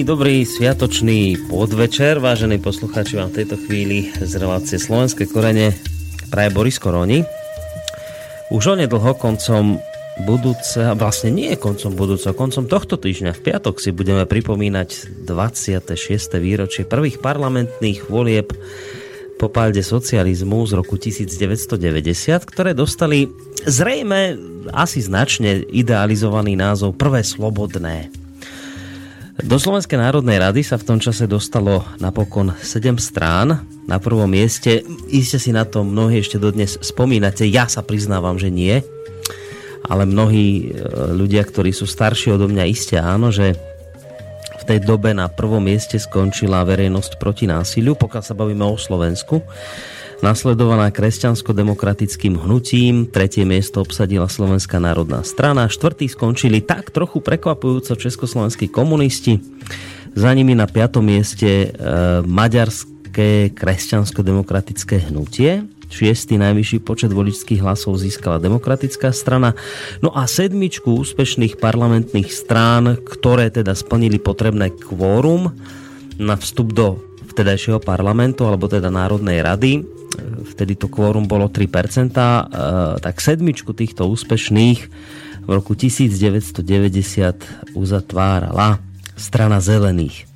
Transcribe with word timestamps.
Dobrý, 0.00 0.48
sviatočný 0.48 1.52
podvečer, 1.52 2.24
vážení 2.24 2.56
poslucháči, 2.56 3.20
vám 3.20 3.28
v 3.28 3.44
tejto 3.44 3.60
chvíli 3.60 4.08
z 4.16 4.32
relácie 4.40 4.80
Slovenské 4.80 5.28
korene 5.28 5.76
praje 6.32 6.48
Boris 6.56 6.80
Koroni. 6.80 7.20
Už 8.48 8.76
onedlho 8.76 9.12
koncom 9.20 9.76
budúce, 10.24 10.80
vlastne 10.96 11.36
nie 11.36 11.52
koncom 11.60 11.92
budúceho, 11.92 12.32
koncom 12.32 12.64
tohto 12.64 12.96
týždňa, 12.96 13.36
v 13.36 13.44
piatok 13.44 13.76
si 13.76 13.92
budeme 13.92 14.24
pripomínať 14.24 15.20
26. 15.28 15.92
výročie 16.40 16.88
prvých 16.88 17.20
parlamentných 17.20 18.08
volieb 18.08 18.56
po 19.36 19.52
pálde 19.52 19.84
socializmu 19.84 20.64
z 20.64 20.72
roku 20.80 20.96
1990, 20.96 21.76
ktoré 22.48 22.72
dostali 22.72 23.28
zrejme 23.68 24.36
asi 24.72 25.04
značne 25.04 25.60
idealizovaný 25.68 26.56
názov 26.56 26.96
Prvé 26.96 27.20
slobodné. 27.20 28.19
Do 29.50 29.58
Slovenskej 29.58 29.98
národnej 29.98 30.38
rady 30.38 30.62
sa 30.62 30.78
v 30.78 30.86
tom 30.86 31.02
čase 31.02 31.26
dostalo 31.26 31.82
napokon 31.98 32.54
7 32.54 32.94
strán. 33.02 33.66
Na 33.90 33.98
prvom 33.98 34.30
mieste, 34.30 34.86
iste 35.10 35.42
si 35.42 35.50
na 35.50 35.66
to 35.66 35.82
mnohí 35.82 36.22
ešte 36.22 36.38
dodnes 36.38 36.78
spomínate, 36.78 37.50
ja 37.50 37.66
sa 37.66 37.82
priznávam, 37.82 38.38
že 38.38 38.46
nie, 38.46 38.78
ale 39.90 40.06
mnohí 40.06 40.70
e, 40.70 40.86
ľudia, 41.18 41.42
ktorí 41.42 41.74
sú 41.74 41.82
starší 41.82 42.30
odo 42.30 42.46
mňa, 42.46 42.70
iste 42.70 42.94
áno, 42.94 43.34
že 43.34 43.58
v 44.54 44.64
tej 44.70 44.86
dobe 44.86 45.10
na 45.18 45.26
prvom 45.26 45.66
mieste 45.66 45.98
skončila 45.98 46.62
verejnosť 46.62 47.18
proti 47.18 47.50
násiliu, 47.50 47.98
pokiaľ 47.98 48.22
sa 48.22 48.38
bavíme 48.38 48.62
o 48.62 48.78
Slovensku 48.78 49.42
nasledovaná 50.20 50.92
kresťansko-demokratickým 50.92 52.36
hnutím, 52.40 53.08
tretie 53.08 53.44
miesto 53.48 53.80
obsadila 53.80 54.28
Slovenská 54.28 54.80
národná 54.80 55.24
strana, 55.24 55.68
štvrtý 55.68 56.08
skončili 56.08 56.60
tak 56.64 56.92
trochu 56.92 57.24
prekvapujúco 57.24 57.96
československí 57.96 58.68
komunisti, 58.68 59.40
za 60.14 60.30
nimi 60.34 60.58
na 60.58 60.66
piatom 60.66 61.06
mieste 61.06 61.48
e, 61.48 61.68
maďarské 62.26 63.54
kresťansko-demokratické 63.54 65.10
hnutie, 65.10 65.66
šiestý 65.90 66.38
najvyšší 66.38 66.78
počet 66.86 67.10
voličských 67.10 67.62
hlasov 67.62 67.98
získala 67.98 68.38
demokratická 68.38 69.10
strana. 69.10 69.58
No 70.02 70.14
a 70.14 70.26
sedmičku 70.26 70.94
úspešných 71.02 71.58
parlamentných 71.58 72.30
strán, 72.30 72.98
ktoré 73.02 73.50
teda 73.50 73.74
splnili 73.74 74.22
potrebné 74.22 74.70
kvórum 74.70 75.50
na 76.18 76.34
vstup 76.38 76.70
do 76.74 77.02
vtedajšieho 77.30 77.82
parlamentu, 77.82 78.46
alebo 78.46 78.66
teda 78.66 78.90
Národnej 78.90 79.42
rady, 79.42 79.99
vtedy 80.54 80.74
to 80.74 80.90
kvórum 80.90 81.26
bolo 81.30 81.46
3%, 81.48 82.14
e, 82.14 82.42
tak 82.98 83.16
sedmičku 83.20 83.72
týchto 83.72 84.06
úspešných 84.10 84.80
v 85.44 85.50
roku 85.50 85.74
1990 85.74 86.62
uzatvárala 87.74 88.78
strana 89.14 89.60
zelených. 89.60 90.26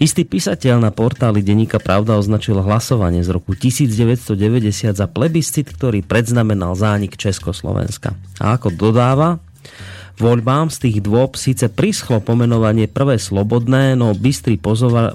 Istý 0.00 0.24
písateľ 0.24 0.80
na 0.80 0.88
portáli 0.88 1.44
Deníka 1.44 1.76
Pravda 1.76 2.16
označil 2.16 2.56
hlasovanie 2.56 3.20
z 3.20 3.36
roku 3.36 3.52
1990 3.52 4.96
za 4.96 5.04
plebiscit, 5.04 5.68
ktorý 5.68 6.00
predznamenal 6.00 6.72
zánik 6.72 7.20
Československa. 7.20 8.16
A 8.40 8.56
ako 8.56 8.72
dodáva, 8.72 9.44
voľbám 10.20 10.68
z 10.68 10.86
tých 10.86 10.98
dôb 11.00 11.34
síce 11.34 11.66
prischlo 11.72 12.20
pomenovanie 12.20 12.86
prvé 12.86 13.16
slobodné, 13.16 13.96
no 13.96 14.12
bystrý 14.12 14.60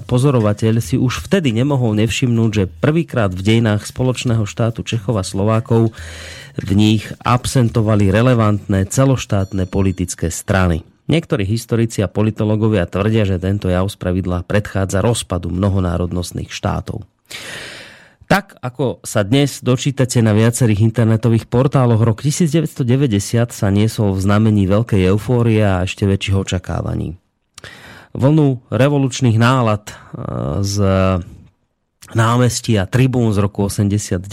pozorovateľ 0.04 0.82
si 0.82 0.98
už 0.98 1.24
vtedy 1.30 1.54
nemohol 1.54 1.94
nevšimnúť, 1.96 2.50
že 2.50 2.68
prvýkrát 2.68 3.30
v 3.30 3.40
dejinách 3.40 3.86
spoločného 3.86 4.44
štátu 4.44 4.82
Čechov 4.82 5.16
a 5.16 5.24
Slovákov 5.24 5.94
v 6.58 6.70
nich 6.74 7.06
absentovali 7.22 8.10
relevantné 8.10 8.90
celoštátne 8.90 9.70
politické 9.70 10.28
strany. 10.28 10.82
Niektorí 11.06 11.46
historici 11.46 12.02
a 12.02 12.10
politológovia 12.10 12.82
tvrdia, 12.90 13.22
že 13.22 13.38
tento 13.38 13.70
jav 13.70 13.86
spravidla 13.86 14.42
predchádza 14.42 14.98
rozpadu 14.98 15.54
mnohonárodnostných 15.54 16.50
štátov. 16.50 17.06
Tak, 18.26 18.58
ako 18.58 19.06
sa 19.06 19.22
dnes 19.22 19.62
dočítate 19.62 20.18
na 20.18 20.34
viacerých 20.34 20.82
internetových 20.82 21.46
portáloch, 21.46 22.02
rok 22.02 22.26
1990 22.26 23.54
sa 23.54 23.70
niesol 23.70 24.18
v 24.18 24.22
znamení 24.26 24.66
veľkej 24.66 25.14
eufórie 25.14 25.62
a 25.62 25.86
ešte 25.86 26.10
väčších 26.10 26.34
očakávaní. 26.34 27.14
Vlnu 28.18 28.66
revolučných 28.66 29.38
nálad 29.38 29.86
e, 29.86 29.94
z 30.66 30.76
námestí 32.18 32.74
a 32.74 32.90
tribún 32.90 33.30
z 33.30 33.38
roku 33.46 33.70
89 33.70 34.26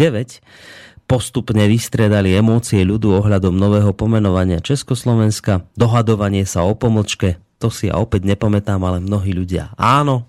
postupne 1.05 1.61
vystriedali 1.69 2.33
emócie 2.33 2.81
ľudu 2.81 3.13
ohľadom 3.21 3.53
nového 3.53 3.93
pomenovania 3.93 4.57
Československa, 4.57 5.69
dohadovanie 5.77 6.49
sa 6.49 6.65
o 6.65 6.73
pomlčke, 6.73 7.37
to 7.61 7.69
si 7.69 7.93
ja 7.93 8.01
opäť 8.01 8.25
nepamätám, 8.25 8.81
ale 8.81 9.05
mnohí 9.05 9.37
ľudia 9.37 9.69
áno 9.77 10.25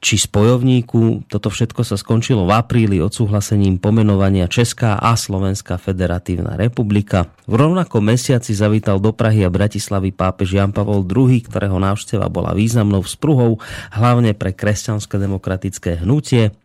či 0.00 0.16
spojovníku. 0.16 1.28
Toto 1.28 1.52
všetko 1.52 1.84
sa 1.84 2.00
skončilo 2.00 2.48
v 2.48 2.56
apríli 2.56 2.96
odsúhlasením 3.04 3.76
pomenovania 3.76 4.48
Česká 4.48 4.96
a 4.96 5.12
Slovenská 5.12 5.76
federatívna 5.76 6.56
republika. 6.56 7.28
V 7.44 7.60
rovnakom 7.60 8.00
mesiaci 8.00 8.56
zavítal 8.56 8.96
do 8.98 9.12
Prahy 9.12 9.44
a 9.44 9.52
Bratislavy 9.52 10.10
pápež 10.10 10.56
Jan 10.56 10.72
Pavol 10.72 11.04
II, 11.04 11.44
ktorého 11.44 11.76
návšteva 11.76 12.32
bola 12.32 12.56
významnou 12.56 13.04
vzpruhou, 13.04 13.60
hlavne 13.92 14.32
pre 14.32 14.56
kresťansko-demokratické 14.56 16.00
hnutie 16.00 16.56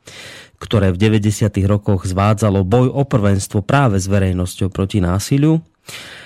ktoré 0.56 0.96
v 0.96 1.20
90. 1.20 1.52
rokoch 1.68 2.08
zvádzalo 2.08 2.64
boj 2.64 2.88
o 2.88 3.04
prvenstvo 3.04 3.60
práve 3.60 4.00
s 4.00 4.08
verejnosťou 4.08 4.72
proti 4.72 5.04
násiliu. 5.04 5.60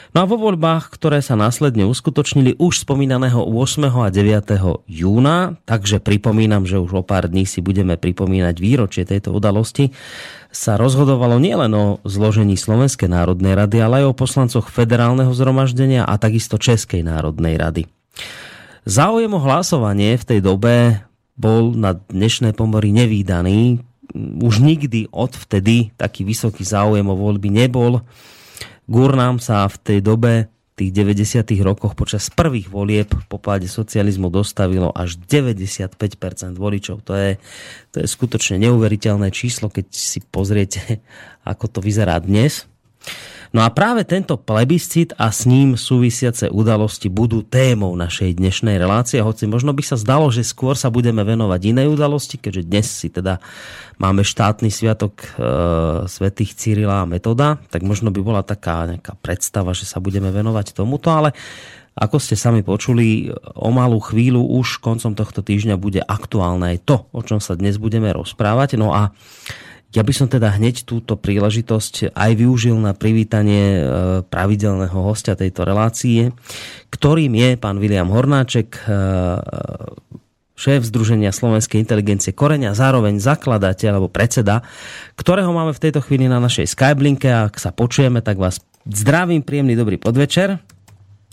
No 0.09 0.25
a 0.25 0.29
vo 0.29 0.41
voľbách, 0.41 0.89
ktoré 0.89 1.21
sa 1.21 1.37
následne 1.37 1.85
uskutočnili 1.85 2.57
už 2.57 2.81
spomínaného 2.81 3.45
8. 3.45 3.93
a 3.93 4.09
9. 4.09 4.89
júna, 4.89 5.61
takže 5.69 6.01
pripomínam, 6.01 6.65
že 6.65 6.81
už 6.81 6.91
o 6.97 7.03
pár 7.05 7.29
dní 7.29 7.45
si 7.45 7.61
budeme 7.61 7.93
pripomínať 7.93 8.55
výročie 8.57 9.05
tejto 9.05 9.29
udalosti, 9.29 9.93
sa 10.49 10.81
rozhodovalo 10.81 11.37
nielen 11.37 11.69
o 11.77 12.01
zložení 12.09 12.57
Slovenskej 12.57 13.05
národnej 13.05 13.53
rady, 13.53 13.77
ale 13.85 14.01
aj 14.01 14.05
o 14.09 14.17
poslancoch 14.17 14.73
federálneho 14.73 15.29
zhromaždenia 15.29 16.09
a 16.09 16.17
takisto 16.17 16.57
Českej 16.57 17.05
národnej 17.05 17.61
rady. 17.61 17.85
Záujem 18.89 19.29
o 19.29 19.37
hlasovanie 19.45 20.17
v 20.17 20.25
tej 20.25 20.39
dobe 20.41 21.05
bol 21.37 21.77
na 21.77 21.93
dnešné 21.93 22.57
pomory 22.57 22.89
nevýdaný. 22.89 23.85
Už 24.41 24.57
nikdy 24.57 25.13
odvtedy 25.13 25.93
taký 25.93 26.25
vysoký 26.25 26.65
záujem 26.65 27.05
o 27.05 27.13
voľby 27.13 27.53
nebol 27.53 28.01
Gurnám 28.89 29.37
sa 29.37 29.69
v 29.69 29.77
tej 29.77 29.99
dobe 30.01 30.49
tých 30.73 30.89
90. 30.89 31.45
rokoch 31.61 31.93
počas 31.93 32.33
prvých 32.33 32.73
volieb 32.73 33.05
po 33.29 33.37
páde 33.37 33.69
socializmu 33.69 34.33
dostavilo 34.33 34.89
až 34.89 35.21
95% 35.29 36.57
voličov. 36.57 37.05
To 37.05 37.13
je, 37.13 37.37
to 37.93 38.01
je 38.01 38.07
skutočne 38.09 38.57
neuveriteľné 38.57 39.29
číslo, 39.29 39.69
keď 39.69 39.93
si 39.93 40.25
pozriete, 40.25 41.05
ako 41.51 41.69
to 41.69 41.79
vyzerá 41.85 42.17
dnes. 42.17 42.65
No 43.49 43.65
a 43.65 43.73
práve 43.73 44.05
tento 44.05 44.37
plebiscit 44.37 45.17
a 45.17 45.33
s 45.33 45.49
ním 45.49 45.73
súvisiace 45.73 46.53
udalosti 46.53 47.09
budú 47.09 47.41
témou 47.41 47.97
našej 47.97 48.37
dnešnej 48.37 48.77
relácie, 48.77 49.25
hoci 49.25 49.49
možno 49.49 49.73
by 49.73 49.81
sa 49.81 49.97
zdalo, 49.97 50.29
že 50.29 50.45
skôr 50.45 50.77
sa 50.77 50.93
budeme 50.93 51.25
venovať 51.25 51.73
inej 51.73 51.97
udalosti, 51.97 52.37
keďže 52.37 52.69
dnes 52.69 52.85
si 52.85 53.09
teda 53.09 53.41
máme 53.97 54.21
štátny 54.21 54.69
sviatok 54.69 55.13
e, 55.17 55.27
svätých 56.05 56.53
Cyrila 56.53 57.01
a 57.01 57.09
Metoda, 57.09 57.57
tak 57.73 57.81
možno 57.81 58.13
by 58.13 58.21
bola 58.21 58.45
taká 58.45 58.85
nejaká 58.85 59.17
predstava, 59.17 59.73
že 59.73 59.89
sa 59.89 59.97
budeme 59.97 60.29
venovať 60.29 60.77
tomuto, 60.77 61.09
ale 61.09 61.33
ako 61.97 62.21
ste 62.21 62.37
sami 62.37 62.61
počuli, 62.61 63.33
o 63.57 63.69
malú 63.73 63.97
chvíľu 63.97 64.45
už 64.61 64.77
koncom 64.77 65.17
tohto 65.17 65.41
týždňa 65.41 65.75
bude 65.75 66.05
aktuálne 66.05 66.77
aj 66.77 66.85
to, 66.85 66.95
o 67.11 67.21
čom 67.25 67.41
sa 67.41 67.57
dnes 67.57 67.81
budeme 67.81 68.13
rozprávať. 68.13 68.77
No 68.77 68.93
a 68.93 69.09
ja 69.89 70.05
by 70.05 70.13
som 70.13 70.29
teda 70.29 70.53
hneď 70.53 70.85
túto 70.85 71.17
príležitosť 71.17 72.13
aj 72.13 72.31
využil 72.37 72.77
na 72.77 72.93
privítanie 72.93 73.65
e, 73.77 73.81
pravidelného 74.21 74.93
hostia 75.01 75.33
tejto 75.33 75.65
relácie, 75.65 76.29
ktorým 76.93 77.33
je 77.33 77.49
pán 77.57 77.81
William 77.81 78.13
Hornáček, 78.13 78.85
e, 78.85 78.93
šéf 80.59 80.85
Združenia 80.85 81.33
Slovenskej 81.33 81.81
inteligencie 81.81 82.35
Koreňa, 82.35 82.77
zároveň 82.77 83.17
zakladateľ 83.17 83.97
alebo 83.97 84.11
predseda, 84.11 84.61
ktorého 85.17 85.49
máme 85.55 85.73
v 85.73 85.81
tejto 85.89 86.05
chvíli 86.05 86.29
na 86.29 86.37
našej 86.37 86.69
Skyblinke. 86.69 87.31
Ak 87.31 87.57
sa 87.57 87.73
počujeme, 87.73 88.21
tak 88.21 88.37
vás 88.37 88.61
zdravím, 88.85 89.41
príjemný 89.41 89.73
dobrý 89.73 89.97
podvečer. 89.97 90.61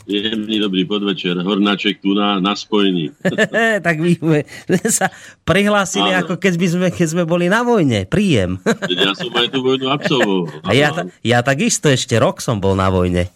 Jemný 0.07 0.63
dobrý 0.63 0.87
podvečer, 0.87 1.35
Hornáček 1.35 1.99
tu 1.99 2.15
na, 2.15 2.39
na 2.39 2.55
spojení. 2.55 3.11
tak 3.85 3.99
my 3.99 4.15
sme, 4.15 4.39
sa 4.87 5.11
prihlásili, 5.43 6.15
Áno. 6.15 6.23
ako 6.23 6.33
keď, 6.39 6.53
by 6.55 6.67
sme, 6.71 6.87
keď 6.95 7.07
sme 7.11 7.23
boli 7.27 7.51
na 7.51 7.67
vojne. 7.67 8.07
Príjem. 8.07 8.55
ja 8.87 9.11
som 9.11 9.27
aj 9.35 9.51
tú 9.51 9.59
vojnu 9.59 9.91
absolvoval. 9.91 10.63
A 10.63 10.71
ja, 10.71 10.95
ja 11.27 11.43
takisto 11.43 11.91
ešte 11.91 12.15
rok 12.15 12.39
som 12.39 12.63
bol 12.63 12.79
na 12.79 12.87
vojne. 12.87 13.27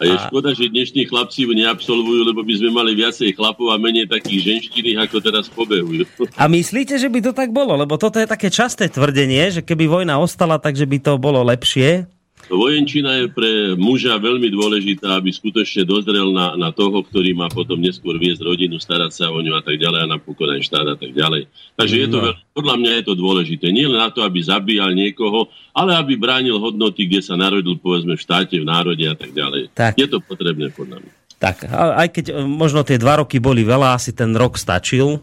A 0.00 0.08
je 0.08 0.16
a... 0.16 0.24
škoda, 0.28 0.56
že 0.56 0.72
dnešní 0.72 1.04
chlapci 1.04 1.44
neabsolvujú, 1.48 2.32
lebo 2.32 2.40
by 2.40 2.54
sme 2.64 2.70
mali 2.72 2.96
viacej 2.96 3.36
chlapov 3.36 3.72
a 3.72 3.76
menej 3.76 4.08
takých 4.08 4.56
ženštinných, 4.56 5.04
ako 5.04 5.16
teraz 5.20 5.52
pobehujú. 5.52 6.04
A 6.36 6.48
myslíte, 6.48 6.96
že 6.96 7.12
by 7.12 7.20
to 7.28 7.32
tak 7.36 7.52
bolo? 7.52 7.76
Lebo 7.76 8.00
toto 8.00 8.16
je 8.16 8.28
také 8.28 8.48
časté 8.48 8.88
tvrdenie, 8.88 9.52
že 9.52 9.60
keby 9.60 9.84
vojna 9.84 10.16
ostala, 10.16 10.56
takže 10.56 10.88
by 10.88 10.98
to 11.00 11.12
bolo 11.20 11.44
lepšie. 11.44 12.08
Vojenčina 12.46 13.22
je 13.22 13.26
pre 13.26 13.52
muža 13.74 14.14
veľmi 14.22 14.46
dôležitá, 14.54 15.18
aby 15.18 15.34
skutočne 15.34 15.82
dozrel 15.82 16.30
na, 16.30 16.54
na 16.54 16.70
toho, 16.70 17.02
ktorý 17.02 17.34
má 17.34 17.50
potom 17.50 17.82
neskôr 17.82 18.14
viesť 18.16 18.46
rodinu, 18.46 18.78
starať 18.78 19.10
sa 19.10 19.26
o 19.34 19.38
ňu 19.42 19.58
a 19.58 19.62
tak 19.62 19.82
ďalej 19.82 20.06
a 20.06 20.10
napokon 20.14 20.54
aj 20.54 20.62
štát 20.62 20.86
a 20.86 20.96
tak 20.96 21.10
ďalej. 21.10 21.50
Takže 21.74 21.96
je 21.98 22.06
to, 22.06 22.18
no. 22.22 22.32
podľa 22.54 22.76
mňa 22.78 22.92
je 23.02 23.04
to 23.04 23.14
dôležité. 23.18 23.66
Nie 23.74 23.90
len 23.90 23.98
na 23.98 24.14
to, 24.14 24.22
aby 24.22 24.38
zabíjal 24.38 24.94
niekoho, 24.94 25.50
ale 25.74 25.98
aby 25.98 26.14
bránil 26.14 26.62
hodnoty, 26.62 27.10
kde 27.10 27.20
sa 27.20 27.34
narodil, 27.34 27.74
povedzme, 27.82 28.14
v 28.14 28.22
štáte, 28.22 28.54
v 28.56 28.66
národe 28.66 29.02
a 29.02 29.18
tak 29.18 29.34
ďalej. 29.34 29.74
Tak. 29.74 29.98
Je 29.98 30.06
to 30.06 30.22
potrebné 30.22 30.70
podľa 30.70 31.02
mňa. 31.02 31.12
Tak, 31.36 31.68
aj 31.68 32.08
keď 32.16 32.24
e, 32.32 32.34
možno 32.48 32.80
tie 32.80 32.96
dva 32.96 33.20
roky 33.20 33.36
boli 33.36 33.60
veľa, 33.60 33.92
asi 33.92 34.16
ten 34.16 34.32
rok 34.32 34.56
stačil, 34.56 35.20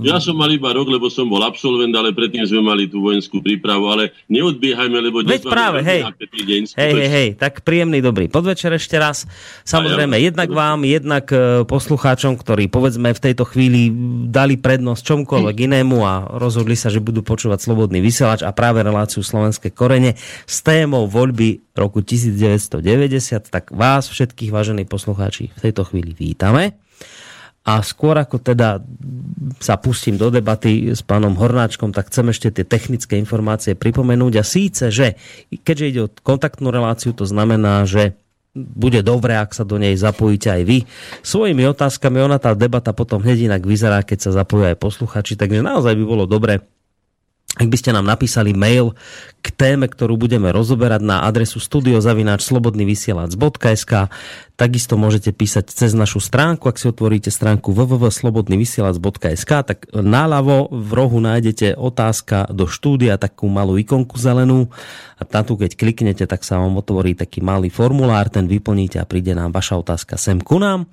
ja 0.00 0.16
som 0.24 0.40
mal 0.40 0.48
iba 0.48 0.72
rok, 0.72 0.88
lebo 0.88 1.12
som 1.12 1.28
bol 1.28 1.44
absolvent, 1.44 1.92
ale 1.92 2.16
predtým 2.16 2.48
sme 2.48 2.64
mali 2.64 2.88
tú 2.88 3.04
vojenskú 3.04 3.44
prípravu, 3.44 3.92
ale 3.92 4.16
neodbiehajme, 4.32 4.96
lebo... 4.96 5.20
Veď 5.20 5.44
práve, 5.44 5.84
hej. 5.84 6.08
Deň, 6.16 6.62
hej, 6.72 6.92
hej, 6.96 7.08
hej, 7.12 7.28
tak 7.36 7.60
príjemný, 7.60 8.00
dobrý 8.00 8.32
podvečer 8.32 8.72
ešte 8.72 8.96
raz. 8.96 9.28
Samozrejme, 9.68 10.16
ja, 10.16 10.32
jednak 10.32 10.48
vám, 10.48 10.88
jednak 10.88 11.28
e, 11.28 11.68
poslucháčom, 11.68 12.40
ktorí 12.40 12.72
povedzme 12.72 13.12
v 13.12 13.20
tejto 13.20 13.44
chvíli 13.44 13.92
dali 14.32 14.56
prednosť 14.56 15.02
čomkoľvek 15.04 15.56
inému 15.68 16.00
a 16.00 16.40
rozhodli 16.40 16.76
sa, 16.76 16.88
že 16.88 17.04
budú 17.04 17.20
počúvať 17.20 17.60
Slobodný 17.60 18.00
vysielač 18.00 18.40
a 18.40 18.52
práve 18.56 18.80
reláciu 18.80 19.20
Slovenské 19.20 19.76
korene 19.76 20.16
s 20.48 20.64
témou 20.64 21.04
voľby 21.04 21.64
roku 21.76 22.00
1990, 22.00 22.80
tak 23.52 23.68
vás 23.74 24.08
všetkých 24.08 24.54
vážení 24.54 24.88
poslucháči 24.88 25.52
v 25.52 25.60
tejto 25.68 25.84
chvíli 25.84 26.16
vítame. 26.16 26.83
A 27.64 27.80
skôr 27.80 28.20
ako 28.20 28.44
teda 28.44 28.84
sa 29.56 29.80
pustím 29.80 30.20
do 30.20 30.28
debaty 30.28 30.92
s 30.92 31.00
pánom 31.00 31.32
Hornáčkom, 31.32 31.96
tak 31.96 32.12
chcem 32.12 32.28
ešte 32.28 32.52
tie 32.52 32.64
technické 32.68 33.16
informácie 33.16 33.72
pripomenúť. 33.72 34.34
A 34.36 34.44
síce, 34.44 34.92
že 34.92 35.16
keďže 35.48 35.88
ide 35.88 36.00
o 36.04 36.12
kontaktnú 36.12 36.68
reláciu, 36.68 37.16
to 37.16 37.24
znamená, 37.24 37.88
že 37.88 38.20
bude 38.54 39.02
dobré, 39.02 39.34
ak 39.34 39.50
sa 39.50 39.66
do 39.66 39.82
nej 39.82 39.98
zapojíte 39.98 40.46
aj 40.46 40.62
vy 40.62 40.78
svojimi 41.26 41.66
otázkami. 41.74 42.22
Ona 42.22 42.38
tá 42.38 42.54
debata 42.54 42.94
potom 42.94 43.18
hneď 43.18 43.50
inak 43.50 43.66
vyzerá, 43.66 44.04
keď 44.06 44.30
sa 44.30 44.44
zapojí 44.44 44.70
aj 44.70 44.78
posluchači, 44.78 45.34
takže 45.34 45.58
naozaj 45.58 45.98
by 45.98 46.04
bolo 46.06 46.24
dobre 46.28 46.62
ak 47.54 47.70
by 47.70 47.78
ste 47.78 47.94
nám 47.94 48.02
napísali 48.02 48.50
mail 48.50 48.98
k 49.38 49.48
téme, 49.54 49.86
ktorú 49.86 50.18
budeme 50.18 50.50
rozoberať 50.50 51.06
na 51.06 51.22
adresu 51.22 51.62
studiozavináčslobodnyvysielac.sk 51.62 54.10
takisto 54.54 54.94
môžete 54.98 55.30
písať 55.30 55.70
cez 55.70 55.94
našu 55.94 56.18
stránku, 56.18 56.66
ak 56.66 56.78
si 56.78 56.90
otvoríte 56.90 57.30
stránku 57.30 57.70
www.slobodnyvysielac.sk 57.70 59.52
tak 59.66 59.86
náľavo 59.94 60.66
v 60.70 60.90
rohu 60.94 61.20
nájdete 61.22 61.74
otázka 61.78 62.46
do 62.50 62.66
štúdia, 62.66 63.22
takú 63.22 63.46
malú 63.46 63.78
ikonku 63.78 64.18
zelenú. 64.18 64.66
A 65.18 65.22
tam 65.22 65.46
tu 65.46 65.54
keď 65.54 65.78
kliknete, 65.78 66.26
tak 66.26 66.42
sa 66.42 66.58
vám 66.58 66.74
otvorí 66.78 67.14
taký 67.14 67.38
malý 67.38 67.70
formulár, 67.70 68.34
ten 68.34 68.50
vyplníte 68.50 68.98
a 68.98 69.06
príde 69.06 69.34
nám 69.34 69.54
vaša 69.54 69.78
otázka 69.78 70.18
sem 70.18 70.42
ku 70.42 70.58
nám. 70.58 70.90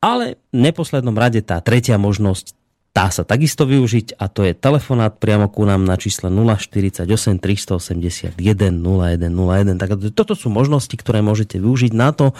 Ale 0.00 0.40
v 0.48 0.64
neposlednom 0.64 1.12
rade 1.12 1.44
tá 1.44 1.60
tretia 1.60 2.00
možnosť, 2.00 2.56
dá 2.90 3.06
sa 3.14 3.22
takisto 3.22 3.70
využiť 3.70 4.18
a 4.18 4.26
to 4.26 4.42
je 4.42 4.52
telefonát 4.52 5.14
priamo 5.14 5.46
ku 5.46 5.62
nám 5.62 5.86
na 5.86 5.94
čísle 5.94 6.26
048 6.26 7.06
381 7.38 8.34
0101. 8.34 9.78
Tak 9.78 9.90
toto 10.10 10.34
sú 10.34 10.50
možnosti, 10.50 10.92
ktoré 10.98 11.22
môžete 11.22 11.62
využiť 11.62 11.92
na 11.94 12.10
to, 12.10 12.34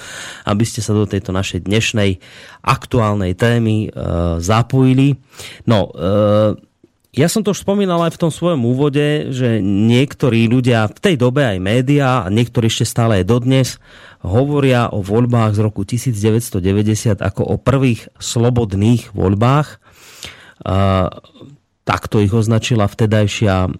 aby 0.51 0.65
ste 0.67 0.83
sa 0.83 0.91
do 0.91 1.07
tejto 1.07 1.31
našej 1.31 1.71
dnešnej 1.71 2.19
aktuálnej 2.67 3.39
témy 3.39 3.89
e, 3.89 3.89
zapojili. 4.43 5.23
No, 5.71 5.95
e, 5.95 6.59
ja 7.11 7.27
som 7.27 7.43
to 7.43 7.51
už 7.51 7.67
spomínal 7.67 8.07
aj 8.07 8.15
v 8.15 8.23
tom 8.23 8.31
svojom 8.31 8.63
úvode, 8.63 9.35
že 9.35 9.59
niektorí 9.63 10.47
ľudia 10.47 10.87
v 10.87 10.99
tej 10.99 11.15
dobe 11.19 11.43
aj 11.43 11.59
médiá 11.59 12.23
a 12.23 12.31
niektorí 12.31 12.71
ešte 12.71 12.87
stále 12.87 13.23
aj 13.23 13.25
dodnes 13.27 13.69
hovoria 14.23 14.93
o 14.93 15.03
voľbách 15.03 15.57
z 15.57 15.61
roku 15.65 15.83
1990 15.83 17.19
ako 17.19 17.43
o 17.43 17.57
prvých 17.59 18.13
slobodných 18.21 19.11
voľbách 19.17 19.80
takto 21.85 22.23
ich 22.23 22.31
označila 22.31 22.87
vtedajšia, 22.87 23.73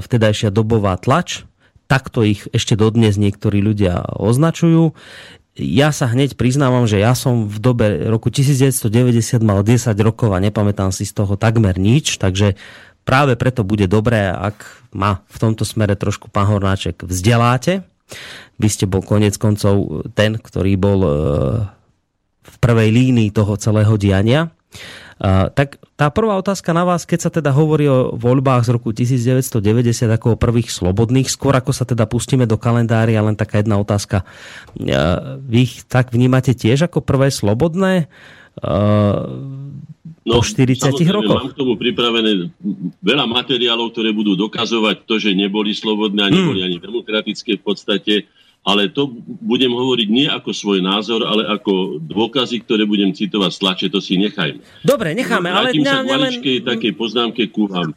vtedajšia 0.00 0.48
dobová 0.48 0.96
tlač, 0.96 1.44
takto 1.84 2.24
ich 2.24 2.46
ešte 2.52 2.76
dodnes 2.76 3.20
niektorí 3.20 3.60
ľudia 3.60 4.04
označujú. 4.16 4.96
Ja 5.58 5.90
sa 5.90 6.06
hneď 6.06 6.38
priznávam, 6.38 6.86
že 6.86 7.02
ja 7.02 7.18
som 7.18 7.50
v 7.50 7.58
dobe 7.58 8.06
roku 8.06 8.30
1990 8.30 9.42
mal 9.42 9.66
10 9.66 9.90
rokov 10.06 10.30
a 10.30 10.38
nepamätám 10.38 10.94
si 10.94 11.02
z 11.02 11.18
toho 11.18 11.34
takmer 11.34 11.74
nič, 11.82 12.22
takže 12.22 12.54
práve 13.02 13.34
preto 13.34 13.66
bude 13.66 13.90
dobré, 13.90 14.30
ak 14.30 14.62
ma 14.94 15.26
v 15.26 15.36
tomto 15.42 15.66
smere 15.66 15.98
trošku 15.98 16.30
pán 16.30 16.46
Hornáček 16.46 17.02
vzdeláte. 17.02 17.82
Vy 18.62 18.68
ste 18.70 18.86
bol 18.86 19.02
konec 19.02 19.34
koncov 19.34 20.06
ten, 20.14 20.38
ktorý 20.38 20.78
bol 20.78 21.00
e, 21.04 21.10
v 22.46 22.56
prvej 22.62 22.88
línii 22.88 23.34
toho 23.34 23.58
celého 23.58 23.98
diania 24.00 24.48
tak 25.54 25.82
tá 25.98 26.06
prvá 26.14 26.38
otázka 26.38 26.70
na 26.70 26.86
vás, 26.86 27.02
keď 27.02 27.18
sa 27.26 27.30
teda 27.34 27.50
hovorí 27.50 27.90
o 27.90 28.14
voľbách 28.14 28.62
z 28.62 28.70
roku 28.70 28.94
1990 28.94 30.06
ako 30.14 30.34
o 30.34 30.40
prvých 30.40 30.70
slobodných, 30.70 31.26
skôr 31.26 31.58
ako 31.58 31.74
sa 31.74 31.82
teda 31.82 32.06
pustíme 32.06 32.46
do 32.46 32.54
kalendária, 32.54 33.18
len 33.18 33.34
taká 33.34 33.58
jedna 33.58 33.82
otázka. 33.82 34.22
Vy 35.42 35.58
ich 35.58 35.74
tak 35.90 36.14
vnímate 36.14 36.54
tiež 36.54 36.86
ako 36.86 37.02
prvé 37.02 37.34
slobodné? 37.34 38.06
No, 40.28 40.38
po 40.38 40.44
40 40.44 40.92
rokoch. 41.08 41.40
Mám 41.40 41.52
k 41.54 41.58
tomu 41.58 41.74
pripravené 41.80 42.52
veľa 43.00 43.24
materiálov, 43.24 43.96
ktoré 43.96 44.12
budú 44.12 44.36
dokazovať 44.36 45.08
to, 45.08 45.16
že 45.16 45.32
neboli 45.32 45.72
slobodné 45.72 46.20
a 46.20 46.28
neboli 46.28 46.60
hmm. 46.62 46.68
ani 46.68 46.76
demokratické 46.78 47.56
v 47.56 47.62
podstate 47.64 48.14
ale 48.66 48.92
to 48.92 49.08
budem 49.40 49.72
hovoriť 49.72 50.08
nie 50.12 50.26
ako 50.28 50.50
svoj 50.52 50.84
názor, 50.84 51.24
ale 51.24 51.46
ako 51.48 52.02
dôkazy, 52.04 52.62
ktoré 52.66 52.84
budem 52.84 53.14
citovať 53.16 53.50
z 53.54 53.58
tlače, 53.58 53.86
to 53.88 54.00
si 54.02 54.20
nechajme. 54.20 54.60
Dobre, 54.84 55.16
necháme, 55.16 55.48
ale... 55.48 55.72
Vrátim 55.72 55.84
sa 55.86 56.04
k 56.04 56.10
maličkej 56.10 56.56
len... 56.60 56.66
takej 56.66 56.92
poznámke 56.98 57.42
ku 57.48 57.64
vám. 57.70 57.96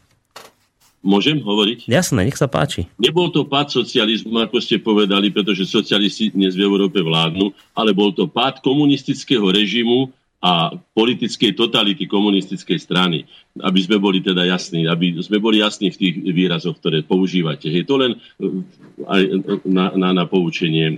Môžem 1.01 1.41
hovoriť? 1.41 1.89
Jasné, 1.89 2.29
nech 2.29 2.37
sa 2.37 2.45
páči. 2.45 2.85
Nebol 3.01 3.33
to 3.33 3.41
pád 3.41 3.73
socializmu, 3.73 4.37
ako 4.37 4.61
ste 4.61 4.77
povedali, 4.77 5.33
pretože 5.33 5.65
socialisti 5.65 6.29
dnes 6.29 6.53
v 6.53 6.61
Európe 6.61 7.01
vládnu, 7.01 7.49
ale 7.73 7.89
bol 7.89 8.13
to 8.13 8.29
pád 8.29 8.61
komunistického 8.61 9.49
režimu, 9.49 10.13
a 10.41 10.73
politickej 10.97 11.53
totality 11.53 12.09
komunistickej 12.09 12.81
strany, 12.81 13.29
aby 13.61 13.79
sme 13.85 14.01
boli 14.01 14.25
teda 14.25 14.41
jasní, 14.49 14.89
aby 14.89 15.21
sme 15.21 15.37
boli 15.37 15.61
jasní 15.61 15.93
v 15.93 15.99
tých 16.01 16.15
výrazoch, 16.33 16.81
ktoré 16.81 17.05
používate. 17.05 17.69
Hej, 17.69 17.85
to 17.85 18.01
len 18.01 18.17
eh, 18.17 19.05
aj 19.05 19.21
na, 19.69 19.85
na, 19.93 20.09
na 20.17 20.25
poučenie 20.25 20.85
eh, 20.89 20.97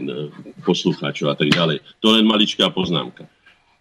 poslucháčov 0.63 1.27
a 1.27 1.35
tak 1.35 1.51
ďalej. 1.51 1.83
To 1.99 2.15
len 2.15 2.23
maličká 2.23 2.71
poznámka. 2.71 3.27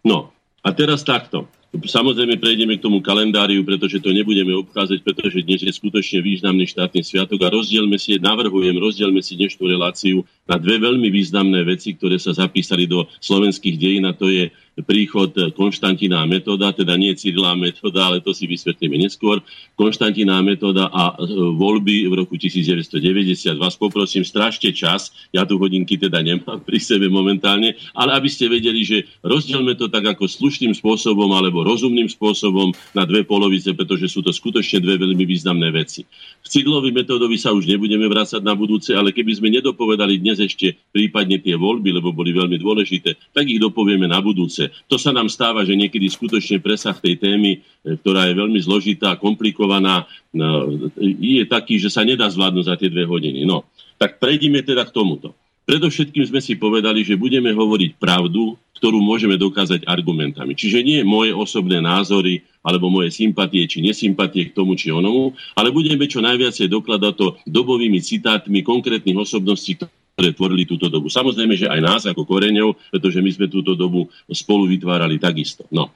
No, 0.02 0.34
a 0.66 0.68
teraz 0.74 1.06
takto. 1.06 1.46
Samozrejme 1.72 2.36
prejdeme 2.36 2.76
k 2.76 2.84
tomu 2.84 3.00
kalendáriu, 3.00 3.64
pretože 3.64 3.96
to 3.96 4.12
nebudeme 4.12 4.52
obchádzať, 4.60 4.98
pretože 5.00 5.40
dnes 5.40 5.64
je 5.64 5.72
skutočne 5.72 6.20
významný 6.20 6.68
štátny 6.68 7.00
sviatok 7.00 7.40
a 7.40 7.48
rozdielme 7.48 7.96
si, 7.96 8.20
navrhujem, 8.20 8.76
rozdielme 8.76 9.24
si 9.24 9.40
dnešnú 9.40 9.72
reláciu 9.72 10.20
na 10.44 10.60
dve 10.60 10.76
veľmi 10.76 11.08
významné 11.08 11.64
veci, 11.64 11.96
ktoré 11.96 12.20
sa 12.20 12.36
zapísali 12.36 12.84
do 12.84 13.08
slovenských 13.24 13.80
dejín 13.80 14.04
a 14.04 14.12
to 14.12 14.28
je 14.28 14.52
príchod 14.80 15.28
Konštantina 15.52 16.24
metóda, 16.24 16.72
teda 16.72 16.96
nie 16.96 17.12
Cyrila 17.12 17.52
metóda, 17.52 18.08
ale 18.08 18.24
to 18.24 18.32
si 18.32 18.48
vysvetlíme 18.48 18.96
neskôr. 18.96 19.44
Konštantina 19.76 20.40
metóda 20.40 20.88
a 20.88 21.12
e, 21.12 21.28
voľby 21.52 22.08
v 22.08 22.14
roku 22.16 22.40
1990. 22.40 23.60
Vás 23.60 23.76
poprosím, 23.76 24.24
strašte 24.24 24.72
čas, 24.72 25.12
ja 25.28 25.44
tu 25.44 25.60
hodinky 25.60 26.00
teda 26.00 26.24
nemám 26.24 26.64
pri 26.64 26.80
sebe 26.80 27.12
momentálne, 27.12 27.76
ale 27.92 28.16
aby 28.16 28.28
ste 28.32 28.48
vedeli, 28.48 28.80
že 28.80 29.04
rozdielme 29.20 29.76
to 29.76 29.92
tak 29.92 30.08
ako 30.16 30.24
slušným 30.24 30.72
spôsobom 30.72 31.28
alebo 31.36 31.60
rozumným 31.60 32.08
spôsobom 32.08 32.72
na 32.96 33.04
dve 33.04 33.28
polovice, 33.28 33.76
pretože 33.76 34.08
sú 34.08 34.24
to 34.24 34.32
skutočne 34.32 34.80
dve 34.80 34.96
veľmi 34.96 35.24
významné 35.28 35.68
veci. 35.68 36.08
V 36.40 36.48
Cidlovi 36.48 36.90
metódovi 36.96 37.36
sa 37.36 37.52
už 37.52 37.68
nebudeme 37.68 38.08
vrácať 38.08 38.40
na 38.40 38.56
budúce, 38.56 38.96
ale 38.96 39.12
keby 39.12 39.36
sme 39.36 39.48
nedopovedali 39.52 40.16
dnes 40.16 40.40
ešte 40.40 40.80
prípadne 40.90 41.36
tie 41.38 41.60
voľby, 41.60 41.92
lebo 41.92 42.14
boli 42.14 42.32
veľmi 42.32 42.56
dôležité, 42.56 43.34
tak 43.36 43.44
ich 43.48 43.60
dopovieme 43.60 44.08
na 44.08 44.20
budúce 44.22 44.61
hranice. 44.62 44.86
To 44.88 44.96
sa 44.98 45.10
nám 45.10 45.28
stáva, 45.28 45.66
že 45.66 45.74
niekedy 45.74 46.06
skutočne 46.06 46.62
presah 46.62 46.94
tej 46.94 47.18
témy, 47.18 47.58
e, 47.58 47.98
ktorá 47.98 48.30
je 48.30 48.38
veľmi 48.38 48.60
zložitá, 48.62 49.18
komplikovaná, 49.18 50.06
no, 50.30 50.70
je 51.00 51.42
taký, 51.48 51.82
že 51.82 51.90
sa 51.90 52.06
nedá 52.06 52.28
zvládnuť 52.30 52.64
za 52.64 52.74
tie 52.78 52.88
dve 52.92 53.08
hodiny. 53.08 53.42
No, 53.42 53.66
tak 53.98 54.22
prejdime 54.22 54.62
teda 54.62 54.86
k 54.86 54.94
tomuto. 54.94 55.34
Predovšetkým 55.62 56.26
sme 56.26 56.42
si 56.42 56.58
povedali, 56.58 57.06
že 57.06 57.14
budeme 57.14 57.54
hovoriť 57.54 57.94
pravdu, 57.94 58.58
ktorú 58.82 58.98
môžeme 58.98 59.38
dokázať 59.38 59.86
argumentami. 59.86 60.58
Čiže 60.58 60.82
nie 60.82 61.06
moje 61.06 61.30
osobné 61.30 61.78
názory 61.78 62.42
alebo 62.66 62.90
moje 62.90 63.14
sympatie 63.14 63.62
či 63.70 63.78
nesympatie 63.78 64.50
k 64.50 64.54
tomu 64.58 64.74
či 64.74 64.90
onomu, 64.90 65.38
ale 65.54 65.70
budeme 65.70 66.10
čo 66.10 66.18
najviacej 66.18 66.66
dokladať 66.66 67.14
to 67.14 67.38
dobovými 67.46 68.02
citátmi 68.02 68.66
konkrétnych 68.66 69.14
osobností, 69.14 69.78
ktoré 70.12 70.36
tvorili 70.36 70.64
túto 70.68 70.92
dobu. 70.92 71.08
Samozrejme, 71.08 71.56
že 71.56 71.70
aj 71.72 71.80
nás 71.80 72.02
ako 72.04 72.28
koreňov, 72.28 72.76
pretože 72.92 73.18
my 73.24 73.30
sme 73.32 73.46
túto 73.48 73.72
dobu 73.72 74.06
spolu 74.28 74.68
vytvárali 74.68 75.16
takisto. 75.16 75.64
No. 75.72 75.92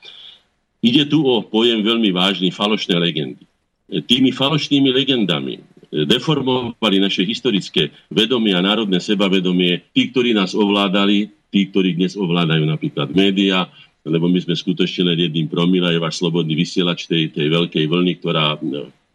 Ide 0.81 1.09
tu 1.09 1.25
o 1.25 1.45
pojem 1.45 1.85
veľmi 1.85 2.13
vážny, 2.13 2.49
falošné 2.49 2.97
legendy. 2.97 3.45
Tými 3.87 4.33
falošnými 4.33 4.91
legendami 4.91 5.61
deformovali 5.93 6.97
naše 6.99 7.23
historické 7.23 7.95
vedomie 8.11 8.57
a 8.57 8.65
národné 8.65 8.99
sebavedomie, 8.99 9.87
tí, 9.95 10.11
ktorí 10.11 10.35
nás 10.35 10.53
ovládali, 10.53 11.31
tí, 11.53 11.71
ktorí 11.71 11.95
dnes 11.95 12.19
ovládajú 12.19 12.67
napríklad 12.67 13.15
média, 13.15 13.71
lebo 14.07 14.31
my 14.31 14.39
sme 14.43 14.55
skutočne 14.55 15.15
len 15.15 15.19
jedným 15.31 15.47
promila, 15.51 15.91
je 15.91 16.03
váš 16.03 16.23
slobodný 16.23 16.55
vysielač 16.55 17.11
tej, 17.11 17.31
tej 17.31 17.47
veľkej 17.51 17.85
vlny, 17.87 18.13
ktorá 18.23 18.59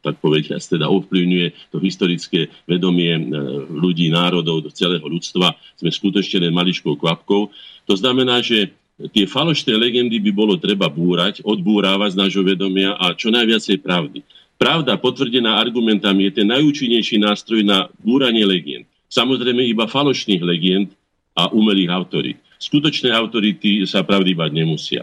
tak 0.01 0.17
povediať, 0.17 0.57
teda 0.57 0.89
ovplyvňuje 0.89 1.69
to 1.69 1.77
historické 1.77 2.49
vedomie 2.65 3.13
e, 3.13 3.21
ľudí, 3.69 4.09
národov, 4.09 4.65
do 4.65 4.69
celého 4.73 5.05
ľudstva. 5.05 5.53
Sme 5.77 5.93
skutočne 5.93 6.49
len 6.49 6.53
maličkou 6.53 6.97
kvapkou. 6.97 7.53
To 7.85 7.93
znamená, 7.93 8.41
že 8.41 8.73
tie 9.13 9.25
falošné 9.29 9.73
legendy 9.77 10.17
by 10.17 10.31
bolo 10.33 10.57
treba 10.57 10.89
búrať, 10.89 11.45
odbúrávať 11.45 12.17
z 12.17 12.19
nášho 12.19 12.43
vedomia 12.45 12.97
a 12.97 13.13
čo 13.13 13.29
najviacej 13.33 13.81
pravdy. 13.81 14.21
Pravda 14.61 14.93
potvrdená 15.01 15.57
argumentami 15.57 16.29
je 16.29 16.41
ten 16.41 16.47
najúčinnejší 16.49 17.17
nástroj 17.17 17.65
na 17.65 17.89
búranie 17.97 18.45
legend. 18.45 18.85
Samozrejme 19.09 19.65
iba 19.65 19.89
falošných 19.89 20.41
legend 20.45 20.93
a 21.33 21.49
umelých 21.49 21.89
autorít. 21.89 22.37
Skutočné 22.61 23.09
autority 23.09 23.89
sa 23.89 24.05
pravdy 24.05 24.37
bať 24.37 24.51
nemusia. 24.53 25.01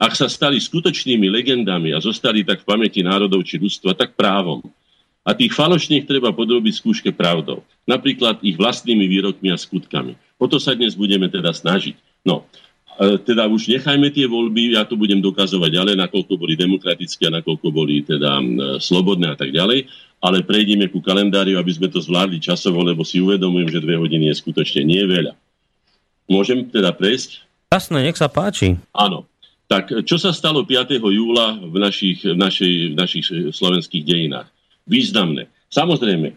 Ak 0.00 0.16
sa 0.16 0.32
stali 0.32 0.56
skutočnými 0.56 1.28
legendami 1.28 1.92
a 1.92 2.00
zostali 2.00 2.40
tak 2.40 2.64
v 2.64 2.68
pamäti 2.72 3.04
národov 3.04 3.44
či 3.44 3.60
ľudstva, 3.60 3.92
tak 3.92 4.16
právom. 4.16 4.64
A 5.20 5.36
tých 5.36 5.52
falošných 5.52 6.08
treba 6.08 6.32
podrobiť 6.32 6.80
skúške 6.80 7.12
pravdou. 7.12 7.60
Napríklad 7.84 8.40
ich 8.40 8.56
vlastnými 8.56 9.04
výrokmi 9.04 9.52
a 9.52 9.60
skutkami. 9.60 10.16
O 10.40 10.48
to 10.48 10.56
sa 10.56 10.72
dnes 10.72 10.96
budeme 10.96 11.28
teda 11.28 11.52
snažiť. 11.52 12.00
No, 12.24 12.48
teda 13.00 13.44
už 13.44 13.68
nechajme 13.68 14.08
tie 14.08 14.24
voľby, 14.24 14.72
ja 14.76 14.88
to 14.88 14.96
budem 14.96 15.20
dokazovať 15.20 15.70
ďalej, 15.72 15.94
nakoľko 16.00 16.32
boli 16.36 16.56
demokratické 16.56 17.28
a 17.28 17.36
nakoľko 17.44 17.68
boli 17.68 18.00
teda 18.00 18.40
slobodné 18.80 19.32
a 19.32 19.36
tak 19.36 19.52
ďalej, 19.52 19.84
ale 20.20 20.44
prejdeme 20.44 20.88
ku 20.88 21.04
kalendáriu, 21.04 21.60
aby 21.60 21.72
sme 21.76 21.92
to 21.92 22.00
zvládli 22.00 22.40
časovo, 22.40 22.80
lebo 22.80 23.04
si 23.04 23.20
uvedomujem, 23.20 23.68
že 23.72 23.84
dve 23.84 24.00
hodiny 24.00 24.32
je 24.32 24.40
skutočne 24.40 24.84
nie 24.84 25.04
veľa. 25.04 25.36
Môžem 26.28 26.64
teda 26.68 26.92
prejsť? 26.96 27.44
Jasné, 27.68 28.04
nech 28.04 28.16
sa 28.16 28.28
páči. 28.32 28.80
Áno. 28.96 29.28
Tak 29.70 30.02
čo 30.02 30.18
sa 30.18 30.34
stalo 30.34 30.66
5. 30.66 30.98
júla 30.98 31.62
v 31.62 31.78
našich, 31.78 32.26
v 32.26 32.34
našej, 32.34 32.74
v 32.90 32.94
našich 32.98 33.26
slovenských 33.54 34.02
dejinách? 34.02 34.50
Významné. 34.90 35.46
Samozrejme, 35.70 36.34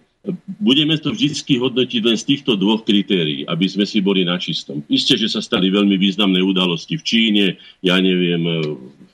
budeme 0.61 0.93
to 1.01 1.09
vždy 1.09 1.57
hodnotiť 1.57 2.01
len 2.05 2.13
z 2.13 2.29
týchto 2.29 2.53
dvoch 2.53 2.85
kritérií, 2.85 3.41
aby 3.49 3.65
sme 3.65 3.89
si 3.89 4.05
boli 4.05 4.21
na 4.21 4.37
čistom. 4.37 4.85
Isté, 4.85 5.17
že 5.17 5.33
sa 5.33 5.41
stali 5.41 5.73
veľmi 5.73 5.97
významné 5.97 6.45
udalosti 6.45 6.93
v 6.93 7.03
Číne, 7.03 7.45
ja 7.81 7.97
neviem, 7.97 8.45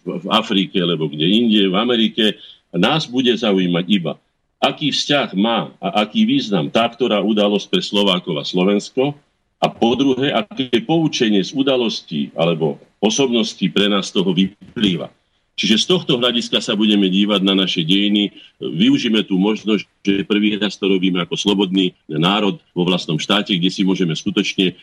v 0.03 0.25
Afrike, 0.27 0.83
alebo 0.83 1.07
kde 1.07 1.23
inde, 1.23 1.71
v 1.71 1.79
Amerike. 1.79 2.35
Nás 2.75 3.07
bude 3.07 3.31
zaujímať 3.31 3.85
iba, 3.87 4.19
aký 4.59 4.91
vzťah 4.91 5.31
má 5.39 5.71
a 5.79 6.03
aký 6.03 6.27
význam 6.27 6.67
tá, 6.67 6.91
ktorá 6.91 7.23
udalosť 7.23 7.71
pre 7.71 7.79
Slovákov 7.79 8.35
a 8.35 8.43
Slovensko, 8.43 9.15
a 9.59 9.67
po 9.67 9.91
druhé, 9.95 10.31
aké 10.31 10.71
poučenie 10.83 11.43
z 11.43 11.51
udalostí 11.51 12.31
alebo 12.35 12.79
osobností 12.99 13.71
pre 13.71 13.87
nás 13.87 14.11
toho 14.11 14.31
vyplýva. 14.35 15.09
Čiže 15.59 15.75
z 15.83 15.85
tohto 15.91 16.15
hľadiska 16.15 16.63
sa 16.63 16.71
budeme 16.71 17.11
dívať 17.11 17.43
na 17.43 17.51
naše 17.51 17.83
dejiny. 17.83 18.31
Využíme 18.63 19.27
tú 19.27 19.35
možnosť, 19.35 19.83
že 20.07 20.23
prvý 20.23 20.55
raz 20.55 20.79
to 20.79 20.87
robíme 20.87 21.19
ako 21.19 21.35
slobodný 21.35 21.91
národ 22.07 22.63
vo 22.71 22.87
vlastnom 22.87 23.19
štáte, 23.19 23.51
kde 23.51 23.67
si 23.67 23.83
môžeme 23.83 24.15
skutočne 24.15 24.79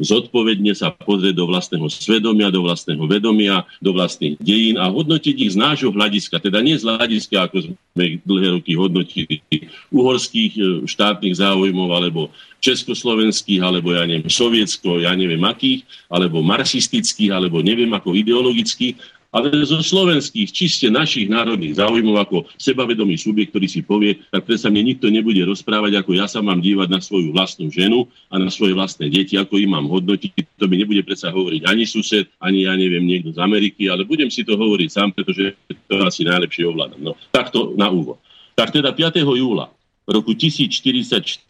zodpovedne 0.00 0.72
sa 0.72 0.88
pozrieť 0.88 1.36
do 1.36 1.44
vlastného 1.44 1.84
svedomia, 1.92 2.48
do 2.48 2.64
vlastného 2.64 3.04
vedomia, 3.04 3.68
do 3.84 3.92
vlastných 3.92 4.40
dejín 4.40 4.80
a 4.80 4.88
hodnotiť 4.88 5.36
ich 5.36 5.52
z 5.52 5.60
nášho 5.60 5.92
hľadiska. 5.92 6.40
Teda 6.40 6.64
nie 6.64 6.80
z 6.80 6.88
hľadiska, 6.88 7.36
ako 7.52 7.76
sme 7.76 8.16
dlhé 8.24 8.48
roky 8.56 8.72
hodnotili 8.72 9.44
uhorských 9.92 10.52
e, 10.56 10.60
štátnych 10.88 11.36
záujmov 11.36 11.88
alebo 11.92 12.32
československých, 12.60 13.60
alebo 13.60 13.92
ja 13.92 14.04
neviem, 14.08 14.28
sovietsko, 14.28 15.00
ja 15.00 15.12
neviem 15.12 15.40
akých, 15.44 15.84
alebo 16.08 16.40
marxistických, 16.40 17.32
alebo 17.32 17.60
neviem 17.60 17.88
ako 17.92 18.16
ideologických, 18.16 18.96
ale 19.36 19.52
zo 19.68 19.84
slovenských, 19.84 20.48
čiste 20.48 20.88
našich 20.88 21.28
národných 21.28 21.76
záujmov 21.76 22.16
ako 22.24 22.48
sebavedomý 22.56 23.20
subjekt, 23.20 23.52
ktorý 23.52 23.68
si 23.68 23.84
povie, 23.84 24.16
tak 24.32 24.48
predsa 24.48 24.72
mne 24.72 24.96
nikto 24.96 25.12
nebude 25.12 25.44
rozprávať, 25.44 26.00
ako 26.00 26.16
ja 26.16 26.24
sa 26.24 26.40
mám 26.40 26.64
dívať 26.64 26.88
na 26.88 27.04
svoju 27.04 27.36
vlastnú 27.36 27.68
ženu 27.68 28.08
a 28.32 28.40
na 28.40 28.48
svoje 28.48 28.72
vlastné 28.72 29.12
deti, 29.12 29.36
ako 29.36 29.60
im 29.60 29.76
mám 29.76 29.92
hodnotiť. 29.92 30.56
To 30.56 30.64
mi 30.64 30.80
nebude 30.80 31.04
predsa 31.04 31.28
hovoriť 31.28 31.68
ani 31.68 31.84
sused, 31.84 32.32
ani 32.40 32.64
ja 32.64 32.72
neviem, 32.72 33.04
niekto 33.04 33.36
z 33.36 33.38
Ameriky, 33.44 33.92
ale 33.92 34.08
budem 34.08 34.32
si 34.32 34.40
to 34.40 34.56
hovoriť 34.56 34.88
sám, 34.88 35.12
pretože 35.12 35.52
to 35.84 36.00
asi 36.00 36.24
najlepšie 36.24 36.64
ovládam. 36.64 37.04
No, 37.04 37.12
takto 37.28 37.76
na 37.76 37.92
úvod. 37.92 38.16
Tak 38.56 38.72
teda 38.72 38.96
5. 38.96 39.20
júla 39.20 39.68
roku 40.08 40.32
1044 40.32 41.44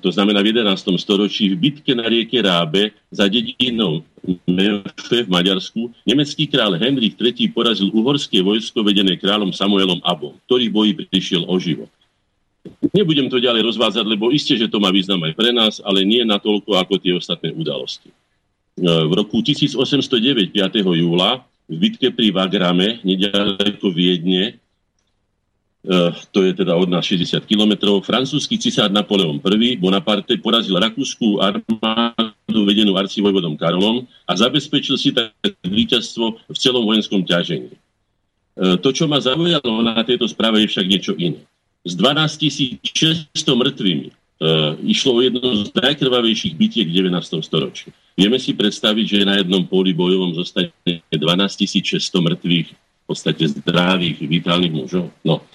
to 0.00 0.12
znamená 0.12 0.44
v 0.44 0.52
11. 0.52 0.76
storočí, 1.00 1.52
v 1.52 1.56
bitke 1.56 1.96
na 1.96 2.04
rieke 2.04 2.36
Rábe 2.42 2.92
za 3.08 3.24
dedinou 3.28 4.04
Mefe 4.44 5.24
v 5.24 5.30
Maďarsku, 5.30 5.94
nemecký 6.04 6.50
král 6.50 6.76
Henrik 6.76 7.16
III 7.16 7.48
porazil 7.54 7.88
uhorské 7.94 8.42
vojsko 8.42 8.82
vedené 8.82 9.16
kráľom 9.16 9.54
Samuelom 9.54 10.02
Abom, 10.04 10.36
ktorý 10.44 10.68
boji 10.68 10.92
prišiel 11.08 11.46
o 11.46 11.56
život. 11.56 11.88
Nebudem 12.90 13.30
to 13.30 13.38
ďalej 13.38 13.62
rozvázať, 13.62 14.04
lebo 14.04 14.34
isté, 14.34 14.58
že 14.58 14.66
to 14.66 14.82
má 14.82 14.90
význam 14.90 15.22
aj 15.22 15.32
pre 15.38 15.54
nás, 15.54 15.78
ale 15.86 16.02
nie 16.02 16.26
natoľko 16.26 16.74
ako 16.74 16.94
tie 16.98 17.14
ostatné 17.14 17.54
udalosti. 17.54 18.10
E, 18.10 18.14
v 18.82 19.12
roku 19.14 19.38
1809, 19.38 20.50
5. 20.50 20.82
júla, 20.82 21.46
v 21.66 21.76
bitke 21.78 22.10
pri 22.10 22.34
Vagrame, 22.34 22.98
nedaleko 23.06 23.94
Viedne, 23.94 24.58
to 26.34 26.42
je 26.42 26.52
teda 26.52 26.74
od 26.74 26.90
nás 26.90 27.06
60 27.06 27.46
kilometrov. 27.46 28.02
Francúzsky 28.02 28.58
cisár 28.58 28.90
Napoleon 28.90 29.38
I 29.38 29.78
Bonaparte 29.78 30.34
porazil 30.42 30.74
rakúskú 30.82 31.38
armádu 31.38 32.60
vedenú 32.66 32.98
arcivojvodom 32.98 33.54
Karolom 33.54 34.02
a 34.26 34.32
zabezpečil 34.34 34.98
si 34.98 35.14
tak 35.14 35.30
víťazstvo 35.62 36.42
v 36.50 36.56
celom 36.58 36.82
vojenskom 36.82 37.22
ťažení. 37.22 37.70
Eh, 38.56 38.76
to, 38.80 38.90
čo 38.90 39.04
ma 39.06 39.20
zaujalo 39.20 39.84
na 39.84 40.02
tejto 40.02 40.26
správe, 40.26 40.64
je 40.64 40.72
však 40.72 40.86
niečo 40.88 41.12
iné. 41.14 41.38
S 41.86 41.94
12 41.94 42.82
600 42.82 43.30
mŕtvými 43.46 44.10
uh, 44.42 44.74
išlo 44.82 45.14
o 45.14 45.20
jedno 45.22 45.38
z 45.54 45.70
najkrvavejších 45.70 46.58
bitiek 46.58 46.90
v 46.90 46.98
19. 46.98 47.46
storočí. 47.46 47.94
Vieme 48.18 48.42
si 48.42 48.58
predstaviť, 48.58 49.06
že 49.06 49.22
na 49.22 49.38
jednom 49.38 49.62
poli 49.62 49.94
bojovom 49.94 50.34
zostane 50.34 50.74
12 50.82 51.22
600 51.62 52.02
mŕtvych 52.02 52.68
v 52.74 53.04
podstate 53.06 53.44
zdravých, 53.54 54.18
vitálnych 54.18 54.74
mužov. 54.74 55.14
No. 55.22 55.46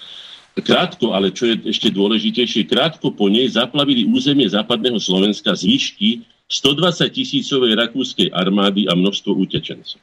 Krátko, 0.52 1.16
ale 1.16 1.32
čo 1.32 1.48
je 1.48 1.72
ešte 1.72 1.88
dôležitejšie, 1.88 2.68
krátko 2.68 3.08
po 3.08 3.32
nej 3.32 3.48
zaplavili 3.48 4.04
územie 4.04 4.44
západného 4.44 5.00
Slovenska 5.00 5.56
zvyšky 5.56 6.28
120 6.44 7.08
tisícovej 7.08 7.72
rakúskej 7.80 8.28
armády 8.36 8.84
a 8.84 8.92
množstvo 8.92 9.32
utečencov. 9.32 9.96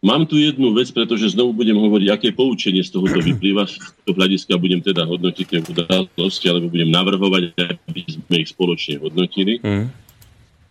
Mám 0.00 0.30
tu 0.30 0.40
jednu 0.40 0.72
vec, 0.72 0.88
pretože 0.94 1.36
znovu 1.36 1.52
budem 1.52 1.76
hovoriť, 1.76 2.08
aké 2.08 2.28
poučenie 2.32 2.80
z 2.80 2.88
tohoto 2.94 3.20
vyplýva. 3.20 3.68
Z 3.68 3.76
toho 4.06 4.16
hľadiska 4.16 4.56
budem 4.56 4.80
teda 4.80 5.04
hodnotiť 5.04 5.44
tie 5.44 5.60
udalosti, 5.60 6.46
alebo 6.48 6.72
budem 6.72 6.88
navrhovať, 6.88 7.52
aby 7.58 8.00
sme 8.08 8.36
ich 8.40 8.48
spoločne 8.48 8.96
hodnotili. 8.96 9.60
Mm. 9.60 9.92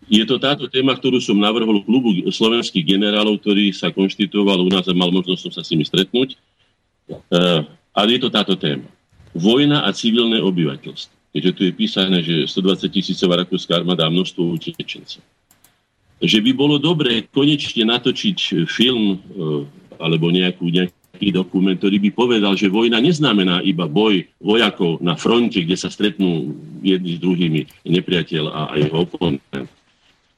Je 0.10 0.26
to 0.26 0.42
táto 0.42 0.66
téma, 0.66 0.98
ktorú 0.98 1.22
som 1.22 1.38
navrhol 1.38 1.86
klubu 1.86 2.18
slovenských 2.26 2.82
generálov, 2.82 3.38
ktorý 3.46 3.70
sa 3.70 3.94
konštituoval 3.94 4.66
u 4.66 4.70
nás 4.74 4.90
a 4.90 4.98
mal 4.98 5.14
možnosť 5.14 5.42
som 5.46 5.54
sa 5.54 5.62
s 5.62 5.70
nimi 5.70 5.86
stretnúť. 5.86 6.34
Uh, 7.30 7.70
ale 7.94 8.18
je 8.18 8.20
to 8.22 8.30
táto 8.30 8.56
téma. 8.56 8.88
Vojna 9.34 9.86
a 9.86 9.94
civilné 9.94 10.42
obyvateľstvo. 10.42 11.14
Keďže 11.30 11.52
tu 11.54 11.62
je 11.70 11.74
písané, 11.74 12.18
že 12.26 12.50
120 12.50 12.90
tisícová 12.90 13.38
rakúska 13.38 13.78
armáda 13.78 14.10
a 14.10 14.14
množstvo 14.14 14.42
utečencov. 14.58 15.22
Že 16.20 16.40
by 16.42 16.52
bolo 16.58 16.82
dobré 16.82 17.30
konečne 17.30 17.86
natočiť 17.86 18.66
film 18.66 19.04
e, 19.14 19.18
alebo 20.02 20.34
nejakú, 20.34 20.66
nejaký 20.74 21.30
dokument, 21.30 21.78
ktorý 21.78 22.02
by 22.02 22.10
povedal, 22.18 22.58
že 22.58 22.74
vojna 22.74 22.98
neznamená 22.98 23.62
iba 23.62 23.86
boj 23.86 24.26
vojakov 24.42 24.98
na 25.06 25.14
fronte, 25.14 25.62
kde 25.62 25.78
sa 25.78 25.94
stretnú 25.94 26.58
jedni 26.82 27.16
s 27.16 27.20
druhými 27.22 27.62
nepriateľ 27.86 28.44
a, 28.50 28.62
jeho 28.74 29.06
oponent 29.06 29.40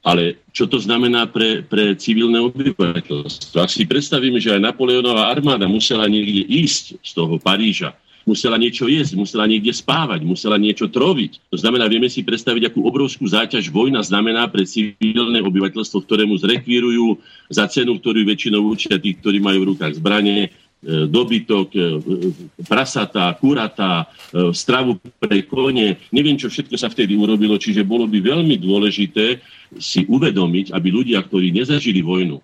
ale 0.02 0.42
čo 0.50 0.66
to 0.66 0.82
znamená 0.82 1.30
pre, 1.30 1.62
pre 1.62 1.94
civilné 1.94 2.42
obyvateľstvo? 2.42 3.56
Ak 3.62 3.70
si 3.70 3.86
predstavíme, 3.86 4.42
že 4.42 4.58
aj 4.58 4.66
Napoleonová 4.66 5.30
armáda 5.30 5.70
musela 5.70 6.10
niekde 6.10 6.42
ísť 6.42 6.98
z 6.98 7.10
toho 7.14 7.38
Paríža, 7.38 7.94
musela 8.26 8.58
niečo 8.58 8.86
jesť, 8.86 9.18
musela 9.18 9.46
niekde 9.46 9.74
spávať, 9.74 10.22
musela 10.22 10.58
niečo 10.58 10.86
troviť. 10.90 11.50
To 11.50 11.56
znamená, 11.58 11.90
vieme 11.90 12.06
si 12.06 12.22
predstaviť, 12.22 12.70
akú 12.70 12.86
obrovskú 12.86 13.26
záťaž 13.26 13.70
vojna 13.70 14.02
znamená 14.02 14.46
pre 14.50 14.66
civilné 14.66 15.42
obyvateľstvo, 15.42 16.02
ktorému 16.06 16.38
zrekvírujú 16.38 17.18
za 17.50 17.66
cenu, 17.66 17.98
ktorú 17.98 18.22
väčšinou 18.26 18.62
určia 18.62 18.98
tí, 18.98 19.18
ktorí 19.18 19.42
majú 19.42 19.66
v 19.66 19.68
rukách 19.74 19.98
zbranie, 19.98 20.54
dobytok, 20.82 21.68
e, 21.78 21.82
prasatá, 22.66 23.30
kuratá, 23.38 24.10
e, 24.34 24.50
stravu 24.50 24.98
pre 25.22 25.46
kone. 25.46 25.94
Neviem, 26.10 26.34
čo 26.34 26.50
všetko 26.50 26.74
sa 26.74 26.90
vtedy 26.90 27.14
urobilo, 27.14 27.54
čiže 27.54 27.86
bolo 27.86 28.10
by 28.10 28.18
veľmi 28.18 28.58
dôležité 28.58 29.38
si 29.78 30.02
uvedomiť, 30.10 30.74
aby 30.74 30.88
ľudia, 30.90 31.22
ktorí 31.22 31.54
nezažili 31.54 32.02
vojnu, 32.02 32.42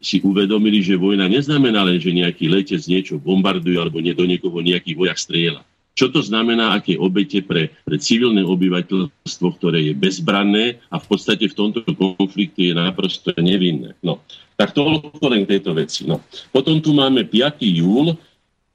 si 0.00 0.16
uvedomili, 0.24 0.80
že 0.80 0.96
vojna 0.96 1.28
neznamená 1.28 1.84
len, 1.84 2.00
že 2.00 2.14
nejaký 2.14 2.48
letec 2.48 2.80
niečo 2.88 3.20
bombarduje 3.20 3.76
alebo 3.76 4.00
do 4.00 4.24
niekoho 4.24 4.58
nejaký 4.64 4.96
vojak 4.96 5.20
strieľa. 5.20 5.60
Čo 5.98 6.06
to 6.14 6.22
znamená, 6.22 6.78
aké 6.78 6.94
obete 6.94 7.42
pre, 7.42 7.74
pre 7.82 7.98
civilné 7.98 8.46
obyvateľstvo, 8.46 9.46
ktoré 9.58 9.90
je 9.90 9.98
bezbranné 9.98 10.78
a 10.94 11.02
v 11.02 11.06
podstate 11.10 11.50
v 11.50 11.58
tomto 11.58 11.82
konflikte 11.98 12.70
je 12.70 12.74
naprosto 12.78 13.34
nevinné. 13.34 13.98
No, 13.98 14.22
tak 14.54 14.78
toľko 14.78 15.26
len 15.26 15.42
tejto 15.42 15.74
veci. 15.74 16.06
No. 16.06 16.22
Potom 16.54 16.78
tu 16.78 16.94
máme 16.94 17.26
5. 17.26 17.66
júl 17.66 18.14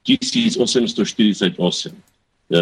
1848. 0.04 1.56
E, 1.56 1.96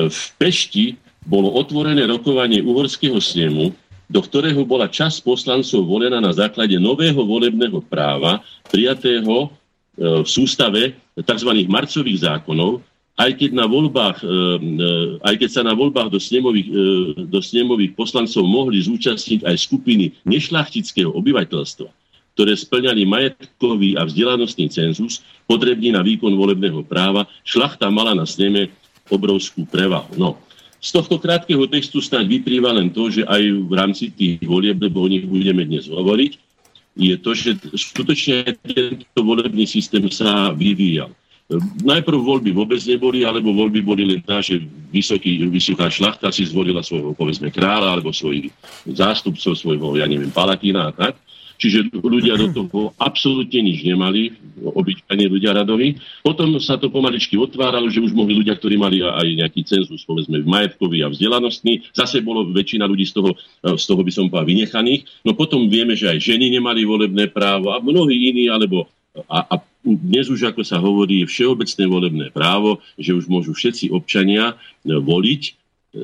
v 0.06 0.22
Pešti 0.38 0.94
bolo 1.26 1.50
otvorené 1.58 2.06
rokovanie 2.06 2.62
uhorského 2.62 3.18
snemu, 3.18 3.74
do 4.06 4.20
ktorého 4.22 4.62
bola 4.62 4.86
časť 4.86 5.26
poslancov 5.26 5.82
volená 5.82 6.22
na 6.22 6.30
základe 6.30 6.78
nového 6.78 7.18
volebného 7.18 7.82
práva, 7.82 8.38
prijatého 8.70 9.34
e, 9.42 10.22
v 10.22 10.28
sústave 10.30 10.94
tzv. 11.18 11.50
marcových 11.66 12.30
zákonov, 12.30 12.78
aj 13.20 13.30
keď, 13.36 13.50
na 13.52 13.68
voľbách, 13.68 14.24
e, 14.24 14.26
e, 14.26 14.88
aj 15.20 15.34
keď 15.36 15.50
sa 15.52 15.62
na 15.62 15.76
voľbách 15.76 16.08
do 16.08 16.16
snemových, 16.16 16.68
e, 16.68 16.72
do 17.28 17.40
snemových 17.44 17.92
poslancov 17.92 18.48
mohli 18.48 18.80
zúčastniť 18.80 19.44
aj 19.44 19.56
skupiny 19.68 20.16
nešlachtického 20.24 21.12
obyvateľstva, 21.12 21.88
ktoré 22.32 22.52
splňali 22.56 23.04
majetkový 23.04 24.00
a 24.00 24.08
vzdelanostný 24.08 24.72
cenzus, 24.72 25.20
potrebný 25.44 25.92
na 25.92 26.00
výkon 26.00 26.32
volebného 26.32 26.80
práva, 26.88 27.28
šlachta 27.44 27.92
mala 27.92 28.16
na 28.16 28.24
sneme 28.24 28.72
obrovskú 29.12 29.68
prevahu. 29.68 30.16
No, 30.16 30.40
z 30.80 30.96
tohto 30.96 31.20
krátkeho 31.20 31.68
textu 31.68 32.00
snáď 32.00 32.40
vyplýva 32.40 32.72
len 32.72 32.88
to, 32.88 33.12
že 33.12 33.28
aj 33.28 33.42
v 33.44 33.72
rámci 33.76 34.08
tých 34.08 34.40
volieb, 34.42 34.80
lebo 34.80 35.04
o 35.04 35.12
nich 35.12 35.28
budeme 35.28 35.68
dnes 35.68 35.84
hovoriť, 35.86 36.32
je 36.92 37.16
to, 37.16 37.32
že 37.32 37.56
skutočne 37.72 38.56
tento 38.60 39.20
volebný 39.20 39.64
systém 39.64 40.04
sa 40.12 40.52
vyvíjal. 40.52 41.12
Najprv 41.82 42.18
voľby 42.22 42.50
vôbec 42.54 42.80
neboli, 42.86 43.26
alebo 43.26 43.52
voľby 43.52 43.80
boli 43.84 44.02
len 44.08 44.20
tá, 44.24 44.40
že 44.40 44.62
vysoký, 44.88 45.42
vysoká 45.50 45.90
šlachta 45.92 46.32
si 46.32 46.48
zvolila 46.48 46.80
svojho, 46.80 47.12
povedzme, 47.12 47.52
kráľa, 47.52 47.98
alebo 47.98 48.14
svojich 48.14 48.48
zástupcov, 48.88 49.52
svojho, 49.58 50.00
ja 50.00 50.08
neviem, 50.08 50.32
palatína 50.32 50.88
a 50.88 50.94
tak. 50.94 51.18
Čiže 51.62 51.94
ľudia 51.94 52.34
do 52.34 52.50
toho 52.50 52.90
absolútne 52.98 53.62
nič 53.62 53.86
nemali, 53.86 54.34
obyčajní 54.66 55.30
ľudia 55.30 55.54
radoví. 55.54 55.94
Potom 56.18 56.58
sa 56.58 56.74
to 56.74 56.90
pomaličky 56.90 57.38
otváralo, 57.38 57.86
že 57.86 58.02
už 58.02 58.10
mohli 58.18 58.34
ľudia, 58.34 58.58
ktorí 58.58 58.74
mali 58.74 58.98
aj 58.98 59.22
nejaký 59.22 59.62
cenzus, 59.62 60.02
povedzme, 60.02 60.42
majetkový 60.42 61.06
a 61.06 61.12
vzdelanostný. 61.14 61.86
Zase 61.94 62.18
bolo 62.18 62.50
väčšina 62.50 62.82
ľudí 62.82 63.06
z 63.06 63.14
toho, 63.14 63.30
z 63.78 63.84
toho 63.86 64.02
by 64.02 64.10
som 64.10 64.26
povedal, 64.26 64.50
vynechaných. 64.50 65.06
No 65.22 65.38
potom 65.38 65.70
vieme, 65.70 65.94
že 65.94 66.10
aj 66.10 66.18
ženy 66.34 66.50
nemali 66.50 66.82
volebné 66.82 67.30
právo 67.30 67.70
a 67.70 67.78
mnohí 67.78 68.34
iní, 68.34 68.50
alebo 68.50 68.90
a, 69.28 69.38
a 69.44 69.54
dnes 69.82 70.30
už, 70.30 70.48
ako 70.48 70.62
sa 70.64 70.80
hovorí, 70.80 71.22
je 71.22 71.30
všeobecné 71.30 71.84
volebné 71.84 72.26
právo, 72.32 72.80
že 72.96 73.12
už 73.12 73.28
môžu 73.28 73.52
všetci 73.52 73.92
občania 73.92 74.54
e, 74.86 74.94
voliť, 74.96 75.42
e, 75.42 75.52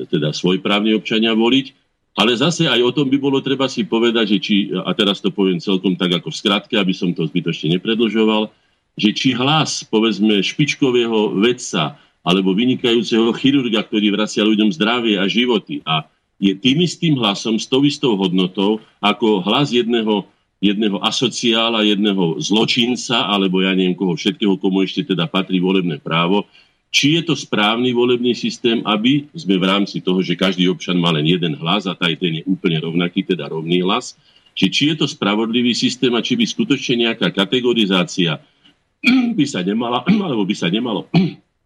teda 0.05 0.35
svojprávni 0.35 0.93
občania 0.93 1.33
voliť, 1.33 1.73
ale 2.19 2.35
zase 2.35 2.67
aj 2.67 2.81
o 2.83 2.91
tom 2.91 3.07
by 3.07 3.17
bolo 3.17 3.39
treba 3.39 3.71
si 3.71 3.87
povedať, 3.87 4.35
že 4.35 4.37
či, 4.43 4.55
a 4.75 4.91
teraz 4.91 5.23
to 5.23 5.31
poviem 5.31 5.57
celkom 5.63 5.95
tak 5.95 6.19
ako 6.19 6.29
v 6.29 6.39
skratke, 6.39 6.75
aby 6.75 6.91
som 6.91 7.15
to 7.15 7.23
zbytočne 7.23 7.79
nepredlžoval, 7.79 8.51
že 8.99 9.15
či 9.15 9.31
hlas, 9.31 9.87
povedzme, 9.87 10.43
špičkového 10.43 11.39
vedca 11.39 11.95
alebo 12.19 12.51
vynikajúceho 12.51 13.31
chirurga, 13.39 13.79
ktorý 13.87 14.11
vracia 14.11 14.43
ľuďom 14.43 14.75
zdravie 14.75 15.15
a 15.15 15.25
životy 15.31 15.79
a 15.87 16.03
je 16.39 16.51
tým 16.55 16.83
istým 16.83 17.15
hlasom, 17.19 17.55
s 17.59 17.67
tou 17.67 17.83
istou 17.83 18.15
hodnotou, 18.19 18.83
ako 18.99 19.43
hlas 19.43 19.71
jedného 19.71 20.27
jedného 20.59 20.99
asociála, 20.99 21.87
jedného 21.87 22.35
zločinca, 22.43 23.31
alebo 23.31 23.63
ja 23.63 23.71
neviem 23.71 23.95
koho 23.95 24.15
všetkého, 24.15 24.59
komu 24.59 24.83
ešte 24.83 25.07
teda 25.07 25.25
patrí 25.31 25.63
volebné 25.63 26.03
právo, 26.03 26.43
či 26.89 27.21
je 27.21 27.31
to 27.31 27.35
správny 27.37 27.93
volebný 27.95 28.33
systém, 28.35 28.81
aby 28.83 29.29
sme 29.31 29.55
v 29.61 29.65
rámci 29.65 30.01
toho, 30.03 30.19
že 30.19 30.35
každý 30.35 30.67
občan 30.67 30.97
má 30.97 31.13
len 31.13 31.23
jeden 31.23 31.55
hlas 31.55 31.85
a 31.85 31.93
taj 31.95 32.17
ten 32.17 32.41
je 32.41 32.43
úplne 32.49 32.81
rovnaký, 32.81 33.23
teda 33.23 33.47
rovný 33.47 33.85
hlas, 33.85 34.17
či, 34.57 34.67
či 34.67 34.83
je 34.91 35.05
to 35.05 35.07
spravodlivý 35.07 35.71
systém 35.71 36.11
a 36.17 36.25
či 36.25 36.35
by 36.35 36.43
skutočne 36.43 37.07
nejaká 37.07 37.31
kategorizácia 37.31 38.41
by 39.37 39.45
sa 39.47 39.63
nemala, 39.63 40.03
alebo 40.27 40.43
by 40.43 40.55
sa 40.57 40.67
nemalo 40.67 41.07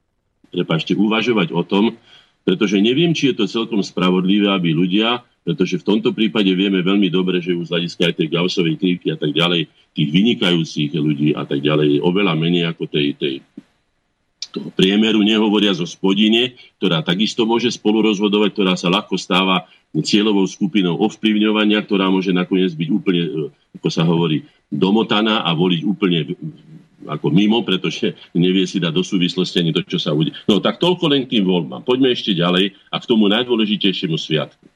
prepašte, 0.53 0.93
uvažovať 0.93 1.49
o 1.49 1.65
tom, 1.65 1.97
pretože 2.43 2.77
neviem, 2.83 3.15
či 3.15 3.31
je 3.31 3.41
to 3.41 3.45
celkom 3.49 3.81
spravodlivé, 3.81 4.51
aby 4.51 4.75
ľudia 4.75 5.23
pretože 5.43 5.79
v 5.79 5.87
tomto 5.87 6.15
prípade 6.15 6.49
vieme 6.55 6.79
veľmi 6.79 7.11
dobre, 7.11 7.43
že 7.43 7.51
už 7.51 7.67
z 7.67 7.71
hľadiska 7.75 8.01
aj 8.09 8.13
tej 8.15 8.27
Gaussovej 8.31 8.75
krivky 8.79 9.11
a 9.11 9.17
tak 9.19 9.35
ďalej, 9.35 9.67
tých 9.93 10.09
vynikajúcich 10.09 10.91
ľudí 10.95 11.29
a 11.35 11.43
tak 11.43 11.61
ďalej 11.61 11.99
je 11.99 11.99
oveľa 11.99 12.33
menej 12.39 12.71
ako 12.71 12.87
tej, 12.89 13.13
tej 13.19 13.33
toho 14.53 14.69
priemeru, 14.69 15.25
nehovoria 15.25 15.73
zo 15.73 15.89
spodine, 15.89 16.53
ktorá 16.77 17.01
takisto 17.01 17.43
môže 17.49 17.73
spolu 17.73 18.05
rozhodovať, 18.05 18.53
ktorá 18.53 18.73
sa 18.77 18.93
ľahko 18.93 19.17
stáva 19.17 19.65
cieľovou 19.93 20.45
skupinou 20.45 20.97
ovplyvňovania, 21.01 21.81
ktorá 21.85 22.09
môže 22.09 22.33
nakoniec 22.33 22.73
byť 22.73 22.89
úplne, 22.89 23.23
e, 23.25 23.31
ako 23.77 23.89
sa 23.89 24.05
hovorí, 24.05 24.45
domotaná 24.69 25.45
a 25.45 25.53
voliť 25.53 25.81
úplne 25.85 26.19
ako 27.05 27.29
mimo, 27.29 27.61
pretože 27.61 28.15
nevie 28.33 28.63
si 28.65 28.79
dať 28.79 28.93
do 28.95 29.03
súvislosti 29.03 29.59
ani 29.59 29.75
to, 29.75 29.83
čo 29.85 29.99
sa 29.99 30.15
udeje. 30.15 30.33
No 30.47 30.63
tak 30.63 30.79
toľko 30.79 31.11
len 31.11 31.27
k 31.27 31.37
tým 31.37 31.45
voľbám. 31.45 31.83
Poďme 31.83 32.09
ešte 32.09 32.33
ďalej 32.33 32.73
a 32.89 32.95
k 32.97 33.09
tomu 33.09 33.27
najdôležitejšiemu 33.29 34.15
sviatku. 34.17 34.72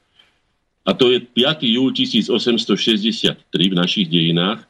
A 0.88 0.96
to 0.96 1.12
je 1.12 1.20
5. 1.20 1.68
júl 1.68 1.92
1863 1.92 3.36
v 3.52 3.74
našich 3.76 4.08
dejinách. 4.08 4.64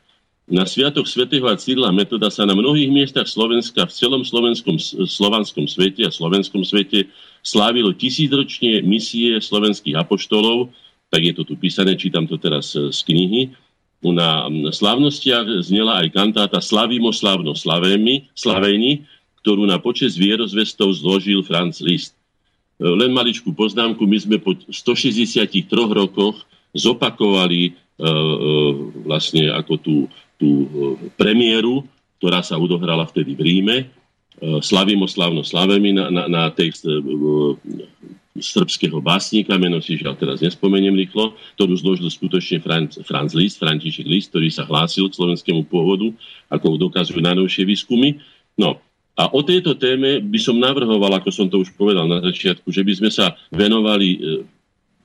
Na 0.50 0.66
sviatok 0.66 1.06
svätého 1.06 1.46
a 1.46 1.54
Cyrila 1.54 1.94
Metoda 1.94 2.26
sa 2.26 2.42
na 2.42 2.58
mnohých 2.58 2.90
miestach 2.90 3.30
Slovenska, 3.30 3.86
v 3.86 3.94
celom 3.94 4.26
slovenskom, 4.26 4.82
slovanskom 5.06 5.70
svete 5.70 6.02
a 6.02 6.10
slovenskom 6.10 6.66
svete 6.66 7.06
slávilo 7.46 7.94
tisícročne 7.94 8.82
misie 8.82 9.38
slovenských 9.38 9.94
apoštolov, 9.94 10.74
tak 11.14 11.22
je 11.22 11.32
to 11.38 11.46
tu 11.46 11.54
písané, 11.54 11.94
čítam 11.94 12.26
to 12.26 12.34
teraz 12.34 12.74
z 12.74 12.98
knihy. 13.06 13.54
Na 14.02 14.50
slávnostiach 14.50 15.62
znela 15.62 16.02
aj 16.02 16.18
kantáta 16.18 16.58
Slavimo 16.58 17.14
slávno 17.14 17.54
slavémi, 17.54 18.34
slavéni, 18.34 19.06
ktorú 19.46 19.70
na 19.70 19.78
počas 19.78 20.18
vierozvestov 20.18 20.98
zložil 20.98 21.46
Franz 21.46 21.78
Liszt. 21.78 22.17
Len 22.78 23.10
maličkú 23.10 23.50
poznámku, 23.50 24.06
my 24.06 24.18
sme 24.22 24.36
po 24.38 24.54
163 24.54 25.66
rokoch 25.90 26.46
zopakovali 26.70 27.62
e, 27.66 27.70
e, 27.70 28.10
vlastne 29.02 29.50
ako 29.50 29.74
tú, 29.82 29.96
tú 30.38 30.48
e, 30.48 30.66
premiéru, 31.18 31.82
ktorá 32.22 32.38
sa 32.46 32.54
odohrala 32.54 33.02
vtedy 33.06 33.34
v 33.34 33.42
Ríme. 33.42 33.76
Slavimo 34.38 35.10
slavno 35.10 35.42
slavemi 35.42 35.90
na, 35.90 36.14
na, 36.14 36.30
na 36.30 36.42
text 36.54 36.86
srbského 38.38 39.02
básnika, 39.02 39.58
meno 39.58 39.82
si 39.82 39.98
žiaľ 39.98 40.14
teraz 40.14 40.38
nespomeniem 40.38 40.94
rýchlo, 40.94 41.34
ktorú 41.58 41.74
zložil 41.74 42.06
skutočne 42.06 42.62
Franz, 42.62 43.02
Franz 43.02 43.34
Liszt, 43.34 43.58
František 43.58 44.06
Liszt, 44.06 44.30
ktorý 44.30 44.48
sa 44.54 44.62
hlásil 44.62 45.10
k 45.10 45.18
slovenskému 45.18 45.66
pôvodu, 45.66 46.14
ako 46.46 46.78
dokazujú 46.78 47.18
najnovšie 47.18 47.66
výskumy. 47.66 48.22
No, 48.54 48.78
a 49.18 49.26
o 49.34 49.42
tejto 49.42 49.74
téme 49.74 50.22
by 50.22 50.38
som 50.38 50.54
navrhoval, 50.54 51.18
ako 51.18 51.34
som 51.34 51.50
to 51.50 51.58
už 51.58 51.74
povedal 51.74 52.06
na 52.06 52.22
začiatku, 52.22 52.70
že 52.70 52.86
by 52.86 52.92
sme 53.02 53.10
sa 53.10 53.34
venovali 53.50 54.08
e, 54.14 54.18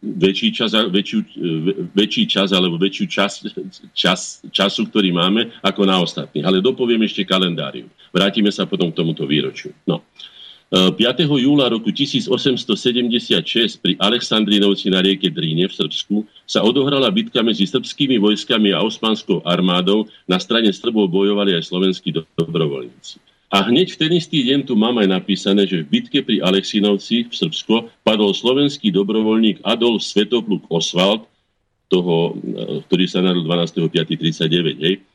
väčší 0.05 0.53
čas, 0.53 0.77
väčšiu, 0.77 1.19
e, 1.25 1.49
väčší 1.97 2.29
čas 2.29 2.53
alebo 2.53 2.77
väčšiu 2.77 3.05
čas, 3.09 3.41
čas, 3.97 4.45
času, 4.53 4.85
ktorý 4.93 5.09
máme, 5.09 5.49
ako 5.65 5.89
na 5.89 5.97
ostatných. 5.97 6.45
Ale 6.45 6.61
dopoviem 6.61 7.01
ešte 7.09 7.25
kalendáriu. 7.25 7.89
Vrátime 8.13 8.53
sa 8.53 8.69
potom 8.69 8.93
k 8.93 9.01
tomuto 9.01 9.25
výročiu. 9.25 9.73
No. 9.89 10.05
5. 10.69 10.93
E, 10.93 11.25
júla 11.25 11.73
roku 11.73 11.89
1876 11.89 13.81
pri 13.81 13.97
Aleksandrinovci 13.97 14.93
na 14.93 15.01
rieke 15.01 15.33
Dríne 15.33 15.65
v 15.65 15.73
Srbsku 15.73 16.21
sa 16.45 16.61
odohrala 16.61 17.09
bitka 17.09 17.41
medzi 17.41 17.65
srbskými 17.65 18.21
vojskami 18.21 18.77
a 18.77 18.85
osmanskou 18.85 19.41
armádou. 19.41 20.05
Na 20.29 20.37
strane 20.37 20.69
Srbov 20.69 21.09
bojovali 21.09 21.57
aj 21.57 21.65
slovenskí 21.65 22.13
dobrovoľníci. 22.37 23.32
A 23.53 23.61
hneď 23.69 23.93
v 23.93 23.99
ten 24.01 24.11
istý 24.17 24.41
deň 24.49 24.65
tu 24.65 24.73
mám 24.73 24.97
aj 24.97 25.13
napísané, 25.13 25.69
že 25.69 25.85
v 25.85 26.01
bitke 26.01 26.25
pri 26.25 26.41
Alexinovci 26.41 27.29
v 27.29 27.33
Srbsko 27.37 27.93
padol 28.01 28.33
slovenský 28.33 28.89
dobrovoľník 28.89 29.61
Adolf 29.61 30.01
Svetopluk 30.01 30.65
Oswald, 30.73 31.29
toho, 31.85 32.33
e, 32.33 32.81
ktorý 32.89 33.05
sa 33.05 33.21
narodil 33.21 33.45
12.5.39. 33.45 34.81
Hej. 34.81 35.05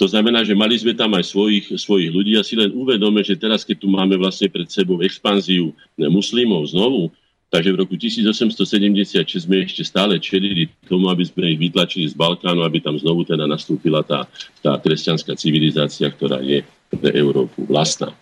To 0.00 0.08
znamená, 0.08 0.40
že 0.40 0.56
mali 0.56 0.80
sme 0.80 0.96
tam 0.96 1.12
aj 1.20 1.28
svojich, 1.28 1.76
svojich 1.76 2.08
ľudí 2.08 2.40
a 2.40 2.44
si 2.44 2.56
len 2.56 2.72
uvedome, 2.72 3.20
že 3.20 3.36
teraz, 3.36 3.60
keď 3.60 3.84
tu 3.84 3.92
máme 3.92 4.16
vlastne 4.16 4.48
pred 4.48 4.68
sebou 4.72 5.04
expanziu 5.04 5.76
muslimov 6.00 6.72
znovu, 6.72 7.12
takže 7.52 7.72
v 7.72 7.80
roku 7.80 7.96
1876 7.96 9.44
sme 9.44 9.64
ešte 9.68 9.84
stále 9.84 10.16
čelili 10.16 10.68
tomu, 10.88 11.12
aby 11.12 11.24
sme 11.28 11.52
ich 11.52 11.60
vytlačili 11.60 12.08
z 12.08 12.16
Balkánu, 12.16 12.64
aby 12.64 12.80
tam 12.80 12.96
znovu 12.96 13.24
teda 13.24 13.44
nastúpila 13.44 14.00
tá, 14.00 14.24
tá 14.64 14.80
kresťanská 14.80 15.36
civilizácia, 15.36 16.08
ktorá 16.08 16.40
je 16.40 16.64
pre 16.90 17.10
Európu 17.14 17.66
vlastná. 17.66 18.14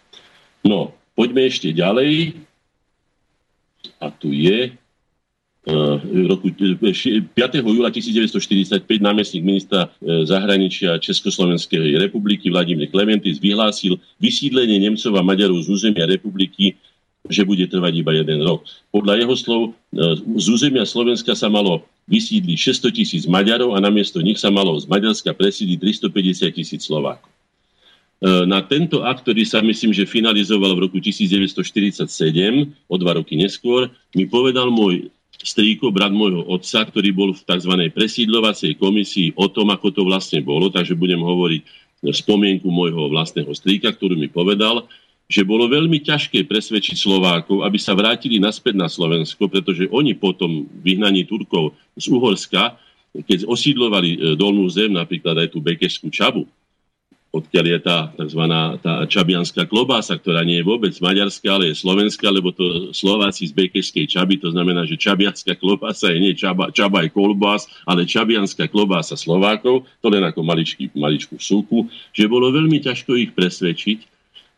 No, 0.64 0.96
poďme 1.12 1.44
ešte 1.48 1.70
ďalej. 1.70 2.40
A 4.00 4.09
tu 4.09 4.33
je 4.33 4.72
uh, 4.72 5.96
roku, 6.29 6.48
5. 6.48 7.29
júla 7.61 7.92
1945 7.92 8.88
námestník 9.00 9.44
ministra 9.44 9.88
uh, 9.88 10.24
zahraničia 10.24 10.96
Československej 10.96 12.00
republiky 12.00 12.48
Vladimír 12.48 12.88
Klementis 12.88 13.37
vyhlásil 13.37 14.00
vysídlenie 14.16 14.81
Nemcov 14.81 15.12
a 15.16 15.22
Maďarov 15.22 15.61
z 15.64 15.68
územia 15.68 16.09
republiky 16.09 16.81
že 17.24 17.40
bude 17.40 17.64
trvať 17.64 18.05
iba 18.05 18.12
jeden 18.12 18.44
rok. 18.44 18.68
Podľa 18.92 19.24
jeho 19.24 19.35
slov 19.37 19.61
z 20.37 20.46
územia 20.53 20.85
Slovenska 20.85 21.33
sa 21.33 21.48
malo 21.48 21.88
vysídliť 22.05 22.59
600 22.92 22.92
tisíc 23.00 23.22
Maďarov 23.24 23.72
a 23.72 23.81
namiesto 23.81 24.20
nich 24.20 24.37
sa 24.37 24.53
malo 24.53 24.77
z 24.77 24.85
Maďarska 24.85 25.33
presídliť 25.33 26.05
350 26.05 26.53
tisíc 26.53 26.85
Slovákov. 26.85 27.34
E, 28.25 28.49
na 28.49 28.65
tento 28.65 29.05
akt, 29.05 29.21
ktorý 29.29 29.45
sa 29.45 29.61
myslím, 29.61 29.93
že 29.93 30.09
finalizoval 30.09 30.73
v 30.73 30.89
roku 30.89 30.97
1947, 30.97 32.09
o 32.89 32.95
dva 32.97 33.21
roky 33.21 33.37
neskôr, 33.37 33.93
mi 34.17 34.25
povedal 34.25 34.73
môj 34.73 35.13
strýko, 35.45 35.93
brat 35.93 36.09
môjho 36.09 36.41
otca, 36.49 36.89
ktorý 36.89 37.13
bol 37.13 37.37
v 37.37 37.45
tzv. 37.45 37.73
presídlovacej 37.93 38.81
komisii 38.81 39.37
o 39.37 39.45
tom, 39.53 39.69
ako 39.69 39.93
to 39.93 40.03
vlastne 40.09 40.41
bolo, 40.41 40.73
takže 40.73 40.97
budem 40.97 41.21
hovoriť 41.21 41.85
spomienku 42.01 42.65
môjho 42.65 43.13
vlastného 43.13 43.53
strýka, 43.53 43.93
ktorú 43.93 44.17
mi 44.17 44.33
povedal, 44.33 44.89
že 45.29 45.45
bolo 45.45 45.69
veľmi 45.69 46.01
ťažké 46.01 46.49
presvedčiť 46.49 46.97
Slovákov, 46.97 47.61
aby 47.61 47.77
sa 47.77 47.93
vrátili 47.93 48.41
naspäť 48.41 48.77
na 48.77 48.89
Slovensko, 48.89 49.53
pretože 49.53 49.85
oni 49.93 50.17
potom 50.17 50.65
vyhnaní 50.81 51.29
Turkov 51.29 51.77
z 51.97 52.09
Uhorska, 52.09 52.81
keď 53.13 53.45
osídlovali 53.45 54.11
e, 54.17 54.19
dolnú 54.33 54.65
zem, 54.73 54.97
napríklad 54.97 55.45
aj 55.45 55.49
tú 55.53 55.61
Bekešskú 55.61 56.09
Čabu, 56.09 56.49
odkiaľ 57.35 57.66
je 57.66 57.79
tá 57.83 57.99
tzv. 58.14 58.42
Tá 58.79 58.94
čabianská 59.11 59.66
klobása, 59.66 60.14
ktorá 60.14 60.47
nie 60.47 60.62
je 60.62 60.68
vôbec 60.68 60.94
maďarská, 61.03 61.51
ale 61.51 61.75
je 61.75 61.83
slovenská, 61.83 62.31
lebo 62.31 62.55
to 62.55 62.94
Slováci 62.94 63.51
z 63.51 63.53
Bekešskej 63.59 64.07
Čaby, 64.07 64.38
to 64.38 64.55
znamená, 64.55 64.87
že 64.87 64.94
čabianská 64.94 65.59
klobása 65.59 66.14
je 66.14 66.23
nie 66.23 66.33
čaba, 66.38 66.70
čabaj 66.70 67.11
kolbás, 67.11 67.66
ale 67.83 68.07
čabianská 68.07 68.70
klobása 68.70 69.18
Slovákov, 69.18 69.90
to 69.99 70.07
len 70.07 70.23
ako 70.23 70.47
maličký, 70.47 70.94
maličkú 70.94 71.42
súku, 71.42 71.90
že 72.14 72.31
bolo 72.31 72.55
veľmi 72.55 72.79
ťažko 72.79 73.18
ich 73.18 73.35
presvedčiť, 73.35 74.13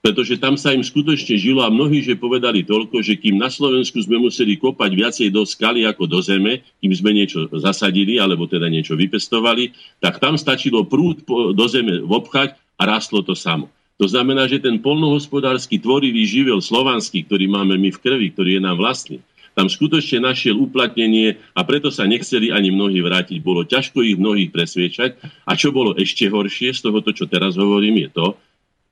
pretože 0.07 0.39
tam 0.39 0.55
sa 0.55 0.71
im 0.71 0.87
skutočne 0.87 1.35
žilo 1.35 1.67
a 1.67 1.75
mnohí 1.75 1.99
že 1.99 2.15
povedali 2.15 2.63
toľko, 2.63 3.03
že 3.03 3.19
kým 3.19 3.43
na 3.43 3.51
Slovensku 3.51 3.99
sme 3.99 4.23
museli 4.23 4.55
kopať 4.55 4.91
viacej 4.95 5.29
do 5.35 5.43
skaly 5.43 5.83
ako 5.83 6.07
do 6.07 6.23
zeme, 6.23 6.63
kým 6.79 6.95
sme 6.95 7.11
niečo 7.11 7.51
zasadili 7.59 8.23
alebo 8.23 8.47
teda 8.47 8.71
niečo 8.71 8.95
vypestovali, 8.95 9.75
tak 9.99 10.23
tam 10.23 10.39
stačilo 10.39 10.87
prúd 10.87 11.27
do 11.27 11.67
zeme 11.67 12.07
vobchať 12.07 12.55
a 12.79 12.83
rastlo 12.87 13.27
to 13.27 13.35
samo. 13.35 13.67
To 13.99 14.07
znamená, 14.07 14.47
že 14.47 14.63
ten 14.63 14.79
polnohospodársky 14.79 15.83
tvorivý 15.83 16.23
živel 16.23 16.63
slovanský, 16.63 17.27
ktorý 17.27 17.51
máme 17.51 17.75
my 17.75 17.91
v 17.91 17.99
krvi, 17.99 18.31
ktorý 18.31 18.61
je 18.61 18.63
nám 18.63 18.79
vlastný, 18.79 19.19
tam 19.57 19.73
skutočne 19.73 20.21
našiel 20.21 20.61
uplatnenie 20.61 21.41
a 21.57 21.65
preto 21.65 21.89
sa 21.89 22.05
nechceli 22.05 22.53
ani 22.53 22.69
mnohí 22.69 23.01
vrátiť. 23.01 23.41
Bolo 23.41 23.65
ťažko 23.65 24.05
ich 24.05 24.21
mnohých 24.21 24.53
presviečať. 24.53 25.17
A 25.49 25.57
čo 25.57 25.73
bolo 25.73 25.97
ešte 25.97 26.29
horšie 26.29 26.77
z 26.77 26.85
toho, 26.85 27.01
čo 27.01 27.25
teraz 27.25 27.57
hovorím, 27.57 28.05
je 28.05 28.09
to, 28.13 28.27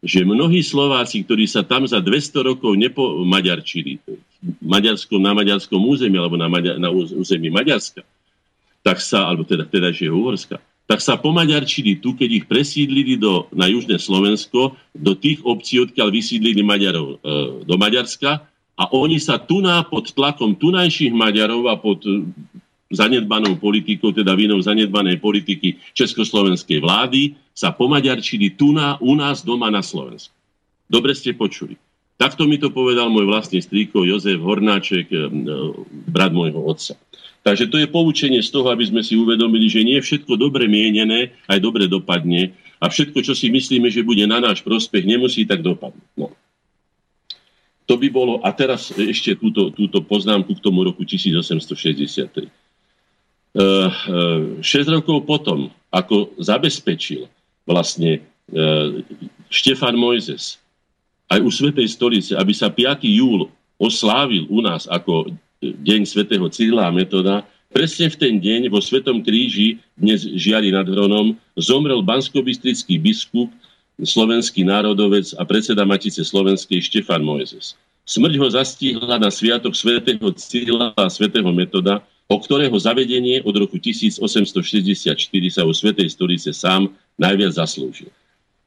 že 0.05 0.21
mnohí 0.21 0.61
Slováci, 0.61 1.25
ktorí 1.25 1.49
sa 1.49 1.65
tam 1.65 1.89
za 1.89 1.99
200 1.99 2.45
rokov 2.45 2.77
nepomaďarčili, 2.77 3.99
Maďarskom, 4.61 5.25
na 5.25 5.33
maďarskom 5.33 5.81
území 5.81 6.21
alebo 6.21 6.37
na, 6.37 6.53
Maďar, 6.53 6.77
na 6.77 6.93
území 6.93 7.49
Maďarska, 7.49 8.05
tak 8.85 9.01
sa, 9.01 9.25
alebo 9.33 9.49
teda, 9.49 9.65
teda 9.65 9.89
je 9.89 10.13
Uhorska, 10.13 10.61
tak 10.85 11.01
sa 11.01 11.17
pomaďarčili 11.17 11.97
tu, 11.97 12.13
keď 12.13 12.45
ich 12.45 12.45
presídlili 12.45 13.17
do, 13.17 13.49
na 13.57 13.65
južné 13.73 13.97
Slovensko, 13.97 14.77
do 14.93 15.17
tých 15.17 15.41
obcí, 15.41 15.81
odkiaľ 15.81 16.13
vysídlili 16.13 16.61
Maďarov 16.61 17.09
e, 17.09 17.17
do 17.65 17.75
Maďarska 17.81 18.45
a 18.77 18.85
oni 18.93 19.17
sa 19.17 19.41
tu 19.41 19.65
na 19.65 19.81
pod 19.81 20.13
tlakom 20.13 20.53
tunajších 20.53 21.17
Maďarov 21.17 21.73
a 21.73 21.81
pod 21.81 22.05
zanedbanou 22.93 23.57
politikou, 23.57 24.13
teda 24.13 24.37
vinou 24.37 24.61
zanedbanej 24.61 25.19
politiky 25.25 25.81
československej 25.97 26.85
vlády, 26.85 27.35
sa 27.55 27.71
pomaďarčili 27.71 28.59
tu 28.59 28.75
na, 28.75 28.99
u 28.99 29.15
nás 29.15 29.47
doma 29.47 29.71
na 29.71 29.81
Slovensku. 29.81 30.35
Dobre 30.91 31.15
ste 31.15 31.33
počuli. 31.33 31.79
Takto 32.19 32.47
mi 32.47 32.59
to 32.59 32.71
povedal 32.71 33.11
môj 33.11 33.27
vlastný 33.27 33.63
strýko 33.63 34.07
Jozef 34.07 34.39
Hornáček, 34.43 35.07
eh, 35.11 35.31
brat 36.11 36.35
môjho 36.35 36.63
otca. 36.63 36.99
Takže 37.45 37.69
to 37.69 37.77
je 37.77 37.91
poučenie 37.91 38.41
z 38.41 38.51
toho, 38.51 38.73
aby 38.73 38.89
sme 38.89 39.03
si 39.05 39.21
uvedomili, 39.21 39.69
že 39.69 39.85
nie 39.85 40.01
všetko 40.01 40.41
dobre 40.41 40.65
mienené 40.65 41.37
aj 41.45 41.59
dobre 41.61 41.85
dopadne 41.85 42.57
a 42.81 42.89
všetko, 42.89 43.21
čo 43.21 43.37
si 43.37 43.53
myslíme, 43.53 43.93
že 43.93 44.07
bude 44.07 44.25
na 44.25 44.41
náš 44.41 44.65
prospech, 44.65 45.05
nemusí 45.05 45.45
tak 45.45 45.61
dopadnúť. 45.61 46.09
No. 46.17 46.33
To 47.85 48.01
by 48.01 48.09
bolo, 48.09 48.41
a 48.41 48.49
teraz 48.57 48.97
ešte 48.97 49.37
túto, 49.37 49.69
túto 49.69 50.01
poznámku 50.01 50.57
k 50.57 50.65
tomu 50.65 50.89
roku 50.89 51.05
1863. 51.05 52.49
6 53.55 54.65
eh, 54.65 54.85
rokov 54.89 55.29
potom, 55.29 55.69
ako 55.93 56.33
zabezpečil 56.41 57.29
vlastne 57.65 58.21
eh, 58.21 58.87
Štefan 59.49 59.97
Mojzes 59.97 60.61
aj 61.33 61.41
u 61.41 61.51
Svetej 61.51 61.89
stolice, 61.89 62.33
aby 62.37 62.53
sa 62.53 62.69
5. 62.69 63.05
júl 63.09 63.49
oslávil 63.81 64.47
u 64.53 64.61
nás 64.61 64.87
ako 64.87 65.33
deň 65.61 66.01
svätého 66.05 66.45
Cyrila 66.53 66.87
a 66.87 66.95
Metoda, 66.95 67.43
presne 67.73 68.07
v 68.13 68.17
ten 68.21 68.35
deň 68.39 68.69
vo 68.69 68.79
Svetom 68.79 69.25
kríži, 69.25 69.81
dnes 69.97 70.23
žiari 70.23 70.71
nad 70.71 70.85
Hronom, 70.85 71.35
zomrel 71.57 72.05
banskobistrický 72.05 73.01
biskup, 73.01 73.49
slovenský 73.99 74.67
národovec 74.67 75.33
a 75.39 75.43
predseda 75.47 75.87
Matice 75.87 76.23
Slovenskej 76.27 76.83
Štefan 76.83 77.23
Mojzes. 77.23 77.79
Smrť 78.05 78.35
ho 78.37 78.47
zastihla 78.53 79.17
na 79.17 79.33
sviatok 79.33 79.73
svätého 79.73 80.29
Cyrila 80.37 80.93
a 80.93 81.09
svätého 81.09 81.49
Metoda, 81.55 82.05
o 82.29 82.37
ktorého 82.37 82.75
zavedenie 82.77 83.41
od 83.45 83.55
roku 83.57 83.81
1864 83.81 85.17
sa 85.49 85.63
u 85.65 85.73
Svetej 85.73 86.09
stolice 86.13 86.53
sám 86.53 86.93
najviac 87.21 87.55
zaslúžil. 87.55 88.11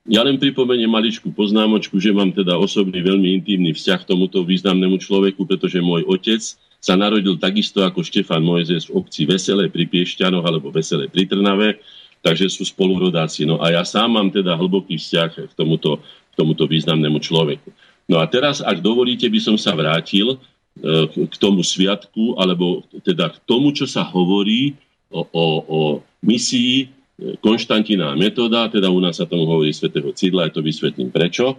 Ja 0.07 0.23
len 0.23 0.39
pripomeniem 0.39 0.87
maličku 0.87 1.35
poznámočku, 1.35 1.99
že 1.99 2.15
mám 2.15 2.31
teda 2.31 2.55
osobný 2.55 3.03
veľmi 3.03 3.43
intimný 3.43 3.75
vzťah 3.75 4.07
k 4.07 4.09
tomuto 4.15 4.39
významnému 4.39 5.03
človeku, 5.03 5.43
pretože 5.43 5.83
môj 5.83 6.07
otec 6.07 6.39
sa 6.79 6.95
narodil 6.95 7.35
takisto 7.35 7.83
ako 7.83 8.07
Štefan 8.07 8.39
Mojzes 8.39 8.87
v 8.87 9.03
obci 9.03 9.27
Veselé 9.27 9.67
pri 9.67 9.83
Piešťanoch 9.83 10.47
alebo 10.47 10.71
Veselé 10.71 11.11
pri 11.11 11.27
Trnave, 11.27 11.83
takže 12.23 12.47
sú 12.47 12.63
spolurodáci. 12.63 13.43
No 13.43 13.59
a 13.59 13.75
ja 13.75 13.83
sám 13.83 14.15
mám 14.15 14.31
teda 14.31 14.55
hlboký 14.55 14.95
vzťah 14.95 15.51
k 15.51 15.53
tomuto, 15.59 15.99
k 16.31 16.33
tomuto 16.39 16.63
významnému 16.63 17.19
človeku. 17.19 17.67
No 18.07 18.23
a 18.23 18.25
teraz, 18.31 18.63
ak 18.63 18.79
dovolíte, 18.79 19.27
by 19.27 19.39
som 19.43 19.59
sa 19.59 19.75
vrátil 19.75 20.39
k 21.03 21.35
tomu 21.35 21.65
sviatku, 21.65 22.39
alebo 22.39 22.85
teda 23.03 23.33
k 23.33 23.37
tomu, 23.43 23.73
čo 23.73 23.89
sa 23.89 24.07
hovorí 24.07 24.77
o, 25.11 25.25
o, 25.25 25.45
o 25.67 25.79
misii 26.23 26.96
Konštantina 27.17 28.13
Metoda, 28.13 28.69
teda 28.69 28.93
u 28.93 29.01
nás 29.01 29.17
sa 29.17 29.25
tomu 29.25 29.49
hovorí 29.49 29.73
svätého 29.73 30.13
Cidla, 30.13 30.45
ja 30.45 30.51
to 30.53 30.61
vysvetlím 30.61 31.09
prečo. 31.09 31.57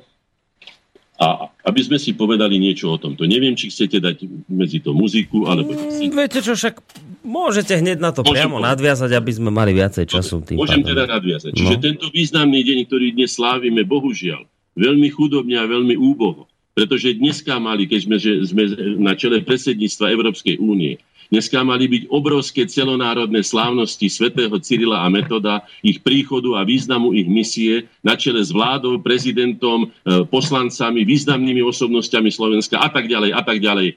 A 1.19 1.51
aby 1.67 1.83
sme 1.83 1.99
si 1.99 2.15
povedali 2.15 2.63
niečo 2.63 2.95
o 2.95 2.99
tomto. 2.99 3.27
Neviem, 3.27 3.59
či 3.59 3.75
chcete 3.75 3.99
dať 3.99 4.23
medzi 4.47 4.79
to 4.79 4.95
muziku, 4.95 5.51
alebo... 5.51 5.75
Mm, 5.75 6.15
viete 6.15 6.39
čo, 6.39 6.55
však 6.55 6.79
môžete 7.27 7.75
hneď 7.75 7.99
na 7.99 8.15
to 8.15 8.23
Môžem 8.23 8.47
priamo 8.47 8.63
povedať. 8.63 8.71
nadviazať, 8.71 9.11
aby 9.19 9.33
sme 9.35 9.51
mali 9.51 9.75
viacej 9.75 10.07
času. 10.07 10.47
Tým 10.47 10.63
Môžem 10.63 10.87
pádom. 10.87 10.95
teda 10.95 11.05
nadviazať. 11.11 11.51
No. 11.51 11.59
Čiže 11.59 11.77
tento 11.83 12.07
významný 12.15 12.63
deň, 12.63 12.79
ktorý 12.87 13.07
dnes 13.19 13.35
slávime, 13.35 13.83
bohužiaľ, 13.83 14.47
veľmi 14.79 15.11
chudobne 15.11 15.59
a 15.59 15.67
veľmi 15.67 15.99
úboho, 15.99 16.47
pretože 16.79 17.19
dneska 17.19 17.59
mali, 17.59 17.91
keď 17.91 18.01
sme, 18.07 18.17
že 18.23 18.33
sme 18.47 18.63
na 19.03 19.19
čele 19.19 19.43
predsedníctva 19.43 20.15
Európskej 20.15 20.63
únie, 20.63 21.03
dneska 21.29 21.61
mali 21.65 21.89
byť 21.89 22.03
obrovské 22.09 22.65
celonárodné 22.65 23.45
slávnosti 23.45 24.09
svätého 24.09 24.53
Cyrila 24.61 25.05
a 25.05 25.09
Metoda, 25.13 25.65
ich 25.85 26.01
príchodu 26.01 26.57
a 26.57 26.65
významu 26.65 27.13
ich 27.15 27.29
misie 27.29 27.89
na 28.01 28.17
čele 28.17 28.41
s 28.41 28.53
vládou, 28.53 29.01
prezidentom, 29.01 29.89
e, 29.89 30.27
poslancami, 30.29 31.05
významnými 31.05 31.61
osobnosťami 31.65 32.29
Slovenska 32.33 32.81
a 32.81 32.89
tak 32.89 33.07
ďalej 33.07 33.31
a 33.37 33.43
tak 33.45 33.61
ďalej. 33.61 33.97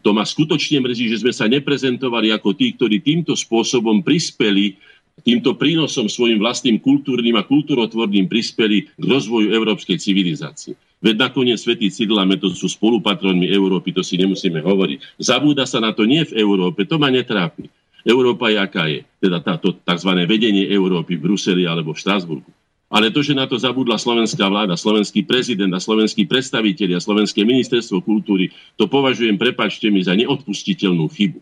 To 0.00 0.16
ma 0.16 0.24
skutočne 0.24 0.80
mrzí, 0.80 1.12
že 1.12 1.20
sme 1.20 1.32
sa 1.36 1.44
neprezentovali 1.46 2.32
ako 2.32 2.56
tí, 2.56 2.72
ktorí 2.72 3.04
týmto 3.04 3.36
spôsobom 3.36 4.00
prispeli 4.00 4.80
týmto 5.20 5.52
prínosom 5.60 6.08
svojim 6.08 6.40
vlastným 6.40 6.80
kultúrnym 6.80 7.36
a 7.36 7.44
kultúrotvorným 7.44 8.26
prispeli 8.26 8.88
k 8.88 9.04
rozvoju 9.04 9.52
európskej 9.52 10.00
civilizácie. 10.00 10.72
Veď 11.02 11.18
nakoniec 11.18 11.58
Svetý 11.58 11.90
Cyril 11.90 12.14
a 12.16 12.24
Metod 12.24 12.54
sú 12.54 12.70
spolupatronmi 12.70 13.50
Európy, 13.50 13.90
to 13.90 14.06
si 14.06 14.14
nemusíme 14.14 14.62
hovoriť. 14.62 15.18
Zabúda 15.18 15.66
sa 15.66 15.82
na 15.82 15.90
to 15.90 16.06
nie 16.06 16.22
v 16.22 16.38
Európe, 16.38 16.86
to 16.86 16.94
ma 16.94 17.10
netrápi. 17.10 17.66
Európa 18.06 18.50
je 18.54 18.58
aká 18.58 18.86
je, 18.86 19.02
teda 19.18 19.42
táto 19.42 19.74
tzv. 19.82 20.10
vedenie 20.26 20.70
Európy 20.70 21.18
v 21.18 21.26
Bruseli 21.26 21.66
alebo 21.66 21.94
v 21.94 22.02
Štrásburgu. 22.02 22.50
Ale 22.92 23.08
to, 23.08 23.24
že 23.24 23.32
na 23.32 23.48
to 23.48 23.56
zabudla 23.56 23.96
slovenská 23.96 24.46
vláda, 24.46 24.76
slovenský 24.76 25.24
prezident 25.24 25.72
a 25.72 25.80
slovenskí 25.80 26.28
predstavitelia, 26.28 27.00
slovenské 27.00 27.40
ministerstvo 27.42 28.04
kultúry, 28.04 28.52
to 28.76 28.84
považujem, 28.84 29.40
prepačte 29.40 29.88
mi, 29.88 30.04
za 30.04 30.12
neodpustiteľnú 30.12 31.08
chybu. 31.08 31.40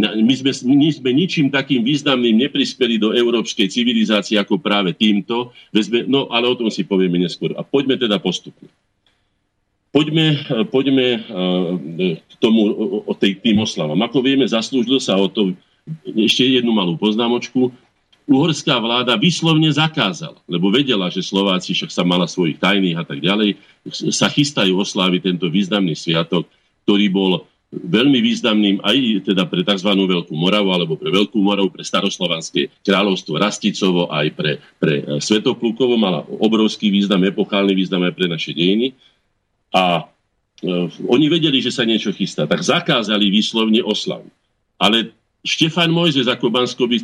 My 0.00 0.34
sme, 0.34 0.50
my 0.70 0.88
sme 0.90 1.10
ničím 1.14 1.46
takým 1.50 1.82
významným 1.82 2.46
neprispeli 2.46 2.98
do 2.98 3.10
európskej 3.10 3.66
civilizácie 3.70 4.38
ako 4.38 4.62
práve 4.62 4.94
týmto. 4.94 5.50
No 6.06 6.30
ale 6.30 6.46
o 6.46 6.54
tom 6.54 6.70
si 6.70 6.86
povieme 6.86 7.18
neskôr. 7.18 7.58
A 7.58 7.66
poďme 7.66 7.98
teda 7.98 8.22
postupne. 8.22 8.70
Poďme, 9.90 10.26
poďme 10.70 11.06
eh, 11.18 11.20
k 12.22 12.32
tomu, 12.38 12.62
o 13.02 13.12
tej, 13.18 13.42
tým 13.42 13.58
oslavám. 13.58 13.98
Ako 14.06 14.22
vieme, 14.22 14.46
zaslúžil 14.46 15.02
sa 15.02 15.18
o 15.18 15.26
to 15.26 15.54
ešte 16.06 16.46
jednu 16.46 16.70
malú 16.70 16.94
poznámočku. 16.94 17.74
Uhorská 18.30 18.78
vláda 18.78 19.18
vyslovne 19.18 19.66
zakázala, 19.74 20.38
lebo 20.46 20.70
vedela, 20.70 21.10
že 21.10 21.18
Slováci 21.18 21.74
však 21.74 21.90
sa 21.90 22.06
mala 22.06 22.30
svojich 22.30 22.62
tajných 22.62 23.02
a 23.02 23.04
tak 23.04 23.18
ďalej, 23.18 23.58
sa 24.14 24.30
chystajú 24.30 24.78
osláviť 24.78 25.34
tento 25.34 25.50
významný 25.50 25.98
sviatok. 25.98 26.46
ktorý 26.86 27.06
bol 27.10 27.50
veľmi 27.70 28.18
významným 28.18 28.82
aj 28.82 29.30
teda 29.30 29.46
pre 29.46 29.62
tzv. 29.62 29.90
Veľkú 29.94 30.34
Moravu 30.34 30.74
alebo 30.74 30.98
pre 30.98 31.10
Veľkú 31.14 31.38
Moravu, 31.38 31.70
pre 31.70 31.86
staroslovanské 31.86 32.70
kráľovstvo 32.82 33.38
Rasticovo, 33.38 34.10
aj 34.10 34.26
pre, 34.34 34.52
pre 34.82 34.94
e, 35.06 35.22
Svetoplukovo, 35.22 35.94
mala 35.94 36.26
obrovský 36.26 36.90
význam, 36.90 37.22
epochálny 37.30 37.74
význam 37.78 38.02
aj 38.10 38.14
pre 38.14 38.26
naše 38.26 38.50
dejiny. 38.50 38.94
A 39.74 40.04
e, 40.62 40.90
oni 41.06 41.26
vedeli, 41.30 41.62
že 41.62 41.70
sa 41.70 41.86
niečo 41.86 42.10
chystá, 42.10 42.46
tak 42.46 42.62
zakázali 42.62 43.30
výslovne 43.30 43.80
oslavu. 43.84 44.26
Ale 44.80 45.14
Štefan 45.40 45.88
Mojzes 45.88 46.28
ako 46.28 46.52
bansko 46.52 46.84
e, 46.84 47.00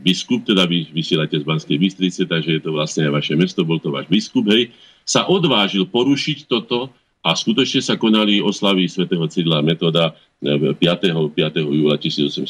biskup, 0.00 0.46
teda 0.46 0.70
vy 0.70 0.86
vysielate 0.94 1.40
z 1.40 1.44
Banskej 1.44 1.78
Bystrice, 1.82 2.22
takže 2.28 2.58
je 2.58 2.62
to 2.62 2.70
vlastne 2.70 3.10
aj 3.10 3.12
vaše 3.18 3.34
mesto, 3.34 3.66
bol 3.66 3.82
to 3.82 3.90
váš 3.90 4.06
biskup, 4.06 4.46
hej, 4.54 4.70
sa 5.02 5.26
odvážil 5.26 5.88
porušiť 5.90 6.46
toto 6.46 6.94
a 7.20 7.34
skutočne 7.34 7.82
sa 7.82 7.98
konali 7.98 8.38
oslavy 8.40 8.86
svätého 8.86 9.26
Cidla 9.26 9.60
Metoda 9.60 10.14
5. 10.40 10.78
5. 10.78 11.36
júla 11.68 11.98
1800, 11.98 12.48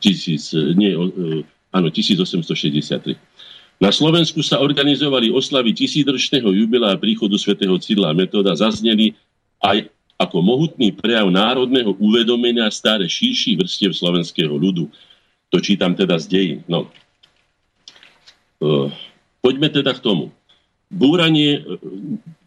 1000, 0.00 0.74
nie, 0.74 0.90
áno, 1.70 1.88
1863. 1.92 3.14
Na 3.76 3.92
Slovensku 3.92 4.40
sa 4.40 4.64
organizovali 4.64 5.28
oslavy 5.28 5.76
tisícročného 5.76 6.48
jubilea 6.48 6.96
príchodu 6.96 7.36
svätého 7.36 7.76
Cidla 7.76 8.16
Metoda, 8.16 8.56
zazneli 8.56 9.12
aj 9.60 9.92
ako 10.16 10.40
mohutný 10.40 10.96
prejav 10.96 11.28
národného 11.28 11.92
uvedomenia 12.00 12.72
staré 12.72 13.04
širší 13.04 13.60
vrstiev 13.60 13.92
slovenského 13.92 14.52
ľudu. 14.56 14.88
To 15.52 15.60
čítam 15.60 15.92
teda 15.92 16.16
z 16.16 16.24
dejín. 16.24 16.60
No. 16.64 16.88
Uh, 18.56 18.88
poďme 19.44 19.68
teda 19.68 19.92
k 19.92 20.00
tomu. 20.00 20.32
Búranie 20.88 21.60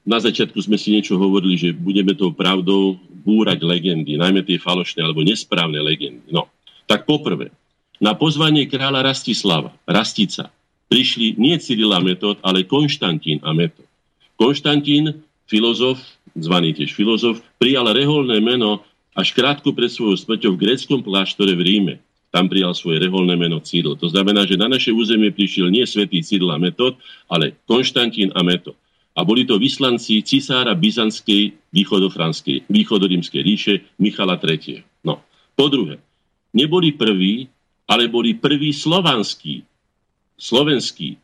na 0.09 0.17
začiatku 0.17 0.57
sme 0.65 0.81
si 0.81 0.97
niečo 0.97 1.21
hovorili, 1.21 1.53
že 1.53 1.69
budeme 1.69 2.17
tou 2.17 2.33
pravdou 2.33 2.97
búrať 3.21 3.61
legendy, 3.61 4.17
najmä 4.17 4.41
tie 4.41 4.57
falošné 4.57 5.05
alebo 5.05 5.21
nesprávne 5.21 5.77
legendy. 5.77 6.25
No, 6.33 6.49
tak 6.89 7.05
poprvé, 7.05 7.53
na 8.01 8.17
pozvanie 8.17 8.65
kráľa 8.65 9.05
Rastislava, 9.05 9.69
Rastica, 9.85 10.49
prišli 10.89 11.37
nie 11.37 11.55
Cyrila 11.61 12.01
Metod, 12.03 12.41
ale 12.43 12.65
Konštantín 12.65 13.39
a 13.45 13.53
Metod. 13.53 13.85
Konštantín, 14.35 15.21
filozof, 15.47 16.01
zvaný 16.35 16.73
tiež 16.75 16.91
filozof, 16.91 17.39
prijal 17.61 17.87
reholné 17.93 18.41
meno 18.41 18.81
až 19.13 19.31
krátko 19.31 19.71
pred 19.71 19.93
svojou 19.93 20.17
smrťou 20.17 20.57
v 20.57 20.61
gréckom 20.65 20.99
kláštore 21.05 21.53
v 21.53 21.61
Ríme. 21.61 21.95
Tam 22.29 22.45
prijal 22.45 22.77
svoje 22.77 23.01
reholné 23.01 23.33
meno 23.37 23.57
Cyril. 23.61 23.97
To 23.97 24.09
znamená, 24.09 24.45
že 24.45 24.57
na 24.57 24.69
naše 24.69 24.93
územie 24.93 25.33
prišiel 25.33 25.69
nie 25.73 25.85
svätý 25.85 26.21
Cyril 26.21 26.53
a 26.53 26.61
Metod, 26.61 26.97
ale 27.25 27.57
Konštantín 27.65 28.29
a 28.33 28.41
Metod 28.45 28.77
a 29.19 29.27
boli 29.27 29.43
to 29.43 29.59
vyslanci 29.59 30.23
cisára 30.23 30.71
Byzantskej 30.71 31.75
východofranskej, 31.75 32.71
východorímskej 32.71 33.41
ríše 33.43 33.73
Michala 33.99 34.39
III. 34.39 34.79
No. 35.03 35.19
Po 35.59 35.67
druhé, 35.67 35.99
neboli 36.55 36.95
prví, 36.95 37.51
ale 37.83 38.07
boli 38.07 38.39
prví 38.39 38.71
slovanskí, 38.71 39.67
slovenskí, 40.39 41.19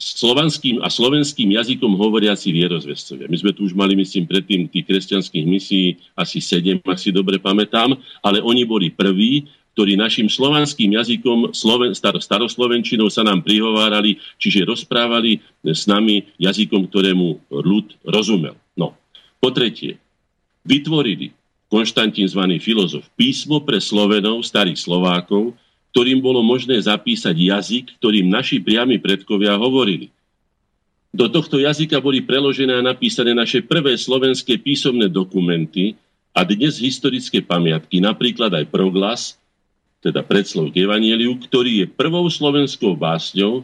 slovanským 0.00 0.82
a 0.82 0.90
slovenským 0.90 1.54
jazykom 1.54 1.94
hovoriaci 1.94 2.50
vierozvestovia. 2.50 3.30
My 3.30 3.36
sme 3.38 3.54
tu 3.54 3.68
už 3.68 3.76
mali, 3.76 3.94
myslím, 3.94 4.26
predtým 4.26 4.66
tých 4.66 4.88
kresťanských 4.90 5.46
misií 5.46 6.00
asi 6.18 6.42
sedem, 6.42 6.82
ak 6.82 6.98
si 6.98 7.14
dobre 7.14 7.38
pamätám, 7.38 7.94
ale 8.24 8.42
oni 8.42 8.66
boli 8.66 8.90
prví, 8.90 9.46
ktorí 9.74 9.98
našim 9.98 10.30
slovanským 10.30 10.94
jazykom, 10.94 11.50
sloven, 11.50 11.94
star, 11.98 12.14
staroslovenčinou 12.14 13.10
sa 13.10 13.26
nám 13.26 13.42
prihovárali, 13.42 14.22
čiže 14.38 14.66
rozprávali 14.66 15.42
s 15.66 15.90
nami 15.90 16.30
jazykom, 16.38 16.86
ktorému 16.90 17.50
ľud 17.50 17.98
rozumel. 18.06 18.54
No. 18.78 18.94
Po 19.42 19.50
tretie, 19.50 19.98
vytvorili 20.62 21.34
Konštantín 21.66 22.30
zvaný 22.30 22.62
filozof 22.62 23.02
písmo 23.18 23.58
pre 23.66 23.82
Slovenov, 23.82 24.46
starých 24.46 24.78
Slovákov, 24.78 25.58
ktorým 25.94 26.18
bolo 26.18 26.42
možné 26.42 26.74
zapísať 26.82 27.38
jazyk, 27.38 28.02
ktorým 28.02 28.26
naši 28.26 28.58
priami 28.58 28.98
predkovia 28.98 29.54
hovorili. 29.54 30.10
Do 31.14 31.30
tohto 31.30 31.62
jazyka 31.62 32.02
boli 32.02 32.18
preložené 32.18 32.74
a 32.74 32.82
napísané 32.82 33.30
naše 33.30 33.62
prvé 33.62 33.94
slovenské 33.94 34.58
písomné 34.58 35.06
dokumenty 35.06 35.94
a 36.34 36.42
dnes 36.42 36.82
historické 36.82 37.38
pamiatky, 37.38 38.02
napríklad 38.02 38.50
aj 38.50 38.66
proglas, 38.74 39.38
teda 40.02 40.26
predslov 40.26 40.74
k 40.74 40.82
Evangeliu, 40.82 41.38
ktorý 41.38 41.86
je 41.86 41.86
prvou 41.86 42.26
slovenskou 42.26 42.98
básňou 42.98 43.62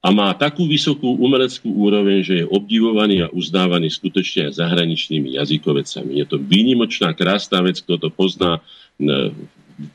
a 0.00 0.08
má 0.08 0.32
takú 0.32 0.64
vysokú 0.64 1.20
umeleckú 1.20 1.68
úroveň, 1.68 2.24
že 2.24 2.34
je 2.40 2.48
obdivovaný 2.48 3.28
a 3.28 3.32
uznávaný 3.36 3.92
skutočne 3.92 4.48
aj 4.48 4.56
zahraničnými 4.56 5.36
jazykovecami. 5.36 6.16
Je 6.16 6.24
to 6.24 6.40
výnimočná, 6.40 7.12
krásna 7.12 7.60
vec, 7.60 7.84
kto 7.84 8.00
to 8.00 8.08
pozná, 8.08 8.64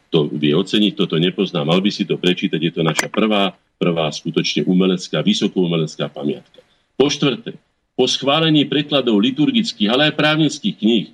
to 0.08 0.32
vie 0.32 0.56
oceniť, 0.56 0.92
kto 0.96 1.06
to 1.06 1.18
nepozná, 1.20 1.68
mal 1.68 1.84
by 1.84 1.92
si 1.92 2.08
to 2.08 2.16
prečítať, 2.16 2.60
je 2.60 2.72
to 2.72 2.82
naša 2.82 3.12
prvá, 3.12 3.52
prvá 3.76 4.08
skutočne 4.08 4.64
umelecká, 4.64 5.20
vysokoumelecká 5.20 6.08
pamiatka. 6.08 6.64
Po 6.96 7.12
štvrté, 7.12 7.60
po 7.94 8.06
schválení 8.08 8.66
prekladov 8.66 9.20
liturgických, 9.20 9.90
ale 9.92 10.10
aj 10.10 10.18
právnických 10.18 10.76
kníh 10.80 11.08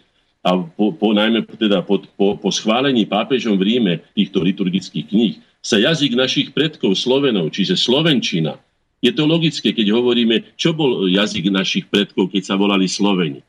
a 0.45 0.55
po, 0.55 0.95
po, 0.95 1.11
najmä 1.11 1.43
teda 1.59 1.83
po, 1.83 1.99
po, 2.15 2.39
po 2.39 2.49
schválení 2.53 3.03
pápežom 3.03 3.59
v 3.59 3.75
Ríme 3.75 3.93
týchto 4.15 4.39
liturgických 4.39 5.05
kníh 5.09 5.35
sa 5.59 5.75
jazyk 5.75 6.15
našich 6.15 6.47
predkov 6.55 6.95
Slovenov, 6.95 7.51
čiže 7.51 7.75
Slovenčina, 7.75 8.55
je 9.03 9.11
to 9.11 9.27
logické, 9.27 9.71
keď 9.75 9.95
hovoríme, 9.95 10.55
čo 10.55 10.71
bol 10.75 11.07
jazyk 11.07 11.51
našich 11.51 11.87
predkov, 11.87 12.31
keď 12.31 12.43
sa 12.43 12.55
volali 12.55 12.87
Sloveni. 12.87 13.43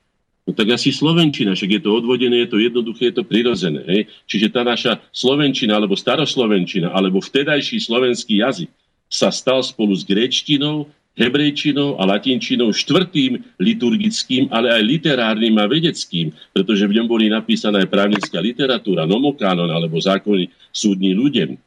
No 0.50 0.58
tak 0.58 0.66
asi 0.74 0.90
Slovenčina, 0.90 1.54
však 1.54 1.78
je 1.78 1.82
to 1.86 1.94
odvodené, 1.94 2.42
je 2.42 2.50
to 2.50 2.58
jednoduché, 2.58 3.14
je 3.14 3.22
to 3.22 3.24
prirodzené. 3.24 3.86
Hej? 3.86 4.10
Čiže 4.26 4.50
tá 4.50 4.66
naša 4.66 4.98
Slovenčina, 5.14 5.78
alebo 5.78 5.94
staroslovenčina, 5.94 6.90
alebo 6.90 7.22
vtedajší 7.22 7.78
slovenský 7.78 8.42
jazyk 8.42 8.66
sa 9.06 9.30
stal 9.30 9.62
spolu 9.62 9.94
s 9.94 10.02
gréčtinou 10.02 10.90
hebrejčinou 11.18 11.98
a 11.98 12.06
latinčinou 12.06 12.70
štvrtým 12.70 13.42
liturgickým, 13.60 14.48
ale 14.50 14.72
aj 14.72 14.82
literárnym 14.82 15.54
a 15.58 15.68
vedeckým, 15.68 16.32
pretože 16.54 16.86
v 16.86 16.96
ňom 16.98 17.06
boli 17.06 17.28
napísaná 17.28 17.82
aj 17.82 17.92
právnická 17.92 18.38
literatúra, 18.40 19.04
nomokánon 19.04 19.68
alebo 19.68 19.98
zákony 19.98 20.48
súdni 20.70 21.12
ľuďom. 21.12 21.58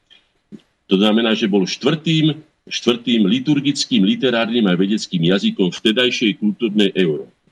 To 0.90 0.96
znamená, 1.00 1.36
že 1.38 1.48
bol 1.48 1.64
štvrtým, 1.68 2.34
štvrtým 2.66 3.28
liturgickým, 3.28 4.02
literárnym 4.04 4.66
a 4.68 4.74
vedeckým 4.74 5.22
jazykom 5.28 5.72
vtedajšej 5.72 6.40
kultúrnej 6.40 6.90
Európy. 6.96 7.43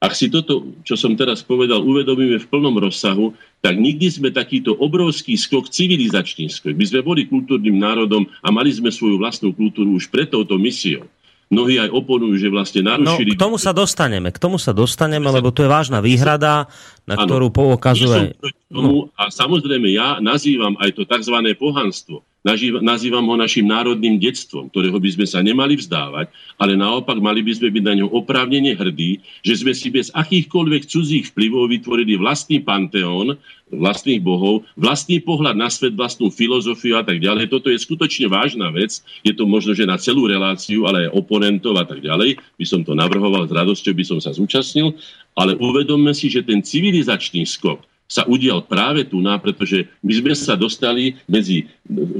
Ak 0.00 0.16
si 0.16 0.32
toto, 0.32 0.80
čo 0.80 0.96
som 0.96 1.12
teraz 1.12 1.44
povedal, 1.44 1.84
uvedomíme 1.84 2.40
v 2.40 2.48
plnom 2.48 2.72
rozsahu, 2.80 3.36
tak 3.60 3.76
nikdy 3.76 4.08
sme 4.08 4.32
takýto 4.32 4.72
obrovský 4.72 5.36
skok, 5.36 5.68
civilizačný 5.68 6.48
skok. 6.48 6.72
My 6.72 6.88
sme 6.88 7.04
boli 7.04 7.28
kultúrnym 7.28 7.76
národom 7.76 8.24
a 8.40 8.48
mali 8.48 8.72
sme 8.72 8.88
svoju 8.88 9.20
vlastnú 9.20 9.52
kultúru 9.52 10.00
už 10.00 10.08
pred 10.08 10.32
touto 10.32 10.56
misiou 10.56 11.04
mnohí 11.50 11.82
aj 11.82 11.90
oponujú, 11.90 12.38
že 12.38 12.48
vlastne 12.48 12.86
narušili... 12.86 13.34
No, 13.34 13.36
k 13.36 13.42
tomu 13.42 13.58
sa 13.58 13.74
dostaneme, 13.74 14.30
k 14.30 14.38
tomu 14.38 14.56
sa 14.56 14.70
dostaneme, 14.70 15.26
lebo 15.26 15.50
to 15.50 15.66
je 15.66 15.68
vážna 15.68 15.98
výhrada, 15.98 16.70
na 17.04 17.18
ano, 17.18 17.26
ktorú 17.26 17.50
poukazuje... 17.50 18.38
No. 18.70 19.10
A 19.18 19.34
samozrejme, 19.34 19.90
ja 19.90 20.22
nazývam 20.22 20.78
aj 20.78 20.94
to 20.94 21.02
tzv. 21.02 21.34
pohanstvo 21.58 22.22
Nazývam 22.40 23.28
ho 23.28 23.36
našim 23.36 23.68
národným 23.68 24.16
detstvom, 24.16 24.72
ktorého 24.72 24.96
by 24.96 25.10
sme 25.12 25.26
sa 25.28 25.44
nemali 25.44 25.76
vzdávať, 25.76 26.32
ale 26.56 26.72
naopak 26.72 27.20
mali 27.20 27.44
by 27.44 27.52
sme 27.52 27.68
byť 27.68 27.84
na 27.84 27.94
ňo 28.00 28.08
oprávnene 28.16 28.72
hrdí, 28.72 29.20
že 29.44 29.60
sme 29.60 29.76
si 29.76 29.92
bez 29.92 30.08
akýchkoľvek 30.16 30.88
cudzích 30.88 31.28
vplyvov 31.36 31.68
vytvorili 31.68 32.16
vlastný 32.16 32.64
panteón, 32.64 33.36
vlastných 33.68 34.24
bohov, 34.24 34.64
vlastný 34.72 35.20
pohľad 35.20 35.52
na 35.52 35.68
svet, 35.68 35.92
vlastnú 35.92 36.32
filozofiu 36.32 36.96
a 36.96 37.04
tak 37.04 37.20
ďalej. 37.20 37.52
Toto 37.52 37.68
je 37.68 37.76
skutočne 37.76 38.32
vážna 38.32 38.72
vec. 38.72 39.04
Je 39.20 39.36
to 39.36 39.44
možno, 39.44 39.76
že 39.76 39.84
na 39.84 40.00
celú 40.00 40.24
reláciu, 40.24 40.88
ale 40.88 41.06
aj 41.06 41.14
oponentov 41.14 41.76
a 41.76 41.84
tak 41.84 42.00
ďalej. 42.00 42.40
By 42.56 42.64
som 42.64 42.80
to 42.80 42.96
navrhoval, 42.96 43.44
s 43.44 43.52
radosťou 43.52 43.92
by 43.92 44.04
som 44.08 44.18
sa 44.18 44.32
zúčastnil. 44.32 44.96
Ale 45.36 45.60
uvedomme 45.60 46.16
si, 46.16 46.32
že 46.32 46.40
ten 46.40 46.64
civilizačný 46.64 47.44
skok, 47.44 47.84
sa 48.10 48.26
udial 48.26 48.66
práve 48.66 49.06
tu, 49.06 49.22
na, 49.22 49.38
pretože 49.38 49.86
my 50.02 50.10
sme 50.10 50.34
sa 50.34 50.58
dostali 50.58 51.14
medzi, 51.30 51.70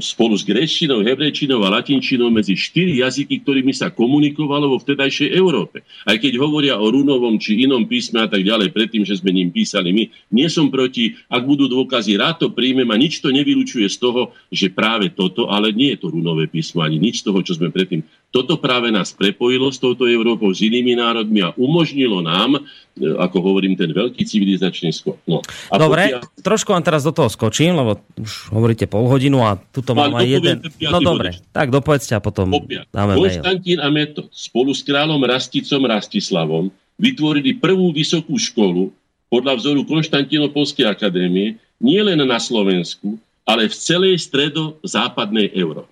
spolu 0.03 0.35
s 0.35 0.43
gréčinou, 0.43 0.99
hebrejčinou 1.01 1.63
a 1.63 1.71
latinčinou 1.79 2.27
medzi 2.27 2.59
štyri 2.59 2.99
jazyky, 2.99 3.41
ktorými 3.41 3.71
sa 3.71 3.87
komunikovalo 3.89 4.75
vo 4.75 4.77
vtedajšej 4.77 5.31
Európe. 5.31 5.87
Aj 6.03 6.17
keď 6.19 6.37
hovoria 6.41 6.75
o 6.75 6.87
runovom 6.91 7.39
či 7.39 7.63
inom 7.63 7.87
písme 7.87 8.23
a 8.23 8.27
tak 8.27 8.43
ďalej, 8.43 8.75
predtým, 8.75 9.07
že 9.07 9.17
sme 9.17 9.31
ním 9.31 9.49
písali 9.49 9.95
my, 9.95 10.03
nie 10.35 10.47
som 10.51 10.67
proti, 10.67 11.15
ak 11.31 11.43
budú 11.47 11.71
dôkazy, 11.71 12.19
rád 12.19 12.43
to 12.43 12.47
príjmem 12.51 12.87
a 12.91 12.99
nič 12.99 13.23
to 13.23 13.31
nevylučuje 13.31 13.87
z 13.87 13.97
toho, 13.97 14.35
že 14.51 14.73
práve 14.73 15.13
toto, 15.13 15.47
ale 15.47 15.71
nie 15.71 15.95
je 15.95 16.03
to 16.03 16.07
runové 16.11 16.51
písmo 16.51 16.83
ani 16.83 16.99
nič 16.99 17.23
z 17.23 17.31
toho, 17.31 17.39
čo 17.39 17.55
sme 17.55 17.71
predtým 17.71 18.03
toto 18.31 18.55
práve 18.57 18.87
nás 18.89 19.11
prepojilo 19.11 19.67
s 19.69 19.77
touto 19.77 20.07
Európou, 20.07 20.55
s 20.55 20.63
inými 20.63 20.95
národmi 20.95 21.43
a 21.43 21.51
umožnilo 21.59 22.23
nám, 22.23 22.63
e, 22.95 23.11
ako 23.19 23.43
hovorím, 23.43 23.75
ten 23.75 23.91
veľký 23.91 24.23
civilizačný 24.23 24.95
skok. 24.95 25.19
No. 25.27 25.43
A 25.67 25.75
dobre, 25.75 26.15
pokia... 26.15 26.39
trošku 26.39 26.71
vám 26.71 26.81
teraz 26.81 27.03
do 27.03 27.11
toho 27.11 27.27
skočím, 27.27 27.75
lebo 27.75 27.99
už 28.15 28.55
hovoríte 28.55 28.87
pol 28.87 29.11
hodinu 29.11 29.43
a 29.43 29.59
tuto 29.69 29.93
mám 29.93 30.17
aj 30.17 30.27
jeden... 30.27 30.57
No 30.89 30.97
dobre, 30.97 31.37
bodečný. 31.37 31.53
tak 31.53 31.67
dopovedzte 31.69 32.13
a 32.17 32.21
potom 32.21 32.49
Popia. 32.49 32.89
dáme 32.89 33.13
Konstantín 33.15 33.77
a 33.77 33.87
Metod 33.93 34.33
spolu 34.33 34.73
s 34.73 34.81
kráľom 34.81 35.21
Rasticom 35.21 35.85
Rastislavom 35.85 36.73
vytvorili 36.97 37.57
prvú 37.61 37.93
vysokú 37.93 38.37
školu 38.37 38.89
podľa 39.29 39.61
vzoru 39.61 39.87
Konštantinopolskej 39.87 40.85
akadémie 40.89 41.55
nie 41.81 42.01
len 42.03 42.19
na 42.21 42.37
Slovensku, 42.37 43.17
ale 43.47 43.65
v 43.65 43.75
celej 43.75 44.21
stredo-západnej 44.29 45.49
Európe. 45.57 45.89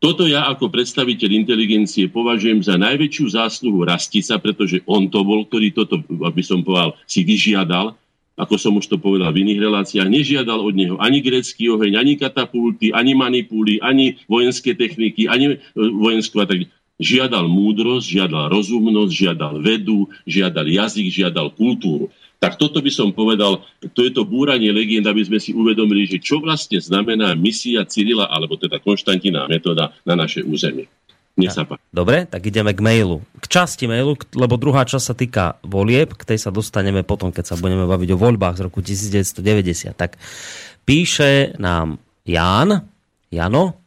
Toto 0.00 0.24
ja 0.24 0.48
ako 0.48 0.72
predstaviteľ 0.72 1.44
inteligencie 1.44 2.08
považujem 2.08 2.64
za 2.64 2.80
najväčšiu 2.80 3.36
zásluhu 3.36 3.84
Rastica, 3.84 4.40
pretože 4.40 4.80
on 4.88 5.12
to 5.12 5.20
bol, 5.20 5.44
ktorý 5.44 5.76
toto, 5.76 6.00
aby 6.24 6.40
som 6.40 6.64
povedal, 6.64 6.96
si 7.04 7.20
vyžiadal, 7.20 7.92
ako 8.40 8.56
som 8.56 8.72
už 8.80 8.88
to 8.88 8.96
povedal 8.96 9.30
v 9.30 9.44
iných 9.44 9.60
reláciách, 9.60 10.08
nežiadal 10.08 10.58
od 10.64 10.74
neho 10.74 10.96
ani 10.96 11.20
grecký 11.20 11.68
oheň, 11.70 12.00
ani 12.00 12.16
katapulty, 12.16 12.90
ani 12.90 13.12
manipuly, 13.12 13.78
ani 13.84 14.16
vojenské 14.24 14.72
techniky, 14.72 15.28
ani 15.28 15.56
e, 15.56 15.56
vojenskú 15.76 16.40
a 16.40 16.48
tak 16.48 16.64
Žiadal 17.00 17.48
múdrosť, 17.48 18.12
žiadal 18.12 18.52
rozumnosť, 18.52 19.08
žiadal 19.08 19.64
vedu, 19.64 20.12
žiadal 20.28 20.68
jazyk, 20.68 21.08
žiadal 21.08 21.48
kultúru 21.56 22.12
tak 22.40 22.56
toto 22.56 22.80
by 22.80 22.88
som 22.88 23.12
povedal, 23.12 23.60
to 23.92 24.00
je 24.00 24.16
to 24.16 24.24
búranie 24.24 24.72
legend, 24.72 25.04
aby 25.04 25.20
sme 25.20 25.36
si 25.36 25.52
uvedomili, 25.52 26.08
že 26.08 26.16
čo 26.16 26.40
vlastne 26.40 26.80
znamená 26.80 27.36
misia 27.36 27.84
Cyrila, 27.84 28.32
alebo 28.32 28.56
teda 28.56 28.80
Konštantiná 28.80 29.44
metóda 29.44 29.92
na 30.08 30.16
naše 30.16 30.40
územie. 30.40 30.88
Nech 31.38 31.54
sa 31.54 31.64
Dobre, 31.94 32.26
tak 32.26 32.46
ideme 32.46 32.74
k 32.74 32.80
mailu. 32.82 33.22
K 33.40 33.46
časti 33.48 33.88
mailu, 33.88 34.18
lebo 34.34 34.60
druhá 34.60 34.84
časť 34.84 35.04
sa 35.04 35.14
týka 35.16 35.44
volieb, 35.64 36.12
k 36.12 36.22
tej 36.34 36.38
sa 36.42 36.50
dostaneme 36.52 37.06
potom, 37.06 37.32
keď 37.32 37.54
sa 37.54 37.56
budeme 37.56 37.86
baviť 37.88 38.08
o 38.12 38.20
voľbách 38.20 38.60
z 38.60 38.64
roku 38.66 38.84
1990. 38.84 39.94
Tak 39.96 40.20
píše 40.84 41.56
nám 41.56 41.96
Ján, 42.28 42.84
Jano, 43.30 43.79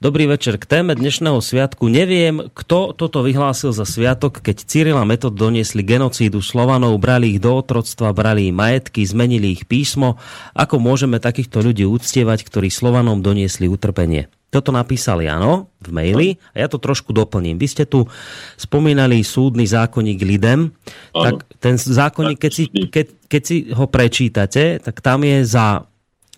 Dobrý 0.00 0.24
večer 0.24 0.56
k 0.56 0.64
téme 0.64 0.96
dnešného 0.96 1.44
sviatku. 1.44 1.92
Neviem, 1.92 2.48
kto 2.56 2.96
toto 2.96 3.20
vyhlásil 3.20 3.76
za 3.76 3.84
sviatok, 3.84 4.40
keď 4.40 4.64
Cyril 4.64 4.96
a 4.96 5.04
Metod 5.04 5.36
doniesli 5.36 5.84
genocídu 5.84 6.40
Slovanov, 6.40 6.96
brali 6.96 7.36
ich 7.36 7.40
do 7.44 7.60
otroctva, 7.60 8.16
brali 8.16 8.48
majetky, 8.48 9.04
zmenili 9.04 9.52
ich 9.52 9.68
písmo. 9.68 10.16
Ako 10.56 10.80
môžeme 10.80 11.20
takýchto 11.20 11.60
ľudí 11.60 11.84
úctievať, 11.84 12.48
ktorí 12.48 12.72
Slovanom 12.72 13.20
doniesli 13.20 13.68
utrpenie? 13.68 14.32
Toto 14.50 14.74
napísal 14.74 15.22
Jano 15.22 15.70
v 15.78 15.94
maili 15.94 16.28
a 16.50 16.64
ja 16.64 16.66
to 16.66 16.82
trošku 16.82 17.14
doplním. 17.14 17.54
Vy 17.54 17.66
ste 17.70 17.84
tu 17.86 18.10
spomínali 18.58 19.22
súdny 19.22 19.62
zákonník 19.62 20.26
Lidem. 20.26 20.74
Tak 21.14 21.46
ten 21.62 21.78
zákonník, 21.78 22.40
keď 22.40 22.52
si, 22.52 22.64
keď, 22.66 23.06
keď 23.30 23.42
si 23.46 23.56
ho 23.70 23.86
prečítate, 23.86 24.82
tak 24.82 24.98
tam 24.98 25.22
je 25.22 25.46
za 25.46 25.86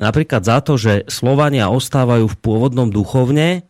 napríklad 0.03 0.43
za 0.43 0.59
to, 0.59 0.75
že 0.75 1.07
Slovania 1.07 1.71
ostávajú 1.71 2.27
v 2.27 2.41
pôvodnom 2.43 2.91
duchovne, 2.91 3.63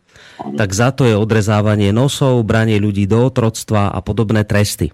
tak 0.57 0.73
za 0.73 0.89
to 0.89 1.05
je 1.05 1.13
odrezávanie 1.13 1.93
nosov, 1.93 2.41
branie 2.41 2.81
ľudí 2.81 3.05
do 3.05 3.29
otroctva 3.29 3.93
a 3.93 3.99
podobné 4.01 4.41
tresty. 4.41 4.89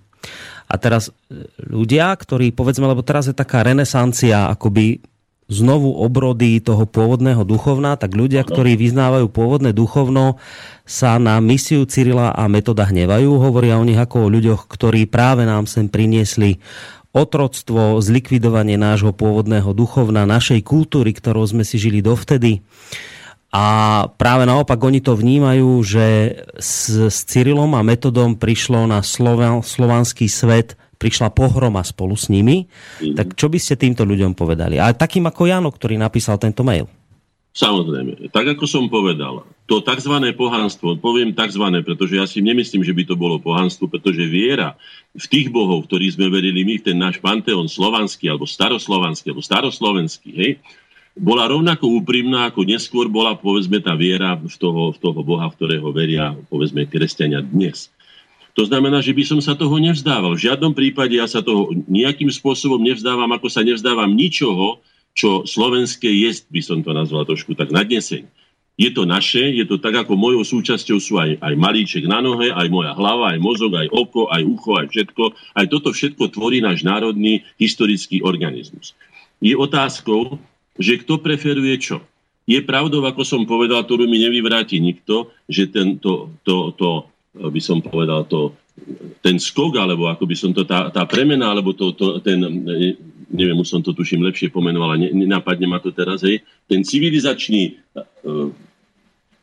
A 0.69 0.75
teraz 0.77 1.09
e, 1.09 1.47
ľudia, 1.65 2.13
ktorí, 2.13 2.53
povedzme, 2.53 2.85
lebo 2.85 3.01
teraz 3.01 3.25
je 3.25 3.33
taká 3.33 3.65
renesancia 3.65 4.51
akoby 4.51 5.01
znovu 5.49 5.97
obrody 5.97 6.61
toho 6.61 6.85
pôvodného 6.85 7.41
duchovna, 7.41 7.97
tak 7.97 8.13
ľudia, 8.13 8.45
ktorí 8.45 8.77
vyznávajú 8.77 9.33
pôvodné 9.33 9.73
duchovno, 9.73 10.37
sa 10.85 11.17
na 11.17 11.41
misiu 11.41 11.89
Cyrila 11.89 12.37
a 12.37 12.45
metoda 12.45 12.85
hnevajú. 12.85 13.41
Hovoria 13.41 13.81
o 13.81 13.85
nich 13.85 13.97
ako 13.97 14.29
o 14.29 14.31
ľuďoch, 14.31 14.69
ktorí 14.69 15.09
práve 15.09 15.49
nám 15.49 15.65
sem 15.65 15.89
priniesli 15.89 16.61
otroctvo, 17.09 17.97
zlikvidovanie 17.99 18.77
nášho 18.77 19.11
pôvodného 19.11 19.73
duchovna, 19.73 20.29
našej 20.29 20.61
kultúry, 20.61 21.13
ktorou 21.13 21.45
sme 21.49 21.65
si 21.65 21.81
žili 21.81 22.05
dovtedy. 22.05 22.61
A 23.49 23.65
práve 24.13 24.45
naopak 24.45 24.77
oni 24.77 25.01
to 25.01 25.17
vnímajú, 25.17 25.81
že 25.81 26.37
s, 26.61 27.09
s 27.09 27.25
Cyrilom 27.25 27.73
a 27.73 27.81
metodom 27.81 28.37
prišlo 28.37 28.85
na 28.85 29.01
Sloven, 29.01 29.65
slovanský 29.65 30.29
svet, 30.29 30.77
prišla 31.01 31.33
pohroma 31.33 31.81
spolu 31.81 32.13
s 32.13 32.29
nimi. 32.29 32.69
Mm. 33.01 33.17
Tak 33.17 33.33
čo 33.33 33.49
by 33.49 33.57
ste 33.57 33.73
týmto 33.73 34.05
ľuďom 34.05 34.37
povedali? 34.37 34.77
A 34.77 34.93
takým 34.93 35.25
ako 35.25 35.49
Jano, 35.49 35.73
ktorý 35.73 35.97
napísal 35.97 36.37
tento 36.37 36.61
mail. 36.61 36.85
Samozrejme. 37.49 38.29
Tak 38.29 38.55
ako 38.55 38.65
som 38.69 38.85
povedal, 38.87 39.41
to 39.65 39.81
tzv. 39.81 40.15
pohanstvo, 40.37 41.01
poviem 41.01 41.33
tzv., 41.33 41.65
pretože 41.81 42.13
ja 42.13 42.25
si 42.29 42.45
nemyslím, 42.45 42.85
že 42.85 42.93
by 42.93 43.03
to 43.09 43.15
bolo 43.17 43.41
pohanstvo, 43.41 43.89
pretože 43.89 44.21
viera 44.29 44.77
v 45.17 45.25
tých 45.25 45.49
bohov, 45.49 45.89
ktorí 45.89 46.13
sme 46.13 46.29
verili 46.29 46.61
my, 46.61 46.77
ten 46.77 46.97
náš 46.97 47.17
panteón 47.17 47.65
slovanský, 47.65 48.29
alebo 48.29 48.45
staroslovanský, 48.45 49.33
alebo 49.33 49.41
staroslovenský, 49.41 50.29
hej, 50.33 50.51
bola 51.19 51.49
rovnako 51.49 51.99
úprimná, 51.99 52.47
ako 52.47 52.63
neskôr 52.63 53.11
bola, 53.11 53.35
povedzme, 53.35 53.81
tá 53.81 53.97
viera 53.97 54.37
v 54.39 54.55
toho, 54.55 54.95
v 54.95 54.97
toho 55.01 55.19
boha, 55.25 55.49
v 55.51 55.57
ktorého 55.57 55.89
veria, 55.91 56.37
povedzme, 56.47 56.85
kresťania 56.85 57.43
dnes. 57.43 57.91
To 58.55 58.65
znamená, 58.65 59.03
že 59.03 59.11
by 59.11 59.23
som 59.25 59.39
sa 59.43 59.53
toho 59.55 59.77
nevzdával. 59.77 60.35
V 60.35 60.47
žiadnom 60.49 60.71
prípade 60.71 61.15
ja 61.17 61.27
sa 61.27 61.43
toho 61.43 61.75
nejakým 61.87 62.29
spôsobom 62.31 62.79
nevzdávam, 62.81 63.29
ako 63.35 63.47
sa 63.51 63.65
nevzdávam 63.65 64.09
ničoho, 64.15 64.79
čo 65.19 65.43
slovenské 65.43 66.07
je, 66.07 66.31
by 66.47 66.61
som 66.63 66.79
to 66.79 66.95
nazval 66.95 67.27
trošku 67.27 67.51
tak 67.51 67.75
nadneseň. 67.75 68.23
Je 68.79 68.87
to 68.95 69.03
naše, 69.03 69.43
je 69.43 69.67
to 69.67 69.75
tak, 69.75 69.91
ako 69.91 70.15
mojou 70.15 70.47
súčasťou 70.47 71.03
sú 71.03 71.19
aj, 71.19 71.35
aj 71.43 71.53
malíček 71.59 72.07
na 72.07 72.23
nohe, 72.23 72.47
aj 72.55 72.71
moja 72.71 72.95
hlava, 72.95 73.35
aj 73.35 73.39
mozog, 73.43 73.75
aj 73.75 73.91
oko, 73.91 74.31
aj 74.31 74.39
ucho, 74.47 74.79
aj 74.79 74.87
všetko. 74.87 75.23
Aj 75.35 75.65
toto 75.67 75.91
všetko 75.91 76.31
tvorí 76.31 76.63
náš 76.63 76.87
národný 76.87 77.43
historický 77.59 78.23
organizmus. 78.23 78.95
Je 79.43 79.51
otázkou, 79.51 80.39
že 80.79 80.95
kto 81.03 81.19
preferuje 81.19 81.75
čo. 81.75 81.99
Je 82.47 82.63
pravdou, 82.63 83.03
ako 83.03 83.27
som 83.27 83.43
povedal, 83.43 83.83
ktorú 83.83 84.07
mi 84.07 84.23
nevyvráti 84.23 84.79
nikto, 84.79 85.35
že 85.51 85.67
tento, 85.67 86.31
to, 86.47 86.71
to, 86.79 87.03
by 87.35 87.59
som 87.59 87.83
povedal, 87.83 88.23
to, 88.31 88.55
ten 89.19 89.35
skok, 89.35 89.75
alebo 89.75 90.07
ako 90.07 90.23
by 90.23 90.35
som 90.39 90.55
to, 90.55 90.63
tá, 90.63 90.87
tá 90.87 91.03
premena, 91.03 91.51
alebo 91.51 91.75
to, 91.75 91.91
to, 91.91 92.23
ten 92.23 92.39
neviem, 93.29 93.57
už 93.57 93.69
som 93.69 93.81
to 93.81 93.93
tuším 93.93 94.25
lepšie 94.25 94.49
pomenoval, 94.49 94.97
ne, 94.97 95.13
nenapadne 95.13 95.69
ma 95.69 95.77
to 95.77 95.93
teraz, 95.93 96.25
hej, 96.25 96.41
ten 96.65 96.81
civilizačný 96.81 97.77
uh, 98.25 98.49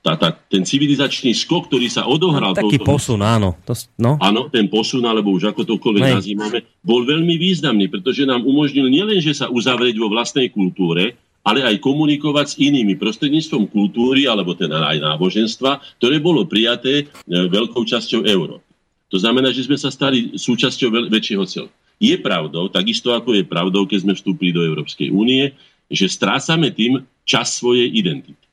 tá, 0.07 0.14
tá, 0.14 0.31
ten 0.31 0.62
civilizačný 0.62 1.35
skok, 1.35 1.66
ktorý 1.66 1.90
sa 1.90 2.07
odohral... 2.07 2.55
No, 2.55 2.62
taký 2.62 2.79
posun, 2.79 3.18
áno. 3.27 3.59
To, 3.66 3.75
no. 3.99 4.14
Áno, 4.22 4.46
ten 4.46 4.70
posun, 4.70 5.03
alebo 5.03 5.35
už 5.35 5.51
ako 5.51 5.66
tokoľvek 5.66 6.03
Nej. 6.07 6.14
nazývame, 6.14 6.59
bol 6.79 7.03
veľmi 7.03 7.35
významný, 7.35 7.90
pretože 7.90 8.22
nám 8.22 8.46
umožnil 8.46 8.87
nielen, 8.87 9.18
že 9.18 9.35
sa 9.35 9.51
uzavrieť 9.51 9.99
vo 9.99 10.07
vlastnej 10.07 10.46
kultúre, 10.55 11.18
ale 11.42 11.66
aj 11.66 11.83
komunikovať 11.83 12.46
s 12.55 12.59
inými 12.62 12.94
prostredníctvom 13.03 13.66
kultúry, 13.66 14.31
alebo 14.31 14.55
teda 14.55 14.87
aj 14.94 15.03
náboženstva, 15.03 15.99
ktoré 15.99 16.22
bolo 16.22 16.46
prijaté 16.46 17.03
e, 17.03 17.05
veľkou 17.27 17.83
časťou 17.83 18.22
Európy. 18.31 18.62
To 19.11 19.18
znamená, 19.18 19.51
že 19.51 19.66
sme 19.66 19.79
sa 19.79 19.90
stali 19.90 20.38
súčasťou 20.38 21.11
väčšieho 21.11 21.44
celku. 21.46 21.75
Je 21.97 22.15
pravdou, 22.21 22.69
takisto 22.69 23.17
ako 23.17 23.33
je 23.33 23.45
pravdou, 23.45 23.89
keď 23.89 24.05
sme 24.05 24.15
vstúpili 24.15 24.53
do 24.53 24.61
Európskej 24.61 25.09
únie, 25.09 25.57
že 25.89 26.11
strácame 26.11 26.69
tým 26.75 27.07
čas 27.25 27.57
svojej 27.57 27.89
identity. 27.89 28.47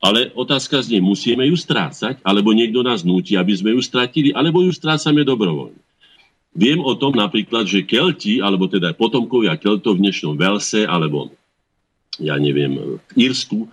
Ale 0.00 0.32
otázka 0.32 0.80
znie, 0.80 0.98
musíme 0.98 1.44
ju 1.44 1.56
strácať, 1.60 2.24
alebo 2.24 2.56
niekto 2.56 2.80
nás 2.80 3.04
núti, 3.04 3.36
aby 3.36 3.52
sme 3.52 3.76
ju 3.76 3.80
stratili, 3.84 4.32
alebo 4.32 4.64
ju 4.64 4.72
strácame 4.72 5.22
dobrovoľne. 5.28 5.76
Viem 6.50 6.82
o 6.82 6.96
tom 6.98 7.14
napríklad, 7.14 7.68
že 7.68 7.86
Kelti, 7.86 8.42
alebo 8.42 8.66
teda 8.66 8.96
potomkovia 8.96 9.54
Keltov 9.54 10.00
v 10.00 10.08
dnešnom 10.08 10.34
Velse, 10.34 10.82
alebo 10.82 11.30
ja 12.18 12.34
neviem, 12.40 12.74
v 12.74 13.12
Írsku, 13.14 13.64
e, 13.64 13.68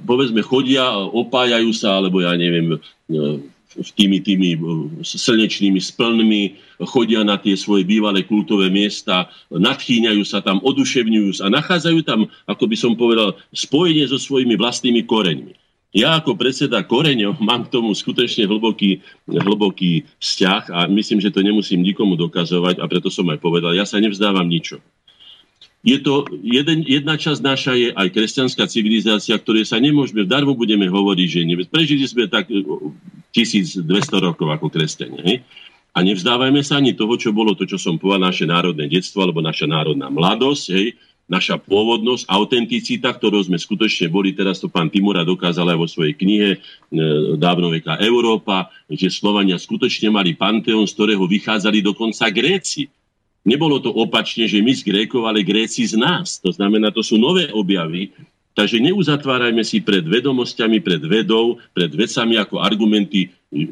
povedzme 0.00 0.40
chodia, 0.40 0.86
opájajú 0.96 1.70
sa, 1.76 2.00
alebo 2.00 2.24
ja 2.24 2.32
neviem, 2.38 2.78
e, 2.78 2.78
tými, 3.96 4.20
tými 4.24 4.56
e, 4.56 4.58
slnečnými 5.04 5.80
splnmi, 5.80 6.42
chodia 6.88 7.24
na 7.24 7.40
tie 7.40 7.56
svoje 7.56 7.84
bývalé 7.84 8.24
kultové 8.24 8.68
miesta, 8.68 9.28
nadchýňajú 9.48 10.22
sa 10.24 10.44
tam, 10.44 10.60
oduševňujú 10.64 11.40
sa 11.40 11.48
a 11.48 11.54
nachádzajú 11.54 11.98
tam, 12.04 12.28
ako 12.48 12.64
by 12.68 12.76
som 12.76 12.92
povedal, 12.96 13.36
spojenie 13.52 14.04
so 14.08 14.20
svojimi 14.20 14.56
vlastnými 14.56 15.04
koreňmi. 15.04 15.54
Ja 15.96 16.20
ako 16.20 16.36
predseda 16.36 16.84
koreňov 16.84 17.40
mám 17.48 17.68
k 17.68 17.72
tomu 17.72 17.96
skutočne 17.96 18.44
hlboký, 18.44 19.00
hlboký 19.28 20.04
vzťah 20.20 20.62
a 20.72 20.78
myslím, 20.92 21.24
že 21.24 21.32
to 21.32 21.40
nemusím 21.40 21.80
nikomu 21.80 22.20
dokazovať 22.20 22.80
a 22.80 22.84
preto 22.84 23.08
som 23.08 23.24
aj 23.32 23.40
povedal, 23.40 23.72
ja 23.72 23.88
sa 23.88 24.00
nevzdávam 24.00 24.44
ničo 24.44 24.80
je 25.86 26.02
to, 26.02 26.26
jeden, 26.42 26.82
jedna 26.82 27.14
časť 27.14 27.40
naša 27.46 27.72
je 27.78 27.88
aj 27.94 28.10
kresťanská 28.10 28.66
civilizácia, 28.66 29.38
ktoré 29.38 29.62
sa 29.62 29.78
nemôžeme, 29.78 30.26
darmo 30.26 30.58
budeme 30.58 30.90
hovoriť, 30.90 31.28
že 31.30 31.46
nevie. 31.46 31.62
Prežili 31.70 32.02
sme 32.10 32.26
tak 32.26 32.50
1200 32.50 33.86
rokov 34.18 34.50
ako 34.50 34.66
kresťania. 34.66 35.46
A 35.94 36.02
nevzdávajme 36.02 36.58
sa 36.66 36.82
ani 36.82 36.90
toho, 36.90 37.14
čo 37.14 37.30
bolo 37.30 37.54
to, 37.54 37.70
čo 37.70 37.78
som 37.78 38.02
povedal, 38.02 38.28
naše 38.28 38.50
národné 38.50 38.90
detstvo, 38.90 39.22
alebo 39.22 39.38
naša 39.38 39.70
národná 39.70 40.10
mladosť, 40.10 40.64
hej? 40.74 40.98
naša 41.26 41.58
pôvodnosť, 41.58 42.30
autenticita, 42.30 43.10
ktorou 43.10 43.42
sme 43.42 43.58
skutočne 43.58 44.06
boli, 44.06 44.30
teraz 44.30 44.62
to 44.62 44.70
pán 44.70 44.86
Timura 44.86 45.26
dokázal 45.26 45.74
aj 45.74 45.78
vo 45.78 45.88
svojej 45.90 46.14
knihe 46.14 46.48
e, 46.54 46.58
Dávnoveká 47.34 47.98
Európa, 47.98 48.70
že 48.86 49.10
Slovania 49.10 49.58
skutočne 49.58 50.14
mali 50.14 50.38
panteón, 50.38 50.86
z 50.86 50.94
ktorého 50.94 51.26
vychádzali 51.26 51.82
dokonca 51.82 52.30
Gréci. 52.30 52.86
Nebolo 53.46 53.78
to 53.78 53.94
opačne, 53.94 54.50
že 54.50 54.58
my 54.58 54.74
z 54.74 54.82
Grékov, 54.82 55.30
ale 55.30 55.46
Gréci 55.46 55.86
z 55.86 55.94
nás. 55.94 56.42
To 56.42 56.50
znamená, 56.50 56.90
to 56.90 57.06
sú 57.06 57.14
nové 57.14 57.46
objavy. 57.54 58.10
Takže 58.58 58.82
neuzatvárajme 58.82 59.62
si 59.62 59.84
pred 59.84 60.02
vedomosťami, 60.02 60.82
pred 60.82 60.98
vedou, 61.04 61.62
pred 61.70 61.92
vecami 61.92 62.40
ako 62.40 62.58
argumenty 62.58 63.28
e, 63.28 63.28
e, 63.28 63.64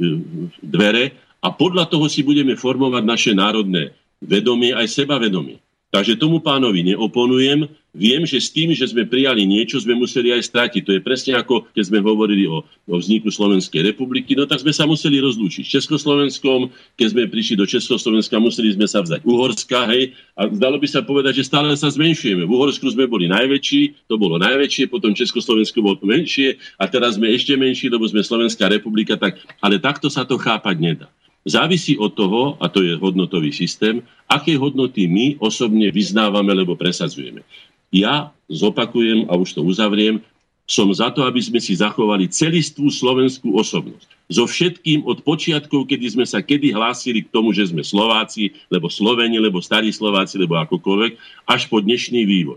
dvere 0.63 1.17
a 1.41 1.49
podľa 1.49 1.89
toho 1.89 2.05
si 2.07 2.21
budeme 2.21 2.53
formovať 2.55 3.03
naše 3.03 3.33
národné 3.33 3.97
vedomie 4.21 4.77
aj 4.77 4.93
sebavedomie. 4.93 5.64
Takže 5.95 6.19
tomu 6.19 6.43
pánovi 6.43 6.83
neoponujem. 6.91 7.71
Viem, 7.95 8.27
že 8.27 8.43
s 8.43 8.51
tým, 8.51 8.75
že 8.75 8.91
sme 8.91 9.07
prijali 9.07 9.47
niečo, 9.47 9.79
sme 9.79 9.95
museli 9.95 10.35
aj 10.35 10.51
stratiť. 10.51 10.83
To 10.83 10.91
je 10.99 10.99
presne 10.99 11.39
ako 11.39 11.71
keď 11.71 11.85
sme 11.87 12.03
hovorili 12.03 12.51
o, 12.51 12.67
o 12.67 12.95
vzniku 12.99 13.31
Slovenskej 13.31 13.95
republiky, 13.95 14.35
no 14.35 14.43
tak 14.51 14.67
sme 14.67 14.75
sa 14.75 14.91
museli 14.91 15.23
rozlúčiť 15.23 15.63
s 15.63 15.73
Československom, 15.79 16.75
keď 16.99 17.07
sme 17.15 17.31
prišli 17.31 17.55
do 17.55 17.63
Československa, 17.71 18.43
museli 18.43 18.75
sme 18.75 18.91
sa 18.91 19.07
vzať 19.07 19.23
Uhorska, 19.23 19.87
hej, 19.95 20.19
a 20.35 20.51
zdalo 20.51 20.83
by 20.83 20.89
sa 20.91 21.07
povedať, 21.07 21.39
že 21.39 21.47
stále 21.47 21.71
sa 21.79 21.87
zmenšujeme. 21.87 22.43
V 22.43 22.51
Uhorsku 22.51 22.91
sme 22.91 23.07
boli 23.07 23.31
najväčší, 23.31 24.11
to 24.11 24.19
bolo 24.19 24.35
najväčšie, 24.43 24.91
potom 24.91 25.15
Československo 25.15 25.79
bolo 25.79 26.03
menšie 26.03 26.59
a 26.75 26.91
teraz 26.91 27.15
sme 27.15 27.31
ešte 27.31 27.55
menší, 27.55 27.87
lebo 27.87 28.03
sme 28.11 28.27
Slovenská 28.27 28.67
republika, 28.67 29.15
tak, 29.15 29.39
ale 29.63 29.79
takto 29.79 30.11
sa 30.11 30.27
to 30.27 30.35
chápať 30.35 30.75
nedá. 30.83 31.07
Závisí 31.45 32.01
od 32.01 32.17
toho, 32.17 32.57
a 32.57 32.73
to 32.73 32.81
je 32.81 32.97
hodnotový 32.97 33.53
systém, 33.53 34.01
aké 34.25 34.57
hodnoty 34.57 35.05
my 35.05 35.37
osobne 35.45 35.93
vyznávame, 35.93 36.57
alebo 36.57 36.73
presadzujeme. 36.73 37.45
Ja 37.93 38.33
zopakujem 38.49 39.29
a 39.29 39.37
už 39.37 39.55
to 39.55 39.61
uzavriem, 39.61 40.25
som 40.65 40.89
za 40.89 41.13
to, 41.13 41.29
aby 41.29 41.45
sme 41.45 41.61
si 41.61 41.77
zachovali 41.77 42.25
celistvú 42.25 42.89
slovenskú 42.89 43.53
osobnosť. 43.53 44.09
So 44.33 44.49
všetkým 44.49 45.05
od 45.05 45.21
počiatkov, 45.21 45.85
kedy 45.85 46.17
sme 46.17 46.25
sa 46.25 46.41
kedy 46.41 46.73
hlásili 46.73 47.21
k 47.21 47.29
tomu, 47.29 47.53
že 47.53 47.69
sme 47.69 47.85
Slováci, 47.85 48.57
lebo 48.73 48.89
Sloveni, 48.89 49.37
lebo 49.37 49.61
starí 49.61 49.93
Slováci, 49.93 50.41
lebo 50.41 50.57
akokoľvek, 50.57 51.45
až 51.45 51.69
po 51.69 51.85
dnešný 51.85 52.25
vývoj. 52.25 52.57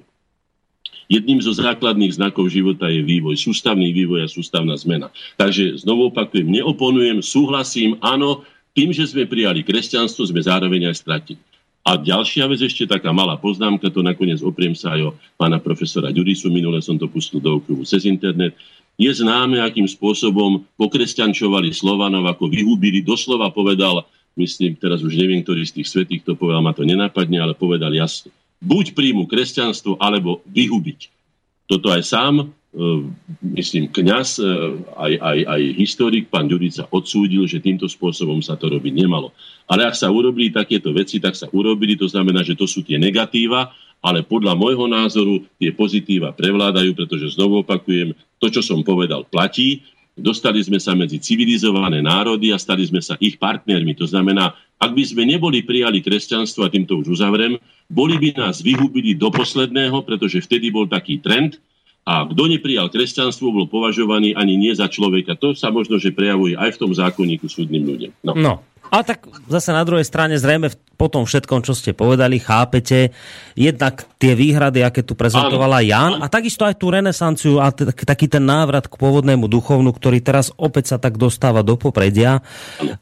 Jedným 1.12 1.40
zo 1.44 1.56
základných 1.56 2.16
znakov 2.16 2.52
života 2.52 2.88
je 2.88 3.04
vývoj, 3.04 3.36
sústavný 3.40 3.92
vývoj 3.96 4.28
a 4.28 4.32
sústavná 4.32 4.76
zmena. 4.80 5.12
Takže 5.40 5.80
znovu 5.84 6.12
opakujem, 6.12 6.48
neoponujem, 6.48 7.20
súhlasím, 7.24 8.00
áno, 8.00 8.44
tým, 8.78 8.94
že 8.94 9.10
sme 9.10 9.26
prijali 9.26 9.66
kresťanstvo, 9.66 10.30
sme 10.30 10.38
zároveň 10.38 10.94
aj 10.94 11.02
stratili. 11.02 11.42
A 11.82 11.98
ďalšia 11.98 12.46
vec, 12.46 12.62
ešte 12.62 12.86
taká 12.86 13.10
malá 13.10 13.34
poznámka, 13.42 13.90
to 13.90 14.06
nakoniec 14.06 14.38
opriem 14.46 14.78
sa 14.78 14.94
aj 14.94 15.02
o 15.02 15.10
pána 15.34 15.58
profesora 15.58 16.14
Ďurisu, 16.14 16.54
minule 16.54 16.78
som 16.86 16.94
to 16.94 17.10
pustil 17.10 17.42
do 17.42 17.58
okruhu 17.58 17.82
cez 17.88 18.06
internet. 18.06 18.54
Je 19.00 19.10
známe, 19.10 19.58
akým 19.58 19.90
spôsobom 19.90 20.62
pokresťančovali 20.78 21.74
Slovanov, 21.74 22.28
ako 22.30 22.54
vyhubili, 22.54 23.02
doslova 23.02 23.50
povedal, 23.50 24.06
myslím, 24.38 24.78
teraz 24.78 25.02
už 25.02 25.18
neviem, 25.18 25.42
ktorý 25.42 25.66
z 25.66 25.82
tých 25.82 25.90
svetých 25.90 26.22
to 26.28 26.38
povedal, 26.38 26.62
ma 26.62 26.76
to 26.76 26.86
nenapadne, 26.86 27.42
ale 27.42 27.58
povedal 27.58 27.90
jasne. 27.96 28.30
Buď 28.62 28.94
príjmu 28.94 29.26
kresťanstvo, 29.26 29.98
alebo 29.98 30.46
vyhubiť. 30.46 31.10
Toto 31.66 31.90
aj 31.90 32.04
sám 32.04 32.52
myslím, 33.42 33.88
kňaz, 33.90 34.44
e, 34.44 34.46
aj, 35.00 35.14
aj, 35.18 35.40
aj 35.48 35.62
historik, 35.80 36.28
pán 36.28 36.52
Ďurica 36.52 36.86
odsúdil, 36.92 37.48
že 37.48 37.64
týmto 37.64 37.88
spôsobom 37.88 38.44
sa 38.44 38.60
to 38.60 38.68
robiť 38.68 38.94
nemalo. 38.94 39.32
Ale 39.72 39.88
ak 39.88 39.96
sa 39.96 40.12
urobili 40.12 40.52
takéto 40.52 40.92
veci, 40.92 41.18
tak 41.18 41.34
sa 41.34 41.48
urobili, 41.50 41.96
to 41.96 42.06
znamená, 42.12 42.44
že 42.44 42.60
to 42.60 42.68
sú 42.68 42.84
tie 42.84 43.00
negatíva, 43.00 43.72
ale 44.04 44.22
podľa 44.22 44.54
môjho 44.54 44.86
názoru 44.86 45.42
tie 45.58 45.74
pozitíva 45.74 46.36
prevládajú, 46.36 46.94
pretože 46.94 47.34
znovu 47.34 47.66
opakujem, 47.66 48.14
to, 48.38 48.48
čo 48.52 48.62
som 48.62 48.86
povedal, 48.86 49.26
platí. 49.26 49.82
Dostali 50.18 50.62
sme 50.62 50.78
sa 50.82 50.98
medzi 50.98 51.22
civilizované 51.22 52.02
národy 52.02 52.54
a 52.54 52.58
stali 52.62 52.86
sme 52.86 53.02
sa 53.02 53.18
ich 53.22 53.38
partnermi. 53.38 53.94
To 53.98 54.06
znamená, 54.06 54.54
ak 54.78 54.94
by 54.94 55.04
sme 55.06 55.26
neboli 55.26 55.66
prijali 55.66 56.02
kresťanstvo, 56.06 56.66
a 56.66 56.74
týmto 56.74 57.02
už 57.02 57.18
uzavrem, 57.18 57.58
boli 57.90 58.22
by 58.22 58.38
nás 58.38 58.62
vyhubili 58.62 59.18
do 59.18 59.34
posledného, 59.34 60.06
pretože 60.06 60.42
vtedy 60.46 60.70
bol 60.70 60.86
taký 60.86 61.18
trend, 61.22 61.58
a 62.08 62.24
kto 62.24 62.48
neprijal 62.48 62.88
kresťanstvo, 62.88 63.52
bol 63.52 63.68
považovaný 63.68 64.32
ani 64.32 64.56
nie 64.56 64.72
za 64.72 64.88
človeka. 64.88 65.36
To 65.44 65.52
sa 65.52 65.68
možno, 65.76 66.00
že 66.00 66.16
prejavuje 66.16 66.56
aj 66.56 66.80
v 66.80 66.80
tom 66.80 66.92
zákonníku 66.96 67.52
súdnym 67.52 67.84
ľuďom. 67.84 68.12
No. 68.24 68.34
no. 68.40 68.54
A 68.88 69.04
tak 69.04 69.28
zase 69.52 69.76
na 69.76 69.84
druhej 69.84 70.08
strane 70.08 70.40
zrejme 70.40 70.72
po 70.96 71.12
tom 71.12 71.28
všetkom, 71.28 71.60
čo 71.60 71.76
ste 71.76 71.92
povedali, 71.92 72.40
chápete 72.40 73.12
jednak 73.54 74.08
tie 74.16 74.32
výhrady, 74.32 74.80
aké 74.80 75.04
tu 75.04 75.14
prezentovala 75.14 75.84
Jan 75.84 76.24
a 76.24 76.32
takisto 76.32 76.64
aj 76.64 76.80
tú 76.80 76.90
renesanciu 76.90 77.60
a 77.60 77.68
t- 77.76 77.84
taký 77.84 78.32
ten 78.32 78.48
návrat 78.48 78.88
k 78.88 78.96
pôvodnému 78.96 79.52
duchovnu, 79.52 79.92
ktorý 79.92 80.24
teraz 80.24 80.56
opäť 80.56 80.96
sa 80.96 80.98
tak 80.98 81.20
dostáva 81.20 81.68
do 81.68 81.76
popredia. 81.76 82.40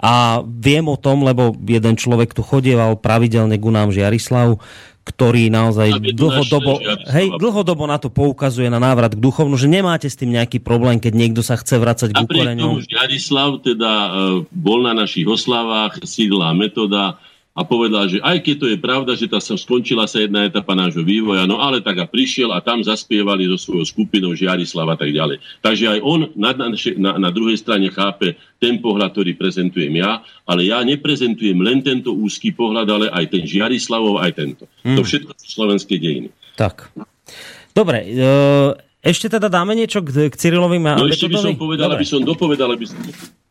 A 0.01 0.41
viem 0.41 0.89
o 0.89 0.97
tom, 0.97 1.21
lebo 1.21 1.53
jeden 1.61 1.95
človek 1.95 2.33
tu 2.33 2.41
chodieval 2.41 2.97
pravidelne 2.97 3.55
ku 3.61 3.69
nám 3.69 3.93
Žiarislav, 3.93 4.57
ktorý 5.05 5.53
naozaj 5.53 6.17
dlhodobo, 6.17 6.81
hej, 7.13 7.29
dlhodobo 7.37 7.85
na 7.85 8.01
to 8.01 8.09
poukazuje 8.09 8.65
na 8.73 8.81
návrat 8.81 9.13
k 9.13 9.21
duchovnu, 9.21 9.53
že 9.53 9.69
nemáte 9.69 10.09
s 10.09 10.17
tým 10.17 10.33
nejaký 10.33 10.57
problém, 10.57 10.97
keď 10.97 11.13
niekto 11.13 11.41
sa 11.45 11.61
chce 11.61 11.77
vracať 11.77 12.09
k 12.09 12.25
ukoreňom. 12.25 12.81
Napriek 12.81 13.21
tomu 13.21 13.61
teda 13.61 13.91
uh, 13.93 14.09
bol 14.49 14.81
na 14.81 14.97
našich 14.97 15.29
oslavách, 15.29 16.01
sídla 16.01 16.57
metoda, 16.57 17.21
a 17.55 17.63
povedal, 17.63 18.11
že 18.11 18.19
aj 18.19 18.43
keď 18.43 18.55
to 18.59 18.67
je 18.67 18.77
pravda, 18.77 19.15
že 19.15 19.31
tá 19.31 19.39
sa 19.39 19.55
skončila 19.55 20.03
sa 20.11 20.19
jedna 20.19 20.43
etapa 20.43 20.75
nášho 20.75 21.07
vývoja, 21.07 21.47
no 21.47 21.63
ale 21.63 21.79
tak 21.79 22.03
a 22.03 22.05
prišiel 22.05 22.51
a 22.51 22.59
tam 22.59 22.83
zaspievali 22.83 23.47
so 23.47 23.55
svojou 23.55 23.87
skupinou 23.87 24.35
Žiarislav 24.35 24.91
a 24.91 24.99
tak 24.99 25.15
ďalej. 25.15 25.39
Takže 25.63 25.85
aj 25.95 25.99
on 26.03 26.19
na, 26.35 26.51
na, 26.51 27.11
na 27.15 27.29
druhej 27.31 27.55
strane 27.55 27.87
chápe 27.87 28.35
ten 28.59 28.83
pohľad, 28.83 29.15
ktorý 29.15 29.39
prezentujem 29.39 29.95
ja, 29.95 30.19
ale 30.43 30.67
ja 30.67 30.83
neprezentujem 30.83 31.55
len 31.63 31.79
tento 31.79 32.11
úzky 32.11 32.51
pohľad, 32.51 32.87
ale 32.91 33.05
aj 33.07 33.31
ten 33.31 33.47
Žiarislavov, 33.47 34.19
aj 34.19 34.31
tento. 34.35 34.67
Hmm. 34.83 34.99
To 34.99 35.07
všetko 35.07 35.31
sú 35.39 35.47
slovenské 35.47 35.95
dejiny. 35.95 36.35
Tak. 36.59 36.91
Dobre, 37.71 38.03
e, 38.03 38.15
ešte 39.05 39.29
teda 39.29 39.45
dáme 39.53 39.77
niečo 39.77 40.01
k, 40.01 40.33
k 40.33 40.35
Cyrilovi 40.35 40.81
a 40.81 40.97
No 40.97 41.05
ešte 41.05 41.29
by 41.29 41.37
som 41.37 41.53
povedal, 41.53 41.93
Dobre. 41.93 42.01
aby 42.01 42.07
som 42.09 42.21
dopovedal, 42.25 42.69
aby 42.73 42.85
som... 42.89 42.97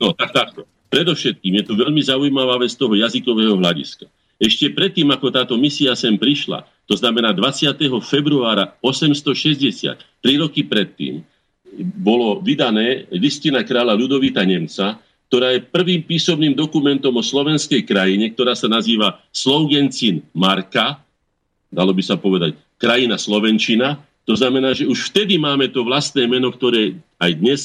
No, 0.03 0.11
tak 0.11 0.35
takto. 0.35 0.67
Predovšetkým 0.91 1.63
je 1.63 1.65
tu 1.65 1.73
veľmi 1.79 2.03
zaujímavá 2.03 2.59
vec 2.59 2.75
z 2.75 2.79
toho 2.83 2.99
jazykového 2.99 3.55
hľadiska. 3.55 4.11
Ešte 4.43 4.75
predtým, 4.75 5.07
ako 5.15 5.31
táto 5.31 5.55
misia 5.55 5.95
sem 5.95 6.19
prišla, 6.19 6.67
to 6.91 6.99
znamená 6.99 7.31
20. 7.31 7.71
februára 8.03 8.75
860, 8.83 9.95
tri 10.19 10.35
roky 10.35 10.67
predtým, 10.67 11.23
bolo 11.79 12.43
vydané 12.43 13.07
listina 13.15 13.63
kráľa 13.63 13.95
Ľudovita 13.99 14.43
Nemca, 14.43 14.99
ktorá 15.31 15.55
je 15.55 15.67
prvým 15.67 16.03
písomným 16.07 16.55
dokumentom 16.55 17.11
o 17.11 17.23
slovenskej 17.23 17.83
krajine, 17.83 18.31
ktorá 18.31 18.55
sa 18.55 18.71
nazýva 18.71 19.19
Slogencin 19.35 20.23
Marka, 20.31 21.03
dalo 21.75 21.91
by 21.91 22.03
sa 22.07 22.15
povedať 22.15 22.55
krajina 22.79 23.19
Slovenčina. 23.19 23.99
To 24.25 24.35
znamená, 24.37 24.73
že 24.73 24.89
už 24.89 25.13
vtedy 25.13 25.37
máme 25.37 25.69
to 25.69 25.85
vlastné 25.85 26.25
meno, 26.25 26.49
ktoré 26.49 26.97
aj 27.21 27.33
dnes 27.37 27.61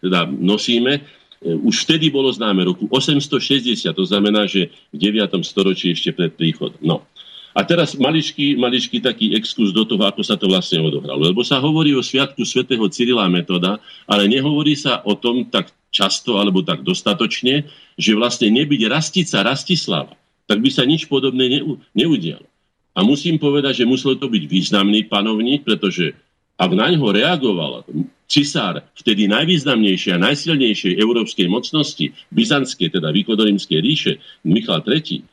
teda 0.00 0.24
nosíme, 0.30 1.02
E, 1.40 1.56
už 1.56 1.88
vtedy 1.88 2.12
bolo 2.12 2.28
známe 2.28 2.68
roku 2.68 2.84
860, 2.92 3.96
to 3.96 4.04
znamená, 4.04 4.44
že 4.44 4.68
v 4.92 4.96
9. 5.00 5.40
storočí 5.40 5.96
ešte 5.96 6.12
pred 6.12 6.36
príchodom. 6.36 6.76
No. 6.84 7.08
A 7.50 7.66
teraz 7.66 7.98
maličký, 7.98 8.54
maličký 8.54 9.02
taký 9.02 9.34
exkurs 9.34 9.74
do 9.74 9.82
toho, 9.82 10.06
ako 10.06 10.22
sa 10.22 10.38
to 10.38 10.46
vlastne 10.46 10.78
odohralo. 10.86 11.34
Lebo 11.34 11.42
sa 11.42 11.58
hovorí 11.58 11.90
o 11.98 12.04
sviatku 12.04 12.46
svätého 12.46 12.86
Cyrila 12.86 13.26
metoda, 13.26 13.82
ale 14.06 14.30
nehovorí 14.30 14.78
sa 14.78 15.02
o 15.02 15.18
tom 15.18 15.42
tak 15.50 15.74
často 15.90 16.38
alebo 16.38 16.62
tak 16.62 16.86
dostatočne, 16.86 17.66
že 17.98 18.14
vlastne 18.14 18.54
nebyť 18.54 18.86
rastica 18.86 19.42
Rastislava, 19.42 20.14
tak 20.46 20.62
by 20.62 20.70
sa 20.70 20.86
nič 20.86 21.10
podobné 21.10 21.66
neudialo. 21.90 22.46
A 22.94 23.06
musím 23.06 23.38
povedať, 23.38 23.84
že 23.84 23.88
musel 23.88 24.18
to 24.18 24.26
byť 24.26 24.44
významný 24.50 25.06
panovník, 25.06 25.62
pretože 25.62 26.12
ak 26.60 26.70
na 26.76 26.92
ňo 26.92 27.08
reagoval 27.14 27.88
cisár 28.28 28.84
vtedy 28.92 29.26
najvýznamnejšej 29.32 30.12
a 30.12 30.22
najsilnejšej 30.22 30.92
európskej 31.00 31.48
mocnosti, 31.48 32.12
byzantskej, 32.30 33.00
teda 33.00 33.08
východorímskej 33.10 33.78
ríše, 33.80 34.12
Michal 34.44 34.84
III, 34.84 35.24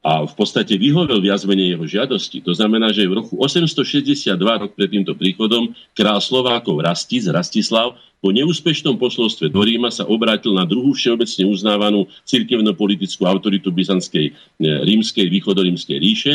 a 0.00 0.24
v 0.24 0.32
podstate 0.32 0.80
vyhovel 0.80 1.20
viac 1.20 1.44
menej 1.44 1.76
jeho 1.76 1.84
žiadosti. 1.84 2.40
To 2.48 2.56
znamená, 2.56 2.88
že 2.88 3.04
v 3.04 3.20
roku 3.20 3.36
862, 3.36 4.32
rok 4.40 4.72
pred 4.72 4.88
týmto 4.88 5.12
príchodom, 5.12 5.76
král 5.92 6.24
Slovákov 6.24 6.80
Rastis, 6.80 7.28
Rastislav, 7.28 8.00
po 8.20 8.32
neúspešnom 8.32 8.96
posolstve 9.00 9.52
do 9.52 9.60
Ríma 9.60 9.92
sa 9.92 10.08
obrátil 10.08 10.52
na 10.52 10.64
druhú 10.64 10.92
všeobecne 10.92 11.44
uznávanú 11.48 12.08
cirkevno-politickú 12.24 13.24
autoritu 13.24 13.72
byzantskej, 13.72 14.32
rímskej, 14.60 15.26
východorímskej 15.28 15.96
ríše 16.00 16.32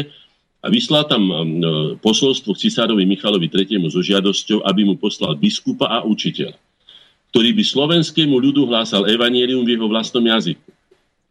a 0.66 0.68
vyslal 0.74 1.06
tam 1.06 1.30
no, 1.30 1.94
posolstvo 2.02 2.58
k 2.58 2.66
cisárovi 2.66 3.06
Michalovi 3.06 3.46
III. 3.46 3.86
so 3.94 4.02
žiadosťou, 4.02 4.66
aby 4.66 4.82
mu 4.82 4.98
poslal 4.98 5.38
biskupa 5.38 5.86
a 5.86 6.02
učiteľa, 6.02 6.58
ktorý 7.30 7.54
by 7.54 7.64
slovenskému 7.64 8.34
ľudu 8.34 8.66
hlásal 8.66 9.06
evanielium 9.06 9.62
v 9.62 9.78
jeho 9.78 9.86
vlastnom 9.86 10.26
jazyku. 10.26 10.66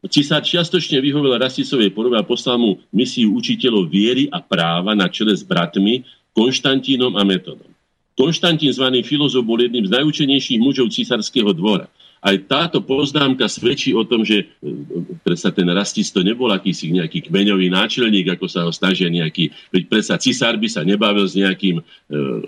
Cisár 0.06 0.44
čiastočne 0.44 1.00
vyhovel 1.00 1.34
Rastisovej 1.40 1.90
porobe 1.90 2.20
a 2.20 2.22
poslal 2.22 2.60
mu 2.60 2.70
misiu 2.94 3.34
učiteľov 3.34 3.90
viery 3.90 4.30
a 4.30 4.38
práva 4.38 4.94
na 4.94 5.10
čele 5.10 5.34
s 5.34 5.42
bratmi 5.42 6.06
Konštantínom 6.36 7.18
a 7.18 7.24
Metodom. 7.26 7.72
Konštantín 8.14 8.70
zvaný 8.70 9.02
filozof 9.02 9.42
bol 9.42 9.58
jedným 9.58 9.90
z 9.90 9.98
najúčenejších 9.98 10.62
mužov 10.62 10.94
císarského 10.94 11.50
dvora 11.50 11.90
aj 12.24 12.36
táto 12.48 12.80
poznámka 12.80 13.44
svedčí 13.52 13.92
o 13.92 14.00
tom, 14.00 14.24
že 14.24 14.48
e, 14.48 14.72
predsa 15.20 15.52
ten 15.52 15.68
rastisto 15.68 16.24
nebol 16.24 16.48
akýsi 16.48 16.88
nejaký 16.88 17.28
kmeňový 17.28 17.68
náčelník, 17.68 18.32
ako 18.32 18.48
sa 18.48 18.64
ho 18.64 18.72
snažia 18.72 19.12
nejaký, 19.12 19.52
veď 19.68 19.82
predsa 19.92 20.16
cisár 20.16 20.56
by 20.56 20.64
sa 20.64 20.80
nebavil 20.80 21.28
s 21.28 21.36
nejakým 21.36 21.76
e, 21.78 21.82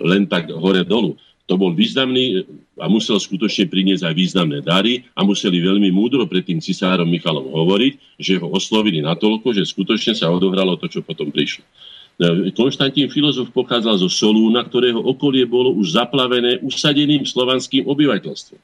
len 0.01 0.25
tak 0.25 0.49
hore 0.49 0.81
dolu. 0.81 1.13
To 1.47 1.55
bol 1.55 1.71
významný 1.71 2.43
a 2.75 2.91
musel 2.91 3.21
skutočne 3.21 3.71
priniesť 3.71 4.03
aj 4.03 4.15
významné 4.17 4.59
dary 4.65 5.07
a 5.15 5.23
museli 5.23 5.63
veľmi 5.63 5.93
múdro 5.95 6.27
pred 6.27 6.43
tým 6.43 6.59
cisárom 6.59 7.07
Michalom 7.07 7.47
hovoriť, 7.47 8.19
že 8.19 8.35
ho 8.41 8.51
oslovili 8.51 8.99
natoľko, 8.99 9.55
že 9.55 9.63
skutočne 9.63 10.11
sa 10.17 10.27
odohralo 10.27 10.75
to, 10.75 10.91
čo 10.91 10.99
potom 11.05 11.31
prišlo. 11.31 11.63
Konštantín 12.57 13.13
filozof 13.13 13.53
pochádzal 13.53 14.01
zo 14.01 14.09
Solúna, 14.09 14.65
ktorého 14.65 14.97
okolie 14.97 15.45
bolo 15.45 15.69
už 15.77 15.95
zaplavené 15.95 16.59
usadeným 16.65 17.23
slovanským 17.23 17.85
obyvateľstvom. 17.85 18.57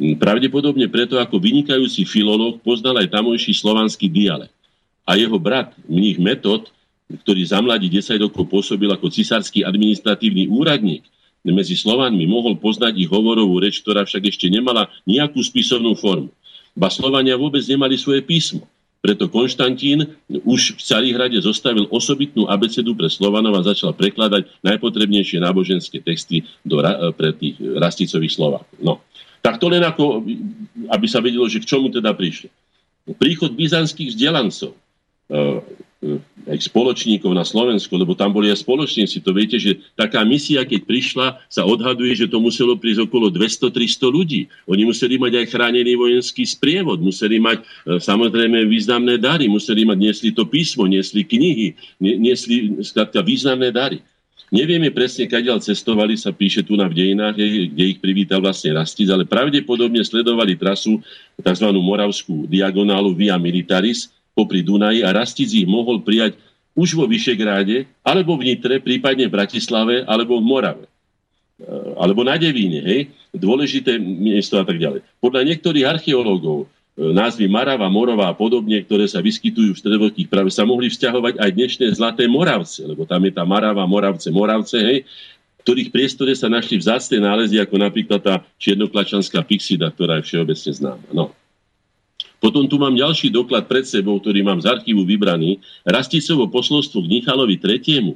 Pravdepodobne 0.00 0.88
preto, 0.88 1.20
ako 1.20 1.36
vynikajúci 1.36 2.08
filológ 2.08 2.64
poznal 2.64 3.04
aj 3.04 3.12
tamojší 3.12 3.52
slovanský 3.52 4.08
dialekt. 4.08 4.56
A 5.04 5.20
jeho 5.20 5.36
brat, 5.36 5.76
mních 5.84 6.16
Metod, 6.16 6.72
ktorý 7.10 7.42
za 7.44 7.60
mladí 7.60 7.92
10 7.92 8.16
rokov 8.24 8.48
pôsobil 8.48 8.88
ako 8.88 9.12
cisársky 9.12 9.60
administratívny 9.60 10.48
úradník, 10.48 11.04
medzi 11.40 11.72
Slovanmi 11.72 12.28
mohol 12.28 12.60
poznať 12.60 13.00
ich 13.00 13.08
hovorovú 13.08 13.64
reč, 13.64 13.80
ktorá 13.80 14.04
však 14.04 14.28
ešte 14.28 14.52
nemala 14.52 14.92
nejakú 15.08 15.40
spisovnú 15.40 15.96
formu. 15.96 16.28
Ba 16.76 16.92
Slovania 16.92 17.40
vôbec 17.40 17.64
nemali 17.64 17.96
svoje 17.96 18.20
písmo. 18.20 18.68
Preto 19.00 19.32
Konštantín 19.32 20.12
už 20.28 20.76
v 20.76 20.80
Carihrade 20.84 21.40
zostavil 21.40 21.88
osobitnú 21.88 22.44
abecedu 22.44 22.92
pre 22.92 23.08
Slovanov 23.08 23.56
a 23.56 23.64
začal 23.64 23.96
prekladať 23.96 24.60
najpotrebnejšie 24.60 25.40
náboženské 25.40 26.04
texty 26.04 26.44
do, 26.60 26.84
pre 27.16 27.32
tých 27.32 27.56
rasticových 27.80 28.36
Slovákov. 28.36 28.76
No. 28.76 29.00
Tak 29.40 29.56
to 29.56 29.66
len 29.72 29.80
ako, 29.84 30.24
aby 30.92 31.06
sa 31.08 31.24
vedelo, 31.24 31.48
že 31.48 31.60
k 31.60 31.68
čomu 31.68 31.88
teda 31.88 32.12
prišli. 32.12 32.52
Príchod 33.16 33.56
byzantských 33.56 34.12
vzdelancov 34.12 34.76
aj 36.48 36.58
spoločníkov 36.64 37.28
na 37.36 37.44
Slovensku, 37.44 37.92
lebo 37.92 38.16
tam 38.16 38.32
boli 38.32 38.48
aj 38.48 38.64
spoločníci. 38.64 39.20
To 39.20 39.36
viete, 39.36 39.60
že 39.60 39.76
taká 39.92 40.24
misia, 40.24 40.64
keď 40.64 40.80
prišla, 40.88 41.26
sa 41.52 41.68
odhaduje, 41.68 42.16
že 42.16 42.26
to 42.26 42.40
muselo 42.40 42.72
prísť 42.80 43.04
okolo 43.04 43.28
200-300 43.28 44.08
ľudí. 44.08 44.48
Oni 44.64 44.88
museli 44.88 45.20
mať 45.20 45.44
aj 45.44 45.46
chránený 45.52 46.00
vojenský 46.00 46.48
sprievod, 46.48 47.04
museli 47.04 47.36
mať 47.36 47.60
e, 47.60 47.64
samozrejme 48.00 48.64
významné 48.64 49.20
dary, 49.20 49.52
museli 49.52 49.84
mať, 49.84 49.98
niesli 50.00 50.30
to 50.32 50.48
písmo, 50.48 50.88
niesli 50.88 51.20
knihy, 51.20 51.76
niesli 52.00 52.80
skladka 52.80 53.20
významné 53.20 53.68
dary. 53.68 54.00
Nevieme 54.50 54.90
presne, 54.90 55.30
kadiaľ 55.30 55.62
cestovali, 55.62 56.18
sa 56.18 56.34
píše 56.34 56.66
tu 56.66 56.74
na 56.74 56.90
v 56.90 56.98
dejinách, 56.98 57.38
kde 57.70 57.84
ich 57.86 58.02
privítal 58.02 58.42
vlastne 58.42 58.74
Rastic, 58.74 59.06
ale 59.06 59.22
pravdepodobne 59.22 60.02
sledovali 60.02 60.58
trasu 60.58 60.98
tzv. 61.38 61.70
moravskú 61.70 62.50
diagonálu 62.50 63.14
Via 63.14 63.38
Militaris, 63.38 64.10
popri 64.34 64.66
Dunaji 64.66 65.06
a 65.06 65.14
Rastic 65.14 65.54
ich 65.54 65.70
mohol 65.70 66.02
prijať 66.02 66.34
už 66.74 66.98
vo 66.98 67.06
Vyšegráde, 67.06 67.86
alebo 68.02 68.34
v 68.34 68.50
Nitre, 68.50 68.82
prípadne 68.82 69.30
v 69.30 69.34
Bratislave, 69.38 70.02
alebo 70.02 70.42
v 70.42 70.46
Morave. 70.46 70.84
E, 70.86 71.70
alebo 71.94 72.26
na 72.26 72.34
Devíne, 72.34 72.82
hej? 72.82 73.00
Dôležité 73.30 74.02
miesto 74.02 74.58
a 74.58 74.66
tak 74.66 74.82
ďalej. 74.82 75.06
Podľa 75.22 75.46
niektorých 75.46 75.86
archeológov 75.86 76.66
názvy 76.98 77.46
Marava, 77.46 77.86
Morova 77.86 78.28
a 78.28 78.34
podobne, 78.34 78.82
ktoré 78.82 79.06
sa 79.06 79.22
vyskytujú 79.22 79.72
v 79.72 79.80
stredovekých 79.80 80.28
práve, 80.28 80.50
sa 80.50 80.66
mohli 80.66 80.90
vzťahovať 80.90 81.38
aj 81.38 81.50
dnešné 81.54 81.84
Zlaté 81.94 82.26
Moravce, 82.26 82.84
lebo 82.84 83.06
tam 83.06 83.22
je 83.24 83.32
tá 83.32 83.46
Marava, 83.46 83.86
Moravce, 83.86 84.28
Moravce, 84.28 84.78
hej? 84.80 84.98
ktorých 85.62 85.92
priestore 85.92 86.32
sa 86.32 86.48
našli 86.48 86.80
vzácne 86.80 87.20
nálezy, 87.20 87.60
ako 87.60 87.76
napríklad 87.76 88.20
tá 88.20 88.34
čiernoklačanská 88.56 89.44
pixida, 89.44 89.92
ktorá 89.92 90.18
je 90.20 90.26
všeobecne 90.26 90.72
známa. 90.72 91.06
No. 91.12 91.36
Potom 92.40 92.64
tu 92.64 92.80
mám 92.80 92.96
ďalší 92.96 93.28
doklad 93.28 93.68
pred 93.68 93.84
sebou, 93.84 94.16
ktorý 94.16 94.40
mám 94.40 94.64
z 94.64 94.72
archívu 94.72 95.04
vybraný. 95.04 95.60
Rasticovo 95.84 96.48
poslovstvo 96.48 97.04
k 97.04 97.20
Nichalovi 97.20 97.60
III., 97.60 98.00
e, 98.00 98.14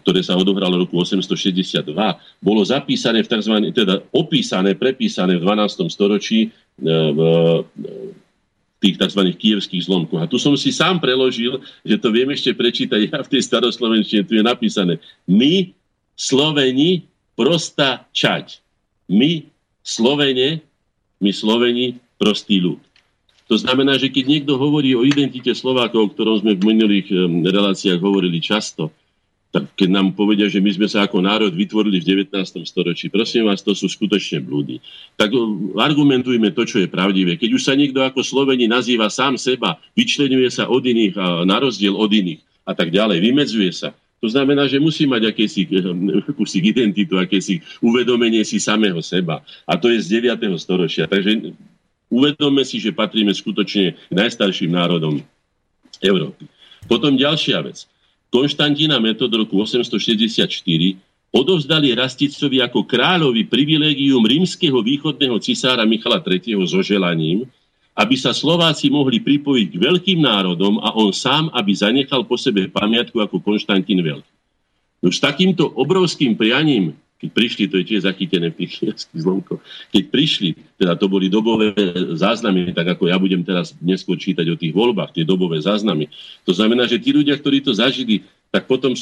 ktoré 0.00 0.20
sa 0.24 0.40
odohralo 0.40 0.80
v 0.80 0.88
roku 0.88 0.96
862, 0.96 1.92
bolo 2.40 2.60
zapísané 2.64 3.20
v 3.20 3.28
tzv. 3.28 3.54
teda 3.76 4.00
opísané, 4.16 4.72
prepísané 4.72 5.36
v 5.36 5.44
12. 5.44 5.92
storočí 5.92 6.48
e, 6.48 6.50
v 6.78 7.20
tých 8.78 8.96
tzv. 8.96 9.22
kievských 9.34 9.86
zlomkoch. 9.90 10.22
A 10.22 10.30
tu 10.30 10.38
som 10.38 10.54
si 10.54 10.70
sám 10.70 11.02
preložil, 11.02 11.58
že 11.82 11.98
to 11.98 12.14
viem 12.14 12.30
ešte 12.30 12.54
prečítať 12.54 13.10
ja 13.10 13.18
v 13.18 13.30
tej 13.30 13.42
staroslovenčine, 13.42 14.22
tu 14.22 14.38
je 14.38 14.44
napísané 14.46 15.02
My, 15.26 15.74
Sloveni, 16.14 17.06
prosta 17.34 18.06
čať. 18.14 18.62
My, 19.10 19.46
Slovene, 19.82 20.62
my 21.18 21.30
Sloveni, 21.34 21.98
prostý 22.18 22.58
ľud. 22.62 22.82
To 23.48 23.56
znamená, 23.56 23.96
že 23.96 24.12
keď 24.12 24.24
niekto 24.28 24.60
hovorí 24.60 24.92
o 24.92 25.06
identite 25.06 25.54
Slovákov, 25.56 25.98
o 25.98 26.12
ktorom 26.12 26.44
sme 26.44 26.52
v 26.58 26.68
minulých 26.68 27.08
reláciách 27.48 27.96
hovorili 28.02 28.44
často, 28.44 28.92
keď 29.64 29.88
nám 29.88 30.14
povedia, 30.14 30.46
že 30.46 30.62
my 30.62 30.70
sme 30.70 30.88
sa 30.90 31.08
ako 31.08 31.24
národ 31.24 31.52
vytvorili 31.54 31.98
v 31.98 32.28
19. 32.28 32.62
storočí, 32.68 33.08
prosím 33.08 33.48
vás, 33.48 33.64
to 33.64 33.72
sú 33.72 33.88
skutočne 33.88 34.44
blúdy. 34.44 34.78
Tak 35.16 35.32
argumentujme 35.78 36.52
to, 36.52 36.68
čo 36.68 36.78
je 36.84 36.88
pravdivé. 36.88 37.40
Keď 37.40 37.50
už 37.54 37.62
sa 37.62 37.74
niekto 37.74 38.04
ako 38.04 38.20
Sloveni 38.20 38.70
nazýva 38.70 39.08
sám 39.08 39.40
seba, 39.40 39.80
vyčlenuje 39.96 40.52
sa 40.52 40.68
od 40.68 40.84
iných, 40.84 41.14
a 41.18 41.42
na 41.48 41.56
rozdiel 41.58 41.96
od 41.96 42.10
iných 42.12 42.44
a 42.68 42.72
tak 42.76 42.92
ďalej, 42.92 43.24
vymedzuje 43.24 43.72
sa, 43.72 43.90
to 44.18 44.26
znamená, 44.26 44.66
že 44.66 44.82
musí 44.82 45.06
mať 45.06 45.30
akési, 45.30 45.62
akúsi 46.26 46.58
identitu, 46.58 47.14
akési 47.22 47.62
uvedomenie 47.78 48.42
si 48.42 48.58
samého 48.58 48.98
seba. 48.98 49.46
A 49.62 49.78
to 49.78 49.94
je 49.94 50.02
z 50.02 50.26
9. 50.26 50.42
storočia. 50.58 51.06
Takže 51.06 51.54
Uvedomme 52.08 52.64
si, 52.64 52.80
že 52.80 52.96
patríme 52.96 53.36
skutočne 53.36 53.92
najstarším 54.08 54.72
národom 54.72 55.20
Európy. 56.00 56.48
Potom 56.88 57.20
ďalšia 57.20 57.60
vec. 57.60 57.84
Konštantína 58.28 59.00
metod 59.00 59.32
roku 59.32 59.56
864 59.56 60.48
odovzdali 61.32 61.96
Rasticovi 61.96 62.60
ako 62.60 62.84
kráľovi 62.84 63.48
privilégium 63.48 64.20
rímskeho 64.24 64.80
východného 64.84 65.36
cisára 65.40 65.84
Michala 65.88 66.20
III. 66.20 66.60
so 66.68 66.80
želaním, 66.84 67.48
aby 67.98 68.14
sa 68.14 68.36
Slováci 68.36 68.92
mohli 68.92 69.18
pripojiť 69.18 69.68
k 69.74 69.76
veľkým 69.80 70.20
národom 70.22 70.78
a 70.78 70.94
on 70.94 71.10
sám, 71.10 71.50
aby 71.56 71.72
zanechal 71.74 72.22
po 72.28 72.38
sebe 72.38 72.70
pamiatku 72.70 73.18
ako 73.18 73.42
Konštantín 73.42 74.00
Veľký. 74.04 74.32
No 75.02 75.08
s 75.10 75.18
takýmto 75.18 75.66
obrovským 75.66 76.34
prianím 76.34 76.94
keď 77.18 77.28
prišli, 77.34 77.66
to 77.66 77.82
je 77.82 77.84
tiež 77.90 78.06
zachytené 78.06 78.54
v 78.54 78.58
tých 78.64 78.78
chliarských 78.78 79.20
zlomkoch, 79.20 79.60
keď 79.90 80.04
prišli, 80.06 80.54
teda 80.78 80.94
to 80.94 81.10
boli 81.10 81.26
dobové 81.26 81.74
záznamy, 82.14 82.70
tak 82.70 82.94
ako 82.94 83.10
ja 83.10 83.18
budem 83.18 83.42
teraz 83.42 83.74
neskôr 83.82 84.14
čítať 84.14 84.46
o 84.46 84.56
tých 84.56 84.70
voľbách, 84.70 85.10
tie 85.10 85.26
dobové 85.26 85.58
záznamy. 85.58 86.06
To 86.46 86.54
znamená, 86.54 86.86
že 86.86 87.02
tí 87.02 87.10
ľudia, 87.10 87.34
ktorí 87.34 87.58
to 87.58 87.74
zažili, 87.74 88.22
tak 88.54 88.70
potom 88.70 88.94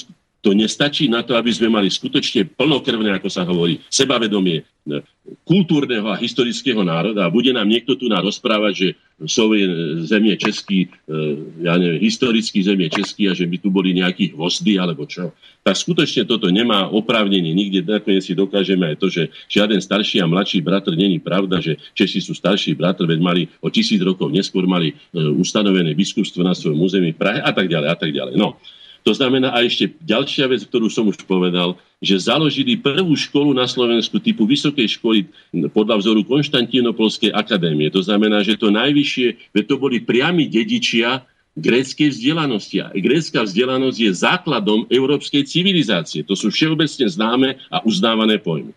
to 0.46 0.54
nestačí 0.54 1.10
na 1.10 1.26
to, 1.26 1.34
aby 1.34 1.50
sme 1.50 1.66
mali 1.66 1.90
skutočne 1.90 2.46
plnokrvné, 2.54 3.18
ako 3.18 3.26
sa 3.26 3.42
hovorí, 3.42 3.82
sebavedomie 3.90 4.62
e, 4.62 5.02
kultúrneho 5.42 6.06
a 6.06 6.14
historického 6.14 6.86
národa 6.86 7.26
a 7.26 7.34
bude 7.34 7.50
nám 7.50 7.66
niekto 7.66 7.98
tu 7.98 8.06
na 8.06 8.22
rozprávať, 8.22 8.72
že 8.78 8.88
Sovie 9.26 9.66
zemie 10.06 10.38
český, 10.38 10.86
e, 10.86 10.88
ja 11.66 11.74
neviem, 11.74 11.98
historický 11.98 12.62
zemie 12.62 12.86
český 12.86 13.26
a 13.26 13.34
že 13.34 13.42
by 13.42 13.58
tu 13.58 13.74
boli 13.74 13.90
nejakí 13.90 14.38
hvozdy 14.38 14.78
alebo 14.78 15.02
čo. 15.10 15.34
Tak 15.66 15.74
skutočne 15.74 16.30
toto 16.30 16.46
nemá 16.46 16.86
oprávnenie. 16.94 17.50
Nikde 17.50 17.82
nakoniec 17.82 18.22
si 18.22 18.38
dokážeme 18.38 18.94
aj 18.94 18.96
to, 19.02 19.10
že 19.10 19.26
žiaden 19.50 19.82
starší 19.82 20.22
a 20.22 20.30
mladší 20.30 20.62
bratr 20.62 20.94
není 20.94 21.18
pravda, 21.18 21.58
že 21.58 21.74
Češi 21.98 22.22
sú 22.22 22.38
starší 22.38 22.78
bratr, 22.78 23.02
veď 23.02 23.18
mali 23.18 23.42
o 23.58 23.66
tisíc 23.66 23.98
rokov 23.98 24.30
neskôr 24.30 24.62
mali 24.70 24.94
e, 24.94 25.18
ustanovené 25.18 25.90
biskupstvo 25.98 26.46
na 26.46 26.54
svojom 26.54 26.78
území 26.78 27.10
v 27.10 27.18
Prahe 27.18 27.42
a 27.42 27.50
tak 27.50 27.66
ďalej 27.66 27.88
a 27.90 27.96
tak 27.98 28.14
ďalej. 28.14 28.38
No, 28.38 28.62
to 29.06 29.14
znamená, 29.14 29.54
a 29.54 29.62
ešte 29.62 29.94
ďalšia 30.02 30.50
vec, 30.50 30.66
ktorú 30.66 30.90
som 30.90 31.06
už 31.06 31.22
povedal, 31.30 31.78
že 32.02 32.26
založili 32.26 32.74
prvú 32.74 33.14
školu 33.14 33.54
na 33.54 33.70
Slovensku 33.70 34.18
typu 34.18 34.50
vysokej 34.50 34.98
školy 34.98 35.30
podľa 35.70 36.02
vzoru 36.02 36.26
Konštantínopolskej 36.26 37.30
akadémie. 37.30 37.86
To 37.94 38.02
znamená, 38.02 38.42
že 38.42 38.58
to 38.58 38.74
najvyššie, 38.74 39.54
veď 39.54 39.64
to 39.70 39.76
boli 39.78 40.02
priami 40.02 40.50
dedičia 40.50 41.22
gréckej 41.54 42.18
vzdelanosti. 42.18 42.82
A 42.82 42.90
grécka 42.98 43.46
vzdelanosť 43.46 43.98
je 44.02 44.10
základom 44.10 44.90
európskej 44.90 45.46
civilizácie. 45.46 46.26
To 46.26 46.34
sú 46.34 46.50
všeobecne 46.50 47.06
známe 47.06 47.62
a 47.70 47.86
uznávané 47.86 48.42
pojmy. 48.42 48.74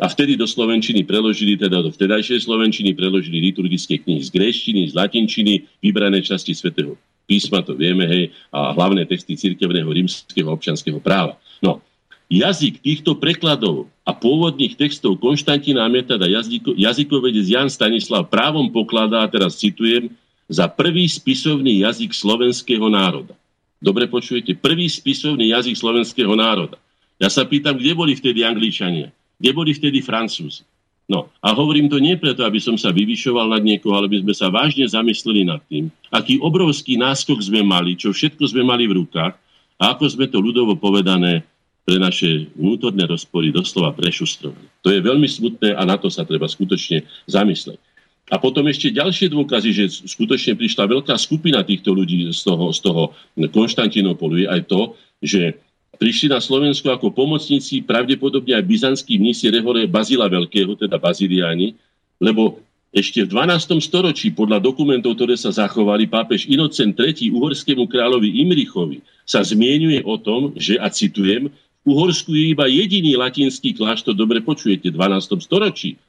A 0.00 0.08
vtedy 0.08 0.40
do 0.40 0.48
Slovenčiny 0.48 1.04
preložili, 1.04 1.52
teda 1.60 1.84
do 1.84 1.92
vtedajšej 1.92 2.48
Slovenčiny 2.48 2.96
preložili 2.96 3.52
liturgické 3.52 4.00
knihy 4.00 4.24
z 4.24 4.32
gréštiny, 4.32 4.88
z 4.88 4.96
latinčiny, 4.96 5.68
vybrané 5.84 6.24
časti 6.24 6.56
svätého 6.56 6.96
písma, 7.26 7.60
to 7.60 7.74
vieme, 7.74 8.06
hej, 8.06 8.24
a 8.54 8.72
hlavné 8.72 9.04
texty 9.04 9.34
cirkevného 9.34 9.90
rímskeho 9.90 10.48
občanského 10.48 11.02
práva. 11.02 11.36
No, 11.58 11.82
jazyk 12.30 12.80
týchto 12.80 13.18
prekladov 13.18 13.90
a 14.06 14.14
pôvodných 14.14 14.78
textov 14.78 15.18
Konštantína 15.18 15.86
Metada 15.90 16.30
jazyko, 16.30 16.78
jazykovedec 16.78 17.46
Jan 17.50 17.70
Stanislav 17.70 18.30
právom 18.30 18.70
pokladá, 18.70 19.26
a 19.26 19.30
teraz 19.30 19.58
citujem, 19.58 20.14
za 20.46 20.70
prvý 20.70 21.10
spisovný 21.10 21.82
jazyk 21.82 22.14
slovenského 22.14 22.86
národa. 22.86 23.34
Dobre 23.82 24.06
počujete? 24.06 24.54
Prvý 24.54 24.86
spisovný 24.86 25.50
jazyk 25.50 25.74
slovenského 25.74 26.32
národa. 26.38 26.78
Ja 27.18 27.26
sa 27.26 27.42
pýtam, 27.42 27.76
kde 27.76 27.92
boli 27.98 28.14
vtedy 28.14 28.46
Angličania? 28.46 29.10
Kde 29.36 29.50
boli 29.52 29.74
vtedy 29.74 30.00
Francúzi? 30.00 30.62
No 31.06 31.30
a 31.38 31.54
hovorím 31.54 31.86
to 31.86 32.02
nie 32.02 32.18
preto, 32.18 32.42
aby 32.42 32.58
som 32.58 32.74
sa 32.74 32.90
vyvyšoval 32.90 33.46
nad 33.54 33.62
niekoho, 33.62 33.94
ale 33.94 34.10
by 34.10 34.26
sme 34.26 34.34
sa 34.34 34.50
vážne 34.50 34.90
zamysleli 34.90 35.46
nad 35.46 35.62
tým, 35.70 35.86
aký 36.10 36.42
obrovský 36.42 36.98
náskok 36.98 37.38
sme 37.38 37.62
mali, 37.62 37.94
čo 37.94 38.10
všetko 38.10 38.42
sme 38.50 38.66
mali 38.66 38.90
v 38.90 38.98
rukách 39.06 39.38
a 39.78 39.82
ako 39.94 40.04
sme 40.10 40.26
to 40.26 40.42
ľudovo 40.42 40.74
povedané 40.74 41.46
pre 41.86 42.02
naše 42.02 42.50
vnútorné 42.58 43.06
rozpory 43.06 43.54
doslova 43.54 43.94
prešustrovali. 43.94 44.66
To 44.82 44.90
je 44.90 44.98
veľmi 44.98 45.30
smutné 45.30 45.78
a 45.78 45.86
na 45.86 45.94
to 45.94 46.10
sa 46.10 46.26
treba 46.26 46.50
skutočne 46.50 47.06
zamysleť. 47.30 47.78
A 48.26 48.42
potom 48.42 48.66
ešte 48.66 48.90
ďalšie 48.90 49.30
dôkazy, 49.30 49.70
že 49.70 49.84
skutočne 50.10 50.58
prišla 50.58 50.90
veľká 50.90 51.14
skupina 51.14 51.62
týchto 51.62 51.94
ľudí 51.94 52.26
z 52.34 52.42
toho, 52.42 52.74
z 52.74 52.82
toho 52.82 53.14
Konštantinopolu 53.38 54.42
je 54.42 54.46
aj 54.50 54.66
to, 54.66 54.98
že 55.22 55.62
prišli 55.96 56.32
na 56.32 56.40
Slovensku 56.40 56.86
ako 56.88 57.12
pomocníci 57.12 57.82
pravdepodobne 57.82 58.56
aj 58.56 58.64
byzantskí 58.64 59.16
mnísi 59.16 59.48
rehore 59.48 59.88
Bazila 59.88 60.28
Veľkého, 60.30 60.76
teda 60.76 61.00
Baziliáni, 61.00 61.74
lebo 62.20 62.60
ešte 62.96 63.28
v 63.28 63.28
12. 63.28 63.76
storočí 63.84 64.32
podľa 64.32 64.56
dokumentov, 64.56 65.20
ktoré 65.20 65.36
sa 65.36 65.52
zachovali, 65.52 66.08
pápež 66.08 66.48
Inocent 66.48 66.96
III. 66.96 67.28
uhorskému 67.28 67.84
kráľovi 67.84 68.40
Imrichovi 68.40 69.04
sa 69.28 69.44
zmienuje 69.44 70.00
o 70.00 70.16
tom, 70.16 70.56
že, 70.56 70.80
a 70.80 70.88
citujem, 70.88 71.52
v 71.84 71.86
Uhorsku 71.92 72.32
je 72.32 72.56
iba 72.56 72.66
jediný 72.66 73.14
latinský 73.20 73.76
kláštor, 73.76 74.16
dobre 74.16 74.40
počujete, 74.40 74.90
v 74.90 74.96
12. 74.96 75.38
storočí, 75.44 76.00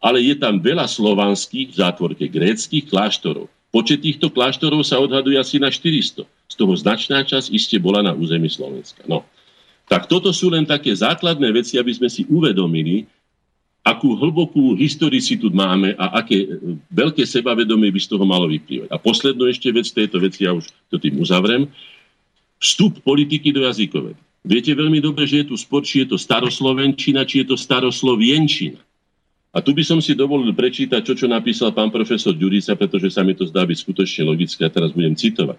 ale 0.00 0.22
je 0.24 0.38
tam 0.38 0.62
veľa 0.62 0.88
slovanských, 0.88 1.74
v 1.74 1.76
zátvorke 1.76 2.24
gréckých 2.30 2.88
kláštorov. 2.88 3.50
Počet 3.68 4.00
týchto 4.00 4.32
kláštorov 4.32 4.80
sa 4.86 4.96
odhaduje 5.02 5.36
asi 5.36 5.60
na 5.60 5.68
400. 5.68 6.24
Z 6.50 6.58
toho 6.58 6.74
značná 6.74 7.22
časť 7.22 7.54
iste 7.54 7.78
bola 7.78 8.02
na 8.02 8.12
území 8.12 8.50
Slovenska. 8.50 9.06
No. 9.06 9.22
Tak 9.86 10.10
toto 10.10 10.34
sú 10.34 10.50
len 10.50 10.66
také 10.66 10.90
základné 10.90 11.46
veci, 11.54 11.78
aby 11.78 11.94
sme 11.94 12.10
si 12.10 12.26
uvedomili, 12.26 13.06
akú 13.80 14.12
hlbokú 14.12 14.76
historicitu 14.76 15.48
máme 15.48 15.96
a 15.96 16.20
aké 16.20 16.44
e, 16.44 16.48
veľké 16.92 17.24
sebavedomie 17.24 17.88
by 17.88 18.00
z 18.02 18.08
toho 18.12 18.24
malo 18.28 18.44
vyplývať. 18.44 18.92
A 18.92 19.00
poslednú 19.00 19.48
ešte 19.48 19.72
vec 19.72 19.88
tejto 19.88 20.20
veci, 20.20 20.44
ja 20.44 20.52
už 20.52 20.68
to 20.92 21.00
tým 21.00 21.16
uzavrem, 21.16 21.64
vstup 22.60 23.00
politiky 23.00 23.56
do 23.56 23.64
jazykovej. 23.64 24.14
Viete 24.44 24.72
veľmi 24.76 25.00
dobre, 25.00 25.24
že 25.24 25.44
je 25.44 25.52
tu 25.52 25.56
spor, 25.56 25.80
či 25.80 26.04
je 26.04 26.12
to 26.12 26.18
staroslovenčina, 26.20 27.24
či 27.24 27.44
je 27.44 27.46
to 27.52 27.56
staroslovienčina. 27.56 28.80
A 29.50 29.58
tu 29.58 29.74
by 29.74 29.82
som 29.82 29.98
si 29.98 30.14
dovolil 30.14 30.54
prečítať, 30.54 31.02
čo, 31.02 31.12
čo 31.16 31.26
napísal 31.26 31.74
pán 31.74 31.90
profesor 31.90 32.30
Ďurica, 32.36 32.78
pretože 32.78 33.10
sa 33.10 33.26
mi 33.26 33.34
to 33.34 33.48
zdá 33.50 33.66
byť 33.66 33.78
skutočne 33.82 34.22
logické 34.28 34.62
a 34.62 34.70
teraz 34.70 34.94
budem 34.94 35.18
citovať. 35.18 35.58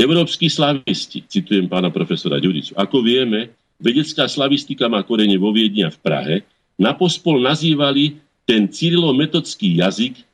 Európsky 0.00 0.48
slavisti, 0.48 1.28
citujem 1.28 1.68
pána 1.68 1.92
profesora 1.92 2.40
Ďuricu, 2.40 2.72
ako 2.72 3.04
vieme, 3.04 3.52
vedecká 3.76 4.24
slavistika 4.24 4.88
má 4.88 5.04
korene 5.04 5.36
vo 5.36 5.52
Viedni 5.52 5.84
a 5.84 5.92
v 5.92 6.00
Prahe, 6.00 6.36
napospol 6.80 7.36
nazývali 7.36 8.16
ten 8.48 8.64
cyrilometodský 8.64 9.84
jazyk, 9.84 10.24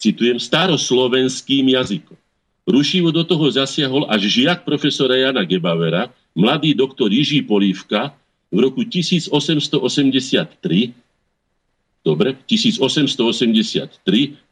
citujem, 0.00 0.40
staroslovenským 0.40 1.76
jazykom. 1.76 2.16
Rušivo 2.64 3.12
do 3.12 3.28
toho 3.28 3.44
zasiahol 3.52 4.08
až 4.08 4.24
žiak 4.24 4.64
profesora 4.64 5.20
Jana 5.20 5.44
Gebavera, 5.44 6.08
mladý 6.32 6.72
doktor 6.72 7.12
Jiží 7.12 7.44
Polívka 7.44 8.16
v 8.48 8.64
roku 8.64 8.88
1883, 8.88 10.96
dobre, 12.04 12.36
1883, 12.46 13.96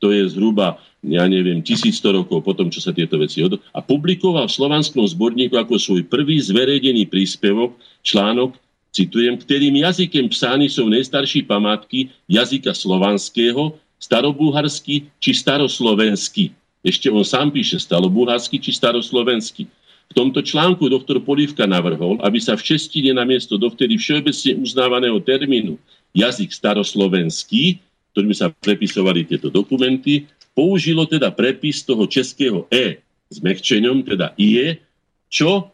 to 0.01 0.07
je 0.09 0.23
zhruba, 0.33 0.81
ja 1.05 1.29
neviem, 1.29 1.61
1100 1.61 2.19
rokov 2.25 2.41
potom, 2.41 2.73
čo 2.73 2.81
sa 2.81 2.97
tieto 2.97 3.21
veci 3.21 3.45
od... 3.45 3.61
a 3.71 3.79
publikoval 3.85 4.49
v 4.49 4.57
slovanskom 4.57 5.05
zborníku 5.05 5.55
ako 5.61 5.77
svoj 5.77 6.03
prvý 6.09 6.41
zverejnený 6.41 7.07
príspevok 7.13 7.77
článok 8.01 8.57
citujem, 8.93 9.37
ktorým 9.37 9.85
jazykem 9.85 10.33
psány 10.33 10.73
sú 10.73 10.89
najstarší 10.89 11.45
památky 11.45 12.13
jazyka 12.29 12.73
slovanského, 12.73 13.77
starobulharsky 14.01 15.13
či 15.21 15.31
staroslovenský. 15.31 16.51
Ešte 16.83 17.07
on 17.09 17.23
sám 17.23 17.55
píše 17.55 17.79
starobulharsky 17.79 18.59
či 18.59 18.75
staroslovenský. 18.75 19.71
V 20.13 20.21
tomto 20.21 20.45
článku 20.45 20.93
doktor 20.93 21.25
Polívka 21.25 21.65
navrhol, 21.65 22.21
aby 22.21 22.37
sa 22.37 22.53
v 22.53 22.61
čestine 22.61 23.17
namiesto 23.17 23.57
dovtedy 23.57 23.97
všeobecne 23.97 24.61
uznávaného 24.61 25.17
termínu 25.25 25.81
jazyk 26.13 26.53
staroslovenský, 26.53 27.81
ktorým 28.13 28.37
sa 28.37 28.53
prepisovali 28.53 29.25
tieto 29.25 29.49
dokumenty, 29.49 30.29
použilo 30.53 31.09
teda 31.09 31.33
prepis 31.33 31.81
toho 31.81 32.05
českého 32.05 32.69
E 32.69 33.01
s 33.33 33.41
mekčeňom, 33.41 34.05
teda 34.05 34.37
IE, 34.37 34.85
čo 35.33 35.73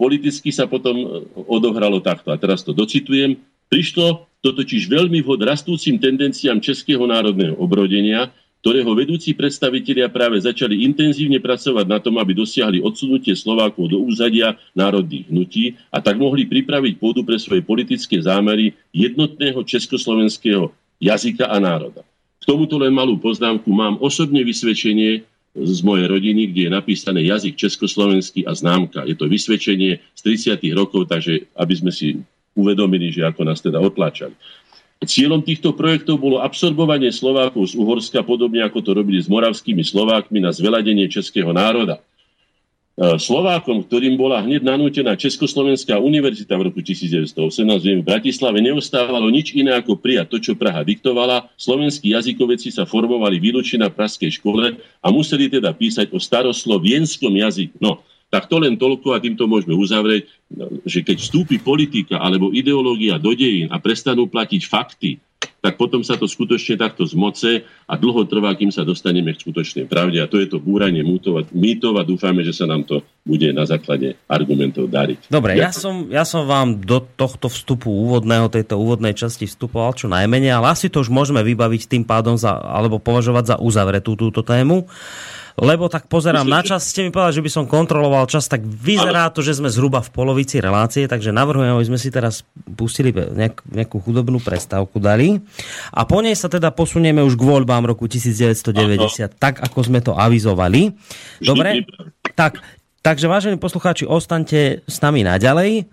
politicky 0.00 0.48
sa 0.48 0.64
potom 0.64 0.96
e, 0.96 1.06
odohralo 1.44 2.00
takto. 2.00 2.32
A 2.32 2.40
teraz 2.40 2.64
to 2.64 2.72
docitujem. 2.72 3.36
Prišlo 3.68 4.24
to 4.40 4.56
totiž 4.56 4.88
veľmi 4.88 5.20
vhod 5.20 5.44
rastúcim 5.44 6.00
tendenciám 6.00 6.64
českého 6.64 7.04
národného 7.04 7.60
obrodenia, 7.60 8.32
ktorého 8.66 8.98
vedúci 8.98 9.30
predstavitelia 9.30 10.10
práve 10.10 10.42
začali 10.42 10.82
intenzívne 10.82 11.38
pracovať 11.38 11.86
na 11.86 12.02
tom, 12.02 12.18
aby 12.18 12.34
dosiahli 12.34 12.82
odsunutie 12.82 13.30
Slovákov 13.38 13.94
do 13.94 14.02
úzadia 14.02 14.58
národných 14.74 15.30
hnutí 15.30 15.78
a 15.86 16.02
tak 16.02 16.18
mohli 16.18 16.42
pripraviť 16.50 16.98
pôdu 16.98 17.22
pre 17.22 17.38
svoje 17.38 17.62
politické 17.62 18.18
zámery 18.18 18.74
jednotného 18.90 19.62
československého 19.62 20.74
jazyka 20.98 21.46
a 21.46 21.62
národa. 21.62 22.02
K 22.42 22.44
tomuto 22.50 22.74
len 22.82 22.90
malú 22.90 23.14
poznámku 23.22 23.70
mám 23.70 24.02
osobne 24.02 24.42
vysvedčenie 24.42 25.22
z 25.54 25.78
mojej 25.86 26.10
rodiny, 26.10 26.50
kde 26.50 26.66
je 26.66 26.70
napísané 26.74 27.22
jazyk 27.22 27.54
československý 27.54 28.50
a 28.50 28.52
známka. 28.58 29.06
Je 29.06 29.14
to 29.14 29.30
vysvedčenie 29.30 30.02
z 30.10 30.20
30. 30.26 30.58
rokov, 30.74 31.06
takže 31.06 31.54
aby 31.54 31.74
sme 31.78 31.94
si 31.94 32.18
uvedomili, 32.58 33.14
že 33.14 33.22
ako 33.22 33.46
nás 33.46 33.62
teda 33.62 33.78
otláčali. 33.78 34.34
Cieľom 35.04 35.44
týchto 35.44 35.76
projektov 35.76 36.16
bolo 36.16 36.40
absorbovanie 36.40 37.12
Slovákov 37.12 37.68
z 37.68 37.76
Uhorska, 37.76 38.24
podobne 38.24 38.64
ako 38.64 38.80
to 38.80 38.90
robili 38.96 39.20
s 39.20 39.28
moravskými 39.28 39.84
Slovákmi 39.84 40.40
na 40.40 40.56
zveladenie 40.56 41.04
českého 41.12 41.52
národa. 41.52 42.00
E, 42.00 43.20
Slovákom, 43.20 43.84
ktorým 43.84 44.16
bola 44.16 44.40
hneď 44.40 44.64
nanútená 44.64 45.12
Československá 45.12 46.00
univerzita 46.00 46.56
v 46.56 46.72
roku 46.72 46.80
1918 46.80 47.36
v 47.76 48.08
Bratislave, 48.08 48.64
neostávalo 48.64 49.28
nič 49.28 49.52
iné 49.52 49.76
ako 49.76 50.00
prijať 50.00 50.32
to, 50.32 50.36
čo 50.40 50.52
Praha 50.56 50.80
diktovala. 50.80 51.52
Slovenskí 51.60 52.16
jazykoveci 52.16 52.72
sa 52.72 52.88
formovali 52.88 53.36
výlučne 53.36 53.84
na 53.84 53.92
praskej 53.92 54.40
škole 54.40 54.80
a 54.80 55.06
museli 55.12 55.52
teda 55.52 55.76
písať 55.76 56.08
o 56.08 56.16
staroslovienskom 56.16 57.36
jazyku. 57.36 57.76
No, 57.84 58.00
tak 58.26 58.50
to 58.50 58.58
len 58.58 58.74
toľko 58.74 59.14
a 59.14 59.22
týmto 59.22 59.46
môžeme 59.46 59.78
uzavrieť, 59.78 60.26
že 60.82 61.06
keď 61.06 61.16
vstúpi 61.22 61.62
politika 61.62 62.18
alebo 62.18 62.50
ideológia 62.50 63.22
do 63.22 63.30
dejín 63.32 63.70
a 63.70 63.78
prestanú 63.78 64.26
platiť 64.26 64.62
fakty, 64.66 65.10
tak 65.66 65.82
potom 65.82 66.06
sa 66.06 66.14
to 66.14 66.30
skutočne 66.30 66.78
takto 66.78 67.02
zmoce 67.02 67.66
a 67.90 67.94
dlho 67.98 68.22
trvá, 68.30 68.54
kým 68.54 68.70
sa 68.70 68.86
dostaneme 68.86 69.34
k 69.34 69.42
skutočnej 69.42 69.90
pravde. 69.90 70.22
A 70.22 70.30
to 70.30 70.38
je 70.38 70.46
to 70.46 70.62
búranie 70.62 71.02
mýtov 71.02 71.98
a 71.98 72.06
dúfame, 72.06 72.46
že 72.46 72.54
sa 72.54 72.70
nám 72.70 72.86
to 72.86 73.02
bude 73.26 73.50
na 73.50 73.66
základe 73.66 74.14
argumentov 74.30 74.86
dariť. 74.86 75.26
Dobre, 75.26 75.58
ja 75.58 75.74
som, 75.74 76.06
ja 76.06 76.22
som 76.22 76.46
vám 76.46 76.78
do 76.78 77.02
tohto 77.02 77.50
vstupu 77.50 77.90
úvodného, 77.90 78.46
tejto 78.46 78.78
úvodnej 78.78 79.18
časti 79.18 79.50
vstupoval 79.50 79.98
čo 79.98 80.06
najmenej, 80.06 80.54
ale 80.54 80.70
asi 80.70 80.86
to 80.86 81.02
už 81.02 81.10
môžeme 81.10 81.42
vybaviť 81.42 81.90
tým 81.90 82.06
pádom 82.06 82.38
za, 82.38 82.54
alebo 82.54 83.02
považovať 83.02 83.44
za 83.50 83.56
uzavretú 83.58 84.14
túto 84.14 84.46
tému 84.46 84.86
lebo 85.56 85.88
tak 85.88 86.04
pozerám 86.12 86.44
na 86.44 86.60
čas, 86.60 86.84
ste 86.92 87.00
mi 87.00 87.08
povedali, 87.08 87.40
že 87.40 87.44
by 87.44 87.50
som 87.50 87.64
kontroloval 87.64 88.28
čas, 88.28 88.44
tak 88.44 88.60
vyzerá 88.60 89.32
to, 89.32 89.40
že 89.40 89.56
sme 89.56 89.72
zhruba 89.72 90.04
v 90.04 90.12
polovici 90.12 90.60
relácie, 90.60 91.08
takže 91.08 91.32
navrhujem, 91.32 91.80
aby 91.80 91.88
sme 91.88 91.96
si 91.96 92.12
teraz 92.12 92.44
pustili 92.76 93.08
nejak, 93.08 93.64
nejakú 93.64 93.96
chudobnú 94.04 94.36
prestávku 94.44 95.00
dali 95.00 95.40
a 95.96 96.04
po 96.04 96.20
nej 96.20 96.36
sa 96.36 96.52
teda 96.52 96.68
posunieme 96.76 97.24
už 97.24 97.40
k 97.40 97.42
voľbám 97.48 97.88
roku 97.88 98.04
1990, 98.04 98.68
Aha. 99.00 99.32
tak 99.32 99.64
ako 99.64 99.78
sme 99.80 100.04
to 100.04 100.12
avizovali. 100.12 100.92
Dobre? 101.40 101.88
Tak, 102.36 102.60
takže 103.00 103.24
vážení 103.24 103.56
poslucháči, 103.56 104.04
ostaňte 104.04 104.84
s 104.84 104.96
nami 105.00 105.24
naďalej. 105.24 105.70
E, 105.80 105.84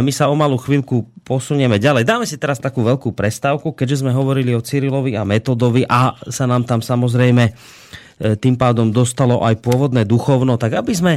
my 0.00 0.08
sa 0.08 0.32
o 0.32 0.34
malú 0.40 0.56
chvíľku 0.56 1.04
posunieme 1.20 1.76
ďalej. 1.76 2.08
Dáme 2.08 2.24
si 2.24 2.40
teraz 2.40 2.56
takú 2.56 2.80
veľkú 2.80 3.12
prestávku, 3.12 3.76
keďže 3.76 4.00
sme 4.00 4.16
hovorili 4.16 4.56
o 4.56 4.64
Cyrilovi 4.64 5.20
a 5.20 5.28
Metodovi 5.28 5.84
a 5.84 6.16
sa 6.32 6.48
nám 6.48 6.64
tam 6.64 6.80
samozrejme 6.80 7.52
E, 7.52 8.05
tým 8.16 8.56
pádom 8.56 8.88
dostalo 8.88 9.44
aj 9.44 9.60
pôvodné 9.60 10.08
duchovno, 10.08 10.56
tak 10.56 10.72
aby 10.80 10.92
sme 10.96 11.14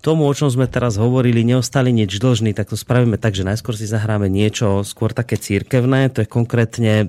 tomu, 0.00 0.24
o 0.24 0.32
čom 0.32 0.48
sme 0.48 0.64
teraz 0.64 0.96
hovorili, 0.96 1.44
neostali 1.44 1.92
nič 1.92 2.16
dlžní, 2.16 2.56
tak 2.56 2.72
to 2.72 2.76
spravíme 2.76 3.20
tak, 3.20 3.36
že 3.36 3.44
najskôr 3.44 3.76
si 3.76 3.84
zahráme 3.84 4.32
niečo 4.32 4.80
skôr 4.80 5.12
také 5.12 5.36
církevné, 5.36 6.08
to 6.08 6.24
je 6.24 6.28
konkrétne 6.28 7.04
e, 7.04 7.06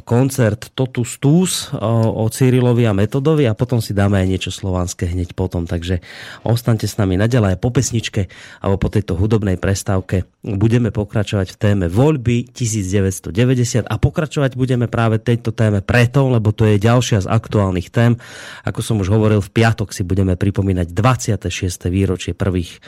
koncert 0.00 0.72
Totus 0.72 1.20
Tus 1.20 1.68
o, 1.76 2.24
o 2.24 2.26
Cyrilovi 2.32 2.88
a 2.88 2.96
Metodovi 2.96 3.44
a 3.44 3.52
potom 3.52 3.84
si 3.84 3.92
dáme 3.92 4.16
aj 4.16 4.26
niečo 4.26 4.48
slovanské 4.48 5.12
hneď 5.12 5.36
potom. 5.36 5.68
Takže 5.68 6.00
ostaňte 6.48 6.88
s 6.88 6.96
nami 6.96 7.20
naďalej 7.20 7.60
po 7.60 7.68
pesničke 7.68 8.32
alebo 8.64 8.80
po 8.80 8.88
tejto 8.88 9.20
hudobnej 9.20 9.60
prestávke. 9.60 10.24
Budeme 10.40 10.88
pokračovať 10.88 11.52
v 11.52 11.60
téme 11.60 11.86
voľby 11.92 12.48
1990 12.56 13.84
a 13.84 13.94
pokračovať 14.00 14.56
budeme 14.56 14.88
práve 14.88 15.20
tejto 15.20 15.52
téme 15.52 15.84
preto, 15.84 16.32
lebo 16.32 16.56
to 16.56 16.64
je 16.64 16.80
ďalšia 16.80 17.28
z 17.28 17.28
aktuálnych 17.28 17.92
tém. 17.92 18.16
Ako 18.64 18.80
som 18.80 18.96
už 19.04 19.12
hovoril, 19.12 19.44
v 19.44 19.52
piatok 19.52 19.92
si 19.92 20.00
budeme 20.00 20.40
pripomínať 20.40 20.88
26. 20.96 21.92
výročie 21.92 22.32
prvých 22.32 22.80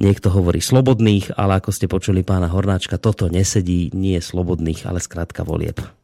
Niekto 0.00 0.32
hovorí 0.32 0.64
slobodných, 0.64 1.36
ale 1.36 1.60
ako 1.60 1.76
ste 1.76 1.84
počuli 1.84 2.24
pána 2.24 2.48
Hornáčka, 2.48 2.96
toto 2.96 3.28
nesedí, 3.28 3.92
nie 3.92 4.16
slobodných, 4.16 4.88
ale 4.88 4.96
skrátka 4.96 5.44
volieb. 5.44 5.99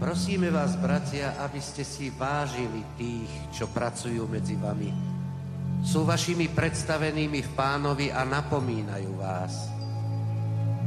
Prosíme 0.00 0.48
vás, 0.48 0.80
bratia, 0.80 1.36
aby 1.44 1.60
ste 1.60 1.84
si 1.84 2.08
vážili 2.08 2.80
tých, 2.96 3.28
čo 3.52 3.68
pracujú 3.68 4.24
medzi 4.24 4.56
vami. 4.56 4.88
Sú 5.84 6.08
vašimi 6.08 6.48
predstavenými 6.48 7.44
v 7.44 7.50
pánovi 7.52 8.08
a 8.08 8.24
napomínajú 8.24 9.12
vás. 9.20 9.68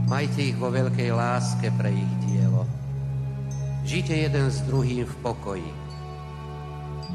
Majte 0.10 0.50
ich 0.50 0.58
vo 0.58 0.74
veľkej 0.74 1.14
láske 1.14 1.70
pre 1.78 1.94
ich 1.94 2.14
dielo. 2.26 2.66
Žite 3.86 4.18
jeden 4.18 4.50
s 4.50 4.66
druhým 4.66 5.06
v 5.06 5.16
pokoji. 5.22 5.72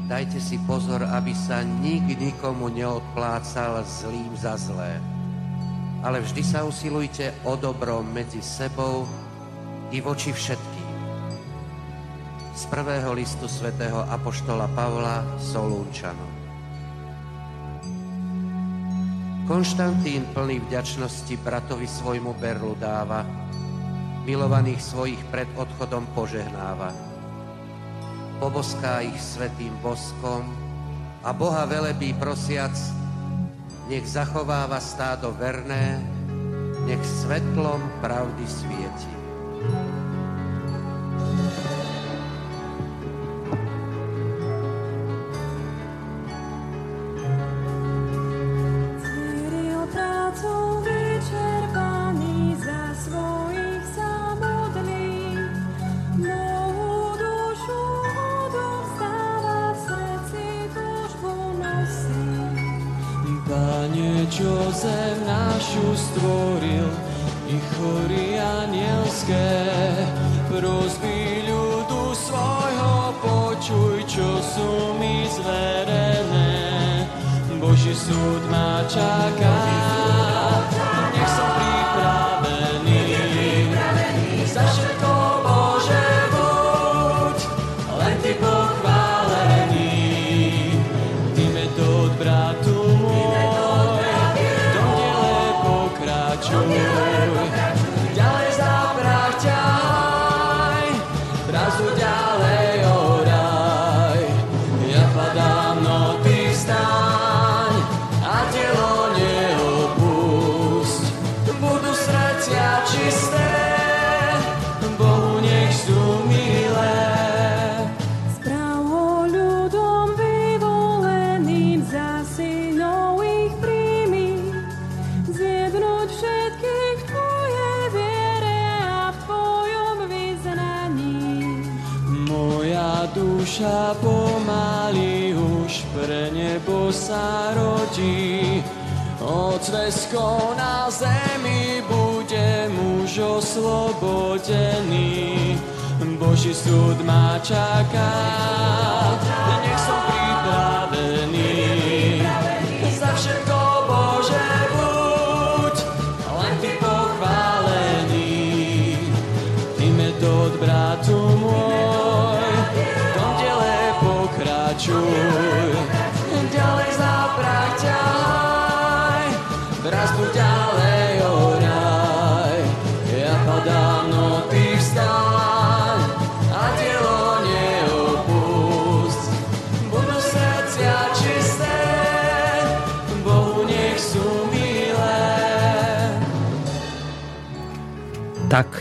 Dajte 0.07 0.39
si 0.39 0.55
pozor, 0.63 1.03
aby 1.03 1.35
sa 1.35 1.67
nik 1.67 2.15
nikomu 2.15 2.71
neodplácal 2.71 3.83
zlým 3.83 4.31
za 4.39 4.55
zlé. 4.55 5.03
Ale 5.99 6.23
vždy 6.23 6.47
sa 6.47 6.63
usilujte 6.63 7.35
o 7.43 7.59
dobro 7.59 7.99
medzi 7.99 8.39
sebou 8.39 9.03
i 9.91 9.99
voči 9.99 10.31
všetkým. 10.31 10.78
Z 12.59 12.67
prvého 12.67 13.15
listu 13.15 13.47
svätého 13.47 14.03
Apoštola 14.11 14.67
Pavla 14.75 15.23
Solúnčanom. 15.39 16.27
Konštantín 19.47 20.27
plný 20.35 20.59
vďačnosti 20.67 21.39
bratovi 21.39 21.87
svojmu 21.87 22.35
Berlu 22.35 22.75
dáva, 22.75 23.23
milovaných 24.27 24.83
svojich 24.83 25.21
pred 25.31 25.47
odchodom 25.55 26.03
požehnáva 26.11 26.91
poboská 28.43 29.07
ich 29.07 29.19
svetým 29.19 29.75
boskom 29.79 30.43
a 31.23 31.31
Boha 31.35 31.63
velebí 31.63 32.11
prosiac, 32.15 32.75
nech 33.91 34.03
zachováva 34.03 34.83
stádo 34.83 35.31
verné, 35.35 35.99
nech 36.87 37.03
svetlom 37.03 37.79
pravdy 38.03 38.45
svieti. 38.47 39.13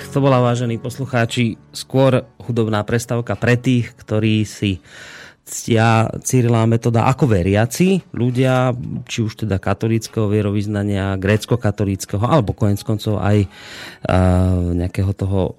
To 0.09 0.24
bola, 0.24 0.42
vážení 0.42 0.80
poslucháči, 0.82 1.61
skôr 1.70 2.26
hudobná 2.42 2.82
prestávka 2.82 3.36
pre 3.36 3.54
tých, 3.54 3.94
ktorí 3.94 4.42
si 4.42 4.82
ctia 5.46 6.11
Cyrila 6.26 6.68
metoda 6.68 7.09
ako 7.09 7.28
veriaci 7.28 8.02
ľudia, 8.12 8.72
či 9.09 9.24
už 9.24 9.44
teda 9.44 9.56
katolického 9.62 10.28
vierovýznania, 10.28 11.16
grécko-katolického, 11.16 12.20
alebo 12.20 12.52
konec 12.52 12.82
koncov 12.84 13.22
aj 13.22 13.46
uh, 13.46 14.74
nejakého 14.76 15.12
toho 15.16 15.54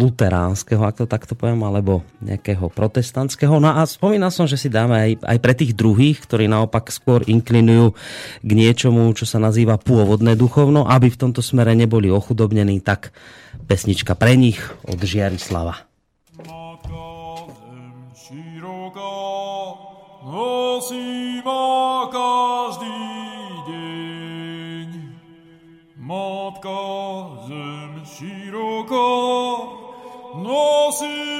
luteránskeho, 0.00 0.82
ak 0.84 1.04
to 1.04 1.06
takto 1.06 1.38
poviem, 1.38 1.64
alebo 1.64 2.04
nejakého 2.20 2.68
protestantského. 2.68 3.62
No 3.62 3.72
a 3.72 3.84
spomínal 3.88 4.32
som, 4.32 4.44
že 4.44 4.60
si 4.60 4.68
dáme 4.72 4.96
aj, 4.96 5.10
aj 5.22 5.38
pre 5.38 5.54
tých 5.56 5.72
druhých, 5.72 6.18
ktorí 6.24 6.50
naopak 6.50 6.92
skôr 6.92 7.24
inklinujú 7.24 7.96
k 8.42 8.50
niečomu, 8.50 9.12
čo 9.16 9.24
sa 9.24 9.40
nazýva 9.40 9.80
pôvodné 9.80 10.36
duchovno, 10.36 10.84
aby 10.88 11.08
v 11.08 11.20
tomto 11.20 11.40
smere 11.40 11.72
neboli 11.78 12.12
ochudobnení, 12.12 12.82
tak 12.84 13.14
pesnička 13.64 14.14
pre 14.14 14.36
nich 14.36 14.60
od 14.84 15.00
Žiarislava. 15.00 15.88
nosí 20.84 21.40
ma 21.44 22.08
každý 22.12 23.00
deň. 23.68 24.90
Matka 25.96 26.80
zem 27.48 27.92
široko 28.04 29.08
nosí 30.44 31.33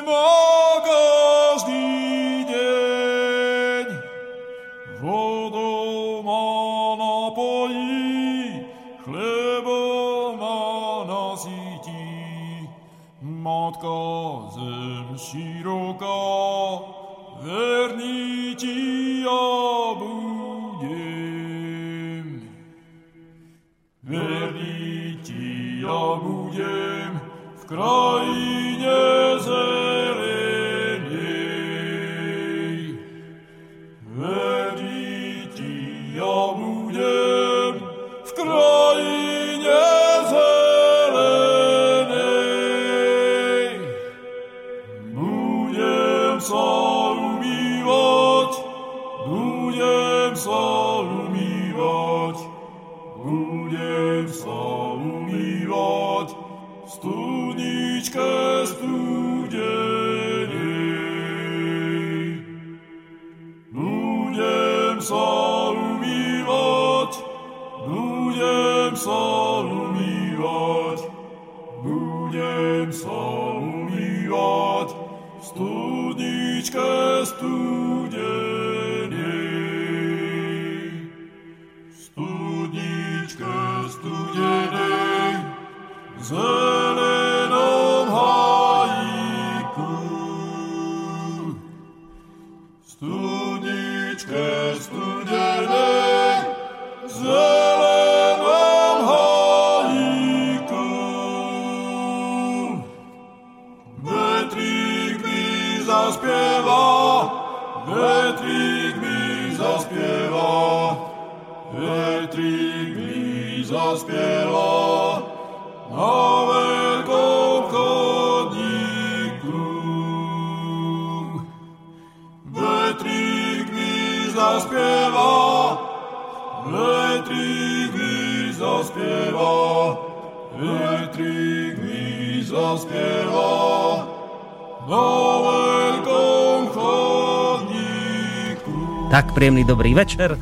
dobrý 139.84 140.00
večer. 140.00 140.40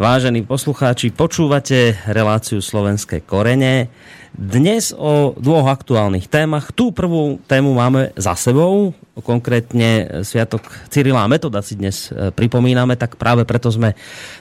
Vážení 0.00 0.48
poslucháči, 0.48 1.12
počúvate 1.12 1.92
reláciu 2.08 2.64
Slovenské 2.64 3.20
korene. 3.20 3.92
Dnes 4.32 4.96
o 4.96 5.36
dvoch 5.36 5.68
aktuálnych 5.68 6.24
témach. 6.24 6.72
Tú 6.72 6.88
prvú 6.88 7.36
tému 7.44 7.76
máme 7.76 8.16
za 8.16 8.32
sebou, 8.32 8.96
konkrétne 9.20 10.24
Sviatok 10.24 10.64
Cyrila 10.88 11.20
a 11.20 11.28
Metoda 11.28 11.60
si 11.60 11.76
dnes 11.76 12.08
e, 12.08 12.32
pripomíname, 12.32 12.96
tak 12.96 13.20
práve 13.20 13.44
preto 13.44 13.68
sme 13.68 13.92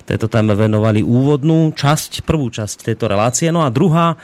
tejto 0.07 0.32
téme 0.32 0.55
venovali 0.55 1.03
úvodnú 1.03 1.75
časť, 1.75 2.23
prvú 2.23 2.47
časť 2.47 2.88
tejto 2.88 3.11
relácie. 3.11 3.51
No 3.51 3.67
a 3.67 3.73
druhá, 3.75 4.15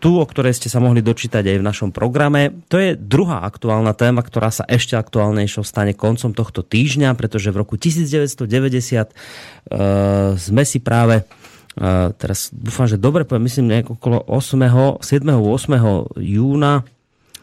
tú, 0.00 0.16
o 0.16 0.24
ktorej 0.24 0.56
ste 0.56 0.72
sa 0.72 0.80
mohli 0.80 1.04
dočítať 1.04 1.44
aj 1.44 1.56
v 1.60 1.66
našom 1.68 1.90
programe. 1.92 2.64
To 2.72 2.80
je 2.80 2.96
druhá 2.96 3.44
aktuálna 3.44 3.92
téma, 3.92 4.24
ktorá 4.24 4.48
sa 4.48 4.64
ešte 4.64 4.96
aktuálnejšou 4.96 5.60
stane 5.60 5.92
koncom 5.92 6.32
tohto 6.32 6.64
týždňa, 6.64 7.12
pretože 7.14 7.52
v 7.52 7.60
roku 7.60 7.76
1990 7.76 8.40
uh, 8.40 10.34
sme 10.40 10.64
si 10.64 10.80
práve 10.80 11.22
uh, 11.22 12.10
teraz 12.16 12.48
dúfam, 12.48 12.88
že 12.88 12.96
dobre 12.96 13.28
poviem, 13.28 13.44
myslím 13.44 13.68
nejak 13.68 14.00
okolo 14.00 14.24
8. 14.24 15.04
7. 15.04 15.28
8. 15.28 16.16
júna 16.16 16.88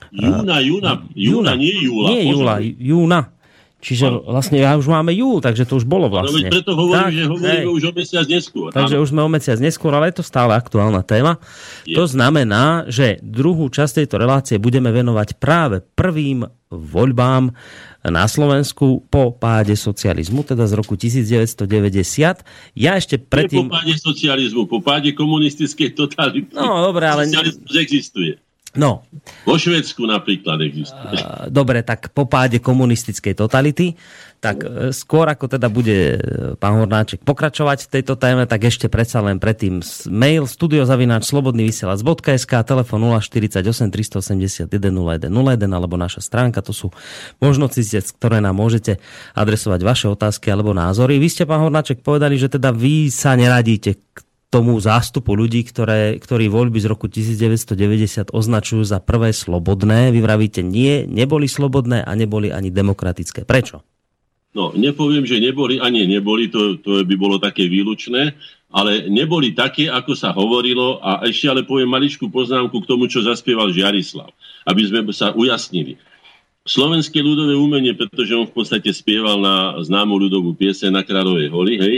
Júna, 0.07 0.63
júna, 0.63 0.91
júna, 1.13 1.51
nie 1.59 1.83
júla. 1.83 2.07
Nie 2.09 2.21
júla, 2.31 2.55
júna. 2.63 3.19
Čiže 3.77 4.09
vlastne 4.25 4.57
ja 4.57 4.73
už 4.73 4.85
máme 4.85 5.13
júl, 5.13 5.37
takže 5.37 5.61
to 5.63 5.77
už 5.77 5.85
bolo 5.85 6.09
No 6.09 6.17
vlastne. 6.17 6.43
veď 6.43 6.51
preto 6.51 6.73
hovorím, 6.73 6.97
Tak, 6.99 7.11
že 7.13 7.23
hovoríme 7.25 7.61
hej. 7.61 7.69
už 7.69 7.83
o 7.83 7.91
mesiac 7.93 8.25
neskôr. 8.25 8.67
Takže 8.69 8.95
Áno. 8.95 9.03
už 9.05 9.09
sme 9.09 9.21
o 9.21 9.29
mesiac 9.29 9.57
neskôr, 9.57 9.91
ale 9.91 10.09
je 10.09 10.17
to 10.17 10.25
stále 10.25 10.51
aktuálna 10.51 11.01
téma. 11.01 11.37
Je. 11.83 11.93
To 11.93 12.03
znamená, 12.03 12.63
že 12.87 13.21
druhú 13.21 13.69
časť 13.69 14.01
tejto 14.01 14.17
relácie 14.17 14.57
budeme 14.57 14.89
venovať 14.89 15.37
práve 15.37 15.85
prvým 15.85 16.41
voľbám 16.67 17.53
na 18.03 18.25
Slovensku 18.25 19.05
po 19.05 19.29
páde 19.31 19.71
socializmu, 19.73 20.41
teda 20.43 20.65
z 20.65 20.73
roku 20.73 20.97
1990. 20.97 22.43
Ja 22.73 22.95
ešte 22.95 23.15
Nie 23.15 23.21
po 23.21 23.29
predtým... 23.29 23.69
páde 23.69 23.93
socializmu, 23.93 24.65
po 24.65 24.81
páde 24.81 25.11
komunistickej 25.11 25.93
totality. 25.93 26.49
No, 26.51 26.81
dobre, 26.83 27.05
ale- 27.05 27.27
Socializmus 27.27 27.73
existuje. 27.73 28.33
No, 28.77 29.01
Vo 29.43 29.57
Švedsku 29.57 30.05
napríklad 30.05 30.61
existuje. 30.61 31.17
dobre, 31.49 31.81
tak 31.81 32.13
po 32.13 32.29
páde 32.29 32.61
komunistickej 32.61 33.33
totality, 33.33 33.97
tak 34.37 34.61
e, 34.61 34.93
skôr 34.93 35.25
ako 35.25 35.49
teda 35.49 35.67
bude 35.67 35.97
e, 36.13 36.17
pán 36.61 36.77
Hornáček 36.77 37.25
pokračovať 37.25 37.89
v 37.89 37.91
tejto 37.99 38.13
téme, 38.21 38.45
tak 38.45 38.69
ešte 38.69 38.85
predsa 38.85 39.25
len 39.25 39.41
predtým 39.41 39.81
mail 40.13 40.45
studiozavináč 40.45 41.25
slobodnyvysielac.sk 41.25 42.53
telefon 42.61 43.01
048 43.17 43.65
381 43.89 44.69
0101 44.69 45.33
alebo 45.73 45.95
naša 45.97 46.21
stránka, 46.21 46.61
to 46.61 46.71
sú 46.71 46.93
možnosti, 47.41 47.81
ktoré 48.21 48.37
nám 48.37 48.61
môžete 48.61 49.01
adresovať 49.33 49.79
vaše 49.81 50.07
otázky 50.07 50.53
alebo 50.53 50.77
názory. 50.77 51.17
Vy 51.17 51.27
ste, 51.33 51.43
pán 51.49 51.65
Hornáček, 51.65 52.05
povedali, 52.05 52.37
že 52.37 52.53
teda 52.53 52.69
vy 52.69 53.09
sa 53.09 53.33
neradíte 53.33 53.97
k 54.13 54.26
tomu 54.47 54.79
zástupu 54.79 55.35
ľudí, 55.35 55.67
ktoré, 55.67 56.15
ktorí 56.23 56.47
voľby 56.47 56.79
z 56.79 56.87
roku 56.87 57.11
1990 57.11 58.31
označujú 58.31 58.83
za 58.87 59.03
prvé 59.03 59.35
slobodné. 59.35 60.15
Vy 60.15 60.19
vravíte, 60.23 60.63
nie, 60.63 61.03
neboli 61.03 61.51
slobodné 61.51 62.07
a 62.07 62.11
neboli 62.15 62.47
ani 62.55 62.71
demokratické. 62.71 63.43
Prečo? 63.43 63.83
No, 64.55 64.71
nepoviem, 64.73 65.27
že 65.27 65.43
neboli, 65.43 65.77
ani 65.77 66.07
neboli, 66.07 66.47
to, 66.47 66.79
to 66.79 67.03
by 67.03 67.15
bolo 67.19 67.37
také 67.37 67.67
výlučné, 67.67 68.33
ale 68.71 69.05
neboli 69.11 69.51
také, 69.51 69.91
ako 69.91 70.15
sa 70.15 70.33
hovorilo 70.33 71.03
a 71.03 71.21
ešte 71.27 71.51
ale 71.51 71.61
poviem 71.67 71.91
maličkú 71.91 72.31
poznámku 72.31 72.81
k 72.81 72.89
tomu, 72.89 73.05
čo 73.11 73.21
zaspieval 73.21 73.69
Žiarislav, 73.69 74.31
aby 74.65 74.81
sme 74.87 75.01
sa 75.11 75.35
ujasnili. 75.35 75.99
Slovenské 76.67 77.23
ľudové 77.23 77.55
umenie, 77.55 77.95
pretože 77.95 78.35
on 78.35 78.47
v 78.47 78.55
podstate 78.55 78.91
spieval 78.91 79.39
na 79.39 79.79
známu 79.79 80.27
ľudovú 80.27 80.51
piese 80.55 80.91
na 80.91 81.03
Kráľovej 81.03 81.47
holi, 81.47 81.75
hej, 81.79 81.95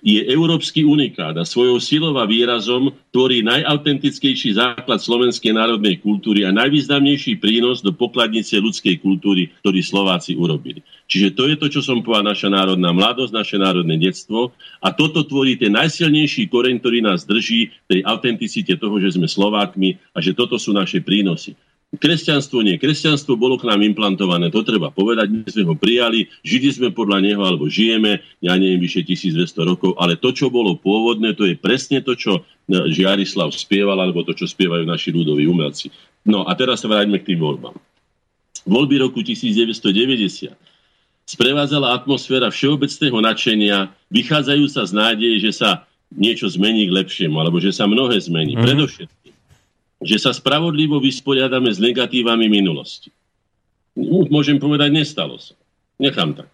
je 0.00 0.20
európsky 0.24 0.84
unikát 0.84 1.36
a 1.36 1.44
svojou 1.44 1.76
silou 1.80 2.16
a 2.16 2.24
výrazom 2.24 2.92
tvorí 3.12 3.44
najautentickejší 3.44 4.56
základ 4.56 5.00
slovenskej 5.00 5.52
národnej 5.52 6.00
kultúry 6.00 6.48
a 6.48 6.50
najvýznamnejší 6.52 7.36
prínos 7.36 7.84
do 7.84 7.92
pokladnice 7.92 8.56
ľudskej 8.56 9.00
kultúry, 9.00 9.52
ktorý 9.60 9.80
Slováci 9.84 10.36
urobili. 10.36 10.80
Čiže 11.10 11.34
to 11.36 11.42
je 11.50 11.56
to, 11.58 11.66
čo 11.68 11.80
som 11.84 12.00
povedal, 12.00 12.32
naša 12.32 12.48
národná 12.48 12.94
mladosť, 12.94 13.32
naše 13.34 13.56
národné 13.60 13.98
detstvo 13.98 14.56
a 14.80 14.88
toto 14.94 15.26
tvorí 15.26 15.58
ten 15.60 15.74
najsilnejší 15.74 16.48
koreň, 16.48 16.80
ktorý 16.80 16.98
nás 17.04 17.28
drží 17.28 17.74
tej 17.90 18.00
autenticite 18.06 18.78
toho, 18.78 18.96
že 19.02 19.18
sme 19.18 19.26
Slovákmi 19.26 20.00
a 20.16 20.18
že 20.22 20.32
toto 20.32 20.56
sú 20.56 20.72
naše 20.72 21.02
prínosy. 21.02 21.58
Kresťanstvo 21.90 22.62
nie. 22.62 22.78
Kresťanstvo 22.78 23.34
bolo 23.34 23.58
k 23.58 23.66
nám 23.66 23.82
implantované, 23.82 24.46
to 24.54 24.62
treba 24.62 24.94
povedať, 24.94 25.26
my 25.26 25.42
sme 25.42 25.64
ho 25.66 25.74
prijali, 25.74 26.30
žili 26.46 26.70
sme 26.70 26.94
podľa 26.94 27.18
neho, 27.18 27.42
alebo 27.42 27.66
žijeme, 27.66 28.22
ja 28.38 28.54
neviem, 28.54 28.78
vyše 28.78 29.02
1200 29.02 29.66
rokov, 29.66 29.98
ale 29.98 30.14
to, 30.14 30.30
čo 30.30 30.54
bolo 30.54 30.78
pôvodné, 30.78 31.34
to 31.34 31.50
je 31.50 31.58
presne 31.58 31.98
to, 31.98 32.14
čo 32.14 32.38
e, 32.38 32.94
Žiarislav 32.94 33.50
spieval, 33.50 33.98
alebo 33.98 34.22
to, 34.22 34.38
čo 34.38 34.46
spievajú 34.46 34.86
naši 34.86 35.10
ľudoví 35.10 35.50
umelci. 35.50 35.90
No 36.22 36.46
a 36.46 36.54
teraz 36.54 36.86
sa 36.86 36.86
vráťme 36.86 37.18
k 37.18 37.34
tým 37.34 37.42
voľbám. 37.42 37.74
Voľby 38.70 39.02
roku 39.02 39.26
1990 39.26 40.54
sprevádzala 41.26 41.90
atmosféra 41.90 42.54
všeobecného 42.54 43.18
nadšenia, 43.18 43.90
vychádzajúca 44.14 44.80
z 44.86 44.92
nádeje, 44.94 45.36
že 45.42 45.52
sa 45.58 45.90
niečo 46.10 46.50
zmení 46.50 46.90
k 46.90 46.94
lepšiemu, 47.02 47.38
alebo 47.38 47.62
že 47.62 47.70
sa 47.70 47.86
mnohé 47.86 48.18
zmení. 48.18 48.58
Mm-hmm. 48.58 48.66
Predovšetkým, 48.66 49.19
že 50.00 50.16
sa 50.16 50.32
spravodlivo 50.32 50.96
vysporiadame 50.98 51.68
s 51.68 51.76
negatívami 51.76 52.48
minulosti. 52.48 53.12
Môžem 54.32 54.56
povedať, 54.56 54.88
nestalo 54.92 55.36
sa. 55.36 55.52
Nechám 56.00 56.32
tak. 56.32 56.48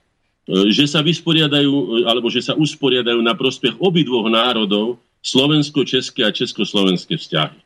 E, 0.50 0.74
Že 0.74 0.84
sa 0.90 1.00
vysporiadajú, 1.02 1.72
e, 1.72 2.10
alebo 2.10 2.26
že 2.26 2.42
sa 2.42 2.58
usporiadajú 2.58 3.22
na 3.22 3.38
prospech 3.38 3.78
obidvoch 3.78 4.26
národov 4.26 4.98
slovensko-české 5.22 6.26
a 6.26 6.34
československé 6.34 7.18
vzťahy. 7.18 7.58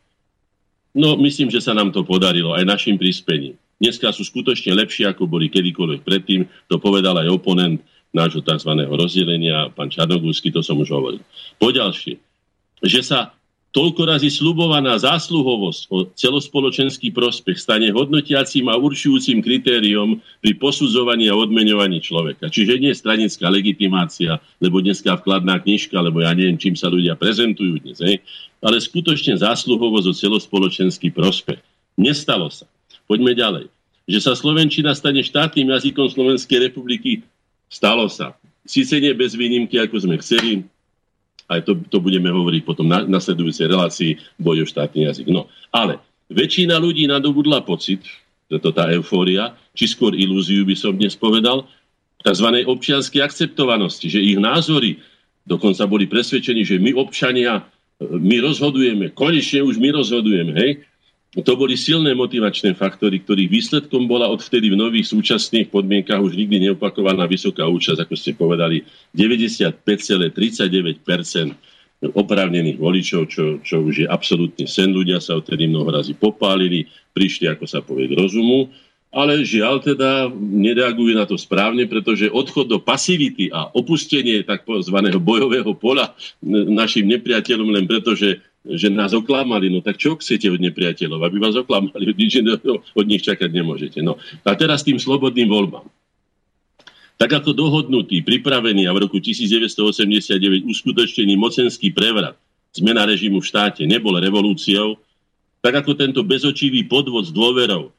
No, 0.96 1.16
myslím, 1.22 1.48
že 1.48 1.62
sa 1.62 1.72
nám 1.72 1.94
to 1.94 2.02
podarilo 2.02 2.52
aj 2.52 2.66
našim 2.66 2.98
prispením. 2.98 3.56
Dneska 3.80 4.12
sú 4.12 4.26
skutočne 4.26 4.76
lepšie, 4.76 5.08
ako 5.08 5.24
boli 5.24 5.48
kedykoľvek 5.48 6.04
predtým. 6.04 6.44
To 6.68 6.76
povedal 6.76 7.16
aj 7.16 7.32
oponent 7.32 7.80
nášho 8.12 8.44
tzv. 8.44 8.74
rozdelenia, 8.90 9.70
pán 9.72 9.88
Čarnogórsky, 9.88 10.50
to 10.52 10.60
som 10.60 10.76
už 10.82 10.92
hovoril. 10.92 11.22
Poďalšie, 11.62 12.18
že 12.84 13.00
sa 13.00 13.32
toľko 13.70 14.02
razy 14.02 14.30
slubovaná 14.30 14.98
zásluhovosť 14.98 15.82
o 15.94 16.10
celospoločenský 16.10 17.14
prospech 17.14 17.54
stane 17.54 17.94
hodnotiacím 17.94 18.66
a 18.66 18.74
určujúcim 18.74 19.38
kritériom 19.38 20.18
pri 20.42 20.52
posudzovaní 20.58 21.30
a 21.30 21.38
odmeňovaní 21.38 22.02
človeka. 22.02 22.50
Čiže 22.50 22.82
nie 22.82 22.90
stranická 22.90 23.46
legitimácia, 23.46 24.42
lebo 24.58 24.82
dneska 24.82 25.14
vkladná 25.14 25.62
knižka, 25.62 25.94
lebo 26.02 26.18
ja 26.18 26.34
neviem, 26.34 26.58
čím 26.58 26.74
sa 26.74 26.90
ľudia 26.90 27.14
prezentujú 27.14 27.78
dnes, 27.78 28.02
hej? 28.02 28.18
ale 28.58 28.82
skutočne 28.82 29.38
zásluhovosť 29.38 30.06
o 30.10 30.18
celospoločenský 30.18 31.14
prospech. 31.14 31.62
Nestalo 31.94 32.50
sa. 32.50 32.66
Poďme 33.06 33.38
ďalej. 33.38 33.66
Že 34.10 34.18
sa 34.18 34.32
Slovenčina 34.34 34.90
stane 34.98 35.22
štátnym 35.22 35.70
jazykom 35.70 36.10
Slovenskej 36.10 36.70
republiky, 36.70 37.22
stalo 37.70 38.10
sa. 38.10 38.34
síce 38.66 38.98
nie 38.98 39.14
bez 39.14 39.38
výnimky, 39.38 39.78
ako 39.78 40.02
sme 40.02 40.18
chceli, 40.18 40.66
aj 41.50 41.66
to, 41.66 41.72
to 41.90 41.98
budeme 41.98 42.30
hovoriť 42.30 42.62
potom 42.62 42.86
na 42.86 43.02
nasledujúcej 43.02 43.66
relácii 43.66 44.16
boj 44.38 44.62
o 44.62 44.66
štátny 44.66 45.10
jazyk. 45.10 45.26
No, 45.34 45.50
ale 45.74 45.98
väčšina 46.30 46.78
ľudí 46.78 47.10
nadobudla 47.10 47.66
pocit, 47.66 48.06
to 48.46 48.70
tá 48.70 48.90
eufória, 48.90 49.54
či 49.74 49.90
skôr 49.90 50.14
ilúziu 50.14 50.62
by 50.62 50.74
som 50.78 50.94
dnes 50.94 51.14
povedal, 51.18 51.66
tzv. 52.22 52.46
občianskej 52.66 53.22
akceptovanosti, 53.22 54.10
že 54.10 54.22
ich 54.22 54.38
názory 54.38 55.02
dokonca 55.46 55.86
boli 55.86 56.06
presvedčení, 56.06 56.62
že 56.66 56.78
my 56.78 56.94
občania, 56.98 57.66
my 58.00 58.36
rozhodujeme, 58.42 59.10
konečne 59.14 59.66
už 59.66 59.78
my 59.78 59.90
rozhodujeme, 59.94 60.52
hej? 60.54 60.70
To 61.30 61.54
boli 61.54 61.78
silné 61.78 62.10
motivačné 62.10 62.74
faktory, 62.74 63.22
ktorých 63.22 63.54
výsledkom 63.54 64.10
bola 64.10 64.26
odvtedy 64.26 64.66
v 64.66 64.74
nových 64.74 65.14
súčasných 65.14 65.70
podmienkach 65.70 66.18
už 66.18 66.34
nikdy 66.34 66.66
neopakovaná 66.66 67.30
vysoká 67.30 67.70
účasť, 67.70 68.02
ako 68.02 68.14
ste 68.18 68.34
povedali, 68.34 68.82
95,39 69.14 71.06
oprávnených 72.10 72.78
voličov, 72.82 73.30
čo, 73.30 73.62
čo 73.62 73.78
už 73.78 73.94
je 74.02 74.06
absolútne 74.10 74.66
sen. 74.66 74.90
Ľudia 74.90 75.22
sa 75.22 75.38
odtedy 75.38 75.70
mnoho 75.70 75.94
razy 75.94 76.18
popálili, 76.18 76.90
prišli, 77.14 77.46
ako 77.46 77.64
sa 77.68 77.78
povie, 77.78 78.10
k 78.10 78.18
rozumu 78.18 78.66
ale 79.10 79.42
žiaľ 79.42 79.82
teda 79.82 80.30
nereagujú 80.38 81.18
na 81.18 81.26
to 81.26 81.34
správne, 81.34 81.82
pretože 81.90 82.30
odchod 82.30 82.70
do 82.70 82.78
pasivity 82.78 83.50
a 83.50 83.66
opustenie 83.74 84.46
takzvaného 84.46 85.18
bojového 85.18 85.74
pola 85.74 86.14
našim 86.46 87.10
nepriateľom 87.10 87.74
len 87.74 87.90
preto, 87.90 88.14
že, 88.14 88.38
že 88.60 88.92
nás 88.92 89.16
oklamali, 89.16 89.72
no 89.72 89.80
tak 89.80 89.96
čo 89.96 90.20
chcete 90.20 90.48
od 90.52 90.60
nepriateľov? 90.60 91.20
Aby 91.24 91.36
vás 91.40 91.56
oklamali, 91.56 92.12
nič 92.20 92.40
od 92.96 93.06
nich 93.08 93.24
čakať 93.24 93.48
nemôžete. 93.48 93.98
No. 94.04 94.20
A 94.44 94.52
teraz 94.56 94.84
tým 94.84 95.00
slobodným 95.00 95.48
voľbám. 95.48 95.88
Tak 97.20 97.44
ako 97.44 97.52
dohodnutý, 97.52 98.24
pripravený 98.24 98.88
a 98.88 98.96
v 98.96 99.04
roku 99.04 99.20
1989 99.20 100.64
uskutočnený 100.64 101.36
mocenský 101.36 101.92
prevrat, 101.92 102.36
zmena 102.72 103.04
režimu 103.04 103.44
v 103.44 103.48
štáte 103.48 103.84
nebol 103.84 104.16
revolúciou, 104.16 104.96
tak 105.60 105.84
ako 105.84 105.92
tento 105.92 106.24
bezočivý 106.24 106.88
podvod 106.88 107.28
s 107.28 107.32
dôverou 107.32 107.92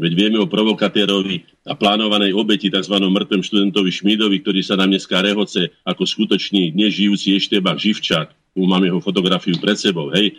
Veď 0.00 0.12
vieme 0.16 0.40
o 0.40 0.48
provokatérovi 0.48 1.44
a 1.68 1.76
plánovanej 1.76 2.32
obeti 2.32 2.72
tzv. 2.72 2.96
mŕtvem 2.96 3.44
študentovi 3.44 3.92
Šmidovi, 3.92 4.40
ktorý 4.40 4.64
sa 4.64 4.80
nám 4.80 4.96
dneska 4.96 5.20
rehoce 5.20 5.76
ako 5.84 6.08
skutočný 6.08 6.72
dnes 6.72 6.96
žijúci 6.96 7.36
Eštebak 7.36 7.76
Živčák. 7.76 8.32
Tu 8.54 8.62
mám 8.66 8.82
jeho 8.82 8.98
fotografiu 8.98 9.56
pred 9.62 9.78
sebou, 9.78 10.10
hej, 10.14 10.34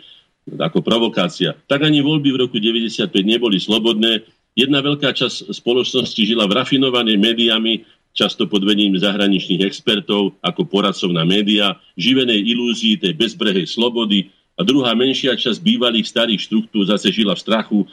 ako 0.58 0.82
provokácia. 0.84 1.56
Tak 1.70 1.86
ani 1.86 2.02
voľby 2.02 2.30
v 2.34 2.40
roku 2.46 2.56
95 2.60 3.08
neboli 3.22 3.62
slobodné. 3.62 4.26
Jedna 4.52 4.84
veľká 4.84 5.16
časť 5.16 5.48
spoločnosti 5.48 6.18
žila 6.18 6.44
v 6.44 6.60
rafinovanej 6.60 7.16
médiami, 7.16 7.88
často 8.12 8.44
pod 8.44 8.60
vedením 8.60 9.00
zahraničných 9.00 9.64
expertov 9.64 10.36
ako 10.44 10.68
poradcov 10.68 11.08
na 11.08 11.24
médiá, 11.24 11.80
živenej 11.96 12.44
ilúzii 12.44 13.00
tej 13.00 13.16
bezbrehej 13.16 13.64
slobody, 13.64 14.28
a 14.52 14.60
druhá 14.60 14.92
menšia 14.92 15.32
časť 15.32 15.64
bývalých 15.64 16.12
starých 16.12 16.44
štruktúr 16.44 16.84
zase 16.84 17.08
žila 17.08 17.32
v 17.32 17.40
strachu, 17.40 17.78
e, 17.82 17.86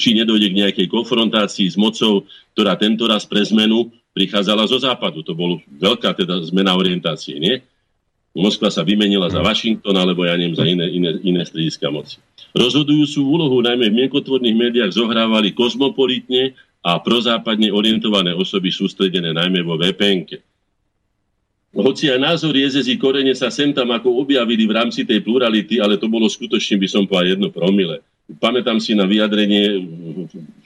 či 0.00 0.16
nedojde 0.16 0.48
k 0.48 0.58
nejakej 0.64 0.86
konfrontácii 0.88 1.68
s 1.68 1.76
mocou, 1.76 2.24
ktorá 2.56 2.72
tento 2.80 3.04
raz 3.04 3.28
pre 3.28 3.44
zmenu 3.44 3.92
prichádzala 4.16 4.64
zo 4.64 4.80
západu. 4.80 5.20
To 5.20 5.36
bol 5.36 5.60
veľká 5.68 6.16
teda 6.16 6.40
zmena 6.48 6.72
orientácie, 6.72 7.36
nie? 7.36 7.60
Moskva 8.34 8.66
sa 8.66 8.82
vymenila 8.82 9.30
za 9.30 9.38
Washington 9.38 9.94
alebo 9.94 10.26
ja 10.26 10.34
neviem 10.34 10.58
za 10.58 10.66
iné, 10.66 10.90
iné, 10.90 11.10
iné 11.22 11.42
strediska 11.46 11.86
moci. 11.86 12.18
Rozhodujúcu 12.50 13.22
úlohu 13.22 13.62
najmä 13.62 13.94
v 13.94 13.98
miekotvorných 14.04 14.58
médiách 14.58 14.90
zohrávali 14.90 15.54
kozmopolitne 15.54 16.58
a 16.82 16.98
prozápadne 16.98 17.70
orientované 17.70 18.34
osoby 18.34 18.74
sústredené 18.74 19.30
najmä 19.30 19.62
vo 19.62 19.78
VPN-ke. 19.78 20.42
Hoci 21.74 22.06
aj 22.06 22.22
názor 22.22 22.54
jezezí 22.54 22.94
korene 22.98 23.34
sa 23.34 23.50
sem 23.50 23.74
tam 23.74 23.90
ako 23.90 24.22
objavili 24.22 24.62
v 24.66 24.76
rámci 24.78 25.02
tej 25.02 25.22
plurality, 25.22 25.82
ale 25.82 25.98
to 25.98 26.06
bolo 26.06 26.30
skutočne, 26.30 26.78
by 26.78 26.86
som 26.86 27.02
povedal, 27.06 27.34
jedno 27.34 27.50
promile. 27.50 28.02
Pamätám 28.38 28.78
si 28.78 28.94
na 28.94 29.10
vyjadrenie 29.10 29.82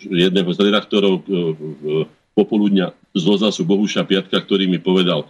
jedného 0.05 0.51
z 0.53 0.59
redaktorov 0.61 1.25
eh, 1.25 2.05
popoludňa 2.37 2.93
z 3.17 3.23
rozhlasu 3.25 3.65
Bohuša 3.65 4.05
Piatka, 4.05 4.37
ktorý 4.37 4.69
mi 4.69 4.77
povedal, 4.77 5.25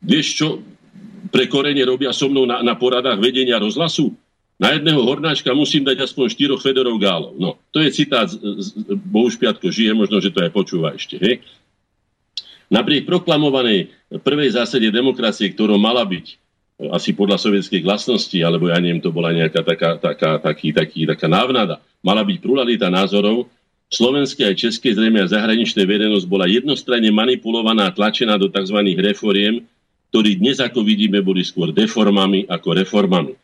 vieš 0.00 0.40
čo, 0.40 0.46
pre 1.30 1.48
korene 1.48 1.80
robia 1.84 2.12
so 2.12 2.28
mnou 2.28 2.44
na, 2.44 2.60
na 2.60 2.74
poradách 2.76 3.20
vedenia 3.20 3.60
rozhlasu? 3.60 4.12
Na 4.54 4.70
jedného 4.70 5.02
hornáčka 5.02 5.50
musím 5.50 5.82
dať 5.82 6.06
aspoň 6.06 6.30
štyroch 6.30 6.62
Fedorov 6.62 6.94
gálov. 7.02 7.34
No, 7.36 7.58
to 7.74 7.82
je 7.82 7.90
citát 7.90 8.30
z, 8.30 8.38
z 8.38 8.66
Bohuš 9.02 9.34
Piatko 9.34 9.66
žije, 9.66 9.90
možno, 9.98 10.22
že 10.22 10.30
to 10.30 10.46
aj 10.46 10.54
počúva 10.54 10.94
ešte. 10.94 11.18
Hej? 11.18 11.42
Napriek 12.70 13.02
proklamovanej 13.04 13.90
prvej 14.22 14.54
zásade 14.54 14.86
demokracie, 14.94 15.50
ktorou 15.50 15.74
mala 15.74 16.06
byť 16.06 16.26
e, 16.30 16.34
asi 16.94 17.12
podľa 17.12 17.42
sovietskej 17.42 17.82
glasnosti, 17.82 18.38
alebo 18.40 18.70
ja 18.70 18.78
neviem, 18.78 19.02
to 19.02 19.10
bola 19.10 19.34
nejaká 19.34 19.66
taká, 19.66 19.98
taká, 19.98 20.38
taký, 20.38 20.70
taký, 20.70 21.00
taká 21.02 21.26
návnada, 21.26 21.82
mala 21.98 22.22
byť 22.22 22.36
pluralita 22.38 22.86
názorov, 22.94 23.50
slovenské 23.90 24.54
aj 24.54 24.70
české 24.70 24.94
zrejme 24.94 25.18
a 25.18 25.30
zahraničné 25.30 25.82
verejnosť 25.82 26.26
bola 26.30 26.46
jednostranne 26.46 27.10
manipulovaná 27.10 27.90
a 27.90 27.94
tlačená 27.94 28.38
do 28.38 28.46
tzv. 28.48 28.78
reforiem, 29.02 29.66
ktorí 30.14 30.38
dnes, 30.38 30.62
ako 30.62 30.86
vidíme, 30.86 31.18
boli 31.26 31.42
skôr 31.42 31.74
deformami 31.74 32.46
ako 32.46 32.78
reformami. 32.78 33.34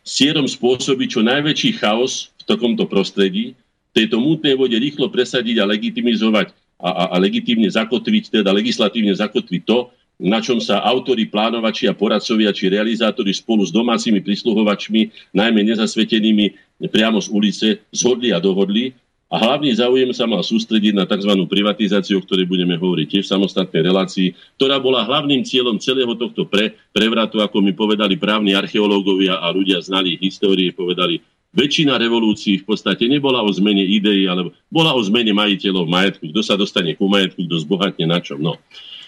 S 0.00 0.24
cieľom 0.24 0.48
spôsobiť 0.48 1.08
čo 1.12 1.20
najväčší 1.20 1.76
chaos 1.76 2.32
v 2.40 2.48
takomto 2.48 2.88
prostredí, 2.88 3.52
tejto 3.92 4.24
mútnej 4.24 4.56
vode 4.56 4.72
rýchlo 4.72 5.12
presadiť 5.12 5.60
a 5.60 5.68
legitimizovať 5.68 6.56
a, 6.80 6.88
a, 6.88 7.04
a 7.12 7.16
legitímne 7.20 7.68
zakotviť, 7.68 8.40
teda 8.40 8.56
legislatívne 8.56 9.12
zakotviť 9.12 9.62
to, 9.68 9.92
na 10.16 10.40
čom 10.40 10.64
sa 10.64 10.80
autori, 10.80 11.28
plánovači 11.28 11.92
a 11.92 11.92
poradcovia 11.92 12.56
či 12.56 12.72
realizátori 12.72 13.36
spolu 13.36 13.68
s 13.68 13.68
domácimi 13.68 14.24
prisluhovačmi, 14.24 15.28
najmä 15.36 15.60
nezasvetenými 15.60 16.80
priamo 16.88 17.20
z 17.20 17.28
ulice, 17.28 17.68
zhodli 17.92 18.32
a 18.32 18.40
dohodli. 18.40 18.96
A 19.34 19.42
hlavný 19.42 19.74
záujem 19.74 20.14
sa 20.14 20.30
mal 20.30 20.46
sústrediť 20.46 20.94
na 20.94 21.10
tzv. 21.10 21.34
privatizáciu, 21.50 22.22
o 22.22 22.24
ktorej 22.24 22.46
budeme 22.46 22.78
hovoriť 22.78 23.18
tiež 23.18 23.24
v 23.26 23.32
samostatnej 23.34 23.82
relácii, 23.82 24.30
ktorá 24.54 24.78
bola 24.78 25.02
hlavným 25.02 25.42
cieľom 25.42 25.82
celého 25.82 26.14
tohto 26.14 26.46
pre, 26.46 26.78
prevratu, 26.94 27.42
ako 27.42 27.58
mi 27.58 27.74
povedali 27.74 28.14
právni 28.14 28.54
archeológovia 28.54 29.42
a 29.42 29.50
ľudia 29.50 29.82
znali 29.82 30.22
histórie, 30.22 30.70
povedali, 30.70 31.18
väčšina 31.50 31.98
revolúcií 31.98 32.62
v 32.62 32.66
podstate 32.70 33.10
nebola 33.10 33.42
o 33.42 33.50
zmene 33.50 33.82
ideí, 33.82 34.30
ale 34.30 34.54
bola 34.70 34.94
o 34.94 35.02
zmene 35.02 35.34
majiteľov 35.34 35.90
majetku. 35.90 36.30
Kto 36.30 36.40
sa 36.42 36.54
dostane 36.54 36.94
ku 36.94 37.10
majetku, 37.10 37.42
kto 37.42 37.58
zbohatne 37.58 38.06
na 38.06 38.22
čom. 38.22 38.38
No. 38.38 38.62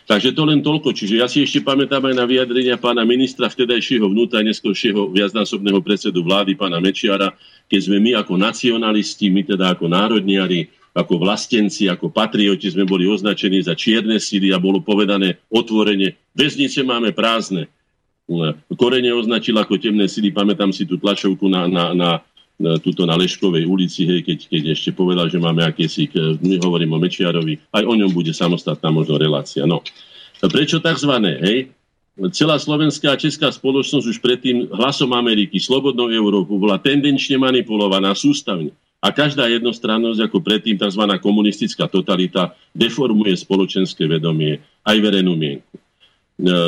Takže 0.06 0.38
to 0.38 0.42
len 0.46 0.62
toľko. 0.62 0.94
Čiže 0.94 1.14
ja 1.18 1.26
si 1.26 1.42
ešte 1.42 1.66
pamätám 1.66 2.06
aj 2.06 2.14
na 2.14 2.24
vyjadrenia 2.30 2.78
pána 2.78 3.02
ministra 3.02 3.50
vtedajšieho 3.50 4.06
vnútra, 4.06 4.38
neskôršieho 4.46 5.10
viacnásobného 5.10 5.82
predsedu 5.82 6.22
vlády, 6.22 6.54
pána 6.54 6.78
Mečiara, 6.78 7.34
keď 7.66 7.80
sme 7.90 7.98
my 7.98 8.10
ako 8.22 8.38
nacionalisti, 8.38 9.26
my 9.34 9.42
teda 9.42 9.74
ako 9.74 9.90
národniari, 9.90 10.70
ako 10.94 11.18
vlastenci, 11.18 11.90
ako 11.90 12.14
patrioti 12.14 12.70
sme 12.70 12.86
boli 12.86 13.10
označení 13.10 13.58
za 13.60 13.74
čierne 13.74 14.22
síly 14.22 14.54
a 14.54 14.62
bolo 14.62 14.78
povedané 14.78 15.42
otvorene, 15.50 16.14
väznice 16.32 16.86
máme 16.86 17.10
prázdne. 17.10 17.66
Korene 18.78 19.10
označil 19.10 19.58
ako 19.58 19.74
temné 19.82 20.06
síly, 20.06 20.30
pamätám 20.30 20.70
si 20.70 20.86
tú 20.86 21.02
tlačovku 21.02 21.50
na, 21.50 21.66
na, 21.66 21.84
na 21.92 22.10
tuto 22.56 23.04
na 23.04 23.20
Leškovej 23.20 23.68
ulici, 23.68 24.08
hej, 24.08 24.24
keď, 24.24 24.38
keď 24.48 24.62
ešte 24.72 24.90
povedal, 24.96 25.28
že 25.28 25.36
máme 25.36 25.60
akési, 25.60 26.08
my 26.40 26.56
hovorím 26.64 26.96
o 26.96 26.98
Mečiarovi, 26.98 27.60
aj 27.68 27.84
o 27.84 27.94
ňom 27.94 28.10
bude 28.16 28.32
samostatná 28.32 28.88
možno 28.88 29.20
relácia. 29.20 29.68
No. 29.68 29.84
Prečo 30.40 30.80
takzvané, 30.80 31.36
hej? 31.44 31.58
Celá 32.32 32.56
slovenská 32.56 33.12
a 33.12 33.20
česká 33.20 33.52
spoločnosť 33.52 34.06
už 34.08 34.18
predtým 34.24 34.72
hlasom 34.72 35.12
Ameriky, 35.12 35.60
slobodnou 35.60 36.08
Európu 36.08 36.56
bola 36.56 36.80
tendenčne 36.80 37.36
manipulovaná 37.36 38.16
sústavne. 38.16 38.72
A 39.04 39.12
každá 39.12 39.44
jednostrannosť, 39.52 40.24
ako 40.24 40.40
predtým 40.40 40.80
tzv. 40.80 41.04
komunistická 41.20 41.84
totalita, 41.84 42.56
deformuje 42.72 43.36
spoločenské 43.36 44.08
vedomie 44.08 44.64
aj 44.80 44.96
verejnú 44.96 45.36
mienku. 45.36 45.76
E, 45.76 45.80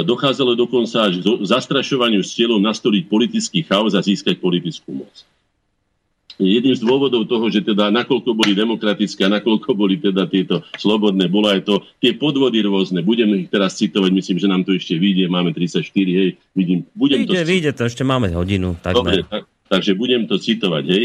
dochádzalo 0.05 0.53
dokonca 0.53 1.09
až 1.09 1.24
k 1.24 1.24
zastrašovaniu 1.49 2.20
s 2.20 2.36
cieľom 2.36 2.61
nastoliť 2.61 3.09
politický 3.09 3.64
chaos 3.64 3.97
a 3.97 4.05
získať 4.05 4.36
politickú 4.36 5.01
moc 5.01 5.24
jedným 6.39 6.74
z 6.78 6.82
dôvodov 6.86 7.26
toho, 7.26 7.51
že 7.51 7.66
teda 7.66 7.91
nakoľko 7.91 8.30
boli 8.32 8.55
demokratické 8.55 9.26
a 9.26 9.34
nakoľko 9.39 9.70
boli 9.74 9.99
teda 9.99 10.30
tieto 10.30 10.62
slobodné, 10.78 11.26
bolo 11.26 11.51
aj 11.51 11.66
to, 11.66 11.82
tie 11.99 12.14
podvody 12.14 12.62
rôzne. 12.62 13.03
Budeme 13.03 13.43
ich 13.43 13.51
teraz 13.51 13.74
citovať, 13.76 14.11
myslím, 14.14 14.39
že 14.39 14.47
nám 14.47 14.62
to 14.62 14.78
ešte 14.78 14.95
vyjde, 14.95 15.26
máme 15.26 15.51
34, 15.51 15.82
hej, 15.91 16.39
vidím. 16.55 16.86
Budem 16.95 17.26
vyjde, 17.26 17.43
to... 17.43 17.49
vyjde 17.51 17.70
to, 17.74 17.82
ešte 17.91 18.03
máme 18.07 18.30
hodinu. 18.30 18.78
Dobre, 18.78 19.26
tak, 19.26 19.51
takže 19.66 19.99
budem 19.99 20.30
to 20.30 20.39
citovať, 20.39 20.84
hej. 20.86 21.05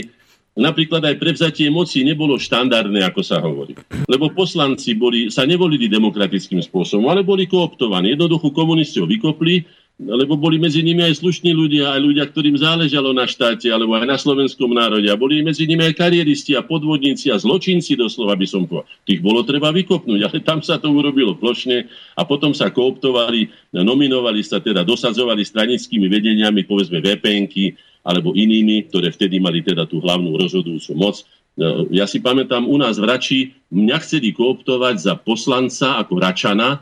Napríklad 0.54 1.02
aj 1.02 1.18
prevzatie 1.18 1.66
moci 1.74 2.06
nebolo 2.06 2.38
štandardné, 2.38 3.02
ako 3.10 3.22
sa 3.26 3.42
hovorí. 3.42 3.74
Lebo 4.06 4.30
poslanci 4.30 4.94
boli, 4.94 5.34
sa 5.34 5.50
nevolili 5.50 5.90
demokratickým 5.90 6.62
spôsobom, 6.62 7.10
ale 7.10 7.26
boli 7.26 7.50
kooptovaní. 7.50 8.14
Jednoducho 8.14 8.54
komunisti 8.54 9.02
ho 9.02 9.10
vykopli, 9.10 9.66
lebo 10.02 10.34
boli 10.34 10.58
medzi 10.58 10.82
nimi 10.82 11.06
aj 11.06 11.22
slušní 11.22 11.54
ľudia, 11.54 11.94
aj 11.94 12.02
ľudia, 12.02 12.26
ktorým 12.26 12.58
záležalo 12.58 13.14
na 13.14 13.30
štáte, 13.30 13.70
alebo 13.70 13.94
aj 13.94 14.10
na 14.10 14.18
slovenskom 14.18 14.74
národe. 14.74 15.06
A 15.06 15.16
boli 15.16 15.46
medzi 15.46 15.70
nimi 15.70 15.86
aj 15.86 15.94
kariéristi 16.02 16.58
a 16.58 16.66
podvodníci 16.66 17.30
a 17.30 17.38
zločinci, 17.38 17.94
doslova 17.94 18.34
by 18.34 18.48
som 18.50 18.66
povedal. 18.66 18.90
Tých 19.06 19.22
bolo 19.22 19.46
treba 19.46 19.70
vykopnúť, 19.70 20.22
ale 20.26 20.38
tam 20.42 20.66
sa 20.66 20.82
to 20.82 20.90
urobilo 20.90 21.38
plošne 21.38 21.86
a 22.18 22.22
potom 22.26 22.58
sa 22.58 22.74
kooptovali, 22.74 23.54
nominovali 23.78 24.42
sa, 24.42 24.58
teda 24.58 24.82
dosadzovali 24.82 25.46
stranickými 25.46 26.10
vedeniami, 26.10 26.66
povedzme 26.66 26.98
VPNky, 26.98 27.78
alebo 28.04 28.36
inými, 28.36 28.90
ktoré 28.92 29.14
vtedy 29.14 29.40
mali 29.40 29.64
teda 29.64 29.88
tú 29.88 30.04
hlavnú 30.04 30.36
rozhodujúcu 30.36 30.92
moc. 30.98 31.24
No, 31.54 31.86
ja 31.94 32.10
si 32.10 32.18
pamätám, 32.18 32.66
u 32.66 32.82
nás 32.82 32.98
v 32.98 33.06
Rači 33.06 33.40
mňa 33.70 33.98
chceli 34.02 34.34
kooptovať 34.34 34.96
za 34.98 35.14
poslanca 35.22 36.02
ako 36.02 36.18
Račana, 36.18 36.82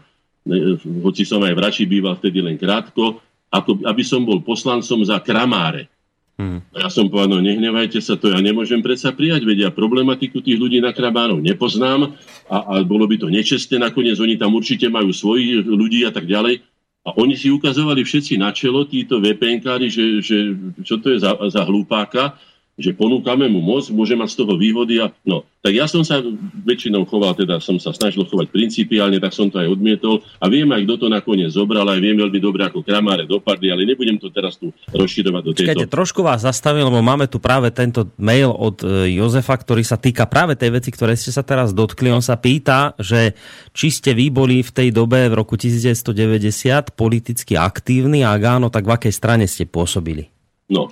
hoci 1.05 1.23
som 1.23 1.41
aj 1.45 1.53
v 1.53 1.61
Rači 1.61 1.83
býval 1.85 2.17
vtedy 2.17 2.41
len 2.41 2.57
krátko, 2.57 3.21
ako 3.51 3.83
aby 3.85 4.01
som 4.01 4.25
bol 4.25 4.41
poslancom 4.41 5.03
za 5.05 5.21
kramáre. 5.21 5.91
Hmm. 6.39 6.63
Ja 6.73 6.89
som 6.89 7.05
povedal, 7.05 7.37
no 7.37 7.43
nehnevajte 7.43 8.01
sa, 8.01 8.17
to 8.17 8.33
ja 8.33 8.39
nemôžem 8.41 8.81
predsa 8.81 9.13
prijať, 9.13 9.45
vedia 9.45 9.69
problematiku 9.69 10.41
tých 10.41 10.57
ľudí 10.57 10.81
na 10.81 10.89
krabánov 10.89 11.43
nepoznám 11.43 12.17
a, 12.49 12.57
a 12.57 12.73
bolo 12.81 13.05
by 13.05 13.21
to 13.21 13.29
nečestné, 13.29 13.77
nakoniec 13.77 14.17
oni 14.17 14.41
tam 14.41 14.57
určite 14.57 14.89
majú 14.89 15.13
svojich 15.13 15.61
ľudí 15.61 16.01
a 16.07 16.11
tak 16.15 16.25
ďalej. 16.25 16.65
A 17.01 17.17
oni 17.17 17.33
si 17.33 17.49
ukazovali 17.49 18.05
všetci 18.05 18.37
na 18.37 18.53
čelo, 18.53 18.85
títo 18.85 19.17
VPNkári, 19.21 19.89
že, 19.89 20.21
že 20.21 20.53
čo 20.85 21.01
to 21.01 21.13
je 21.13 21.17
za, 21.17 21.33
za 21.49 21.65
hlupáka 21.65 22.37
že 22.79 22.95
ponúkame 22.95 23.51
mu 23.51 23.59
moc, 23.59 23.87
môže 23.91 24.15
mať 24.15 24.29
z 24.31 24.37
toho 24.41 24.53
výhody. 24.55 25.03
A, 25.03 25.11
no, 25.27 25.43
tak 25.61 25.77
ja 25.77 25.85
som 25.85 26.01
sa 26.01 26.23
väčšinou 26.65 27.05
choval, 27.05 27.37
teda 27.37 27.61
som 27.61 27.77
sa 27.77 27.93
snažil 27.93 28.25
chovať 28.25 28.49
principiálne, 28.49 29.21
tak 29.21 29.35
som 29.35 29.51
to 29.51 29.61
aj 29.61 29.69
odmietol 29.69 30.23
a 30.41 30.49
viem 30.49 30.65
aj, 30.71 30.87
kto 30.89 31.05
to 31.05 31.07
nakoniec 31.11 31.53
zobral, 31.53 31.85
aj 31.85 32.01
viem 32.01 32.17
veľmi 32.17 32.39
dobre, 32.41 32.65
ako 32.65 32.81
kramáre 32.81 33.29
dopadli, 33.29 33.69
ale 33.69 33.85
nebudem 33.85 34.17
to 34.17 34.33
teraz 34.33 34.57
tu 34.57 34.73
rozširovať 34.89 35.41
do 35.45 35.51
tejto... 35.53 35.69
Čakajte, 35.69 35.93
trošku 35.93 36.25
vás 36.25 36.41
zastavil, 36.41 36.89
lebo 36.89 37.03
máme 37.05 37.29
tu 37.29 37.37
práve 37.37 37.69
tento 37.69 38.09
mail 38.17 38.49
od 38.49 38.81
e, 38.81 39.13
Jozefa, 39.21 39.53
ktorý 39.53 39.85
sa 39.85 40.01
týka 40.01 40.25
práve 40.25 40.57
tej 40.57 40.81
veci, 40.81 40.89
ktoré 40.89 41.13
ste 41.13 41.29
sa 41.29 41.45
teraz 41.45 41.75
dotkli. 41.77 42.09
On 42.09 42.23
sa 42.23 42.39
pýta, 42.39 42.97
že 42.97 43.37
či 43.75 43.93
ste 43.93 44.17
vy 44.17 44.33
boli 44.33 44.65
v 44.65 44.71
tej 44.73 44.89
dobe 44.89 45.29
v 45.29 45.37
roku 45.37 45.59
1990 45.59 46.95
politicky 46.97 47.53
aktívni 47.53 48.25
a 48.25 48.33
ak 48.33 48.43
áno, 48.47 48.67
tak 48.73 48.89
v 48.89 48.97
akej 48.97 49.13
strane 49.13 49.45
ste 49.45 49.69
pôsobili? 49.69 50.31
No, 50.71 50.87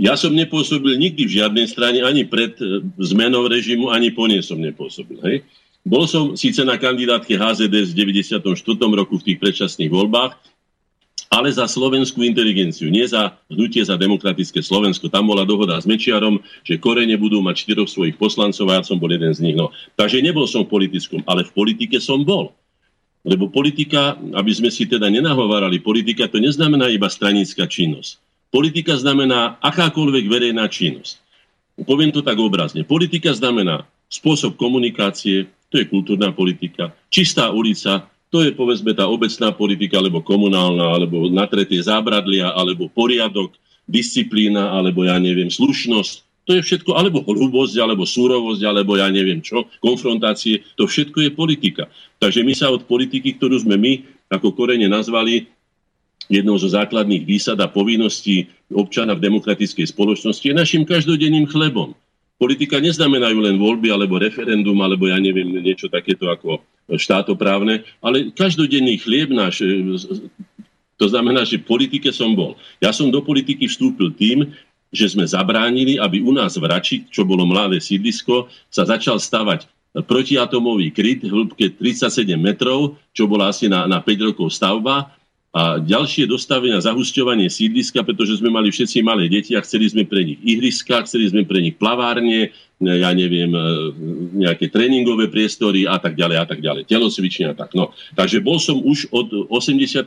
ja 0.00 0.16
som 0.16 0.32
nepôsobil 0.32 0.96
nikdy 0.96 1.28
v 1.28 1.36
žiadnej 1.44 1.68
strane, 1.68 2.00
ani 2.00 2.24
pred 2.24 2.56
e, 2.56 2.80
zmenou 3.04 3.44
režimu, 3.44 3.92
ani 3.92 4.08
po 4.08 4.24
nej 4.24 4.40
som 4.40 4.56
nepôsobil. 4.56 5.20
Hej. 5.20 5.36
Bol 5.84 6.08
som 6.08 6.40
síce 6.40 6.64
na 6.64 6.80
kandidátke 6.80 7.36
HZD 7.36 7.92
v 7.92 8.16
94. 8.16 8.40
roku 8.96 9.20
v 9.20 9.26
tých 9.28 9.38
predčasných 9.40 9.92
voľbách, 9.92 10.32
ale 11.28 11.52
za 11.52 11.68
slovenskú 11.68 12.24
inteligenciu, 12.24 12.88
nie 12.88 13.04
za 13.04 13.38
hnutie 13.52 13.84
za 13.84 13.94
demokratické 13.94 14.64
Slovensko. 14.64 15.12
Tam 15.12 15.28
bola 15.28 15.44
dohoda 15.44 15.76
s 15.78 15.86
Mečiarom, 15.86 16.40
že 16.64 16.80
korene 16.80 17.14
budú 17.20 17.38
mať 17.44 17.68
štyroch 17.68 17.86
svojich 17.86 18.16
poslancov 18.16 18.66
a 18.72 18.80
ja 18.80 18.82
som 18.82 18.96
bol 18.96 19.12
jeden 19.12 19.30
z 19.36 19.44
nich. 19.44 19.54
No. 19.54 19.70
Takže 20.00 20.24
nebol 20.24 20.48
som 20.48 20.64
v 20.64 20.72
politickom, 20.80 21.22
ale 21.28 21.44
v 21.44 21.52
politike 21.52 22.00
som 22.00 22.24
bol. 22.24 22.56
Lebo 23.20 23.52
politika, 23.52 24.16
aby 24.16 24.48
sme 24.50 24.72
si 24.72 24.88
teda 24.88 25.12
nenahovárali, 25.12 25.78
politika 25.84 26.24
to 26.24 26.40
neznamená 26.40 26.88
iba 26.88 27.06
stranická 27.06 27.68
činnosť. 27.68 28.29
Politika 28.50 28.98
znamená 28.98 29.62
akákoľvek 29.62 30.26
verejná 30.26 30.66
činnosť. 30.66 31.22
Poviem 31.86 32.10
to 32.10 32.20
tak 32.20 32.36
obrazne. 32.36 32.82
Politika 32.82 33.30
znamená 33.30 33.86
spôsob 34.10 34.58
komunikácie, 34.58 35.46
to 35.70 35.78
je 35.78 35.86
kultúrna 35.86 36.34
politika. 36.34 36.90
Čistá 37.08 37.54
ulica, 37.54 38.10
to 38.30 38.42
je 38.42 38.50
povedzme 38.50 38.90
tá 38.90 39.06
obecná 39.06 39.54
politika, 39.54 40.02
alebo 40.02 40.22
komunálna, 40.22 40.82
alebo 40.82 41.30
natretie 41.30 41.78
zábradlia, 41.78 42.50
alebo 42.54 42.90
poriadok, 42.90 43.54
disciplína, 43.86 44.74
alebo 44.74 45.06
ja 45.06 45.18
neviem, 45.18 45.50
slušnosť. 45.50 46.46
To 46.46 46.58
je 46.58 46.62
všetko, 46.66 46.98
alebo 46.98 47.22
hrubosť, 47.22 47.78
alebo 47.78 48.02
súrovosť, 48.02 48.62
alebo 48.66 48.98
ja 48.98 49.06
neviem 49.10 49.38
čo, 49.38 49.70
konfrontácie. 49.78 50.66
To 50.74 50.90
všetko 50.90 51.26
je 51.26 51.30
politika. 51.30 51.86
Takže 52.18 52.42
my 52.42 52.54
sa 52.54 52.74
od 52.74 52.86
politiky, 52.86 53.38
ktorú 53.38 53.62
sme 53.62 53.78
my 53.78 53.92
ako 54.30 54.54
korene 54.54 54.90
nazvali 54.90 55.46
jednou 56.28 56.58
zo 56.60 56.68
základných 56.68 57.24
výsad 57.24 57.56
a 57.62 57.70
povinností 57.70 58.50
občana 58.70 59.16
v 59.16 59.24
demokratickej 59.24 59.86
spoločnosti 59.90 60.44
je 60.46 60.54
našim 60.54 60.82
každodenným 60.86 61.48
chlebom. 61.48 61.96
Politika 62.40 62.80
neznamenajú 62.80 63.38
len 63.44 63.56
voľby 63.60 63.92
alebo 63.92 64.16
referendum, 64.16 64.78
alebo 64.80 65.08
ja 65.08 65.20
neviem, 65.20 65.60
niečo 65.60 65.92
takéto 65.92 66.32
ako 66.32 66.64
štátoprávne, 66.88 67.84
ale 68.00 68.32
každodenný 68.32 68.96
chlieb 68.96 69.28
náš, 69.30 69.60
e, 69.60 69.84
to 70.96 71.06
znamená, 71.06 71.44
že 71.44 71.60
v 71.60 71.68
politike 71.68 72.08
som 72.10 72.32
bol. 72.32 72.56
Ja 72.80 72.96
som 72.96 73.12
do 73.12 73.20
politiky 73.20 73.68
vstúpil 73.68 74.16
tým, 74.16 74.50
že 74.90 75.12
sme 75.12 75.22
zabránili, 75.22 76.00
aby 76.00 76.24
u 76.24 76.34
nás 76.34 76.58
v 76.58 76.66
Rači, 76.66 77.06
čo 77.12 77.22
bolo 77.22 77.46
mladé 77.46 77.78
sídlisko, 77.78 78.50
sa 78.72 78.88
začal 78.88 79.22
stavať 79.22 79.68
protiatomový 79.94 80.94
kryt 80.94 81.26
v 81.26 81.30
hĺbke 81.30 81.74
37 81.78 82.24
metrov, 82.38 82.98
čo 83.10 83.26
bola 83.26 83.50
asi 83.50 83.66
na, 83.66 83.86
na 83.90 83.98
5 83.98 84.34
rokov 84.34 84.54
stavba 84.54 85.10
a 85.50 85.82
ďalšie 85.82 86.30
dostavenie 86.30 86.78
a 86.78 86.84
zahusťovanie 86.84 87.50
sídliska, 87.50 88.06
pretože 88.06 88.38
sme 88.38 88.54
mali 88.54 88.70
všetci 88.70 89.02
malé 89.02 89.26
deti 89.26 89.58
a 89.58 89.64
chceli 89.66 89.90
sme 89.90 90.06
pre 90.06 90.22
nich 90.22 90.38
ihriska, 90.46 91.02
chceli 91.02 91.26
sme 91.26 91.42
pre 91.42 91.58
nich 91.58 91.74
plavárne, 91.74 92.54
ja 92.80 93.10
neviem, 93.10 93.50
e, 93.50 93.60
nejaké 94.46 94.70
tréningové 94.70 95.26
priestory 95.26 95.90
a 95.90 95.98
tak 95.98 96.14
ďalej 96.14 96.36
a 96.38 96.46
tak 96.46 96.62
ďalej, 96.62 96.86
telocvične 96.86 97.50
a 97.50 97.54
tak. 97.58 97.74
No. 97.74 97.90
Takže 98.14 98.38
bol 98.40 98.62
som 98.62 98.78
už 98.78 99.10
od 99.10 99.50
89. 99.50 100.06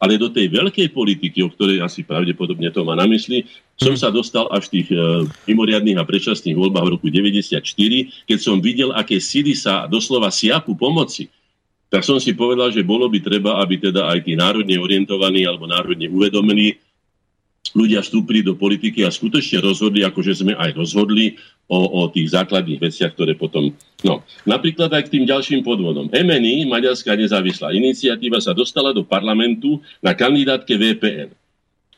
ale 0.00 0.12
do 0.16 0.28
tej 0.32 0.48
veľkej 0.48 0.88
politiky, 0.96 1.44
o 1.44 1.52
ktorej 1.52 1.84
asi 1.84 2.00
pravdepodobne 2.00 2.72
to 2.72 2.88
má 2.88 2.96
na 2.96 3.04
mysli, 3.12 3.44
som 3.76 3.94
sa 4.00 4.08
dostal 4.08 4.48
až 4.48 4.72
v 4.72 4.80
tých 4.80 4.88
e, 4.96 5.28
mimoriadných 5.52 6.00
a 6.00 6.08
predčasných 6.08 6.56
voľbách 6.56 6.88
v 6.88 6.92
roku 6.96 7.06
94, 7.12 7.60
keď 8.24 8.38
som 8.40 8.64
videl, 8.64 8.96
aké 8.96 9.20
síly 9.20 9.52
sa 9.52 9.84
doslova 9.86 10.32
siapu 10.32 10.72
pomoci 10.72 11.28
tak 11.92 12.08
som 12.08 12.16
si 12.16 12.32
povedal, 12.32 12.72
že 12.72 12.80
bolo 12.80 13.04
by 13.04 13.20
treba, 13.20 13.60
aby 13.60 13.76
teda 13.76 14.08
aj 14.08 14.24
tí 14.24 14.32
národne 14.32 14.80
orientovaní 14.80 15.44
alebo 15.44 15.68
národne 15.68 16.08
uvedomení 16.08 16.80
ľudia 17.76 18.00
vstúpili 18.00 18.40
do 18.40 18.56
politiky 18.56 19.04
a 19.04 19.12
skutočne 19.12 19.60
rozhodli, 19.60 20.00
akože 20.00 20.32
sme 20.40 20.52
aj 20.56 20.72
rozhodli 20.72 21.36
o, 21.68 22.04
o 22.04 22.08
tých 22.08 22.32
základných 22.32 22.80
veciach, 22.80 23.12
ktoré 23.12 23.36
potom... 23.36 23.76
No, 24.04 24.24
napríklad 24.48 24.88
aj 24.88 25.08
k 25.08 25.12
tým 25.20 25.24
ďalším 25.28 25.60
podvodom. 25.60 26.08
MNI, 26.08 26.64
Maďarská 26.68 27.12
nezávislá 27.12 27.76
iniciatíva, 27.76 28.40
sa 28.40 28.56
dostala 28.56 28.96
do 28.96 29.04
parlamentu 29.04 29.80
na 30.00 30.16
kandidátke 30.16 30.72
VPN. 30.74 31.32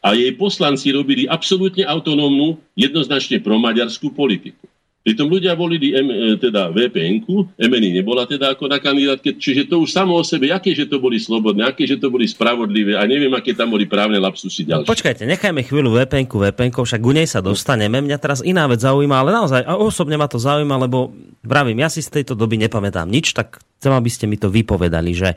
A 0.04 0.12
jej 0.12 0.34
poslanci 0.36 0.92
robili 0.92 1.24
absolútne 1.24 1.86
autonómnu, 1.86 2.60
jednoznačne 2.76 3.40
promaďarskú 3.40 4.12
politiku. 4.12 4.73
Pritom 5.04 5.28
ľudia 5.28 5.52
volili 5.52 5.92
M, 5.92 6.08
e, 6.08 6.40
teda 6.40 6.72
VPN-ku, 6.72 7.60
MNI 7.60 8.00
nebola 8.00 8.24
teda 8.24 8.56
ako 8.56 8.72
na 8.72 8.80
kandidátke, 8.80 9.36
čiže 9.36 9.68
to 9.68 9.84
už 9.84 9.92
samo 9.92 10.16
o 10.16 10.24
sebe, 10.24 10.48
aké 10.48 10.72
že 10.72 10.88
to 10.88 10.96
boli 10.96 11.20
slobodné, 11.20 11.60
aké 11.60 11.84
že 11.84 12.00
to 12.00 12.08
boli 12.08 12.24
spravodlivé 12.24 12.96
a 12.96 13.04
neviem, 13.04 13.28
aké 13.36 13.52
tam 13.52 13.68
boli 13.68 13.84
právne 13.84 14.16
lapsusy 14.16 14.64
ďalšie. 14.64 14.88
Počkajte, 14.88 15.28
nechajme 15.28 15.60
chvíľu 15.60 15.92
VPN-ku, 16.00 16.40
vpn 16.40 16.72
však 16.72 17.04
u 17.04 17.12
nej 17.12 17.28
sa 17.28 17.44
dostaneme. 17.44 18.00
Mňa 18.00 18.16
teraz 18.16 18.40
iná 18.40 18.64
vec 18.64 18.80
zaujíma, 18.80 19.20
ale 19.20 19.36
naozaj 19.36 19.68
a 19.68 19.76
osobne 19.76 20.16
ma 20.16 20.24
to 20.24 20.40
zaujíma, 20.40 20.88
lebo 20.88 21.12
vravím, 21.44 21.84
ja 21.84 21.92
si 21.92 22.00
z 22.00 22.08
tejto 22.08 22.32
doby 22.32 22.56
nepamätám 22.64 23.04
nič, 23.04 23.36
tak 23.36 23.60
chcem, 23.76 23.92
aby 23.92 24.08
ste 24.08 24.24
mi 24.24 24.40
to 24.40 24.48
vypovedali, 24.48 25.12
že 25.12 25.36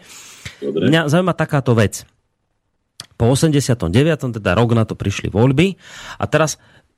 Dobre. 0.63 0.87
mňa 0.87 1.11
zaujíma 1.11 1.35
takáto 1.35 1.75
vec. 1.75 2.07
Po 3.19 3.27
89. 3.33 3.91
teda 4.39 4.55
rok 4.55 4.77
na 4.77 4.87
to 4.87 4.95
prišli 4.95 5.27
voľby 5.27 5.75
a 6.21 6.25
teraz 6.29 6.55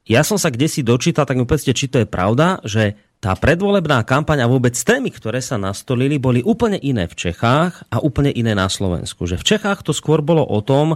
ja 0.09 0.25
som 0.25 0.41
sa 0.41 0.49
kde 0.49 0.65
si 0.65 0.81
dočítal, 0.81 1.29
tak 1.29 1.37
mi 1.37 1.45
povedzte, 1.45 1.69
či 1.69 1.85
to 1.85 2.01
je 2.01 2.09
pravda, 2.09 2.57
že 2.65 2.97
tá 3.19 3.35
predvolebná 3.35 4.07
kampaň 4.07 4.47
a 4.47 4.49
vôbec 4.49 4.71
témy, 4.71 5.11
ktoré 5.11 5.43
sa 5.43 5.59
nastolili, 5.59 6.15
boli 6.15 6.39
úplne 6.39 6.79
iné 6.79 7.03
v 7.03 7.19
Čechách 7.19 7.85
a 7.91 7.99
úplne 7.99 8.31
iné 8.31 8.55
na 8.55 8.71
Slovensku. 8.71 9.27
Že 9.27 9.43
v 9.43 9.47
Čechách 9.53 9.83
to 9.83 9.91
skôr 9.91 10.23
bolo 10.23 10.41
o 10.41 10.63
tom, 10.63 10.95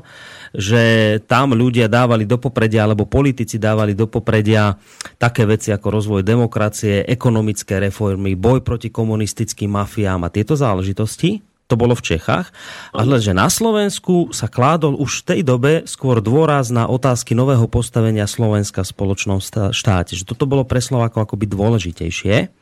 že 0.56 1.20
tam 1.28 1.52
ľudia 1.52 1.92
dávali 1.92 2.24
do 2.24 2.40
popredia, 2.40 2.88
alebo 2.88 3.06
politici 3.06 3.60
dávali 3.60 3.92
do 3.92 4.08
popredia 4.08 4.80
také 5.20 5.44
veci 5.44 5.76
ako 5.76 6.00
rozvoj 6.00 6.24
demokracie, 6.24 7.04
ekonomické 7.06 7.78
reformy, 7.84 8.40
boj 8.40 8.64
proti 8.64 8.88
komunistickým 8.88 9.76
mafiám 9.76 10.24
a 10.24 10.32
tieto 10.32 10.56
záležitosti 10.56 11.53
to 11.74 11.82
bolo 11.82 11.98
v 11.98 12.06
Čechách, 12.06 12.54
ale 12.94 13.18
že 13.18 13.34
na 13.34 13.50
Slovensku 13.50 14.30
sa 14.30 14.46
kládol 14.46 14.94
už 15.02 15.26
v 15.26 15.34
tej 15.34 15.42
dobe 15.42 15.72
skôr 15.90 16.22
dôraz 16.22 16.70
na 16.70 16.86
otázky 16.86 17.34
nového 17.34 17.66
postavenia 17.66 18.30
Slovenska 18.30 18.86
v 18.86 18.94
spoločnom 18.94 19.42
štáte. 19.74 20.14
Že 20.14 20.30
toto 20.30 20.46
bolo 20.46 20.62
pre 20.62 20.78
Slovákov 20.78 21.26
akoby 21.26 21.50
dôležitejšie 21.50 22.62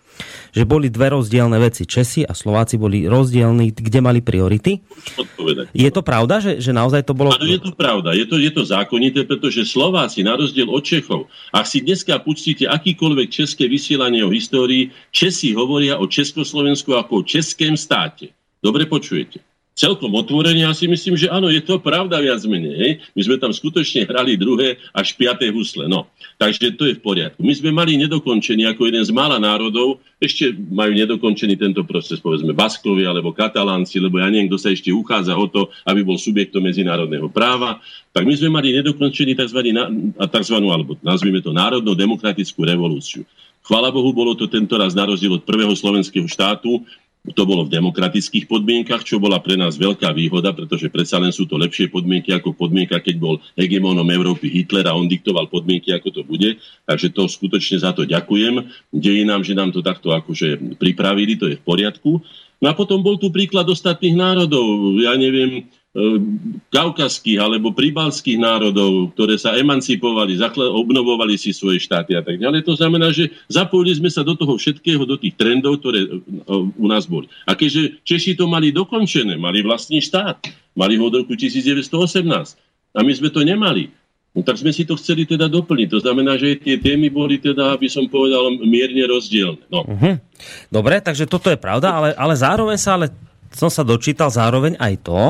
že 0.52 0.68
boli 0.68 0.92
dve 0.92 1.16
rozdielne 1.16 1.56
veci. 1.58 1.88
Česi 1.88 2.22
a 2.28 2.36
Slováci 2.36 2.76
boli 2.76 3.08
rozdielni, 3.08 3.72
kde 3.72 4.00
mali 4.04 4.20
priority. 4.20 4.84
Je 5.72 5.90
to 5.90 6.04
pravda, 6.04 6.44
že, 6.44 6.60
že 6.60 6.76
naozaj 6.76 7.08
to 7.08 7.16
bolo... 7.16 7.32
Ano, 7.32 7.48
je 7.48 7.58
to 7.58 7.72
pravda, 7.72 8.12
je 8.14 8.28
to, 8.28 8.36
je 8.38 8.52
to 8.52 8.64
zákonité, 8.68 9.24
pretože 9.24 9.72
Slováci, 9.72 10.22
na 10.22 10.36
rozdiel 10.36 10.68
od 10.68 10.84
Čechov, 10.84 11.32
ak 11.56 11.66
si 11.66 11.82
dneska 11.82 12.20
pustíte 12.22 12.68
akýkoľvek 12.68 13.28
české 13.32 13.66
vysielanie 13.72 14.22
o 14.22 14.30
histórii, 14.30 14.92
Česi 15.16 15.56
hovoria 15.56 15.98
o 15.98 16.06
Československu 16.06 16.94
ako 16.94 17.24
o 17.24 17.28
českém 17.28 17.80
státe. 17.80 18.36
Dobre 18.62 18.86
počujete. 18.86 19.42
celkom 19.72 20.14
otvorene, 20.14 20.62
ja 20.62 20.74
si 20.78 20.86
myslím, 20.86 21.18
že 21.18 21.32
áno, 21.32 21.50
je 21.50 21.64
to 21.64 21.82
pravda 21.82 22.22
viac 22.22 22.44
menej. 22.46 23.02
My 23.18 23.22
sme 23.26 23.42
tam 23.42 23.50
skutočne 23.50 24.06
hrali 24.06 24.38
druhé 24.38 24.78
až 24.94 25.18
piaté 25.18 25.50
husle. 25.50 25.90
No, 25.90 26.06
takže 26.38 26.78
to 26.78 26.86
je 26.86 26.94
v 26.94 27.02
poriadku. 27.02 27.42
My 27.42 27.56
sme 27.58 27.74
mali 27.74 27.98
nedokončený 27.98 28.70
ako 28.70 28.92
jeden 28.92 29.02
z 29.02 29.10
mála 29.10 29.42
národov, 29.42 29.98
ešte 30.22 30.54
majú 30.54 30.94
nedokončený 30.94 31.58
tento 31.58 31.82
proces, 31.82 32.22
povedzme 32.22 32.54
Baskovi 32.54 33.10
alebo 33.10 33.34
Katalánci, 33.34 33.98
lebo 33.98 34.22
ja 34.22 34.30
neviem, 34.30 34.54
kto 34.54 34.62
sa 34.62 34.70
ešte 34.70 34.94
uchádza 34.94 35.34
o 35.34 35.50
to, 35.50 35.74
aby 35.90 36.06
bol 36.06 36.22
subjektom 36.22 36.62
medzinárodného 36.62 37.26
práva. 37.34 37.82
Tak 38.14 38.22
my 38.22 38.38
sme 38.38 38.54
mali 38.54 38.78
nedokončený 38.78 39.34
tzv. 39.34 39.66
tzv. 40.14 40.56
alebo 40.62 40.94
nazvime 41.02 41.42
to 41.42 41.50
národno-demokratickú 41.50 42.62
revolúciu. 42.62 43.26
Chvála 43.66 43.90
Bohu, 43.90 44.14
bolo 44.14 44.38
to 44.38 44.46
tento 44.46 44.74
raz 44.78 44.94
na 44.94 45.10
rozdiel 45.10 45.38
od 45.38 45.46
prvého 45.46 45.74
slovenského 45.74 46.26
štátu, 46.30 46.86
to 47.22 47.46
bolo 47.46 47.70
v 47.70 47.74
demokratických 47.78 48.50
podmienkach, 48.50 49.06
čo 49.06 49.22
bola 49.22 49.38
pre 49.38 49.54
nás 49.54 49.78
veľká 49.78 50.10
výhoda, 50.10 50.58
pretože 50.58 50.90
predsa 50.90 51.22
len 51.22 51.30
sú 51.30 51.46
to 51.46 51.54
lepšie 51.54 51.94
podmienky 51.94 52.34
ako 52.34 52.58
podmienka, 52.58 52.98
keď 52.98 53.16
bol 53.22 53.38
hegemónom 53.54 54.10
Európy 54.10 54.50
Hitler 54.50 54.90
a 54.90 54.98
on 54.98 55.06
diktoval 55.06 55.46
podmienky, 55.46 55.94
ako 55.94 56.10
to 56.10 56.22
bude. 56.26 56.58
Takže 56.90 57.14
to 57.14 57.30
skutočne 57.30 57.78
za 57.78 57.94
to 57.94 58.10
ďakujem. 58.10 58.66
Deje 58.90 59.22
nám, 59.22 59.46
že 59.46 59.54
nám 59.54 59.70
to 59.70 59.86
takto 59.86 60.10
akože 60.18 60.78
pripravili, 60.82 61.38
to 61.38 61.46
je 61.46 61.62
v 61.62 61.64
poriadku. 61.64 62.26
No 62.58 62.66
a 62.70 62.74
potom 62.74 63.06
bol 63.06 63.22
tu 63.22 63.30
príklad 63.30 63.70
ostatných 63.70 64.18
národov. 64.18 64.98
Ja 64.98 65.14
neviem, 65.14 65.70
kaukazských 66.72 67.36
alebo 67.36 67.76
pribalských 67.76 68.40
národov, 68.40 69.12
ktoré 69.12 69.36
sa 69.36 69.60
emancipovali, 69.60 70.40
obnovovali 70.56 71.36
si 71.36 71.52
svoje 71.52 71.84
štáty 71.84 72.16
a 72.16 72.24
tak 72.24 72.40
ďalej. 72.40 72.64
To 72.64 72.80
znamená, 72.80 73.12
že 73.12 73.28
zapojili 73.52 74.00
sme 74.00 74.08
sa 74.08 74.24
do 74.24 74.40
toho 74.40 74.56
všetkého, 74.56 75.04
do 75.04 75.20
tých 75.20 75.36
trendov, 75.36 75.84
ktoré 75.84 76.08
u 76.80 76.88
nás 76.88 77.04
boli. 77.04 77.28
A 77.44 77.60
keďže 77.60 78.00
Češi 78.08 78.40
to 78.40 78.48
mali 78.48 78.72
dokončené, 78.72 79.36
mali 79.36 79.60
vlastný 79.60 80.00
štát, 80.00 80.48
mali 80.80 80.96
ho 80.96 81.12
od 81.12 81.28
roku 81.28 81.36
1918 81.36 82.24
a 82.96 83.00
my 83.04 83.12
sme 83.12 83.28
to 83.28 83.44
nemali, 83.44 83.92
No 84.32 84.48
tak 84.48 84.56
sme 84.56 84.72
si 84.72 84.88
to 84.88 84.96
chceli 84.96 85.28
teda 85.28 85.52
doplniť. 85.52 85.92
To 85.92 86.00
znamená, 86.00 86.40
že 86.40 86.56
tie 86.56 86.80
témy 86.80 87.12
boli 87.12 87.36
teda, 87.36 87.76
aby 87.76 87.92
som 87.92 88.08
povedal, 88.08 88.64
mierne 88.64 89.04
rozdielne. 89.04 89.60
No. 89.68 89.84
Uh-huh. 89.84 90.16
Dobre, 90.72 91.04
takže 91.04 91.28
toto 91.28 91.52
je 91.52 91.60
pravda, 91.60 91.92
ale, 91.92 92.10
ale 92.16 92.32
zároveň 92.40 92.80
sa 92.80 92.96
ale 92.96 93.12
som 93.52 93.70
sa 93.70 93.84
dočítal 93.84 94.32
zároveň 94.32 94.80
aj 94.80 94.94
to, 95.04 95.24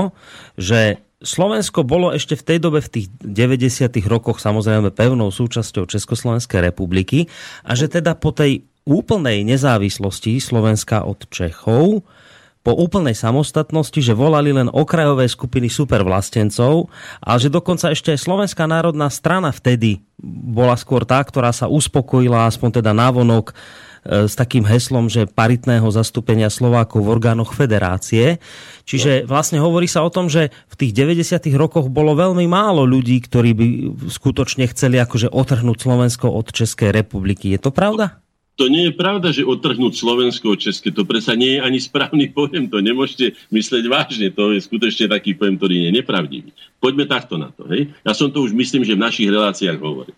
že 0.57 1.01
Slovensko 1.21 1.85
bolo 1.85 2.09
ešte 2.09 2.33
v 2.33 2.43
tej 2.43 2.57
dobe, 2.57 2.81
v 2.81 2.89
tých 2.89 3.07
90. 3.21 3.93
rokoch 4.09 4.41
samozrejme 4.41 4.89
pevnou 4.89 5.29
súčasťou 5.29 5.85
Československej 5.85 6.73
republiky 6.73 7.29
a 7.61 7.77
že 7.77 7.85
teda 7.85 8.17
po 8.17 8.33
tej 8.33 8.65
úplnej 8.89 9.45
nezávislosti 9.45 10.41
Slovenska 10.41 11.05
od 11.05 11.29
Čechov, 11.29 12.01
po 12.61 12.77
úplnej 12.77 13.17
samostatnosti, 13.17 13.97
že 13.97 14.13
volali 14.13 14.53
len 14.53 14.69
okrajové 14.69 15.25
skupiny 15.25 15.65
supervlastencov, 15.65 16.93
ale 17.21 17.37
že 17.41 17.49
dokonca 17.49 17.89
ešte 17.89 18.13
aj 18.13 18.21
Slovenská 18.21 18.69
národná 18.69 19.09
strana 19.09 19.49
vtedy 19.49 20.05
bola 20.21 20.77
skôr 20.77 21.01
tá, 21.01 21.17
ktorá 21.25 21.49
sa 21.49 21.65
uspokojila, 21.65 22.45
aspoň 22.45 22.81
teda 22.81 22.93
návonok, 22.93 23.57
s 24.01 24.33
takým 24.33 24.65
heslom, 24.65 25.05
že 25.07 25.29
paritného 25.29 25.85
zastúpenia 25.93 26.49
Slovákov 26.49 27.05
v 27.05 27.11
orgánoch 27.13 27.53
federácie. 27.53 28.41
Čiže 28.89 29.29
vlastne 29.29 29.61
hovorí 29.61 29.85
sa 29.85 30.01
o 30.01 30.09
tom, 30.09 30.25
že 30.25 30.49
v 30.73 30.75
tých 30.75 30.91
90. 30.97 31.37
rokoch 31.53 31.85
bolo 31.87 32.17
veľmi 32.17 32.49
málo 32.49 32.81
ľudí, 32.81 33.21
ktorí 33.21 33.51
by 33.53 33.67
skutočne 34.09 34.65
chceli 34.73 34.97
akože 34.97 35.29
otrhnúť 35.29 35.77
Slovensko 35.85 36.33
od 36.33 36.49
Českej 36.49 36.89
republiky. 36.89 37.53
Je 37.53 37.61
to 37.61 37.69
pravda? 37.69 38.21
To 38.59 38.69
nie 38.69 38.91
je 38.91 38.93
pravda, 38.93 39.33
že 39.33 39.47
otrhnúť 39.47 39.97
Slovensko 39.97 40.53
od 40.53 40.59
České. 40.61 40.93
To 40.93 41.01
predsa 41.01 41.33
nie 41.33 41.57
je 41.57 41.65
ani 41.65 41.79
správny 41.81 42.29
pojem. 42.29 42.69
To 42.69 42.77
nemôžete 42.83 43.33
myslieť 43.49 43.83
vážne. 43.89 44.27
To 44.33 44.53
je 44.53 44.61
skutočne 44.61 45.09
taký 45.09 45.33
pojem, 45.33 45.57
ktorý 45.57 45.89
je 45.89 45.91
nepravdivý. 45.97 46.49
Poďme 46.77 47.09
takto 47.09 47.41
na 47.41 47.49
to. 47.49 47.65
Hej? 47.71 47.89
Ja 48.05 48.13
som 48.13 48.29
to 48.29 48.45
už 48.45 48.53
myslím, 48.53 48.85
že 48.85 48.93
v 48.93 49.01
našich 49.01 49.29
reláciách 49.33 49.81
hovoril. 49.81 50.13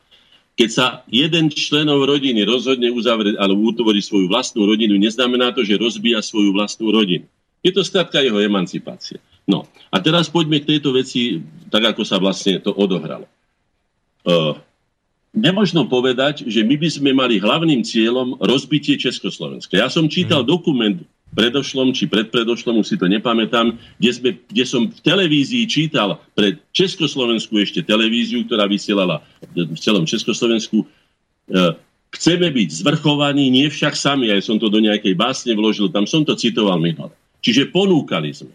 Keď 0.54 0.70
sa 0.70 1.02
jeden 1.10 1.50
členov 1.50 2.06
rodiny 2.06 2.46
rozhodne 2.46 2.94
uzavrieť 2.94 3.42
alebo 3.42 3.74
utvoriť 3.74 4.04
svoju 4.06 4.28
vlastnú 4.30 4.70
rodinu, 4.70 4.94
neznamená 5.02 5.50
to, 5.50 5.66
že 5.66 5.82
rozbíja 5.82 6.22
svoju 6.22 6.54
vlastnú 6.54 6.94
rodinu. 6.94 7.26
Je 7.66 7.74
to 7.74 7.82
skrátka 7.82 8.22
jeho 8.22 8.38
emancipácia. 8.38 9.18
No 9.50 9.66
a 9.90 9.98
teraz 9.98 10.30
poďme 10.30 10.62
k 10.62 10.78
tejto 10.78 10.94
veci, 10.94 11.42
tak 11.74 11.96
ako 11.96 12.06
sa 12.06 12.22
vlastne 12.22 12.62
to 12.62 12.70
odohralo. 12.70 13.26
Uh, 14.24 14.56
nemožno 15.34 15.90
povedať, 15.90 16.46
že 16.46 16.62
my 16.62 16.78
by 16.78 16.90
sme 16.92 17.12
mali 17.12 17.42
hlavným 17.42 17.82
cieľom 17.82 18.38
rozbitie 18.40 18.96
Československa. 18.96 19.76
Ja 19.76 19.90
som 19.90 20.06
čítal 20.08 20.46
hmm. 20.46 20.50
dokument 20.50 20.98
predošlom 21.34 21.92
či 21.92 22.06
predpredošlom, 22.06 22.80
už 22.80 22.88
si 22.94 22.98
to 22.98 23.10
nepamätám, 23.10 23.76
kde, 23.98 24.12
sme, 24.14 24.30
kde 24.48 24.64
som 24.64 24.88
v 24.88 25.00
televízii 25.02 25.66
čítal 25.66 26.22
pre 26.38 26.62
Československu 26.72 27.58
ešte 27.60 27.82
televíziu, 27.82 28.46
ktorá 28.46 28.70
vysielala 28.70 29.26
v 29.54 29.78
celom 29.78 30.06
Československu. 30.06 30.86
E, 30.86 30.86
chceme 32.14 32.48
byť 32.54 32.70
zvrchovaní, 32.86 33.50
nie 33.50 33.68
však 33.68 33.98
sami, 33.98 34.30
aj 34.30 34.46
som 34.46 34.62
to 34.62 34.70
do 34.70 34.80
nejakej 34.80 35.18
básne 35.18 35.52
vložil, 35.58 35.90
tam 35.90 36.06
som 36.06 36.22
to 36.22 36.38
citoval 36.38 36.78
minule. 36.78 37.12
Čiže 37.44 37.74
ponúkali 37.74 38.32
sme. 38.32 38.54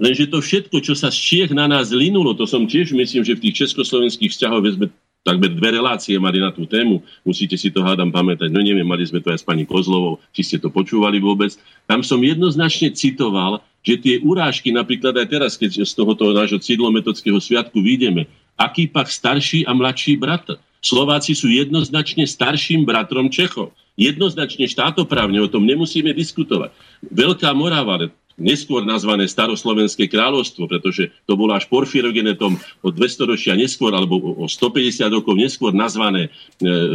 Lenže 0.00 0.26
to 0.32 0.40
všetko, 0.40 0.82
čo 0.82 0.96
sa 0.96 1.12
z 1.12 1.18
Čiech 1.18 1.50
na 1.52 1.68
nás 1.68 1.92
linulo, 1.92 2.32
to 2.34 2.48
som 2.48 2.64
tiež 2.64 2.96
myslím, 2.96 3.22
že 3.22 3.36
v 3.36 3.50
tých 3.50 3.66
československých 3.66 4.32
vzťahoch 4.32 4.64
sme 4.74 4.86
takmer 5.22 5.54
dve 5.54 5.78
relácie 5.78 6.18
mali 6.18 6.42
na 6.42 6.50
tú 6.50 6.66
tému, 6.66 7.02
musíte 7.22 7.54
si 7.54 7.70
to 7.70 7.80
hádam 7.82 8.10
pamätať, 8.10 8.50
no 8.50 8.58
neviem, 8.58 8.86
mali 8.86 9.06
sme 9.06 9.22
to 9.22 9.30
aj 9.30 9.42
s 9.42 9.46
pani 9.46 9.62
Kozlovou, 9.62 10.18
či 10.34 10.42
ste 10.42 10.56
to 10.58 10.68
počúvali 10.68 11.22
vôbec. 11.22 11.54
Tam 11.86 12.02
som 12.02 12.18
jednoznačne 12.18 12.90
citoval, 12.90 13.62
že 13.82 13.98
tie 13.98 14.14
urážky, 14.22 14.70
napríklad 14.74 15.14
aj 15.18 15.26
teraz, 15.30 15.52
keď 15.58 15.86
z 15.86 15.92
tohoto 15.94 16.30
nášho 16.34 16.58
cidlometodského 16.58 17.38
sviatku 17.38 17.78
vyjdeme, 17.82 18.26
aký 18.58 18.90
pak 18.90 19.10
starší 19.10 19.66
a 19.66 19.74
mladší 19.74 20.18
brat. 20.18 20.46
Slováci 20.82 21.38
sú 21.38 21.46
jednoznačne 21.46 22.26
starším 22.26 22.82
bratrom 22.82 23.30
Čechov. 23.30 23.70
Jednoznačne 23.94 24.66
štátoprávne, 24.66 25.38
o 25.38 25.46
tom 25.46 25.62
nemusíme 25.62 26.10
diskutovať. 26.10 26.74
Veľká 27.06 27.54
Morava, 27.54 28.10
neskôr 28.40 28.84
nazvané 28.84 29.28
staroslovenské 29.28 30.08
kráľovstvo, 30.08 30.68
pretože 30.68 31.12
to 31.28 31.36
bolo 31.36 31.52
až 31.56 31.68
porfirogenetom 31.68 32.56
o 32.80 32.88
200 32.88 33.30
ročia 33.30 33.52
neskôr, 33.56 33.92
alebo 33.92 34.18
o 34.18 34.46
150 34.48 35.08
rokov 35.12 35.34
neskôr 35.36 35.72
nazvané 35.72 36.28
e, 36.28 36.30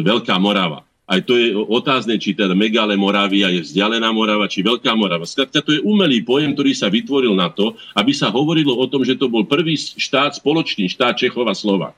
Veľká 0.02 0.38
Morava. 0.38 0.88
Aj 1.08 1.24
to 1.24 1.40
je 1.40 1.56
otázne, 1.56 2.20
či 2.20 2.36
teda 2.36 2.52
Megale 2.52 3.00
Moravia 3.00 3.48
je 3.48 3.64
vzdialená 3.64 4.12
Morava, 4.12 4.44
či 4.52 4.60
Veľká 4.60 4.92
Morava. 4.92 5.24
Skladka, 5.24 5.64
to 5.64 5.72
je 5.72 5.80
umelý 5.80 6.20
pojem, 6.20 6.52
ktorý 6.52 6.76
sa 6.76 6.92
vytvoril 6.92 7.32
na 7.32 7.48
to, 7.48 7.80
aby 7.96 8.12
sa 8.12 8.28
hovorilo 8.28 8.76
o 8.76 8.86
tom, 8.92 9.08
že 9.08 9.16
to 9.16 9.32
bol 9.32 9.48
prvý 9.48 9.80
štát, 9.80 10.36
spoločný 10.36 10.92
štát 10.92 11.16
Čechova 11.16 11.56
Slova. 11.56 11.96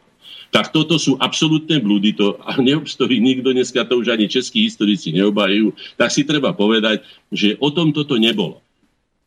Tak 0.53 0.69
toto 0.69 1.01
sú 1.01 1.17
absolútne 1.17 1.81
blúdy, 1.81 2.13
to 2.13 2.37
neobstojí 2.61 3.17
nikto, 3.17 3.49
dneska 3.49 3.81
to 3.85 3.97
už 3.97 4.13
ani 4.13 4.29
českí 4.29 4.65
historici 4.65 5.09
neobajú, 5.09 5.73
tak 5.97 6.13
si 6.13 6.21
treba 6.21 6.53
povedať, 6.53 7.01
že 7.33 7.57
o 7.57 7.73
tom 7.73 7.89
toto 7.89 8.13
nebolo. 8.17 8.61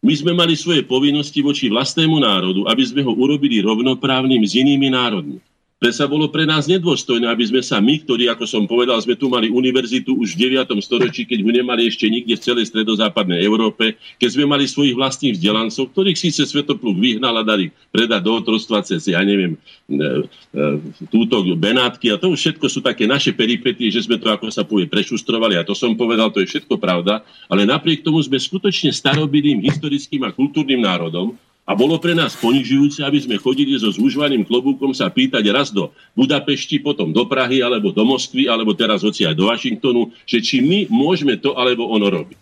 My 0.02 0.14
sme 0.18 0.34
mali 0.34 0.58
svoje 0.58 0.82
povinnosti 0.82 1.38
voči 1.46 1.70
vlastnému 1.70 2.18
národu, 2.18 2.66
aby 2.66 2.82
sme 2.82 3.06
ho 3.06 3.14
urobili 3.14 3.62
rovnoprávnym 3.62 4.42
s 4.42 4.58
inými 4.58 4.90
národmi. 4.90 5.38
Presa 5.82 6.06
bolo 6.06 6.30
pre 6.30 6.46
nás 6.46 6.70
nedôstojné, 6.70 7.26
aby 7.26 7.42
sme 7.42 7.58
sa 7.58 7.82
my, 7.82 8.06
ktorí, 8.06 8.30
ako 8.30 8.46
som 8.46 8.70
povedal, 8.70 9.02
sme 9.02 9.18
tu 9.18 9.26
mali 9.26 9.50
univerzitu 9.50 10.14
už 10.14 10.38
v 10.38 10.54
9. 10.54 10.78
storočí, 10.78 11.26
keď 11.26 11.42
ho 11.42 11.50
nemali 11.50 11.90
ešte 11.90 12.06
nikde 12.06 12.38
v 12.38 12.44
celej 12.46 12.70
stredozápadnej 12.70 13.42
Európe, 13.42 13.98
keď 14.22 14.30
sme 14.30 14.46
mali 14.46 14.70
svojich 14.70 14.94
vlastných 14.94 15.34
vzdelancov, 15.34 15.90
ktorých 15.90 16.14
síce 16.14 16.46
Svetopluk 16.46 17.02
vyhnal 17.02 17.34
a 17.34 17.42
dali 17.42 17.74
predať 17.90 18.22
do 18.22 18.30
otrostva 18.30 18.86
cez, 18.86 19.10
ja 19.10 19.26
neviem, 19.26 19.58
e, 19.90 19.98
e, 20.54 20.78
túto 21.10 21.42
Benátky 21.42 22.14
a 22.14 22.20
to 22.22 22.30
už 22.30 22.38
všetko 22.38 22.66
sú 22.70 22.78
také 22.78 23.10
naše 23.10 23.34
peripetie, 23.34 23.90
že 23.90 24.06
sme 24.06 24.22
to, 24.22 24.30
ako 24.30 24.54
sa 24.54 24.62
povie, 24.62 24.86
prešustrovali 24.86 25.58
a 25.58 25.66
to 25.66 25.74
som 25.74 25.98
povedal, 25.98 26.30
to 26.30 26.38
je 26.38 26.46
všetko 26.46 26.78
pravda, 26.78 27.26
ale 27.50 27.66
napriek 27.66 28.06
tomu 28.06 28.22
sme 28.22 28.38
skutočne 28.38 28.94
starobilým 28.94 29.58
historickým 29.66 30.22
a 30.22 30.30
kultúrnym 30.30 30.78
národom, 30.78 31.34
a 31.62 31.78
bolo 31.78 31.94
pre 32.02 32.10
nás 32.10 32.34
ponižujúce, 32.34 33.06
aby 33.06 33.22
sme 33.22 33.38
chodili 33.38 33.78
so 33.78 33.86
zúžvaným 33.94 34.42
klobúkom 34.42 34.90
sa 34.90 35.06
pýtať 35.06 35.46
raz 35.54 35.70
do 35.70 35.94
Budapešti, 36.18 36.82
potom 36.82 37.14
do 37.14 37.22
Prahy, 37.22 37.62
alebo 37.62 37.94
do 37.94 38.02
Moskvy, 38.02 38.50
alebo 38.50 38.74
teraz 38.74 39.06
hoci 39.06 39.22
aj 39.22 39.38
do 39.38 39.46
Washingtonu, 39.46 40.10
že 40.26 40.42
či 40.42 40.58
my 40.58 40.90
môžeme 40.90 41.38
to 41.38 41.54
alebo 41.54 41.86
ono 41.86 42.10
robiť. 42.10 42.38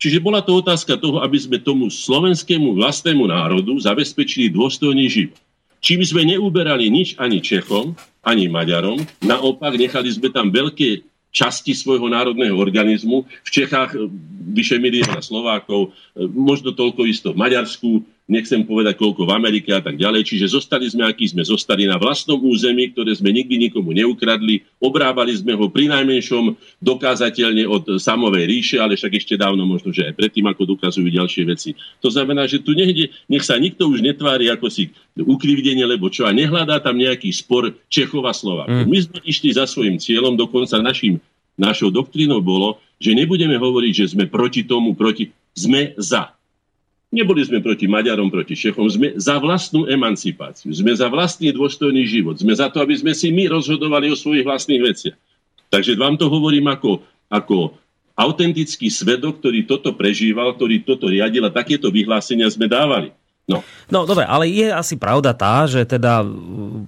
Čiže 0.00 0.20
bola 0.20 0.40
to 0.40 0.60
otázka 0.60 0.96
toho, 0.96 1.20
aby 1.20 1.36
sme 1.36 1.60
tomu 1.60 1.92
slovenskému 1.92 2.76
vlastnému 2.76 3.28
národu 3.28 3.76
zabezpečili 3.80 4.48
dôstojný 4.52 5.08
život. 5.08 5.36
Čím 5.80 6.04
sme 6.04 6.28
neuberali 6.28 6.92
nič 6.92 7.16
ani 7.16 7.40
Čechom, 7.40 7.96
ani 8.20 8.52
Maďarom, 8.52 9.00
naopak 9.24 9.76
nechali 9.80 10.12
sme 10.12 10.28
tam 10.28 10.52
veľké 10.52 11.04
časti 11.32 11.72
svojho 11.72 12.10
národného 12.10 12.52
organizmu. 12.58 13.24
V 13.24 13.50
Čechách 13.50 13.96
e, 13.96 14.10
vyše 14.52 14.76
milióna 14.82 15.22
Slovákov, 15.22 15.94
e, 16.12 16.26
možno 16.26 16.74
toľko 16.74 17.06
isto 17.06 17.32
v 17.32 17.40
Maďarsku, 17.40 18.02
nechcem 18.30 18.62
povedať 18.62 18.94
koľko 18.94 19.26
v 19.26 19.34
Amerike 19.34 19.74
a 19.74 19.82
tak 19.82 19.98
ďalej. 19.98 20.22
Čiže 20.22 20.54
zostali 20.54 20.86
sme, 20.86 21.02
akí 21.02 21.26
sme 21.26 21.42
zostali 21.42 21.90
na 21.90 21.98
vlastnom 21.98 22.38
území, 22.38 22.94
ktoré 22.94 23.10
sme 23.18 23.34
nikdy 23.34 23.68
nikomu 23.68 23.90
neukradli. 23.90 24.62
Obrábali 24.78 25.34
sme 25.34 25.58
ho 25.58 25.66
pri 25.66 25.90
najmenšom 25.90 26.54
dokázateľne 26.78 27.66
od 27.66 27.98
samovej 27.98 28.44
ríše, 28.46 28.76
ale 28.78 28.94
však 28.94 29.18
ešte 29.18 29.34
dávno 29.34 29.66
možno, 29.66 29.90
že 29.90 30.06
aj 30.06 30.14
predtým, 30.14 30.46
ako 30.46 30.78
dokazujú 30.78 31.10
ďalšie 31.10 31.42
veci. 31.50 31.74
To 31.98 32.08
znamená, 32.08 32.46
že 32.46 32.62
tu 32.62 32.78
nehde, 32.78 33.10
nech 33.26 33.42
sa 33.42 33.58
nikto 33.58 33.90
už 33.90 34.00
netvári 34.06 34.46
ako 34.46 34.70
si 34.70 34.94
ukrivdenie, 35.18 35.82
lebo 35.82 36.06
čo 36.06 36.24
a 36.24 36.32
nehľadá 36.32 36.78
tam 36.78 36.94
nejaký 36.94 37.34
spor 37.34 37.74
Čechova 37.90 38.30
slova. 38.30 38.70
Mm. 38.70 38.86
My 38.86 38.98
sme 39.02 39.18
išli 39.26 39.50
za 39.50 39.66
svojim 39.66 39.98
cieľom, 39.98 40.38
dokonca 40.38 40.78
našim, 40.78 41.18
našou 41.58 41.90
doktrínou 41.90 42.38
bolo, 42.38 42.78
že 43.02 43.12
nebudeme 43.12 43.58
hovoriť, 43.58 43.92
že 43.92 44.06
sme 44.14 44.30
proti 44.30 44.62
tomu, 44.62 44.94
proti, 44.94 45.32
sme 45.56 45.98
za. 45.98 46.39
Neboli 47.10 47.42
sme 47.42 47.58
proti 47.58 47.90
Maďarom, 47.90 48.30
proti 48.30 48.54
Čechom, 48.54 48.86
sme 48.86 49.18
za 49.18 49.42
vlastnú 49.42 49.90
emancipáciu, 49.90 50.70
sme 50.70 50.94
za 50.94 51.10
vlastný 51.10 51.50
dôstojný 51.50 52.06
život, 52.06 52.38
sme 52.38 52.54
za 52.54 52.70
to, 52.70 52.78
aby 52.78 52.94
sme 52.94 53.10
si 53.18 53.34
my 53.34 53.50
rozhodovali 53.50 54.14
o 54.14 54.16
svojich 54.18 54.46
vlastných 54.46 54.78
veciach. 54.78 55.18
Takže 55.74 55.98
vám 55.98 56.14
to 56.14 56.30
hovorím 56.30 56.70
ako, 56.70 57.02
ako 57.26 57.74
autentický 58.14 58.86
svedok, 58.94 59.42
ktorý 59.42 59.66
toto 59.66 59.98
prežíval, 59.98 60.54
ktorý 60.54 60.86
toto 60.86 61.10
riadil 61.10 61.42
a 61.42 61.50
takéto 61.50 61.90
vyhlásenia 61.90 62.46
sme 62.46 62.70
dávali. 62.70 63.10
No. 63.50 63.66
no 63.90 64.06
dobre, 64.06 64.22
ale 64.22 64.46
je 64.46 64.70
asi 64.70 64.94
pravda 64.94 65.34
tá, 65.34 65.66
že 65.66 65.82
teda 65.82 66.22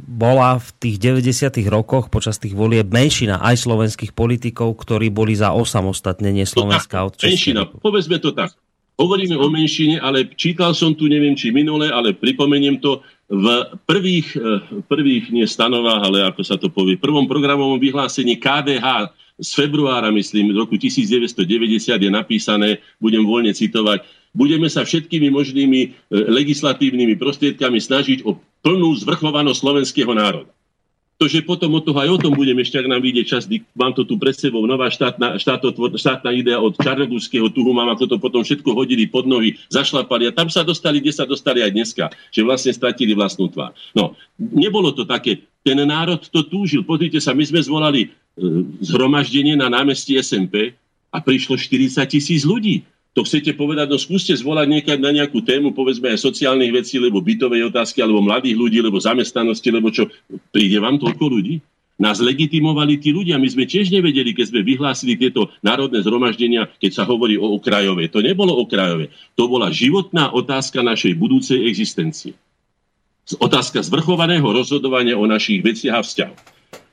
bola 0.07 0.62
v 0.62 0.69
tých 0.78 0.97
90. 1.03 1.59
rokoch 1.66 2.07
počas 2.07 2.39
tých 2.39 2.55
volieb 2.55 2.86
menšina 2.86 3.43
aj 3.43 3.66
slovenských 3.66 4.15
politikov, 4.15 4.78
ktorí 4.78 5.11
boli 5.11 5.35
za 5.35 5.51
osamostatnenie 5.51 6.47
Slovenska 6.47 7.03
od 7.03 7.19
Českej 7.19 7.59
Menšina, 7.59 7.62
povedzme 7.66 8.23
to 8.23 8.31
tak. 8.31 8.55
Hovoríme 9.01 9.40
o 9.40 9.48
menšine, 9.48 9.98
ale 9.98 10.28
čítal 10.36 10.77
som 10.77 10.93
tu, 10.93 11.09
neviem 11.09 11.32
či 11.32 11.48
minule, 11.48 11.89
ale 11.89 12.12
pripomeniem 12.12 12.77
to, 12.77 13.01
v 13.32 13.47
prvých, 13.89 14.36
eh, 14.36 14.60
prvých 14.85 15.32
nie 15.32 15.48
stanovách, 15.48 16.02
ale 16.05 16.19
ako 16.28 16.43
sa 16.44 16.60
to 16.60 16.69
povie, 16.69 17.01
prvom 17.01 17.24
programovom 17.24 17.81
vyhlásení 17.81 18.36
KDH 18.36 19.09
z 19.40 19.51
februára, 19.56 20.12
myslím, 20.12 20.52
roku 20.52 20.77
1990 20.77 21.97
je 21.97 22.10
napísané, 22.12 22.85
budem 23.01 23.24
voľne 23.24 23.56
citovať, 23.56 24.05
budeme 24.36 24.69
sa 24.69 24.85
všetkými 24.85 25.32
možnými 25.32 25.81
eh, 25.81 25.93
legislatívnymi 26.12 27.16
prostriedkami 27.16 27.81
snažiť 27.81 28.28
o 28.28 28.36
plnú 28.60 28.93
zvrchovanosť 29.01 29.59
slovenského 29.59 30.12
národa 30.12 30.52
to, 31.23 31.31
že 31.31 31.47
potom 31.47 31.70
od 31.78 31.86
toho 31.86 32.03
aj 32.03 32.11
o 32.11 32.19
tom 32.19 32.35
budeme 32.35 32.66
ešte, 32.66 32.82
ak 32.82 32.90
nám 32.90 32.99
vyjde 32.99 33.23
čas, 33.23 33.47
mám 33.78 33.94
to 33.94 34.03
tu 34.03 34.19
pred 34.19 34.35
sebou, 34.35 34.66
nová 34.66 34.90
štátna, 34.90 35.39
štátotvor, 35.39 35.94
štátna 35.94 36.35
idea 36.35 36.59
od 36.59 36.74
Čarnogurského 36.74 37.47
tuhu, 37.55 37.70
mám 37.70 37.94
ako 37.94 38.11
to 38.11 38.16
potom 38.19 38.43
všetko 38.43 38.74
hodili 38.74 39.07
pod 39.07 39.31
nohy, 39.31 39.55
zašlapali 39.70 40.27
a 40.27 40.35
tam 40.35 40.51
sa 40.51 40.66
dostali, 40.66 40.99
kde 40.99 41.15
sa 41.15 41.23
dostali 41.23 41.62
aj 41.62 41.70
dneska, 41.70 42.11
že 42.35 42.43
vlastne 42.43 42.74
stratili 42.74 43.15
vlastnú 43.15 43.47
tvár. 43.47 43.70
No, 43.94 44.19
nebolo 44.35 44.90
to 44.90 45.07
také, 45.07 45.47
ten 45.62 45.78
národ 45.86 46.19
to 46.27 46.43
túžil. 46.43 46.82
Pozrite 46.82 47.23
sa, 47.23 47.31
my 47.39 47.47
sme 47.47 47.62
zvolali 47.62 48.01
e, 48.03 48.09
zhromaždenie 48.82 49.55
na 49.55 49.70
námestí 49.70 50.19
SMP 50.19 50.74
a 51.15 51.23
prišlo 51.23 51.55
40 51.55 52.03
tisíc 52.11 52.43
ľudí 52.43 52.82
to 53.12 53.28
chcete 53.28 53.52
povedať, 53.60 53.93
no 53.93 54.01
skúste 54.01 54.32
zvolať 54.32 54.66
niekať 54.72 54.98
na 55.01 55.12
nejakú 55.12 55.44
tému, 55.44 55.76
povedzme 55.76 56.16
aj 56.16 56.24
sociálnych 56.24 56.72
vecí, 56.72 56.97
lebo 56.97 57.20
bytovej 57.20 57.68
otázky, 57.68 58.01
alebo 58.01 58.24
mladých 58.24 58.56
ľudí, 58.56 58.80
lebo 58.80 58.97
zamestnanosti, 58.97 59.68
lebo 59.68 59.93
čo, 59.93 60.09
príde 60.48 60.80
vám 60.80 60.97
toľko 60.97 61.24
ľudí? 61.28 61.60
Nás 62.01 62.24
legitimovali 62.24 62.97
tí 62.98 63.12
ľudia. 63.12 63.36
My 63.36 63.47
sme 63.52 63.68
tiež 63.68 63.93
nevedeli, 63.93 64.32
keď 64.32 64.48
sme 64.48 64.60
vyhlásili 64.64 65.14
tieto 65.14 65.52
národné 65.60 66.01
zhromaždenia, 66.01 66.66
keď 66.80 66.90
sa 66.98 67.05
hovorí 67.05 67.36
o 67.36 67.52
okrajové. 67.52 68.09
To 68.10 68.24
nebolo 68.24 68.56
okrajové. 68.59 69.12
To 69.36 69.44
bola 69.47 69.68
životná 69.68 70.32
otázka 70.32 70.80
našej 70.80 71.12
budúcej 71.14 71.68
existencie. 71.68 72.32
Otázka 73.39 73.84
zvrchovaného 73.84 74.43
rozhodovania 74.43 75.14
o 75.14 75.28
našich 75.28 75.62
veciach 75.62 76.01
a 76.01 76.02
vzťahoch. 76.02 76.40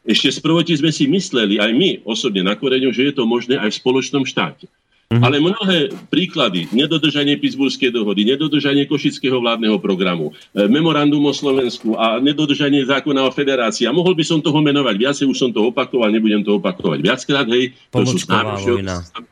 Ešte 0.05 0.29
sprvoti 0.35 0.75
sme 0.77 0.91
si 0.93 1.09
mysleli, 1.09 1.57
aj 1.57 1.71
my 1.73 1.89
osobne 2.05 2.45
na 2.45 2.53
koreňu, 2.59 2.93
že 2.93 3.09
je 3.09 3.13
to 3.15 3.23
možné 3.25 3.57
aj 3.57 3.71
v 3.71 3.79
spoločnom 3.81 4.23
štáte. 4.27 4.69
Mm-hmm. 5.09 5.25
Ale 5.25 5.41
mnohé 5.41 5.77
príklady, 6.13 6.69
nedodržanie 6.69 7.33
Pittsburghskej 7.41 7.89
dohody, 7.89 8.29
nedodržanie 8.29 8.85
Košického 8.85 9.41
vládneho 9.41 9.81
programu, 9.81 10.37
e, 10.53 10.69
memorandum 10.69 11.25
o 11.25 11.33
Slovensku 11.33 11.97
a 11.97 12.21
nedodržanie 12.21 12.85
zákona 12.85 13.25
o 13.25 13.33
federácii. 13.33 13.89
A 13.89 13.95
mohol 13.95 14.13
by 14.13 14.21
som 14.21 14.37
toho 14.37 14.61
menovať 14.61 14.95
viacej, 15.01 15.25
už 15.25 15.33
som 15.33 15.49
to 15.49 15.73
opakoval, 15.73 16.13
nebudem 16.13 16.45
to 16.45 16.61
opakovať 16.61 17.01
viackrát, 17.01 17.49
hej. 17.49 17.73
To 17.89 18.05
sú 18.05 18.21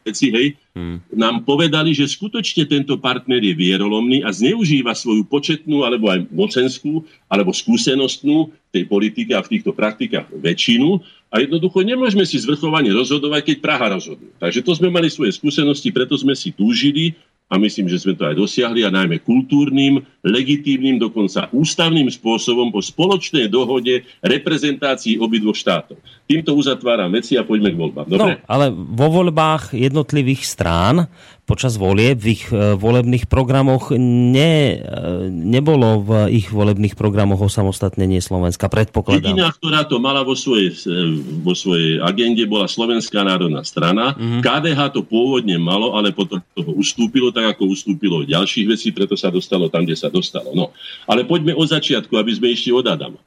veci, 0.01 0.33
hej. 0.33 0.57
Hmm. 0.77 1.01
Nám 1.09 1.41
povedali, 1.41 1.89
že 1.89 2.05
skutočne 2.05 2.69
tento 2.69 3.01
partner 3.01 3.41
je 3.41 3.57
vierolomný 3.57 4.21
a 4.21 4.29
zneužíva 4.29 4.93
svoju 4.93 5.25
početnú 5.25 5.81
alebo 5.81 6.13
aj 6.13 6.29
mocenskú 6.29 7.01
alebo 7.25 7.49
skúsenostnú 7.49 8.53
tej 8.69 8.85
politike 8.85 9.33
a 9.33 9.41
v 9.41 9.57
týchto 9.57 9.73
praktikách 9.73 10.29
väčšinu 10.37 11.01
a 11.33 11.41
jednoducho 11.41 11.81
nemôžeme 11.81 12.29
si 12.29 12.37
zvrchovane 12.37 12.93
rozhodovať, 12.93 13.41
keď 13.49 13.57
Praha 13.57 13.97
rozhoduje. 13.97 14.29
Takže 14.37 14.61
to 14.61 14.71
sme 14.77 14.93
mali 14.93 15.09
svoje 15.09 15.33
skúsenosti, 15.33 15.89
preto 15.89 16.13
sme 16.13 16.37
si 16.37 16.53
túžili 16.53 17.17
a 17.47 17.55
myslím, 17.55 17.87
že 17.87 18.03
sme 18.03 18.11
to 18.11 18.27
aj 18.27 18.35
dosiahli 18.35 18.83
a 18.83 18.91
najmä 18.91 19.23
kultúrnym, 19.23 20.03
legitímnym, 20.19 20.99
dokonca 20.99 21.47
ústavným 21.55 22.11
spôsobom 22.11 22.75
po 22.75 22.83
spoločnej 22.83 23.47
dohode 23.47 24.03
reprezentácií 24.19 25.15
obidvoch 25.15 25.55
štátov. 25.55 25.95
Týmto 26.27 26.51
uzatváram 26.59 27.07
veci 27.15 27.39
a 27.39 27.47
poďme 27.47 27.71
k 27.71 27.79
voľbám. 27.79 28.07
Dobre? 28.11 28.35
No, 28.35 28.43
ale 28.51 28.67
vo 28.75 29.07
voľbách 29.07 29.71
jednotlivých 29.79 30.43
strán 30.43 31.07
počas 31.47 31.79
volieb 31.79 32.19
v 32.19 32.35
ich 32.35 32.43
e, 32.51 32.75
volebných 32.75 33.31
programoch 33.31 33.95
ne, 33.95 34.75
e, 34.75 35.31
nebolo 35.31 36.03
v 36.03 36.09
ich 36.35 36.51
volebných 36.51 36.99
programoch 36.99 37.39
osamostatnenie 37.39 38.19
Slovenska, 38.19 38.67
predpokladám. 38.67 39.31
Jediná, 39.31 39.47
ktorá 39.55 39.87
to 39.87 40.03
mala 40.03 40.27
vo 40.27 40.35
svojej, 40.35 40.75
e, 40.75 41.23
vo 41.39 41.55
svojej 41.55 42.03
agende, 42.03 42.43
bola 42.43 42.67
Slovenská 42.67 43.23
národná 43.23 43.63
strana. 43.63 44.11
Mm-hmm. 44.19 44.43
KDH 44.43 44.79
to 44.91 45.01
pôvodne 45.07 45.55
malo, 45.55 45.95
ale 45.95 46.11
potom 46.11 46.43
toho 46.51 46.75
ustúpilo, 46.75 47.31
tak 47.31 47.55
ako 47.55 47.71
ustúpilo 47.71 48.27
ďalších 48.27 48.67
vecí, 48.67 48.91
preto 48.91 49.15
sa 49.15 49.31
dostalo 49.31 49.71
tam, 49.71 49.87
kde 49.87 49.95
sa 49.95 50.11
dostalo. 50.11 50.51
No. 50.51 50.75
Ale 51.07 51.23
poďme 51.23 51.55
od 51.55 51.71
začiatku, 51.71 52.11
aby 52.19 52.35
sme 52.35 52.51
išli 52.51 52.75
od 52.75 52.83
Adama. 52.91 53.23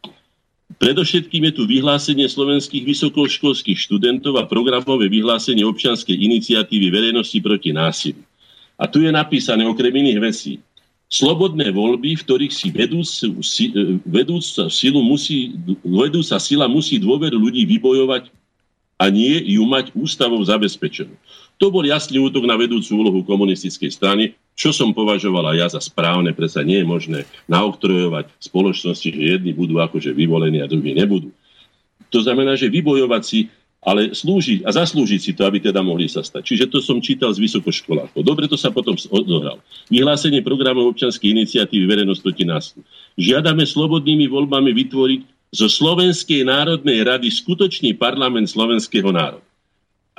Predovšetkým 0.80 1.44
je 1.44 1.52
tu 1.52 1.68
vyhlásenie 1.68 2.24
slovenských 2.24 2.88
vysokoškolských 2.88 3.76
študentov 3.76 4.40
a 4.40 4.48
programové 4.48 5.12
vyhlásenie 5.12 5.60
občianskej 5.60 6.16
iniciatívy 6.16 6.88
verejnosti 6.88 7.36
proti 7.44 7.76
násiliu. 7.76 8.24
A 8.80 8.88
tu 8.88 9.04
je 9.04 9.12
napísané 9.12 9.68
okrem 9.68 9.92
iných 9.92 10.20
vecí. 10.24 10.52
Slobodné 11.12 11.68
voľby, 11.68 12.16
v 12.16 12.24
ktorých 12.24 12.54
si 12.54 12.72
vedúca, 12.72 13.28
vedúca, 14.08 14.72
silu 14.72 15.04
musí, 15.04 15.52
vedúca 15.84 16.40
sila 16.40 16.64
musí 16.64 16.96
dôveru 16.96 17.36
ľudí 17.36 17.68
vybojovať 17.76 18.32
a 18.96 19.12
nie 19.12 19.36
ju 19.52 19.60
mať 19.68 19.92
ústavou 19.92 20.40
zabezpečenú. 20.40 21.12
To 21.60 21.68
bol 21.68 21.84
jasný 21.84 22.24
útok 22.24 22.48
na 22.48 22.56
vedúcu 22.56 22.88
úlohu 22.96 23.20
komunistickej 23.20 23.92
strany, 23.92 24.32
čo 24.60 24.76
som 24.76 24.92
považovala 24.92 25.56
ja 25.56 25.72
za 25.72 25.80
správne, 25.80 26.36
predsa 26.36 26.60
nie 26.60 26.84
je 26.84 26.86
možné 26.86 27.18
naoktrojovať 27.48 28.28
spoločnosti, 28.44 29.08
že 29.08 29.40
jedni 29.40 29.56
budú 29.56 29.80
akože 29.80 30.12
vyvolení 30.12 30.60
a 30.60 30.68
druhí 30.68 30.92
nebudú. 30.92 31.32
To 32.12 32.20
znamená, 32.20 32.60
že 32.60 32.68
vybojovať 32.68 33.22
si, 33.24 33.48
ale 33.80 34.12
slúžiť 34.12 34.68
a 34.68 34.76
zaslúžiť 34.76 35.20
si 35.24 35.32
to, 35.32 35.48
aby 35.48 35.64
teda 35.64 35.80
mohli 35.80 36.04
sa 36.04 36.20
stať. 36.20 36.44
Čiže 36.44 36.68
to 36.68 36.84
som 36.84 37.00
čítal 37.00 37.32
z 37.32 37.40
vysokoškolákov. 37.40 38.20
Dobre, 38.20 38.44
to 38.44 38.60
sa 38.60 38.68
potom 38.68 38.92
odohral. 39.08 39.64
Vyhlásenie 39.88 40.44
programov 40.44 40.92
občanskej 40.92 41.32
iniciatívy 41.32 41.88
verejnosť 41.88 42.20
proti 42.20 42.44
nás. 42.44 42.76
Žiadame 43.16 43.64
slobodnými 43.64 44.28
voľbami 44.28 44.76
vytvoriť 44.76 45.20
zo 45.56 45.72
Slovenskej 45.72 46.44
národnej 46.44 47.00
rady 47.08 47.32
skutočný 47.32 47.96
parlament 47.96 48.52
slovenského 48.52 49.08
národa. 49.08 49.49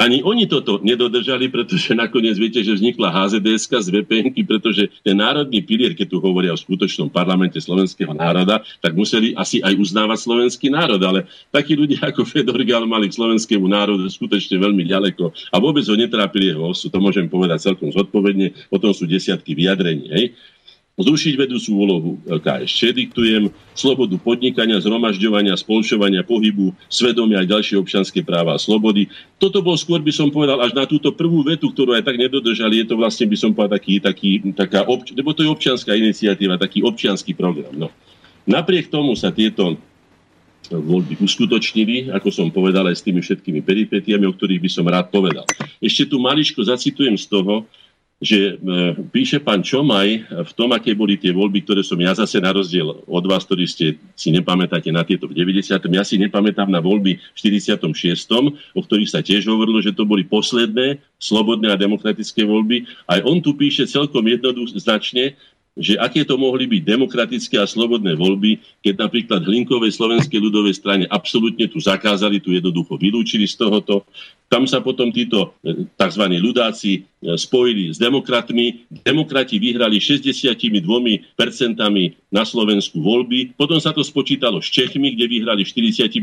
Ani 0.01 0.25
oni 0.25 0.49
toto 0.49 0.81
nedodržali, 0.81 1.45
pretože 1.53 1.93
nakoniec 1.93 2.33
viete, 2.33 2.57
že 2.65 2.73
vznikla 2.73 3.13
HZDS 3.13 3.69
z 3.69 3.89
vpn 4.01 4.33
pretože 4.49 4.89
ten 5.05 5.13
národný 5.13 5.61
pilier, 5.61 5.93
keď 5.93 6.07
tu 6.09 6.17
hovoria 6.17 6.49
o 6.49 6.57
skutočnom 6.57 7.13
parlamente 7.13 7.61
slovenského 7.61 8.09
národa, 8.09 8.65
tak 8.81 8.97
museli 8.97 9.37
asi 9.37 9.61
aj 9.61 9.77
uznávať 9.77 10.25
slovenský 10.25 10.73
národ. 10.73 10.97
Ale 11.05 11.29
takí 11.53 11.77
ľudia 11.77 12.09
ako 12.09 12.25
Fedor 12.25 12.57
Gal 12.65 12.89
mali 12.89 13.13
k 13.13 13.17
slovenskému 13.21 13.69
národu 13.69 14.09
skutočne 14.09 14.57
veľmi 14.57 14.89
ďaleko 14.89 15.53
a 15.53 15.55
vôbec 15.61 15.85
ho 15.85 15.93
netrápili 15.93 16.49
jeho 16.49 16.73
osu. 16.73 16.89
To 16.89 16.97
môžem 16.97 17.29
povedať 17.29 17.69
celkom 17.69 17.93
zodpovedne. 17.93 18.57
O 18.73 18.81
tom 18.81 18.97
sú 18.97 19.05
desiatky 19.05 19.53
vyjadrení. 19.53 20.09
Hej 20.09 20.25
zrušiť 21.01 21.33
vedúcu 21.37 21.69
úlohu 21.73 22.11
KSČ, 22.25 22.95
diktujem 22.95 23.49
slobodu 23.75 24.15
podnikania, 24.21 24.81
zhromažďovania, 24.81 25.57
spoločovania, 25.57 26.21
pohybu, 26.21 26.73
svedomia 26.87 27.41
aj 27.41 27.51
ďalšie 27.51 27.75
občianské 27.81 28.21
práva 28.21 28.55
a 28.55 28.61
slobody. 28.61 29.09
Toto 29.41 29.59
bol 29.65 29.75
skôr, 29.75 29.99
by 29.99 30.13
som 30.13 30.29
povedal, 30.29 30.61
až 30.61 30.77
na 30.77 30.85
túto 30.85 31.09
prvú 31.11 31.41
vetu, 31.41 31.69
ktorú 31.73 31.97
aj 31.97 32.05
tak 32.05 32.17
nedodržali. 32.21 32.81
Je 32.81 32.87
to 32.87 32.95
vlastne, 32.95 33.25
by 33.27 33.37
som 33.37 33.51
povedal, 33.51 33.77
taký, 33.77 33.97
taký 33.97 34.29
taká, 34.53 34.85
obč- 34.85 35.13
lebo 35.13 35.33
to 35.33 35.41
je 35.41 35.49
občianská 35.49 35.91
iniciatíva, 35.97 36.61
taký 36.61 36.85
občianský 36.85 37.33
program. 37.33 37.73
No. 37.73 37.87
Napriek 38.45 38.89
tomu 38.89 39.13
sa 39.13 39.29
tieto 39.29 39.77
voľby 40.71 41.19
uskutočnili, 41.19 42.13
ako 42.15 42.29
som 42.31 42.47
povedal, 42.47 42.87
aj 42.87 43.01
s 43.01 43.05
tými 43.05 43.19
všetkými 43.19 43.59
peripetiami, 43.59 44.23
o 44.23 44.31
ktorých 44.31 44.61
by 44.61 44.69
som 44.71 44.85
rád 44.87 45.11
povedal. 45.11 45.43
Ešte 45.83 46.07
tu 46.07 46.21
maličko 46.21 46.63
zacitujem 46.63 47.19
z 47.19 47.27
toho, 47.27 47.67
že 48.21 48.53
e, 48.53 48.93
píše 49.09 49.41
pán 49.41 49.65
Čomaj 49.65 50.29
v 50.45 50.51
tom, 50.53 50.69
aké 50.77 50.93
boli 50.93 51.17
tie 51.17 51.33
voľby, 51.33 51.65
ktoré 51.65 51.81
som 51.81 51.97
ja 51.97 52.13
zase 52.13 52.37
na 52.37 52.53
rozdiel 52.53 53.01
od 53.09 53.25
vás, 53.25 53.41
ktorí 53.49 53.65
ste 53.65 53.97
si 54.13 54.29
nepamätáte 54.29 54.93
na 54.93 55.01
tieto 55.01 55.25
v 55.25 55.33
90. 55.33 55.81
Ja 55.89 56.05
si 56.05 56.21
nepamätám 56.21 56.69
na 56.69 56.77
voľby 56.77 57.17
v 57.17 57.37
46., 57.37 57.89
o 58.77 58.79
ktorých 58.85 59.09
sa 59.09 59.25
tiež 59.25 59.49
hovorilo, 59.49 59.81
že 59.81 59.97
to 59.97 60.05
boli 60.05 60.21
posledné 60.21 61.01
slobodné 61.17 61.73
a 61.73 61.81
demokratické 61.81 62.45
voľby. 62.45 62.85
Aj 63.09 63.25
on 63.25 63.41
tu 63.41 63.57
píše 63.57 63.89
celkom 63.89 64.21
jednoznačne, 64.29 65.33
že 65.79 65.95
aké 65.95 66.27
to 66.27 66.35
mohli 66.35 66.67
byť 66.67 66.81
demokratické 66.83 67.55
a 67.55 67.63
slobodné 67.63 68.19
voľby, 68.19 68.59
keď 68.83 69.07
napríklad 69.07 69.41
Hlinkovej 69.47 69.95
slovenskej 69.95 70.39
ľudovej 70.43 70.75
strane 70.75 71.05
absolútne 71.07 71.63
tu 71.71 71.79
zakázali, 71.79 72.43
tu 72.43 72.51
jednoducho 72.51 72.99
vylúčili 72.99 73.47
z 73.47 73.55
tohoto. 73.55 74.03
Tam 74.51 74.67
sa 74.67 74.83
potom 74.83 75.15
títo 75.15 75.55
e, 75.63 75.87
tzv. 75.95 76.23
ľudáci 76.27 76.91
e, 76.91 76.99
spojili 77.39 77.95
s 77.95 77.95
demokratmi. 77.95 78.91
Demokrati 78.91 79.55
vyhrali 79.63 79.95
62% 79.95 81.39
na 82.27 82.43
Slovensku 82.43 82.99
voľby. 82.99 83.55
Potom 83.55 83.79
sa 83.79 83.95
to 83.95 84.03
spočítalo 84.03 84.59
s 84.59 84.67
Čechmi, 84.67 85.15
kde 85.15 85.39
vyhrali 85.39 85.63
43% 85.63 86.19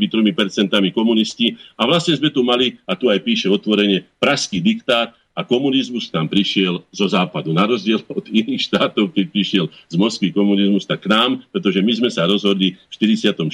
komunisti. 0.93 1.57
A 1.81 1.89
vlastne 1.89 2.21
sme 2.21 2.29
tu 2.29 2.45
mali, 2.45 2.77
a 2.85 2.93
tu 2.93 3.09
aj 3.09 3.25
píše 3.25 3.49
otvorene, 3.49 4.05
praský 4.21 4.61
diktát, 4.61 5.17
a 5.39 5.47
komunizmus 5.47 6.11
tam 6.11 6.27
prišiel 6.27 6.83
zo 6.91 7.07
západu. 7.07 7.55
Na 7.55 7.63
rozdiel 7.63 8.03
od 8.11 8.27
iných 8.27 8.67
štátov, 8.67 9.15
keď 9.15 9.27
prišiel 9.31 9.65
z 9.87 9.95
Moskvy 9.95 10.35
komunizmus, 10.35 10.83
tak 10.83 11.07
k 11.07 11.15
nám, 11.15 11.47
pretože 11.55 11.79
my 11.79 11.93
sme 11.95 12.11
sa 12.11 12.27
rozhodli 12.27 12.75
v 12.75 12.93
46. 13.15 13.47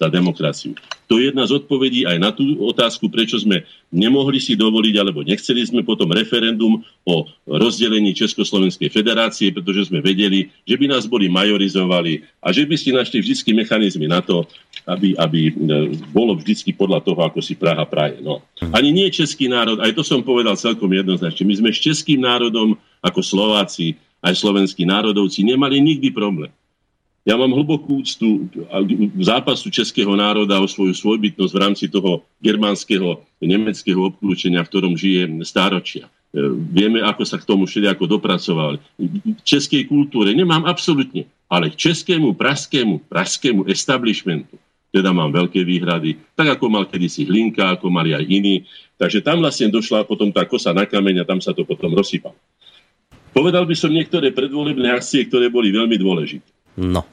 za 0.00 0.08
demokraciu. 0.08 0.72
To 1.12 1.20
je 1.20 1.28
jedna 1.28 1.44
z 1.44 1.60
odpovedí 1.60 2.08
aj 2.08 2.16
na 2.16 2.30
tú 2.32 2.56
otázku, 2.64 3.12
prečo 3.12 3.36
sme 3.36 3.68
nemohli 3.92 4.40
si 4.40 4.56
dovoliť, 4.56 4.94
alebo 4.96 5.20
nechceli 5.20 5.60
sme 5.66 5.84
potom 5.84 6.08
referendum 6.08 6.80
o 7.04 7.28
rozdelení 7.44 8.16
Československej 8.16 8.88
federácie, 8.88 9.52
pretože 9.52 9.90
sme 9.92 10.00
vedeli, 10.00 10.48
že 10.64 10.78
by 10.78 10.86
nás 10.88 11.04
boli 11.10 11.28
majorizovali 11.28 12.24
a 12.40 12.54
že 12.54 12.64
by 12.64 12.78
ste 12.78 12.96
našli 12.96 13.20
vždy 13.20 13.52
mechanizmy 13.52 14.06
na 14.08 14.24
to, 14.24 14.46
aby, 14.90 15.14
aby 15.14 15.40
e, 15.48 15.52
bolo 16.10 16.34
vždy 16.34 16.74
podľa 16.74 17.00
toho, 17.06 17.20
ako 17.22 17.38
si 17.38 17.54
Praha 17.54 17.86
praje. 17.86 18.18
No. 18.18 18.42
Ani 18.74 18.90
nie 18.90 19.06
český 19.14 19.46
národ, 19.46 19.78
aj 19.78 19.94
to 19.94 20.02
som 20.02 20.20
povedal 20.26 20.58
celkom 20.58 20.90
jednoznačne. 20.90 21.46
My 21.46 21.54
sme 21.54 21.70
s 21.70 21.78
českým 21.78 22.26
národom, 22.26 22.74
ako 22.98 23.22
Slováci, 23.22 23.94
aj 24.20 24.34
slovenskí 24.36 24.82
národovci, 24.84 25.46
nemali 25.46 25.78
nikdy 25.80 26.10
problém. 26.10 26.52
Ja 27.20 27.36
mám 27.36 27.52
hlbokú 27.52 28.00
úctu 28.00 28.48
zápasu 29.20 29.68
českého 29.68 30.16
národa 30.16 30.56
o 30.56 30.64
svoju 30.64 30.96
svojbytnosť 30.96 31.52
v 31.52 31.62
rámci 31.62 31.84
toho 31.86 32.24
germánskeho, 32.40 33.20
nemeckého 33.44 34.08
obklúčenia, 34.08 34.64
v 34.64 34.70
ktorom 34.72 34.96
žije 34.96 35.28
stáročia. 35.44 36.08
E, 36.08 36.10
vieme, 36.72 37.04
ako 37.04 37.22
sa 37.28 37.36
k 37.36 37.44
tomu 37.44 37.68
všelijako 37.68 38.16
dopracovali. 38.16 38.80
V 39.36 39.42
českej 39.44 39.84
kultúre 39.84 40.32
nemám 40.32 40.64
absolútne, 40.64 41.28
ale 41.52 41.68
k 41.68 41.92
českému, 41.92 42.32
pražskému, 42.32 43.04
pražskému 43.12 43.68
establishmentu 43.68 44.56
teda 44.90 45.14
mám 45.14 45.30
veľké 45.30 45.62
výhrady, 45.62 46.18
tak 46.34 46.58
ako 46.58 46.66
mal 46.66 46.84
kedysi 46.86 47.26
Hlinka, 47.26 47.78
ako 47.78 47.90
mali 47.90 48.10
aj 48.10 48.26
iní. 48.26 48.66
Takže 48.98 49.22
tam 49.22 49.40
vlastne 49.40 49.70
došla 49.70 50.02
potom 50.04 50.34
tá 50.34 50.42
kosa 50.44 50.74
na 50.74 50.84
kameň 50.84 51.22
a 51.22 51.28
tam 51.28 51.38
sa 51.38 51.54
to 51.54 51.62
potom 51.62 51.94
rozsypalo. 51.94 52.36
Povedal 53.30 53.62
by 53.62 53.74
som 53.78 53.94
niektoré 53.94 54.34
predvolebné 54.34 54.90
akcie, 54.90 55.22
ktoré 55.30 55.46
boli 55.46 55.70
veľmi 55.70 55.94
dôležité. 55.94 56.50
No. 56.74 57.06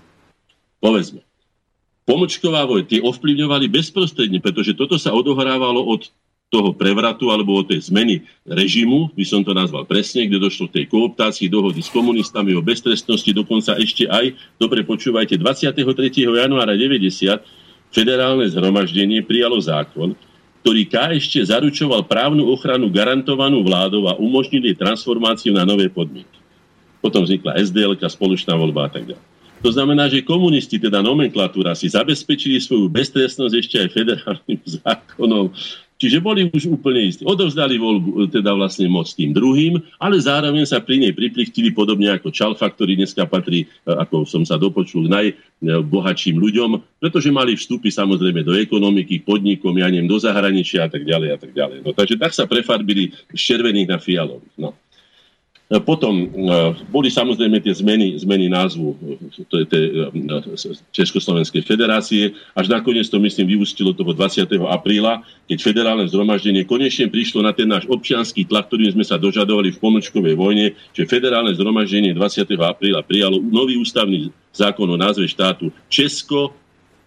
Povedzme. 0.82 1.22
Pomočková 2.08 2.66
voj, 2.66 2.88
tie 2.88 3.04
ovplyvňovali 3.04 3.70
bezprostredne, 3.70 4.42
pretože 4.42 4.74
toto 4.74 4.98
sa 4.98 5.14
odohrávalo 5.14 5.84
od 5.86 6.10
toho 6.48 6.72
prevratu 6.72 7.28
alebo 7.28 7.60
od 7.60 7.68
tej 7.68 7.92
zmeny 7.92 8.24
režimu, 8.48 9.12
by 9.12 9.26
som 9.28 9.44
to 9.44 9.52
nazval 9.52 9.84
presne, 9.84 10.24
kde 10.24 10.40
došlo 10.40 10.72
k 10.72 10.82
tej 10.82 10.86
kooptácii 10.88 11.52
dohody 11.52 11.84
s 11.84 11.92
komunistami 11.92 12.56
o 12.56 12.64
beztrestnosti, 12.64 13.28
dokonca 13.36 13.76
ešte 13.76 14.08
aj, 14.08 14.32
dobre 14.56 14.88
počúvajte, 14.88 15.36
23. 15.36 15.84
januára 16.24 16.72
90 16.80 17.67
federálne 17.92 18.48
zhromaždenie 18.48 19.24
prijalo 19.24 19.58
zákon, 19.60 20.14
ktorý 20.62 20.84
K 20.84 20.96
ešte 21.16 21.40
zaručoval 21.48 22.04
právnu 22.04 22.44
ochranu 22.52 22.92
garantovanú 22.92 23.64
vládou 23.64 24.12
a 24.12 24.20
umožnil 24.20 24.68
jej 24.68 24.76
transformáciu 24.76 25.56
na 25.56 25.64
nové 25.64 25.88
podmienky. 25.88 26.38
Potom 27.00 27.24
vznikla 27.24 27.62
SDL, 27.64 27.96
spoločná 27.96 28.58
voľba 28.58 28.90
a 28.90 28.92
tak 28.92 29.08
ďalej. 29.08 29.26
To 29.64 29.70
znamená, 29.74 30.06
že 30.06 30.22
komunisti, 30.22 30.78
teda 30.78 31.02
nomenklatúra, 31.02 31.74
si 31.74 31.90
zabezpečili 31.90 32.62
svoju 32.62 32.92
beztrestnosť 32.94 33.54
ešte 33.58 33.76
aj 33.82 33.90
federálnym 33.90 34.60
zákonom 34.84 35.46
Čiže 35.98 36.22
boli 36.22 36.46
už 36.54 36.70
úplne 36.70 37.10
istí. 37.10 37.26
Odovzdali 37.26 37.82
voľbu, 37.82 38.30
teda 38.30 38.54
vlastne 38.54 38.86
moc 38.86 39.10
tým 39.10 39.34
druhým, 39.34 39.82
ale 39.98 40.22
zároveň 40.22 40.62
sa 40.70 40.78
pri 40.78 41.02
nej 41.02 41.14
priplichtili 41.14 41.74
podobne 41.74 42.14
ako 42.14 42.30
Čalfa, 42.30 42.70
ktorý 42.70 43.02
dneska 43.02 43.26
patrí, 43.26 43.66
e, 43.66 43.92
ako 43.98 44.22
som 44.30 44.46
sa 44.46 44.62
dopočul, 44.62 45.10
najbohatším 45.10 46.38
ľuďom, 46.38 47.02
pretože 47.02 47.34
mali 47.34 47.58
vstupy 47.58 47.90
samozrejme 47.90 48.46
do 48.46 48.54
ekonomiky, 48.54 49.26
podnikom, 49.26 49.74
ja 49.82 49.90
neviem, 49.90 50.06
do 50.06 50.22
zahraničia 50.22 50.86
a 50.86 50.90
tak 50.94 51.02
ďalej 51.02 51.30
a 51.34 51.38
tak 51.42 51.52
ďalej. 51.58 51.78
No, 51.82 51.90
takže 51.98 52.16
tak 52.22 52.32
sa 52.38 52.46
prefarbili 52.46 53.18
z 53.34 53.42
červených 53.42 53.90
na 53.90 53.98
fialových. 53.98 54.54
No. 54.62 54.78
E, 55.68 55.84
potom 55.84 56.16
e, 56.24 56.26
boli 56.88 57.12
samozrejme 57.12 57.60
tie 57.60 57.76
zmeny, 57.76 58.16
zmeny 58.16 58.48
názvu 58.48 58.96
e, 59.52 59.68
Československej 60.96 61.60
federácie. 61.68 62.32
Až 62.56 62.72
nakoniec 62.72 63.12
to, 63.12 63.20
myslím, 63.20 63.60
vyústilo 63.60 63.92
toho 63.92 64.16
20. 64.16 64.48
apríla, 64.64 65.28
keď 65.44 65.58
federálne 65.60 66.08
zhromaždenie 66.08 66.64
konečne 66.64 67.12
prišlo 67.12 67.44
na 67.44 67.52
ten 67.52 67.68
náš 67.68 67.84
občianský 67.92 68.48
tlak, 68.48 68.72
ktorým 68.72 68.96
sme 68.96 69.04
sa 69.04 69.20
dožadovali 69.20 69.76
v 69.76 69.82
pomočkovej 69.84 70.40
vojne, 70.40 70.72
že 70.96 71.04
federálne 71.04 71.52
zhromaždenie 71.52 72.16
20. 72.16 72.48
apríla 72.64 73.04
prijalo 73.04 73.44
nový 73.44 73.76
ústavný 73.76 74.32
zákon 74.56 74.88
o 74.88 74.96
názve 74.96 75.28
štátu 75.28 75.68
Česko, 75.92 76.56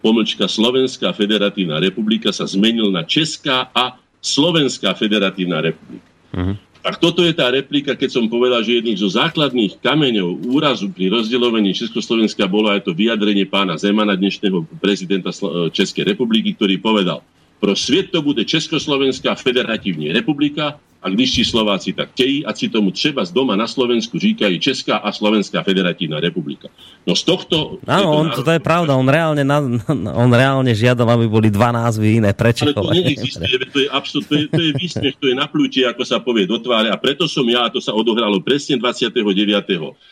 pomlčka 0.05 0.45
Slovenská 0.45 1.09
federatívna 1.17 1.81
republika 1.81 2.29
sa 2.29 2.45
zmenil 2.45 2.93
na 2.93 3.01
Česká 3.09 3.73
a 3.73 3.97
Slovenská 4.21 4.93
federatívna 4.93 5.65
republika. 5.65 6.05
Uh-huh. 6.29 6.53
Tak 6.81 6.97
toto 6.97 7.21
je 7.21 7.29
tá 7.29 7.53
replika, 7.53 7.93
keď 7.93 8.09
som 8.09 8.25
povedal, 8.25 8.65
že 8.65 8.81
jedným 8.81 8.97
zo 8.97 9.05
základných 9.05 9.77
kameňov 9.85 10.49
úrazu 10.49 10.89
pri 10.89 11.13
rozdeľovaní 11.13 11.77
Československa 11.77 12.49
bolo 12.49 12.73
aj 12.73 12.89
to 12.89 12.97
vyjadrenie 12.97 13.45
pána 13.45 13.77
Zemana, 13.77 14.17
dnešného 14.17 14.65
prezidenta 14.81 15.29
Českej 15.69 16.17
republiky, 16.17 16.57
ktorý 16.57 16.81
povedal, 16.81 17.21
pro 17.61 17.77
svet 17.77 18.09
to 18.09 18.25
bude 18.25 18.41
Československá 18.41 19.37
federatívna 19.37 20.09
republika, 20.09 20.81
a 21.01 21.09
když 21.09 21.33
si 21.33 21.43
Slováci 21.45 21.93
tak 21.93 22.13
chtějí, 22.13 22.45
a 22.45 22.53
si 22.53 22.69
tomu 22.69 22.91
třeba 22.91 23.25
z 23.25 23.31
doma 23.31 23.55
na 23.55 23.67
Slovensku 23.67 24.19
říkají 24.19 24.59
Česká 24.59 24.97
a 24.97 25.11
Slovenská 25.11 25.63
federatívna 25.63 26.19
republika. 26.19 26.69
No 27.07 27.17
z 27.17 27.23
tohto... 27.25 27.81
Áno, 27.89 28.13
on, 28.13 28.29
to, 28.29 28.45
to 28.45 28.53
je 28.53 28.61
pravda, 28.61 28.93
on 28.93 29.09
reálne, 29.09 29.41
on 30.21 30.29
reálne 30.29 30.69
žiadal, 30.77 31.09
aby 31.17 31.25
boli 31.25 31.49
dva 31.49 31.73
názvy 31.73 32.21
iné. 32.21 32.37
Prečo? 32.37 32.69
Ale 32.69 32.77
to 32.77 32.93
neexistuje, 32.93 33.65
to 33.73 33.79
je 33.81 33.89
absolút, 33.89 34.29
to 34.29 34.35
je, 34.37 34.45
to 34.45 34.61
je 34.61 34.71
výsmech, 34.77 35.17
to 35.17 35.25
je 35.25 35.35
naplútie, 35.35 35.83
ako 35.89 36.05
sa 36.05 36.21
povie 36.21 36.45
do 36.45 36.61
tváre 36.61 36.93
a 36.93 36.97
preto 37.01 37.25
som 37.25 37.49
ja, 37.49 37.65
a 37.65 37.73
to 37.73 37.81
sa 37.81 37.97
odohralo 37.97 38.37
presne 38.45 38.77
29. 38.77 39.17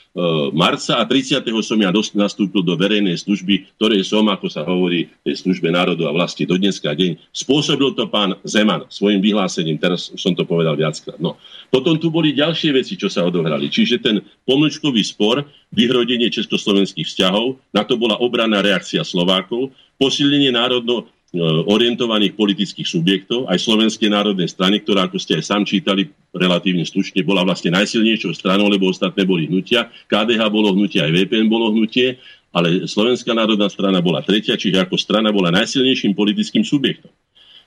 Eh, 0.10 0.50
marca 0.58 0.98
a 0.98 1.06
30. 1.06 1.46
som 1.62 1.78
ja 1.78 1.94
nastúpil 1.94 2.66
do 2.66 2.74
verejnej 2.74 3.14
služby, 3.14 3.78
ktorej 3.78 4.02
som, 4.02 4.26
ako 4.26 4.50
sa 4.50 4.66
hovorí, 4.66 5.06
tej 5.22 5.46
službe 5.46 5.70
národu 5.70 6.10
a 6.10 6.16
vlasti 6.16 6.50
do 6.50 6.58
dneska 6.58 6.98
deň. 6.98 7.30
Spôsobil 7.30 7.94
to 7.94 8.10
pán 8.10 8.34
Zeman 8.42 8.90
svojim 8.90 9.22
vyhlásením, 9.22 9.78
teraz 9.78 10.10
som 10.18 10.34
to 10.34 10.50
povedal 10.50 10.74
viackrát. 10.80 11.20
No. 11.20 11.36
Potom 11.68 12.00
tu 12.00 12.08
boli 12.08 12.32
ďalšie 12.32 12.72
veci, 12.72 12.96
čo 12.96 13.12
sa 13.12 13.28
odohrali. 13.28 13.68
Čiže 13.68 14.00
ten 14.00 14.24
pomlčkový 14.48 15.04
spor, 15.04 15.44
vyhrodenie 15.76 16.32
československých 16.32 17.04
vzťahov, 17.04 17.60
na 17.76 17.84
to 17.84 18.00
bola 18.00 18.16
obranná 18.24 18.64
reakcia 18.64 19.04
Slovákov, 19.04 19.76
posilnenie 20.00 20.56
národno 20.56 21.12
E, 21.30 21.38
orientovaných 21.70 22.34
politických 22.34 22.90
subjektov, 22.90 23.46
aj 23.46 23.62
Slovenskej 23.62 24.10
národnej 24.10 24.50
strany, 24.50 24.82
ktorá, 24.82 25.06
ako 25.06 25.22
ste 25.22 25.38
aj 25.38 25.46
sám 25.46 25.62
čítali, 25.62 26.10
relatívne 26.34 26.82
slušne 26.82 27.22
bola 27.22 27.46
vlastne 27.46 27.70
najsilnejšou 27.70 28.34
stranou, 28.34 28.66
lebo 28.66 28.90
ostatné 28.90 29.30
boli 29.30 29.46
hnutia. 29.46 29.94
KDH 30.10 30.42
bolo 30.50 30.74
hnutie, 30.74 30.98
aj 30.98 31.14
VPN 31.14 31.46
bolo 31.46 31.70
hnutie, 31.70 32.18
ale 32.50 32.90
Slovenská 32.90 33.38
národná 33.38 33.70
strana 33.70 34.02
bola 34.02 34.26
tretia, 34.26 34.58
čiže 34.58 34.82
ako 34.82 34.98
strana 34.98 35.30
bola 35.30 35.54
najsilnejším 35.54 36.18
politickým 36.18 36.66
subjektom. 36.66 37.14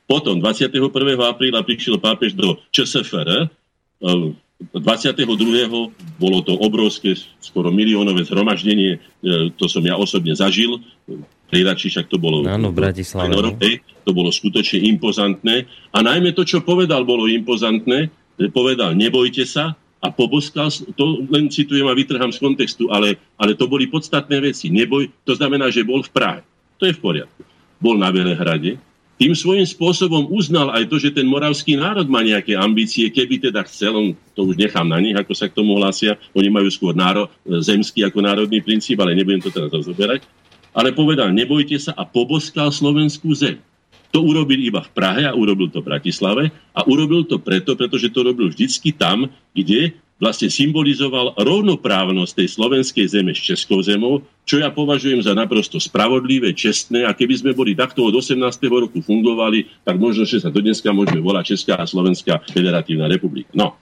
Potom 0.07 0.39
21. 0.43 0.93
apríla 1.23 1.63
prišiel 1.63 1.97
pápež 1.97 2.37
do 2.37 2.59
ČSFR, 2.75 3.49
22. 4.03 5.15
E, 5.15 5.67
bolo 6.19 6.39
to 6.43 6.59
obrovské, 6.59 7.15
skoro 7.43 7.71
miliónové 7.71 8.27
zhromaždenie, 8.27 8.99
e, 8.99 8.99
to 9.55 9.67
som 9.71 9.83
ja 9.83 9.95
osobne 9.95 10.35
zažil, 10.35 10.83
Pridači, 11.53 11.93
však 11.93 12.09
to 12.09 12.17
bolo... 12.17 12.49
Áno, 12.49 12.73
v 12.73 12.81
Bratislave. 12.81 13.29
No. 13.29 13.53
To 14.09 14.11
bolo 14.17 14.33
skutočne 14.33 14.89
impozantné. 14.89 15.69
A 15.93 16.01
najmä 16.01 16.33
to, 16.33 16.49
čo 16.49 16.65
povedal, 16.65 17.05
bolo 17.05 17.29
impozantné. 17.29 18.09
Povedal, 18.57 18.97
nebojte 18.97 19.45
sa, 19.45 19.77
a 20.03 20.11
poboskal, 20.11 20.67
to 20.99 21.29
len 21.31 21.47
citujem 21.47 21.87
a 21.87 21.95
vytrhám 21.95 22.35
z 22.35 22.43
kontextu, 22.43 22.91
ale, 22.91 23.21
ale 23.39 23.55
to 23.55 23.71
boli 23.71 23.87
podstatné 23.87 24.43
veci. 24.43 24.67
Neboj, 24.67 25.07
to 25.23 25.39
znamená, 25.39 25.71
že 25.71 25.87
bol 25.87 26.03
v 26.03 26.11
Prahe. 26.11 26.41
To 26.83 26.91
je 26.91 26.97
v 26.97 27.01
poriadku. 27.05 27.47
Bol 27.79 28.03
na 28.03 28.11
Velehrade, 28.11 28.83
tým 29.23 29.39
svojím 29.39 29.63
spôsobom 29.63 30.35
uznal 30.35 30.75
aj 30.75 30.91
to, 30.91 30.99
že 30.99 31.15
ten 31.15 31.31
moravský 31.31 31.79
národ 31.79 32.11
má 32.11 32.27
nejaké 32.27 32.59
ambície, 32.59 33.07
keby 33.07 33.39
teda 33.39 33.63
chcel, 33.71 33.95
on 33.95 34.07
to 34.35 34.51
už 34.51 34.59
nechám 34.59 34.83
na 34.83 34.99
nich, 34.99 35.15
ako 35.15 35.31
sa 35.31 35.47
k 35.47 35.55
tomu 35.55 35.79
hlásia, 35.79 36.19
oni 36.35 36.51
majú 36.51 36.67
skôr 36.67 36.91
náro, 36.91 37.31
zemský 37.47 38.03
ako 38.03 38.19
národný 38.19 38.59
princíp, 38.59 38.99
ale 38.99 39.15
nebudem 39.15 39.39
to 39.39 39.55
teraz 39.55 39.71
rozoberať. 39.71 40.27
Ale 40.75 40.91
povedal, 40.91 41.31
nebojte 41.31 41.79
sa 41.79 41.95
a 41.95 42.03
poboskal 42.03 42.75
slovenskú 42.75 43.31
zem. 43.31 43.63
To 44.11 44.27
urobil 44.27 44.59
iba 44.59 44.83
v 44.83 44.91
Prahe 44.91 45.23
a 45.23 45.39
urobil 45.39 45.71
to 45.71 45.87
v 45.87 45.95
Bratislave 45.95 46.51
a 46.75 46.83
urobil 46.91 47.23
to 47.23 47.39
preto, 47.39 47.79
pretože 47.79 48.11
to 48.11 48.27
robil 48.27 48.51
vždycky 48.51 48.91
tam, 48.91 49.31
kde 49.55 49.95
vlastne 50.19 50.47
symbolizoval 50.47 51.35
rovnoprávnosť 51.35 52.33
tej 52.43 52.49
slovenskej 52.55 53.07
zeme 53.11 53.35
s 53.35 53.43
Českou 53.43 53.83
zemou, 53.83 54.23
čo 54.47 54.63
ja 54.63 54.71
považujem 54.71 55.23
za 55.23 55.35
naprosto 55.35 55.83
spravodlivé, 55.83 56.55
čestné 56.55 57.07
a 57.07 57.15
keby 57.15 57.43
sme 57.43 57.53
boli 57.55 57.75
takto 57.75 58.07
od 58.07 58.15
18. 58.15 58.39
roku 58.71 59.03
fungovali, 59.03 59.83
tak 59.83 59.99
možno, 59.99 60.23
že 60.23 60.39
sa 60.39 60.51
do 60.51 60.63
dneska 60.63 60.91
môžeme 60.95 61.19
volať 61.19 61.55
Česká 61.57 61.79
a 61.79 61.87
Slovenská 61.87 62.43
federatívna 62.51 63.11
republika. 63.11 63.51
No. 63.55 63.79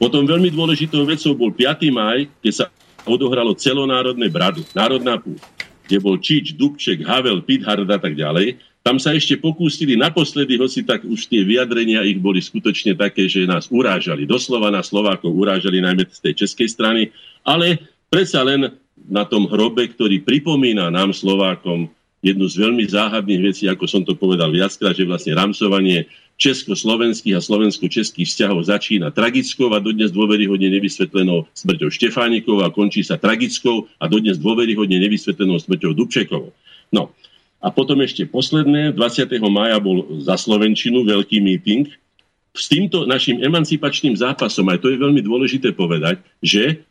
Potom 0.00 0.24
veľmi 0.24 0.48
dôležitou 0.48 1.04
vecou 1.04 1.36
bol 1.36 1.52
5. 1.52 1.92
maj, 1.92 2.24
keď 2.40 2.52
sa 2.52 2.64
odohralo 3.04 3.52
celonárodné 3.52 4.32
bradu, 4.32 4.64
národná 4.72 5.20
púť, 5.20 5.40
kde 5.84 5.96
bol 6.00 6.16
Čič, 6.16 6.56
Dubček, 6.56 7.04
Havel, 7.04 7.44
Pithard 7.44 7.88
a 7.88 7.98
tak 8.00 8.16
ďalej. 8.16 8.56
Tam 8.80 8.96
sa 8.96 9.12
ešte 9.12 9.36
pokúsili 9.36 9.92
naposledy, 9.92 10.56
hoci 10.56 10.88
tak 10.88 11.04
už 11.04 11.28
tie 11.28 11.44
vyjadrenia 11.44 12.00
ich 12.08 12.16
boli 12.16 12.40
skutočne 12.40 12.96
také, 12.96 13.28
že 13.28 13.44
nás 13.44 13.68
urážali. 13.68 14.24
Doslova 14.24 14.72
na 14.72 14.80
Slovákov 14.80 15.36
urážali 15.36 15.84
najmä 15.84 16.08
z 16.08 16.20
tej 16.24 16.34
českej 16.46 16.68
strany, 16.72 17.02
ale 17.44 17.76
predsa 18.08 18.40
len 18.40 18.72
na 19.04 19.28
tom 19.28 19.44
hrobe, 19.52 19.84
ktorý 19.84 20.24
pripomína 20.24 20.88
nám 20.88 21.12
Slovákom 21.12 21.92
jednu 22.24 22.48
z 22.48 22.56
veľmi 22.56 22.84
záhadných 22.88 23.52
vecí, 23.52 23.64
ako 23.68 23.84
som 23.84 24.02
to 24.04 24.16
povedal 24.16 24.52
viackrát, 24.52 24.96
že 24.96 25.08
vlastne 25.08 25.36
rámcovanie 25.36 26.08
československých 26.40 27.36
a 27.36 27.44
slovensko-českých 27.44 28.24
vzťahov 28.24 28.64
začína 28.64 29.12
tragickou 29.12 29.68
a 29.76 29.80
dodnes 29.80 30.08
dôveryhodne 30.08 30.72
nevysvetlenou 30.72 31.44
smrťou 31.52 31.92
Štefánikov 31.92 32.64
a 32.64 32.72
končí 32.72 33.04
sa 33.04 33.20
tragickou 33.20 33.92
a 34.00 34.08
dodnes 34.08 34.40
dôveryhodne 34.40 34.96
nevysvetlenou 35.04 35.60
smrťou 35.60 35.92
Dubčekovou. 35.92 36.52
No, 36.96 37.12
a 37.60 37.68
potom 37.68 38.00
ešte 38.00 38.24
posledné, 38.24 38.96
20. 38.96 39.36
maja 39.52 39.76
bol 39.76 40.20
za 40.24 40.40
Slovenčinu 40.40 41.04
veľký 41.04 41.44
meeting. 41.44 41.92
S 42.56 42.66
týmto 42.66 43.04
našim 43.04 43.38
emancipačným 43.44 44.16
zápasom, 44.16 44.66
aj 44.72 44.80
to 44.80 44.88
je 44.90 44.98
veľmi 44.98 45.20
dôležité 45.20 45.76
povedať, 45.76 46.18
že 46.40 46.82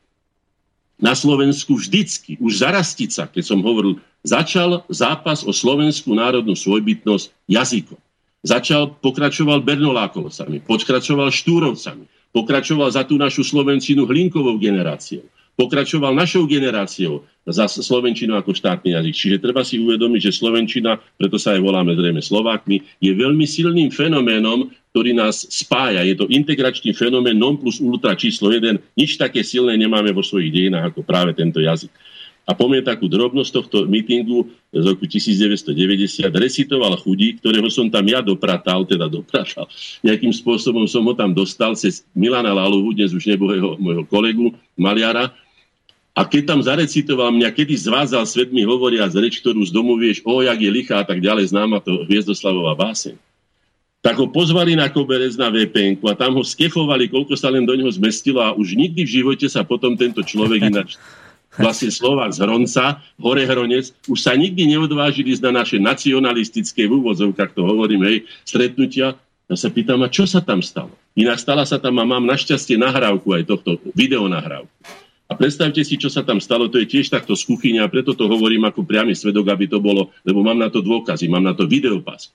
na 1.01 1.17
Slovensku 1.17 1.75
vždycky, 1.75 2.37
už 2.37 2.61
za 2.61 2.69
Rastica, 2.69 3.25
keď 3.27 3.43
som 3.43 3.59
hovoril, 3.65 3.97
začal 4.21 4.85
zápas 4.91 5.41
o 5.41 5.51
slovenskú 5.51 6.13
národnú 6.13 6.53
svojbytnosť 6.53 7.25
jazykom. 7.49 7.99
Začal, 8.39 8.95
pokračoval 9.03 9.59
Bernolákovcami, 9.65 10.63
pokračoval 10.63 11.27
Štúrovcami, 11.27 12.07
pokračoval 12.31 12.87
za 12.87 13.03
tú 13.03 13.19
našu 13.19 13.43
Slovencinu 13.43 14.07
Hlinkovou 14.07 14.55
generáciou 14.55 15.27
pokračoval 15.59 16.15
našou 16.15 16.47
generáciou 16.47 17.27
za 17.43 17.67
Slovenčinu 17.67 18.39
ako 18.39 18.55
štátny 18.55 18.95
jazyk. 18.95 19.15
Čiže 19.19 19.43
treba 19.43 19.67
si 19.67 19.75
uvedomiť, 19.75 20.31
že 20.31 20.39
Slovenčina, 20.39 20.95
preto 21.19 21.35
sa 21.35 21.51
aj 21.51 21.59
voláme 21.59 21.99
zrejme 21.99 22.23
Slovákmi, 22.23 23.03
je 23.03 23.11
veľmi 23.11 23.43
silným 23.43 23.91
fenoménom, 23.91 24.71
ktorý 24.95 25.11
nás 25.11 25.43
spája. 25.51 26.07
Je 26.07 26.15
to 26.15 26.31
integračný 26.31 26.95
fenomén 26.95 27.35
non 27.35 27.59
plus 27.59 27.83
ultra 27.83 28.15
číslo 28.15 28.55
1. 28.55 28.95
Nič 28.95 29.19
také 29.19 29.43
silné 29.43 29.75
nemáme 29.75 30.15
vo 30.15 30.23
svojich 30.23 30.49
dejinách 30.55 30.95
ako 30.95 31.03
práve 31.03 31.35
tento 31.35 31.59
jazyk. 31.59 31.91
A 32.49 32.57
pomiem 32.57 32.81
takú 32.81 33.05
drobnosť 33.05 33.51
tohto 33.53 33.77
mítingu 33.85 34.49
z 34.73 34.81
roku 34.81 35.05
1990. 35.05 35.69
Recitoval 36.33 36.97
chudí, 36.97 37.37
ktorého 37.37 37.69
som 37.69 37.85
tam 37.93 38.01
ja 38.09 38.25
dopratal, 38.25 38.89
teda 38.89 39.05
dopratal. 39.05 39.69
Nejakým 40.01 40.33
spôsobom 40.33 40.89
som 40.89 41.05
ho 41.05 41.13
tam 41.13 41.29
dostal 41.29 41.77
cez 41.77 42.01
Milana 42.17 42.49
Laluhu, 42.49 42.89
dnes 42.97 43.13
už 43.13 43.29
nebohého 43.29 43.77
môjho 43.77 44.01
kolegu, 44.09 44.49
maliara, 44.73 45.29
a 46.19 46.27
keď 46.27 46.51
tam 46.51 46.59
zarecitoval 46.59 47.31
mňa, 47.31 47.55
kedy 47.55 47.79
zvázal 47.79 48.27
svet 48.27 48.51
mi 48.51 48.67
hovoria 48.67 49.07
z 49.07 49.23
reč, 49.23 49.39
ktorú 49.39 49.63
z 49.63 49.71
domu 49.71 49.95
vieš, 49.95 50.19
o, 50.27 50.43
jak 50.43 50.59
je 50.59 50.67
lichá 50.67 50.99
a 50.99 51.07
tak 51.07 51.23
ďalej, 51.23 51.55
známa 51.55 51.79
to 51.79 52.03
Hviezdoslavová 52.03 52.75
báseň. 52.75 53.15
Tak 54.03 54.19
ho 54.19 54.27
pozvali 54.27 54.75
na 54.75 54.91
koberec 54.91 55.39
na 55.39 55.47
vpn 55.47 55.95
a 56.03 56.19
tam 56.19 56.35
ho 56.35 56.43
skefovali, 56.43 57.07
koľko 57.07 57.39
sa 57.39 57.47
len 57.47 57.63
do 57.63 57.71
neho 57.71 57.87
zmestilo 57.87 58.43
a 58.43 58.51
už 58.51 58.75
nikdy 58.75 59.07
v 59.07 59.23
živote 59.23 59.47
sa 59.47 59.63
potom 59.63 59.95
tento 59.95 60.19
človek 60.19 60.67
ináč 60.67 60.99
vlastne 61.63 61.87
Slovák 61.87 62.35
z 62.35 62.43
Hronca, 62.43 62.99
Hore 63.15 63.47
Hronec, 63.47 63.95
už 64.11 64.19
sa 64.19 64.35
nikdy 64.35 64.75
neodvážili 64.75 65.39
na 65.39 65.63
naše 65.63 65.79
nacionalistické, 65.79 66.83
v 66.83 66.99
úvodzovkách 66.99 67.55
to 67.55 67.63
hovorím, 67.63 68.03
hej, 68.03 68.17
stretnutia. 68.43 69.15
Ja 69.47 69.55
sa 69.55 69.71
pýtam, 69.71 70.03
a 70.03 70.11
čo 70.11 70.27
sa 70.27 70.43
tam 70.43 70.59
stalo? 70.59 70.91
Inak 71.15 71.39
stala 71.39 71.63
sa 71.63 71.79
tam 71.79 71.95
a 71.97 72.05
mám 72.05 72.27
našťastie 72.27 72.75
nahrávku 72.75 73.33
aj 73.33 73.49
tohto, 73.49 73.79
videonahrávku. 73.95 74.98
A 75.29 75.37
predstavte 75.37 75.85
si, 75.85 75.93
čo 75.93 76.09
sa 76.09 76.25
tam 76.25 76.41
stalo, 76.41 76.73
to 76.73 76.81
je 76.81 76.89
tiež 76.89 77.13
takto 77.13 77.37
z 77.37 77.45
kuchyne 77.45 77.85
a 77.85 77.91
preto 77.91 78.17
to 78.17 78.25
hovorím 78.25 78.65
ako 78.65 78.81
priamy 78.81 79.13
svedok, 79.13 79.53
aby 79.53 79.69
to 79.69 79.77
bolo, 79.77 80.09
lebo 80.25 80.41
mám 80.41 80.57
na 80.57 80.73
to 80.73 80.81
dôkazy, 80.81 81.29
mám 81.29 81.45
na 81.45 81.53
to 81.53 81.69
videopas. 81.69 82.33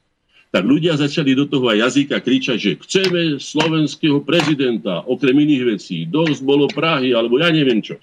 Tak 0.55 0.63
ľudia 0.63 0.95
začali 0.95 1.35
do 1.35 1.51
toho 1.51 1.67
aj 1.75 1.91
jazyka 1.91 2.23
kričať, 2.23 2.59
že 2.63 2.79
chceme 2.79 3.43
slovenského 3.43 4.23
prezidenta, 4.23 5.03
okrem 5.11 5.35
iných 5.35 5.65
vecí, 5.75 6.07
dosť 6.07 6.47
bolo 6.47 6.71
Prahy, 6.71 7.11
alebo 7.11 7.43
ja 7.43 7.51
neviem 7.51 7.83
čo. 7.83 7.99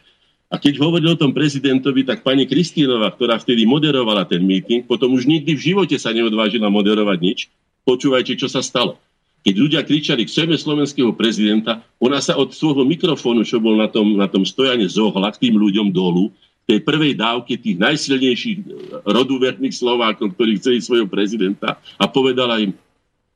A 0.51 0.59
keď 0.59 0.84
hovoril 0.84 1.15
o 1.15 1.22
tom 1.23 1.31
prezidentovi, 1.31 2.03
tak 2.03 2.27
pani 2.27 2.43
Kristínova, 2.43 3.07
ktorá 3.15 3.39
vtedy 3.39 3.63
moderovala 3.63 4.27
ten 4.27 4.43
meeting, 4.43 4.84
potom 4.84 5.15
už 5.15 5.23
nikdy 5.23 5.55
v 5.55 5.72
živote 5.72 5.95
sa 5.95 6.11
neodvážila 6.11 6.68
moderovať 6.68 7.18
nič. 7.23 7.39
Počúvajte, 7.88 8.35
čo 8.35 8.51
sa 8.51 8.59
stalo. 8.59 8.99
Keď 9.41 9.55
ľudia 9.57 9.81
kričali, 9.81 10.30
chceme 10.30 10.53
slovenského 10.53 11.09
prezidenta, 11.18 11.81
ona 11.97 12.22
sa 12.22 12.38
od 12.38 12.53
svojho 12.53 12.85
mikrofónu, 12.85 13.41
čo 13.41 13.57
bol 13.57 13.73
na 13.73 13.89
tom, 13.89 14.13
na 14.13 14.30
tom 14.30 14.45
stojane, 14.45 14.85
zohla 14.85 15.34
k 15.34 15.49
tým 15.49 15.57
ľuďom 15.57 15.89
dolu, 15.89 16.30
tej 16.69 16.85
prvej 16.85 17.18
dávke 17.18 17.57
tých 17.57 17.76
najsilnejších 17.81 18.57
eh, 18.61 18.65
roduverných 19.03 19.73
Slovákov, 19.73 20.38
ktorí 20.38 20.61
chceli 20.61 20.80
svojho 20.80 21.09
prezidenta 21.09 21.81
a 21.97 22.05
povedala 22.05 22.61
im, 22.61 22.72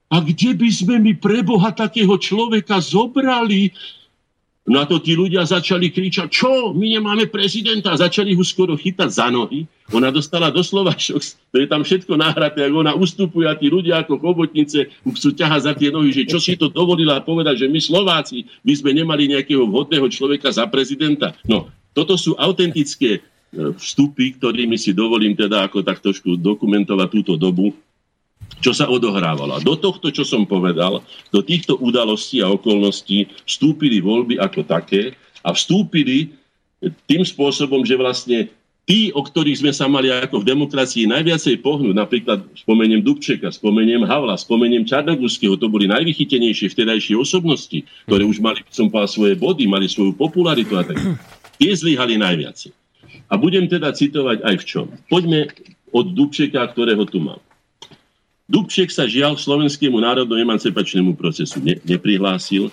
a 0.06 0.22
kde 0.22 0.54
by 0.54 0.70
sme 0.70 0.96
mi 1.02 1.18
preboha 1.18 1.74
takého 1.74 2.14
človeka 2.22 2.78
zobrali? 2.78 3.74
No 4.66 4.82
a 4.82 4.90
to 4.90 4.98
tí 4.98 5.14
ľudia 5.14 5.46
začali 5.46 5.94
kričať, 5.94 6.26
čo, 6.26 6.74
my 6.74 6.98
nemáme 6.98 7.30
prezidenta. 7.30 7.94
Začali 7.94 8.34
ho 8.34 8.42
skoro 8.42 8.74
chytať 8.74 9.10
za 9.14 9.30
nohy. 9.30 9.70
Ona 9.94 10.10
dostala 10.10 10.50
doslova 10.50 10.98
šok, 10.98 11.22
to 11.54 11.62
je 11.62 11.70
tam 11.70 11.86
všetko 11.86 12.18
nahraté, 12.18 12.66
ako 12.66 12.82
ona 12.82 12.98
ustupuje 12.98 13.46
a 13.46 13.54
tí 13.54 13.70
ľudia 13.70 14.02
ako 14.02 14.18
chobotnice 14.18 14.90
chcú 15.06 15.30
ťahať 15.38 15.62
za 15.70 15.74
tie 15.78 15.94
nohy, 15.94 16.10
že 16.10 16.26
čo 16.26 16.42
si 16.42 16.58
to 16.58 16.74
dovolila 16.74 17.22
povedať, 17.22 17.62
že 17.62 17.68
my 17.70 17.78
Slováci 17.78 18.50
by 18.66 18.74
sme 18.74 18.98
nemali 18.98 19.30
nejakého 19.30 19.70
vhodného 19.70 20.10
človeka 20.10 20.50
za 20.50 20.66
prezidenta. 20.66 21.38
No, 21.46 21.70
toto 21.94 22.18
sú 22.18 22.34
autentické 22.34 23.22
e, 23.22 23.70
vstupy, 23.78 24.34
ktorými 24.42 24.82
si 24.82 24.98
dovolím 24.98 25.38
teda 25.38 25.70
ako 25.70 25.86
tak 25.86 26.02
trošku 26.02 26.42
dokumentovať 26.42 27.08
túto 27.14 27.38
dobu 27.38 27.78
čo 28.66 28.74
sa 28.74 28.90
odohrávalo. 28.90 29.58
A 29.58 29.64
do 29.64 29.78
tohto, 29.78 30.10
čo 30.10 30.26
som 30.26 30.48
povedal, 30.48 31.06
do 31.30 31.42
týchto 31.46 31.78
udalostí 31.78 32.42
a 32.42 32.50
okolností 32.50 33.30
vstúpili 33.46 34.02
voľby 34.02 34.42
ako 34.42 34.66
také 34.66 35.14
a 35.46 35.54
vstúpili 35.54 36.34
tým 37.06 37.22
spôsobom, 37.22 37.86
že 37.86 37.94
vlastne 37.94 38.50
tí, 38.86 39.10
o 39.14 39.22
ktorých 39.22 39.66
sme 39.66 39.72
sa 39.74 39.90
mali 39.90 40.14
ako 40.14 40.42
v 40.42 40.50
demokracii 40.50 41.10
najviacej 41.10 41.62
pohnúť, 41.62 41.94
napríklad 41.98 42.46
spomeniem 42.54 43.02
Dubčeka, 43.02 43.50
spomeniem 43.50 44.06
Havla, 44.06 44.38
spomeniem 44.38 44.86
Čarnogurského, 44.86 45.58
to 45.58 45.70
boli 45.70 45.90
najvychytenejšie 45.90 46.70
vtedajšie 46.74 47.18
osobnosti, 47.18 47.82
ktoré 48.06 48.24
už 48.26 48.42
mali, 48.42 48.62
som 48.70 48.90
povedal, 48.90 49.10
svoje 49.10 49.34
body, 49.38 49.66
mali 49.66 49.90
svoju 49.90 50.14
popularitu 50.14 50.78
a 50.78 50.86
tak. 50.86 51.02
Tie 51.58 51.72
zlyhali 51.74 52.22
najviac. 52.22 52.70
A 53.26 53.34
budem 53.42 53.66
teda 53.66 53.90
citovať 53.90 54.46
aj 54.46 54.56
v 54.62 54.66
čom. 54.70 54.88
Poďme 55.10 55.50
od 55.90 56.14
Dubčeka, 56.14 56.62
ktorého 56.70 57.10
tu 57.10 57.18
mám. 57.18 57.42
Dubček 58.46 58.94
sa 58.94 59.10
žiaľ 59.10 59.42
Slovenskému 59.42 59.98
národno-emancipačnému 59.98 61.18
procesu 61.18 61.58
ne, 61.66 61.82
neprihlásil. 61.82 62.70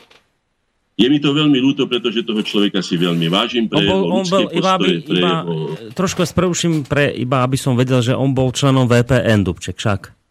Je 0.92 1.06
mi 1.08 1.16
to 1.16 1.32
veľmi 1.32 1.56
ľúto, 1.56 1.88
pretože 1.88 2.20
toho 2.20 2.44
človeka 2.44 2.84
si 2.84 3.00
veľmi 3.00 3.32
vážim 3.32 3.64
pre 3.64 3.80
on 3.80 3.88
bol, 3.88 4.00
on 4.20 4.24
bol, 4.28 4.44
postoje, 4.44 4.60
iba, 4.60 4.70
aby, 4.76 4.88
pre 5.00 5.16
iba, 5.16 5.32
jeho... 5.40 5.54
Trošku 5.96 6.20
spreuším, 6.28 6.84
pre, 6.84 7.16
iba 7.16 7.40
aby 7.40 7.56
som 7.56 7.72
vedel, 7.72 8.04
že 8.04 8.12
on 8.12 8.36
bol 8.36 8.52
členom 8.52 8.84
VPN 8.84 9.40
Dubček, 9.40 9.80
však. 9.80 10.21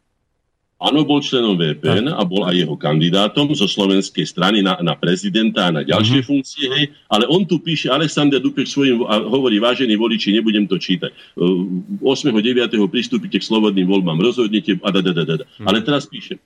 Áno, 0.82 1.06
bol 1.06 1.22
členom 1.22 1.53
VPN 1.53 2.10
a 2.10 2.26
bol 2.26 2.41
aj 2.41 2.58
jeho 2.58 2.74
kandidátom 2.74 3.53
zo 3.53 3.70
slovenskej 3.70 4.26
strany 4.26 4.66
na, 4.66 4.82
na 4.82 4.98
prezidenta 4.98 5.70
a 5.70 5.74
na 5.78 5.86
ďalšie 5.86 6.26
uh-huh. 6.26 6.30
funkcie, 6.34 6.66
hej, 6.74 6.86
ale 7.06 7.30
on 7.30 7.45
tu 7.45 7.62
píše, 7.62 7.94
Alexander 7.94 8.41
Dupek 8.41 8.66
svojim 8.66 9.06
a 9.06 9.22
hovorí, 9.22 9.62
vážení 9.62 9.94
voliči, 9.94 10.34
nebudem 10.34 10.66
to 10.66 10.82
čítať. 10.82 11.38
8.9. 11.38 12.82
pristúpite 12.90 13.38
k 13.38 13.45
slobodným 13.45 13.86
voľbám, 13.86 14.18
rozhodnete 14.18 14.82
a 14.82 14.90
da, 14.90 15.06
da, 15.06 15.14
da, 15.14 15.24
da. 15.24 15.45
Uh-huh. 15.45 15.70
Ale 15.70 15.86
teraz 15.86 16.10
píše, 16.10 16.41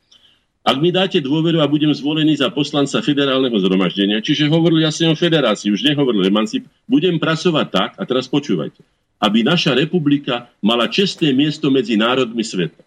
ak 0.67 0.83
mi 0.83 0.91
dáte 0.91 1.23
dôveru 1.23 1.63
a 1.63 1.71
budem 1.71 1.95
zvolený 1.95 2.35
za 2.35 2.51
poslanca 2.51 2.99
federálneho 2.99 3.55
zhromaždenia, 3.55 4.19
čiže 4.19 4.51
hovoril 4.51 4.83
jasne 4.83 5.07
o 5.07 5.15
federácii, 5.15 5.71
už 5.71 5.79
nehovoril 5.87 6.27
emancip, 6.27 6.67
budem 6.91 7.15
pracovať 7.23 7.67
tak, 7.71 7.91
a 7.95 8.03
teraz 8.03 8.27
počúvajte, 8.27 8.83
aby 9.23 9.47
naša 9.47 9.71
republika 9.79 10.51
mala 10.59 10.91
čestné 10.91 11.31
miesto 11.31 11.71
medzi 11.71 11.95
národmi 11.95 12.43
sveta 12.43 12.84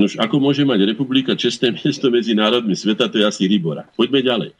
Nož 0.00 0.16
ako 0.16 0.40
môže 0.40 0.64
mať 0.64 0.88
republika 0.88 1.36
čestné 1.36 1.76
miesto 1.76 2.08
medzi 2.08 2.32
národmi 2.32 2.72
sveta, 2.72 3.12
to 3.12 3.20
je 3.20 3.28
asi 3.28 3.44
Ribora. 3.44 3.84
Poďme 3.92 4.24
ďalej. 4.24 4.50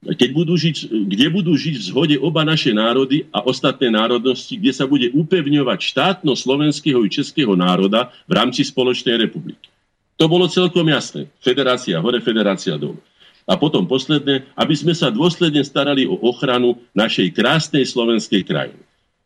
Keď 0.00 0.30
budú 0.32 0.56
žiť, 0.56 0.88
kde 1.12 1.26
budú 1.28 1.52
žiť 1.52 1.76
v 1.76 1.86
zhode 1.92 2.16
oba 2.20 2.40
naše 2.40 2.72
národy 2.72 3.28
a 3.28 3.44
ostatné 3.44 3.92
národnosti, 3.92 4.56
kde 4.56 4.72
sa 4.72 4.88
bude 4.88 5.12
upevňovať 5.12 5.76
štátno 5.76 6.32
slovenského 6.32 7.04
i 7.04 7.12
českého 7.12 7.52
národa 7.52 8.08
v 8.24 8.32
rámci 8.32 8.64
spoločnej 8.64 9.20
republiky. 9.20 9.68
To 10.16 10.24
bolo 10.24 10.48
celkom 10.48 10.88
jasné. 10.88 11.28
Federácia 11.44 12.00
hore, 12.00 12.20
federácia 12.24 12.80
dole. 12.80 13.00
A 13.44 13.60
potom 13.60 13.84
posledné, 13.84 14.48
aby 14.56 14.72
sme 14.72 14.96
sa 14.96 15.12
dôsledne 15.12 15.60
starali 15.64 16.08
o 16.08 16.16
ochranu 16.16 16.80
našej 16.96 17.36
krásnej 17.36 17.84
slovenskej 17.84 18.40
krajiny. 18.44 18.80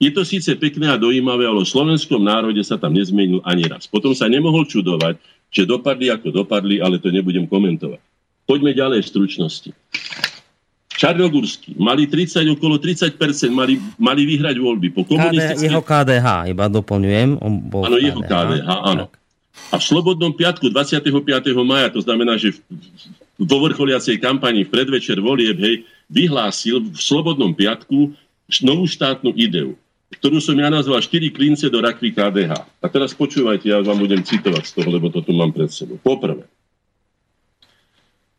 Je 0.05 0.13
to 0.13 0.21
síce 0.21 0.53
pekné 0.61 0.93
a 0.93 1.01
dojímavé, 1.01 1.49
ale 1.49 1.65
o 1.65 1.67
slovenskom 1.67 2.21
národe 2.21 2.61
sa 2.61 2.77
tam 2.77 2.93
nezmenil 2.93 3.41
ani 3.41 3.65
raz. 3.65 3.89
Potom 3.89 4.13
sa 4.13 4.29
nemohol 4.29 4.69
čudovať, 4.69 5.17
že 5.49 5.65
dopadli 5.65 6.13
ako 6.13 6.45
dopadli, 6.45 6.77
ale 6.85 7.01
to 7.01 7.09
nebudem 7.09 7.49
komentovať. 7.49 8.05
Poďme 8.45 8.77
ďalej 8.77 9.01
v 9.01 9.09
stručnosti. 9.09 9.71
Čarnogórsky 10.93 11.73
mali 11.81 12.05
30, 12.05 12.53
okolo 12.53 12.77
30% 12.77 13.17
mali, 13.49 13.81
mali 13.97 14.23
vyhrať 14.29 14.61
voľby. 14.61 14.93
Po 14.93 15.09
komunistické... 15.09 15.73
Jeho 15.73 15.81
KDH, 15.81 16.53
iba 16.53 16.69
doplňujem. 16.69 17.41
On 17.41 17.53
bol 17.65 17.89
áno, 17.89 17.97
jeho 17.97 18.21
KDH, 18.21 18.69
áno. 18.69 19.09
A 19.73 19.81
v 19.81 19.85
Slobodnom 19.89 20.37
piatku 20.37 20.69
25. 20.69 21.09
maja, 21.65 21.89
to 21.89 22.05
znamená, 22.05 22.37
že 22.37 22.53
v, 22.53 22.59
vo 23.41 23.57
vrcholiacej 23.65 24.21
kampani 24.21 24.69
v 24.69 24.71
predvečer 24.71 25.17
volieb, 25.19 25.57
hej, 25.57 25.89
vyhlásil 26.13 26.93
v 26.93 26.99
Slobodnom 27.01 27.57
piatku 27.57 28.13
novú 28.61 28.85
štátnu 28.85 29.33
ideu, 29.35 29.75
ktorú 30.19 30.39
som 30.43 30.57
ja 30.59 30.69
nazval 30.71 31.03
4 31.03 31.35
klince 31.35 31.67
do 31.71 31.79
rakvy 31.83 32.15
KDH. 32.15 32.53
A 32.55 32.87
teraz 32.91 33.15
počúvajte, 33.15 33.71
ja 33.71 33.83
vám 33.83 33.99
budem 33.99 34.23
citovať 34.23 34.65
z 34.65 34.73
toho, 34.81 34.89
lebo 34.91 35.11
to 35.11 35.25
tu 35.25 35.33
mám 35.35 35.51
pred 35.51 35.71
sebou. 35.71 35.99
Poprvé, 35.99 36.47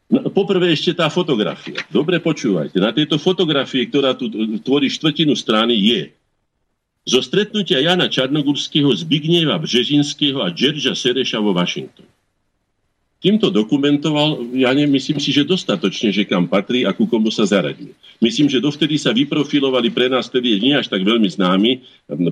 No, 0.06 0.22
poprvé 0.30 0.70
ešte 0.70 0.94
tá 0.94 1.10
fotografia. 1.10 1.82
Dobre 1.90 2.22
počúvajte. 2.22 2.78
Na 2.78 2.94
tejto 2.94 3.18
fotografii, 3.18 3.90
ktorá 3.90 4.14
tu 4.14 4.30
tvorí 4.62 4.86
štvrtinu 4.86 5.34
strany, 5.34 5.74
je 5.74 6.14
zo 7.10 7.26
stretnutia 7.26 7.82
Jana 7.82 8.06
Čarnogurského, 8.06 8.94
Zbignieva 8.94 9.58
Břežinského 9.58 10.46
a 10.46 10.54
Georgia 10.54 10.94
Sereša 10.94 11.42
vo 11.42 11.58
Washingtone 11.58 12.15
týmto 13.26 13.50
dokumentoval, 13.50 14.54
ja 14.54 14.70
nemyslím 14.70 15.18
si, 15.18 15.34
že 15.34 15.42
dostatočne, 15.42 16.14
že 16.14 16.30
kam 16.30 16.46
patrí 16.46 16.86
a 16.86 16.94
ku 16.94 17.10
komu 17.10 17.34
sa 17.34 17.42
zaradí. 17.42 17.90
Myslím, 18.22 18.46
že 18.46 18.62
dovtedy 18.62 19.02
sa 19.02 19.10
vyprofilovali 19.18 19.90
pre 19.90 20.06
nás, 20.06 20.30
tedy 20.30 20.62
nie 20.62 20.78
až 20.78 20.94
tak 20.94 21.02
veľmi 21.02 21.26
známy, 21.26 21.82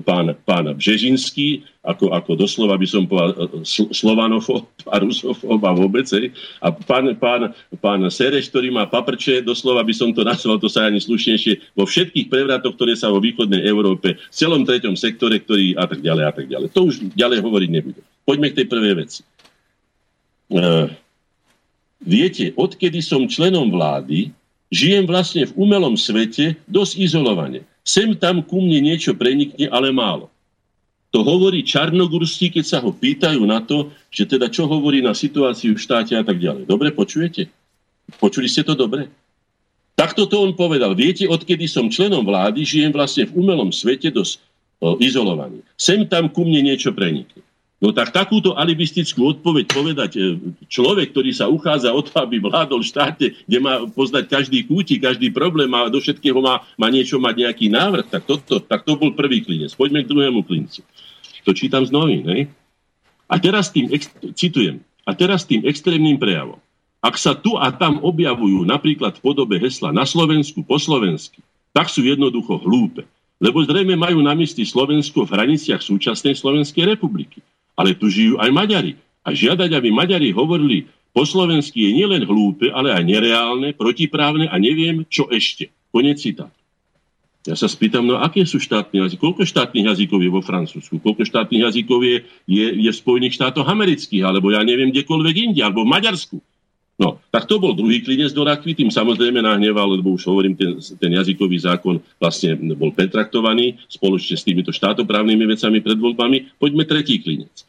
pán, 0.06 0.38
pán 0.46 0.70
Břežinský, 0.78 1.66
ako, 1.82 2.14
ako 2.14 2.30
doslova 2.38 2.78
by 2.78 2.86
som 2.86 3.10
povedal 3.10 3.50
slovanofób 3.90 4.70
a 4.86 5.02
rusofób 5.02 5.60
a 5.66 5.72
vôbec. 5.74 6.06
Hej. 6.14 6.30
A 6.62 6.70
pán, 6.70 7.10
pán, 7.18 7.50
pán 7.82 8.00
Sereš, 8.06 8.48
ktorý 8.54 8.70
má 8.70 8.86
paprče, 8.86 9.42
doslova 9.42 9.82
by 9.82 9.92
som 9.92 10.14
to 10.14 10.22
nazval, 10.22 10.62
to 10.62 10.70
sa 10.70 10.86
ani 10.86 11.02
slušnejšie, 11.02 11.74
vo 11.74 11.84
všetkých 11.90 12.30
prevratoch, 12.30 12.78
ktoré 12.78 12.94
sa 12.94 13.10
vo 13.10 13.18
východnej 13.18 13.66
Európe, 13.66 14.14
v 14.14 14.34
celom 14.34 14.62
treťom 14.62 14.94
sektore, 14.94 15.42
ktorý 15.42 15.74
a 15.74 15.90
tak 15.90 16.00
ďalej 16.00 16.24
a 16.24 16.32
tak 16.32 16.46
ďalej. 16.46 16.68
To 16.70 16.86
už 16.86 16.94
ďalej 17.18 17.42
hovoriť 17.42 17.70
nebudem. 17.74 18.04
Poďme 18.24 18.48
k 18.54 18.62
tej 18.62 18.66
prvej 18.70 18.94
veci. 19.04 19.20
Uh, 20.52 20.92
viete, 22.04 22.52
odkedy 22.56 23.00
som 23.00 23.24
členom 23.28 23.72
vlády, 23.72 24.32
žijem 24.68 25.08
vlastne 25.08 25.48
v 25.48 25.56
umelom 25.56 25.96
svete 25.96 26.58
dosť 26.68 26.92
izolovane. 27.00 27.64
Sem 27.84 28.16
tam 28.16 28.40
ku 28.40 28.64
mne 28.64 28.92
niečo 28.92 29.12
prenikne, 29.12 29.68
ale 29.68 29.92
málo. 29.92 30.32
To 31.14 31.22
hovorí 31.22 31.62
Čarnogurský, 31.62 32.50
keď 32.50 32.64
sa 32.66 32.78
ho 32.82 32.90
pýtajú 32.90 33.38
na 33.46 33.62
to, 33.62 33.94
že 34.10 34.26
teda 34.26 34.50
čo 34.50 34.66
hovorí 34.66 34.98
na 34.98 35.14
situáciu 35.14 35.78
v 35.78 35.82
štáte 35.84 36.18
a 36.18 36.26
tak 36.26 36.42
ďalej. 36.42 36.66
Dobre 36.66 36.90
počujete? 36.90 37.46
Počuli 38.18 38.50
ste 38.50 38.66
to 38.66 38.74
dobre? 38.74 39.06
Takto 39.94 40.26
to 40.26 40.42
on 40.42 40.58
povedal. 40.58 40.90
Viete, 40.98 41.30
odkedy 41.30 41.70
som 41.70 41.86
členom 41.86 42.26
vlády, 42.26 42.66
žijem 42.66 42.90
vlastne 42.90 43.30
v 43.30 43.46
umelom 43.46 43.70
svete 43.70 44.10
dosť 44.10 44.42
o, 44.82 44.98
izolovaný. 44.98 45.62
Sem 45.78 46.02
tam 46.10 46.26
ku 46.26 46.42
mne 46.42 46.66
niečo 46.74 46.90
prenikne. 46.90 47.43
No 47.84 47.92
tak 47.92 48.16
takúto 48.16 48.56
alibistickú 48.56 49.36
odpoveď 49.36 49.68
povedať 49.68 50.10
e, 50.16 50.40
človek, 50.72 51.12
ktorý 51.12 51.36
sa 51.36 51.52
uchádza 51.52 51.92
o 51.92 52.00
to, 52.00 52.16
aby 52.16 52.40
vládol 52.40 52.80
v 52.80 52.88
štáte, 52.88 53.26
kde 53.44 53.58
má 53.60 53.84
poznať 53.84 54.24
každý 54.24 54.64
kúti, 54.64 54.96
každý 54.96 55.28
problém 55.28 55.68
a 55.76 55.92
do 55.92 56.00
všetkého 56.00 56.40
má, 56.40 56.64
má 56.80 56.88
niečo 56.88 57.20
mať 57.20 57.44
nejaký 57.44 57.68
návrh, 57.68 58.08
tak, 58.08 58.24
toto, 58.24 58.56
tak 58.56 58.88
to 58.88 58.96
bol 58.96 59.12
prvý 59.12 59.44
klinec. 59.44 59.76
Poďme 59.76 60.00
k 60.00 60.08
druhému 60.08 60.40
klincu. 60.48 60.80
To 61.44 61.52
čítam 61.52 61.84
z 61.84 61.92
novín. 61.92 62.24
A 63.28 63.36
teraz 63.36 63.68
tým, 63.68 63.92
citujem, 64.32 64.80
a 65.04 65.12
teraz 65.12 65.44
tým 65.44 65.68
extrémnym 65.68 66.16
prejavom. 66.16 66.64
Ak 67.04 67.20
sa 67.20 67.36
tu 67.36 67.60
a 67.60 67.68
tam 67.68 68.00
objavujú 68.00 68.64
napríklad 68.64 69.20
v 69.20 69.28
podobe 69.28 69.60
hesla 69.60 69.92
na 69.92 70.08
Slovensku 70.08 70.64
po 70.64 70.80
slovensky, 70.80 71.44
tak 71.76 71.92
sú 71.92 72.00
jednoducho 72.00 72.64
hlúpe. 72.64 73.04
Lebo 73.44 73.60
zrejme 73.60 73.92
majú 73.92 74.24
na 74.24 74.32
mysli 74.32 74.64
Slovensko 74.64 75.28
v 75.28 75.36
hraniciach 75.36 75.84
súčasnej 75.84 76.32
Slovenskej 76.32 76.88
republiky 76.88 77.44
ale 77.74 77.98
tu 77.98 78.10
žijú 78.10 78.38
aj 78.38 78.50
Maďari. 78.50 78.98
A 79.24 79.32
žiadať, 79.32 79.70
aby 79.74 79.88
Maďari 79.90 80.30
hovorili 80.34 80.86
po 81.14 81.22
slovensky 81.22 81.86
je 81.86 81.90
nielen 82.02 82.26
hlúpe, 82.26 82.74
ale 82.74 82.90
aj 82.90 83.06
nereálne, 83.06 83.70
protiprávne 83.78 84.50
a 84.50 84.58
neviem, 84.58 85.06
čo 85.06 85.30
ešte. 85.30 85.70
Konec 85.94 86.18
citátu. 86.18 86.58
Ja 87.44 87.54
sa 87.54 87.68
spýtam, 87.68 88.08
no 88.08 88.18
aké 88.18 88.42
sú 88.48 88.56
štátne 88.56 89.04
jazyky? 89.04 89.20
Koľko 89.20 89.44
štátnych 89.44 89.84
jazykov 89.84 90.18
je 90.24 90.30
vo 90.32 90.40
Francúzsku? 90.40 90.96
Koľko 90.96 91.28
štátnych 91.28 91.62
jazykov 91.68 92.00
je, 92.00 92.24
je, 92.48 92.66
je 92.82 92.90
v 92.90 92.96
Spojených 92.96 93.36
štátoch 93.36 93.68
amerických? 93.68 94.24
Alebo 94.24 94.48
ja 94.48 94.64
neviem, 94.64 94.88
kdekoľvek 94.90 95.52
inde? 95.52 95.60
Alebo 95.60 95.84
v 95.84 95.92
Maďarsku? 95.92 96.40
No, 96.94 97.18
tak 97.34 97.50
to 97.50 97.58
bol 97.58 97.74
druhý 97.74 97.98
klinec 98.06 98.30
do 98.30 98.46
rakvy, 98.46 98.70
tým 98.70 98.86
samozrejme 98.86 99.42
nahneval, 99.42 99.98
lebo 99.98 100.14
už 100.14 100.30
hovorím, 100.30 100.54
ten, 100.54 100.78
ten 100.78 101.10
jazykový 101.10 101.58
zákon 101.66 101.98
vlastne 102.22 102.54
bol 102.78 102.94
pretraktovaný 102.94 103.82
spoločne 103.90 104.38
s 104.38 104.46
týmito 104.46 104.70
štátoprávnymi 104.70 105.44
vecami 105.58 105.82
pred 105.82 105.98
voľbami. 105.98 106.54
Poďme 106.54 106.86
tretí 106.86 107.18
klinec. 107.18 107.66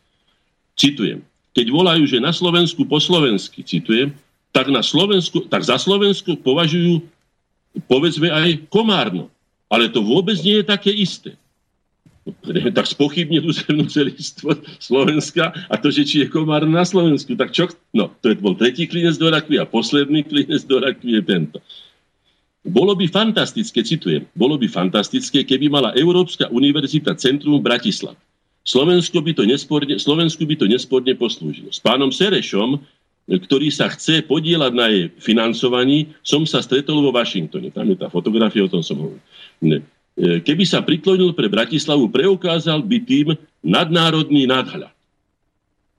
Citujem. 0.77 1.25
Keď 1.57 1.65
volajú, 1.73 2.05
že 2.05 2.21
na 2.21 2.29
Slovensku 2.29 2.85
po 2.85 3.01
slovensky, 3.01 3.65
citujem, 3.65 4.13
tak, 4.53 4.69
na 4.69 4.85
Slovensku, 4.85 5.49
tak 5.49 5.65
za 5.65 5.81
Slovensku 5.81 6.37
považujú 6.39 7.01
povedzme 7.89 8.31
aj 8.31 8.69
Komárno. 8.69 9.27
Ale 9.65 9.89
to 9.89 10.05
vôbec 10.05 10.37
nie 10.45 10.61
je 10.61 10.65
také 10.69 10.93
isté. 10.93 11.33
Tak 12.77 12.89
spochybniť 12.89 13.41
územnú 13.45 13.85
celistvo 13.85 14.57
Slovenska 14.81 15.53
a 15.69 15.77
to, 15.77 15.93
že 15.93 16.03
či 16.05 16.15
je 16.25 16.27
Komárno 16.33 16.73
na 16.73 16.81
Slovensku. 16.81 17.37
Tak 17.37 17.53
čo? 17.53 17.69
No, 17.93 18.09
to 18.21 18.33
je 18.33 18.35
bol 18.41 18.57
tretí 18.57 18.89
klinec 18.89 19.15
do 19.21 19.29
rakvy 19.29 19.61
a 19.61 19.69
posledný 19.69 20.25
klinec 20.25 20.65
do 20.65 20.81
rakvy 20.81 21.21
je 21.21 21.23
tento. 21.23 21.57
Bolo 22.65 22.97
by 22.97 23.05
fantastické, 23.05 23.85
citujem, 23.85 24.25
bolo 24.33 24.57
by 24.57 24.65
fantastické, 24.65 25.45
keby 25.45 25.69
mala 25.69 25.93
Európska 25.93 26.49
univerzita 26.49 27.13
Centrum 27.13 27.61
Bratislav. 27.61 28.17
Slovensko 28.65 29.21
by 29.21 29.37
to 29.37 29.45
nesporne, 29.45 29.93
Slovensku 30.01 30.49
by 30.49 30.57
to 30.57 30.65
nesporne 30.65 31.13
poslúžilo. 31.13 31.69
S 31.69 31.77
pánom 31.77 32.09
Serešom 32.09 32.81
ktorý 33.25 33.73
sa 33.73 33.89
chce 33.89 34.21
podielať 34.21 34.71
na 34.77 34.85
jej 34.85 35.09
financovaní, 35.17 36.13
som 36.21 36.45
sa 36.45 36.61
stretol 36.61 37.01
vo 37.01 37.09
Washingtone. 37.09 37.73
Tam 37.73 37.89
je 37.89 37.97
tá 37.97 38.05
fotografia, 38.05 38.61
o 38.61 38.69
tom 38.69 38.85
som 38.85 39.01
hovoril. 39.01 39.21
E, 40.15 40.39
keby 40.39 40.63
sa 40.63 40.79
priklonil 40.79 41.35
pre 41.35 41.51
Bratislavu, 41.51 42.07
preukázal 42.07 42.79
by 42.79 42.97
tým 43.03 43.27
nadnárodný 43.59 44.47
nadhľad. 44.47 44.95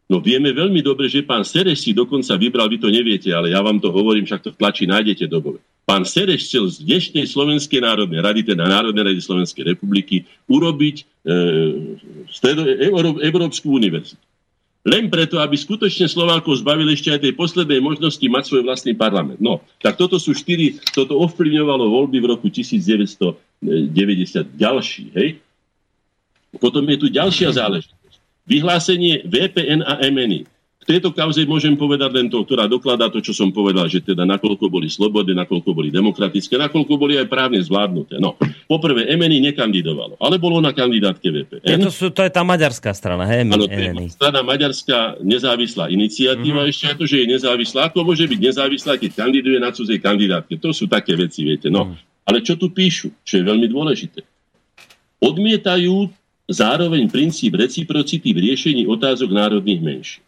No 0.06 0.22
vieme 0.22 0.54
veľmi 0.54 0.80
dobre, 0.80 1.10
že 1.10 1.26
pán 1.26 1.42
Sereš 1.42 1.82
si 1.82 1.90
dokonca 1.92 2.38
vybral, 2.38 2.70
vy 2.70 2.78
to 2.78 2.88
neviete, 2.88 3.28
ale 3.34 3.50
ja 3.52 3.60
vám 3.60 3.82
to 3.82 3.90
hovorím, 3.90 4.24
však 4.24 4.40
to 4.40 4.50
v 4.54 4.58
tlači 4.62 4.86
nájdete 4.86 5.26
dobové. 5.26 5.60
Pán 5.82 6.06
Sereš 6.06 6.46
chcel 6.48 6.64
z 6.70 6.76
dnešnej 6.86 7.26
Slovenskej 7.26 7.82
národnej 7.82 8.22
rady, 8.22 8.40
teda 8.46 8.64
Národnej 8.64 9.12
rady 9.12 9.20
Slovenskej 9.20 9.76
republiky, 9.76 10.24
urobiť 10.48 10.96
e, 11.02 11.04
Európsku 13.20 13.68
univerzitu. 13.68 14.22
Len 14.86 15.10
preto, 15.10 15.42
aby 15.42 15.58
skutočne 15.58 16.06
Slovákov 16.06 16.62
zbavili 16.62 16.94
ešte 16.94 17.10
aj 17.10 17.26
tej 17.26 17.34
poslednej 17.34 17.82
možnosti 17.82 18.22
mať 18.22 18.42
svoj 18.46 18.62
vlastný 18.62 18.94
parlament. 18.94 19.42
No, 19.42 19.58
tak 19.82 19.98
toto 19.98 20.14
sú 20.22 20.30
štyri, 20.30 20.78
toto 20.94 21.18
ovplyvňovalo 21.18 21.90
voľby 21.90 22.22
v 22.22 22.26
roku 22.30 22.46
1990 22.46 23.34
ďalší, 24.54 25.04
hej? 25.18 25.42
Potom 26.62 26.86
je 26.86 26.96
tu 27.02 27.10
ďalšia 27.10 27.50
záležitosť. 27.50 28.14
Vyhlásenie 28.46 29.26
VPN 29.26 29.82
a 29.82 29.98
MNI 30.06 30.46
tejto 30.86 31.10
kauze 31.10 31.42
môžem 31.44 31.74
povedať 31.74 32.10
len 32.14 32.26
to, 32.30 32.46
ktorá 32.46 32.70
dokladá 32.70 33.10
to, 33.10 33.18
čo 33.18 33.34
som 33.34 33.50
povedal, 33.50 33.90
že 33.90 34.00
teda 34.00 34.22
nakoľko 34.22 34.70
boli 34.70 34.86
slobodné, 34.86 35.34
nakoľko 35.34 35.74
boli 35.74 35.90
demokratické, 35.90 36.54
nakoľko 36.54 36.94
boli 36.94 37.18
aj 37.18 37.26
právne 37.26 37.58
zvládnuté. 37.58 38.22
No, 38.22 38.38
poprvé, 38.70 39.10
MNI 39.18 39.50
nekandidovalo, 39.52 40.14
ale 40.22 40.38
bolo 40.38 40.62
na 40.62 40.70
kandidátke 40.70 41.26
VPN. 41.26 41.66
Ja, 41.66 41.76
to, 41.82 41.90
sú, 41.90 42.14
to 42.14 42.22
je 42.22 42.30
tá 42.30 42.46
maďarská 42.46 42.94
strana, 42.94 43.26
hej? 43.26 43.42
Áno, 43.50 43.66
strana 44.08 44.46
maďarská 44.46 45.18
nezávislá 45.20 45.90
iniciatíva, 45.90 46.62
mm-hmm. 46.62 46.72
ešte 46.72 46.84
aj 46.86 46.96
to, 47.02 47.04
že 47.04 47.16
je 47.20 47.26
nezávislá. 47.34 47.90
Ako 47.90 48.06
môže 48.06 48.24
byť 48.30 48.38
nezávislá, 48.38 48.94
keď 48.96 49.10
kandiduje 49.26 49.58
na 49.58 49.74
cudzej 49.74 49.98
kandidátke? 49.98 50.54
To 50.62 50.70
sú 50.70 50.86
také 50.86 51.18
veci, 51.18 51.42
viete. 51.42 51.66
No, 51.66 51.90
mm. 51.90 52.24
ale 52.30 52.46
čo 52.46 52.54
tu 52.54 52.70
píšu, 52.70 53.10
čo 53.26 53.42
je 53.42 53.44
veľmi 53.44 53.66
dôležité? 53.66 54.22
Odmietajú 55.18 56.06
zároveň 56.46 57.10
princíp 57.10 57.58
reciprocity 57.58 58.30
v 58.30 58.38
riešení 58.50 58.86
otázok 58.86 59.34
národných 59.34 59.82
menší. 59.82 60.25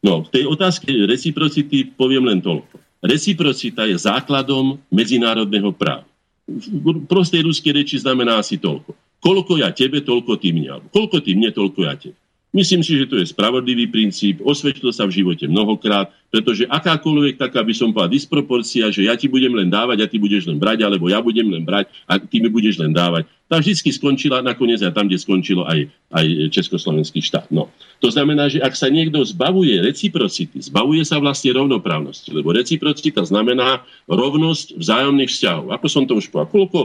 No, 0.00 0.24
v 0.24 0.28
tej 0.32 0.44
otázke 0.48 0.88
reciprocity 1.04 1.92
poviem 1.92 2.24
len 2.24 2.40
toľko. 2.40 2.80
Reciprocita 3.04 3.84
je 3.84 3.96
základom 3.96 4.80
medzinárodného 4.92 5.72
práva. 5.76 6.08
V 6.50 7.04
prostej 7.06 7.46
ruskej 7.46 7.72
reči 7.72 7.96
znamená 8.00 8.40
asi 8.40 8.56
toľko. 8.56 8.96
Koľko 9.20 9.60
ja 9.60 9.70
tebe, 9.70 10.00
toľko 10.00 10.40
ty 10.40 10.56
mne. 10.56 10.80
Koľko 10.88 11.20
ty 11.20 11.36
mne, 11.36 11.52
toľko 11.52 11.80
ja 11.84 11.94
tebe. 11.96 12.16
Myslím 12.50 12.82
si, 12.82 12.98
že 12.98 13.06
to 13.06 13.20
je 13.20 13.30
spravodlivý 13.30 13.86
princíp, 13.86 14.42
osvedčil 14.42 14.90
sa 14.90 15.06
v 15.06 15.22
živote 15.22 15.46
mnohokrát, 15.46 16.10
pretože 16.30 16.64
akákoľvek 16.70 17.36
taká 17.36 17.60
by 17.60 17.74
som 17.74 17.90
povedal 17.90 18.14
disproporcia, 18.14 18.88
že 18.88 19.10
ja 19.10 19.18
ti 19.18 19.26
budem 19.26 19.50
len 19.50 19.68
dávať 19.68 20.06
a 20.06 20.10
ty 20.10 20.16
budeš 20.16 20.46
len 20.46 20.56
brať, 20.56 20.86
alebo 20.86 21.10
ja 21.10 21.18
budem 21.18 21.50
len 21.50 21.66
brať 21.66 21.90
a 22.06 22.16
ty 22.16 22.38
mi 22.38 22.48
budeš 22.48 22.78
len 22.78 22.94
dávať 22.94 23.26
tá 23.50 23.58
vždy 23.58 23.90
skončila 23.90 24.46
nakoniec 24.46 24.78
aj 24.78 24.94
tam, 24.94 25.10
kde 25.10 25.18
skončilo 25.18 25.66
aj, 25.66 25.90
aj 26.14 26.54
Československý 26.54 27.18
štát. 27.18 27.50
No. 27.50 27.66
To 27.98 28.06
znamená, 28.06 28.46
že 28.46 28.62
ak 28.62 28.78
sa 28.78 28.86
niekto 28.86 29.26
zbavuje 29.26 29.74
reciprocity, 29.82 30.62
zbavuje 30.62 31.02
sa 31.02 31.18
vlastne 31.18 31.58
rovnoprávnosti, 31.58 32.30
lebo 32.30 32.54
reciprocita 32.54 33.26
znamená 33.26 33.82
rovnosť 34.06 34.78
vzájomných 34.78 35.34
vzťahov. 35.34 35.74
Ako 35.74 35.86
som 35.90 36.06
to 36.06 36.22
už 36.22 36.30
povedal, 36.30 36.46
koľko 36.46 36.78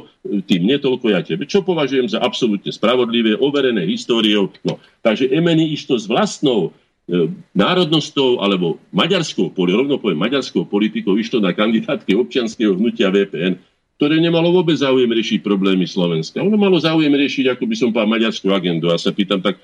ty 0.50 0.58
mne, 0.58 0.82
toľko 0.82 1.06
ja 1.14 1.22
tebe. 1.22 1.46
Čo 1.46 1.62
považujem 1.62 2.10
za 2.10 2.18
absolútne 2.18 2.74
spravodlivé, 2.74 3.38
overené 3.38 3.86
históriou. 3.86 4.50
No. 4.66 4.82
Takže 5.06 5.30
Emeny 5.30 5.70
išlo 5.70 6.02
s 6.02 6.10
vlastnou 6.10 6.74
e, 7.10 7.30
národnostou 7.56 8.42
alebo 8.42 8.82
maďarskou, 8.94 9.54
rovno 9.54 9.98
poviem, 9.98 10.20
maďarskou 10.20 10.66
politikou 10.66 11.18
išlo 11.18 11.42
na 11.42 11.54
kandidátke 11.54 12.14
občianského 12.14 12.76
hnutia 12.76 13.10
VPN 13.10 13.58
ktoré 13.96 14.20
nemalo 14.20 14.52
vôbec 14.52 14.76
záujem 14.76 15.08
riešiť 15.08 15.40
problémy 15.40 15.88
Slovenska. 15.88 16.44
Ono 16.44 16.60
malo 16.60 16.76
záujem 16.76 17.12
riešiť, 17.12 17.56
ako 17.56 17.64
by 17.64 17.76
som 17.80 17.90
povedal, 17.96 18.12
maďarskú 18.12 18.52
agendu. 18.52 18.92
A 18.92 19.00
sa 19.00 19.16
pýtam, 19.16 19.40
tak 19.40 19.56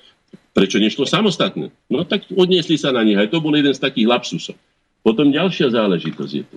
prečo 0.56 0.80
nešlo 0.80 1.04
samostatne? 1.04 1.68
No 1.92 2.08
tak 2.08 2.24
odniesli 2.32 2.80
sa 2.80 2.96
na 2.96 3.04
nich. 3.04 3.20
Aj 3.20 3.28
to 3.28 3.44
bol 3.44 3.52
jeden 3.52 3.76
z 3.76 3.80
takých 3.80 4.08
lapsusov. 4.08 4.56
Potom 5.04 5.28
ďalšia 5.28 5.76
záležitosť 5.76 6.32
je 6.32 6.44
tu. 6.48 6.56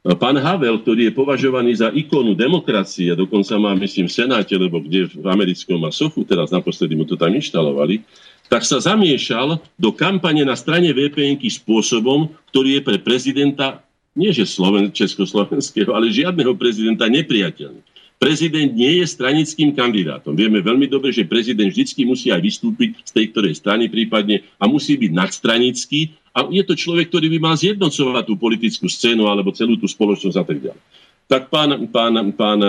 Pán 0.00 0.32
Havel, 0.40 0.80
ktorý 0.80 1.12
je 1.12 1.12
považovaný 1.12 1.76
za 1.76 1.92
ikonu 1.92 2.32
demokracie, 2.32 3.12
dokonca 3.12 3.52
má, 3.60 3.76
myslím, 3.76 4.08
v 4.08 4.16
Senáte, 4.16 4.56
lebo 4.56 4.80
kde 4.80 5.12
v 5.12 5.26
americkom 5.28 5.76
má 5.76 5.92
sochu, 5.92 6.24
teraz 6.24 6.48
naposledy 6.48 6.96
mu 6.96 7.04
to 7.04 7.20
tam 7.20 7.36
inštalovali, 7.36 8.00
tak 8.50 8.66
sa 8.66 8.82
zamiešal 8.82 9.62
do 9.78 9.94
kampane 9.94 10.42
na 10.42 10.58
strane 10.58 10.90
VPN 10.90 11.38
spôsobom, 11.38 12.34
ktorý 12.50 12.76
je 12.76 12.82
pre 12.82 12.98
prezidenta 12.98 13.86
nie 14.18 14.34
že 14.34 14.42
Sloven, 14.42 14.90
československého, 14.90 15.94
ale 15.94 16.10
žiadneho 16.10 16.58
prezidenta 16.58 17.06
nepriateľný. 17.06 17.78
Prezident 18.20 18.68
nie 18.76 19.00
je 19.00 19.06
stranickým 19.08 19.72
kandidátom. 19.72 20.36
Vieme 20.36 20.60
veľmi 20.60 20.84
dobre, 20.90 21.08
že 21.08 21.24
prezident 21.24 21.72
vždy 21.72 22.04
musí 22.04 22.28
aj 22.28 22.42
vystúpiť 22.44 23.00
z 23.06 23.12
tej 23.16 23.32
ktorej 23.32 23.54
strany 23.56 23.88
prípadne 23.88 24.44
a 24.60 24.68
musí 24.68 24.98
byť 25.00 25.12
nadstranický 25.14 26.12
a 26.36 26.44
je 26.52 26.60
to 26.66 26.76
človek, 26.76 27.08
ktorý 27.08 27.32
by 27.32 27.38
mal 27.40 27.56
zjednocovať 27.56 28.24
tú 28.28 28.34
politickú 28.36 28.86
scénu 28.92 29.24
alebo 29.24 29.56
celú 29.56 29.80
tú 29.80 29.88
spoločnosť 29.88 30.36
a 30.36 30.44
tak 30.44 30.58
ďalej. 30.60 30.82
Tak 31.30 31.42
pán, 31.48 31.70
pán, 31.88 32.14
pán, 32.36 32.60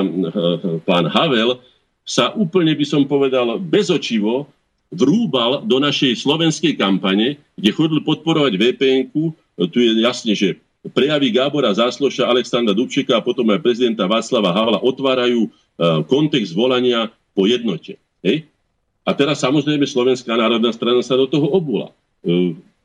pán 0.87 1.05
Havel 1.09 1.59
sa 2.07 2.31
úplne, 2.31 2.71
by 2.71 2.85
som 2.87 3.03
povedal, 3.03 3.59
bezočivo 3.59 4.47
vrúbal 4.91 5.63
do 5.63 5.79
našej 5.79 6.19
slovenskej 6.19 6.75
kampane, 6.75 7.39
kde 7.55 7.71
chodil 7.71 8.03
podporovať 8.03 8.59
vpn 8.59 9.07
Tu 9.71 9.77
je 9.79 9.91
jasne, 10.03 10.35
že 10.35 10.59
prejavy 10.91 11.31
Gábora 11.31 11.71
Zásloša, 11.71 12.27
Alexandra 12.27 12.75
Dubčeka 12.75 13.15
a 13.15 13.23
potom 13.23 13.47
aj 13.53 13.63
prezidenta 13.63 14.09
Václava 14.09 14.51
Havla 14.51 14.83
otvárajú 14.83 15.47
uh, 15.47 16.03
kontext 16.09 16.51
volania 16.51 17.07
po 17.31 17.47
jednote. 17.47 17.95
Hej? 18.25 18.49
A 19.07 19.15
teraz 19.15 19.41
samozrejme 19.41 19.87
Slovenská 19.87 20.35
národná 20.35 20.69
strana 20.75 21.01
sa 21.01 21.15
do 21.17 21.25
toho 21.25 21.47
obula. 21.49 21.89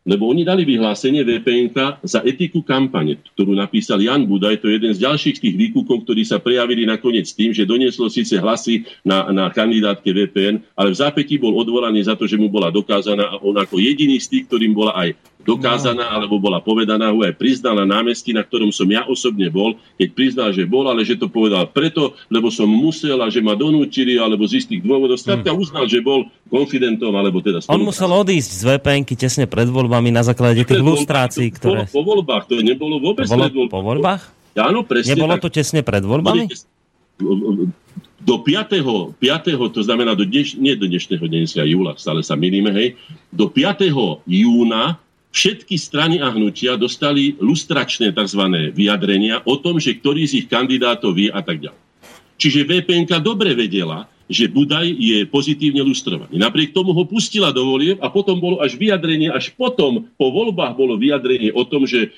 Lebo 0.07 0.31
oni 0.31 0.47
dali 0.47 0.63
vyhlásenie 0.63 1.27
VPN 1.27 1.75
za 2.07 2.23
etiku 2.23 2.63
kampane, 2.63 3.19
ktorú 3.35 3.59
napísal 3.59 3.99
Jan 3.99 4.23
Budaj, 4.23 4.63
to 4.63 4.71
je 4.71 4.79
jeden 4.79 4.95
z 4.95 5.03
ďalších 5.03 5.43
tých 5.43 5.59
výkukov, 5.59 6.07
ktorí 6.07 6.23
sa 6.23 6.39
prejavili 6.39 6.87
nakoniec 6.87 7.27
tým, 7.35 7.51
že 7.51 7.67
donieslo 7.67 8.07
síce 8.07 8.39
hlasy 8.39 8.87
na, 9.03 9.27
na 9.35 9.51
kandidátke 9.51 10.15
VPN, 10.15 10.63
ale 10.79 10.95
v 10.95 11.01
zápätí 11.03 11.43
bol 11.43 11.59
odvolaný 11.59 12.07
za 12.07 12.15
to, 12.15 12.31
že 12.31 12.39
mu 12.39 12.47
bola 12.47 12.71
dokázaná 12.71 13.35
a 13.35 13.43
on 13.43 13.59
ako 13.59 13.83
jediný 13.83 14.23
z 14.23 14.31
tých, 14.31 14.45
ktorým 14.47 14.71
bola 14.71 14.95
aj 14.95 15.19
dokázaná, 15.47 16.11
no. 16.11 16.15
alebo 16.19 16.43
bola 16.43 16.59
povedaná, 16.59 17.15
ho 17.15 17.23
aj 17.23 17.39
priznal 17.39 17.79
na 17.79 17.87
námestí, 17.87 18.35
na 18.35 18.43
ktorom 18.43 18.75
som 18.75 18.85
ja 18.91 19.07
osobne 19.07 19.47
bol, 19.47 19.79
keď 19.95 20.09
priznal, 20.13 20.51
že 20.51 20.67
bol, 20.67 20.91
ale 20.91 21.07
že 21.07 21.15
to 21.15 21.31
povedal 21.31 21.71
preto, 21.71 22.19
lebo 22.27 22.51
som 22.51 22.67
musel 22.67 23.23
a 23.23 23.31
že 23.31 23.39
ma 23.39 23.55
donúčili, 23.55 24.19
alebo 24.19 24.43
z 24.45 24.67
istých 24.67 24.83
dôvodov. 24.83 25.17
Skladka 25.17 25.55
hmm. 25.55 25.63
uznal, 25.63 25.85
že 25.87 26.03
bol 26.03 26.27
konfidentom, 26.51 27.15
alebo 27.15 27.39
teda... 27.39 27.63
On 27.71 27.81
musel 27.81 28.11
odísť 28.11 28.51
z 28.51 28.63
vpn 28.77 29.03
tesne 29.15 29.47
pred 29.47 29.71
voľbami 29.71 30.11
na 30.11 30.27
základe 30.27 30.67
tých 30.67 30.83
lustrácií, 30.83 31.55
ktoré... 31.55 31.87
Po, 31.89 32.03
po 32.03 32.13
voľbách, 32.13 32.51
to 32.51 32.59
nebolo 32.61 32.99
vôbec 32.99 33.25
to 33.25 33.33
bolo 33.33 33.47
pred 33.47 33.55
voľbách. 33.55 33.73
Po 33.73 33.81
voľbách? 33.81 34.23
Áno, 34.57 34.81
presne 34.83 35.15
Nebolo 35.15 35.37
tak. 35.37 35.43
to 35.47 35.49
tesne 35.53 35.81
pred 35.85 36.03
voľbami? 36.03 36.49
do 38.27 38.43
5. 38.43 39.15
5. 39.23 39.71
to 39.71 39.81
znamená 39.87 40.19
do 40.19 40.27
dneš, 40.27 40.59
nie 40.59 40.75
do 40.75 40.91
dnešného 40.91 41.23
dňa 41.23 41.65
júla, 41.71 41.93
stále 41.95 42.27
sa 42.27 42.35
milíme, 42.35 42.75
hej, 42.75 42.99
do 43.31 43.47
5. 43.47 44.27
júna 44.27 44.99
všetky 45.37 45.77
strany 45.77 46.17
a 46.25 46.33
hnutia 46.33 46.81
dostali 46.81 47.37
lustračné 47.37 48.17
tzv. 48.17 48.73
vyjadrenia 48.73 49.45
o 49.45 49.61
tom, 49.61 49.77
že 49.77 49.93
ktorý 49.93 50.25
z 50.25 50.41
ich 50.41 50.47
kandidátov 50.49 51.13
vie 51.13 51.29
a 51.29 51.45
tak 51.45 51.61
ďalej. 51.61 51.81
Čiže 52.41 52.65
VPN 52.65 53.05
dobre 53.21 53.53
vedela, 53.53 54.09
že 54.27 54.51
Budaj 54.51 54.91
je 54.91 55.23
pozitívne 55.29 55.85
lustrovaný. 55.87 56.41
Napriek 56.41 56.75
tomu 56.75 56.91
ho 56.91 57.05
pustila 57.07 57.55
do 57.55 57.63
volieb 57.63 58.01
a 58.03 58.11
potom 58.11 58.41
bolo 58.43 58.59
až 58.59 58.75
vyjadrenie, 58.75 59.31
až 59.31 59.55
potom 59.55 60.09
po 60.19 60.27
voľbách 60.35 60.75
bolo 60.75 60.99
vyjadrenie 60.99 61.55
o 61.55 61.63
tom, 61.63 61.87
že 61.87 62.11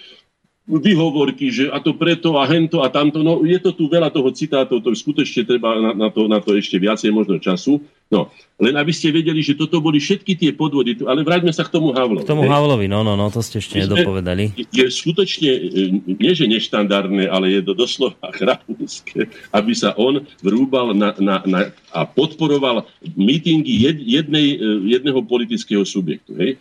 vyhovorky, 0.68 1.48
že 1.48 1.72
a 1.72 1.80
to 1.80 1.96
preto 1.96 2.36
a 2.36 2.44
hento 2.44 2.84
a 2.84 2.92
tamto. 2.92 3.24
No 3.24 3.40
je 3.40 3.56
to 3.56 3.72
tu 3.72 3.88
veľa 3.88 4.12
toho 4.12 4.28
citátov, 4.28 4.84
to 4.84 4.92
skutočne 4.92 5.48
treba 5.48 5.72
na, 5.80 5.90
na, 5.96 6.08
to, 6.12 6.28
na 6.28 6.44
to 6.44 6.52
ešte 6.52 6.76
viacej 6.76 7.08
možno 7.08 7.40
času. 7.40 7.80
No, 8.08 8.32
len 8.56 8.72
aby 8.72 8.88
ste 8.88 9.12
vedeli, 9.12 9.44
že 9.44 9.52
toto 9.52 9.84
boli 9.84 10.00
všetky 10.00 10.32
tie 10.32 10.52
podvody, 10.56 10.96
ale 11.04 11.20
vráťme 11.24 11.52
sa 11.52 11.64
k 11.64 11.72
tomu 11.76 11.92
Havlovi. 11.92 12.24
K 12.24 12.32
tomu 12.32 12.44
ne? 12.44 12.52
Havlovi, 12.52 12.88
no, 12.88 13.04
no, 13.04 13.20
no, 13.20 13.28
to 13.28 13.44
ste 13.44 13.60
ešte 13.60 13.84
nedopovedali. 13.84 14.56
Je 14.72 14.88
skutočne, 14.88 15.50
e, 15.52 15.88
nie 16.16 16.32
že 16.32 16.48
neštandardné, 16.48 17.28
ale 17.28 17.52
je 17.52 17.60
to 17.64 17.72
doslova 17.76 18.28
chrapúske, 18.40 19.28
aby 19.52 19.72
sa 19.76 19.92
on 19.96 20.24
vrúbal 20.40 20.96
na, 20.96 21.12
na, 21.20 21.44
na, 21.44 21.60
a 21.92 22.08
podporoval 22.08 22.88
mítingy 23.12 23.88
jed, 23.88 24.00
jednej, 24.00 24.56
e, 24.56 24.96
jedného 24.96 25.20
politického 25.24 25.84
subjektu. 25.84 26.32
Hej? 26.40 26.56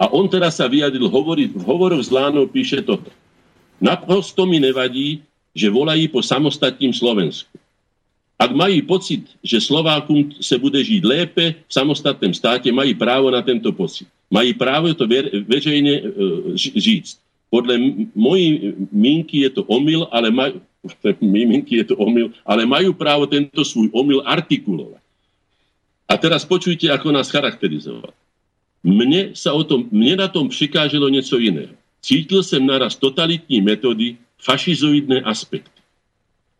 A 0.00 0.08
on 0.08 0.24
teraz 0.24 0.56
sa 0.56 0.64
vyjadril, 0.64 1.12
hovorí, 1.12 1.52
v 1.52 1.60
hovoroch 1.60 2.00
s 2.00 2.08
Lánou 2.08 2.48
píše 2.48 2.80
toto. 2.80 3.12
Naprosto 3.76 4.48
mi 4.48 4.56
nevadí, 4.56 5.20
že 5.52 5.68
volají 5.68 6.08
po 6.08 6.24
samostatním 6.24 6.96
Slovensku. 6.96 7.52
Ak 8.40 8.56
mají 8.56 8.80
pocit, 8.80 9.28
že 9.44 9.60
Slovákom 9.60 10.32
se 10.40 10.56
bude 10.56 10.80
žiť 10.80 11.04
lépe 11.04 11.60
v 11.68 11.72
samostatném 11.72 12.32
státe, 12.32 12.72
mají 12.72 12.96
právo 12.96 13.28
na 13.28 13.44
tento 13.44 13.68
pocit. 13.68 14.08
Mají 14.32 14.56
právo 14.56 14.88
to 14.96 15.04
veřejne 15.44 16.08
žiť. 16.56 17.04
Podľa 17.52 17.76
mojej 18.16 18.78
minky 18.88 19.44
je 19.44 19.50
to 19.60 19.68
omyl, 19.68 20.08
ale 20.08 20.32
majú, 20.32 20.56
minky 21.20 21.84
je 21.84 21.92
to 21.92 22.00
omyl, 22.00 22.32
ale 22.46 22.64
majú 22.64 22.96
právo 22.96 23.28
tento 23.28 23.60
svůj 23.60 23.92
omyl 23.92 24.24
artikulovať. 24.24 25.02
A 26.08 26.16
teraz 26.16 26.48
počujte, 26.48 26.88
ako 26.88 27.12
nás 27.12 27.28
charakterizoval. 27.28 28.14
Mne, 28.80 29.36
sa 29.36 29.52
o 29.52 29.60
tom, 29.60 29.88
mne 29.92 30.24
na 30.24 30.28
tom 30.28 30.48
přikáželo 30.48 31.12
niečo 31.12 31.36
iného. 31.36 31.76
Cítil 32.00 32.40
som 32.40 32.64
naraz 32.64 32.96
totalitní 32.96 33.60
metódy, 33.60 34.16
fašizoidné 34.40 35.20
aspekty. 35.28 35.80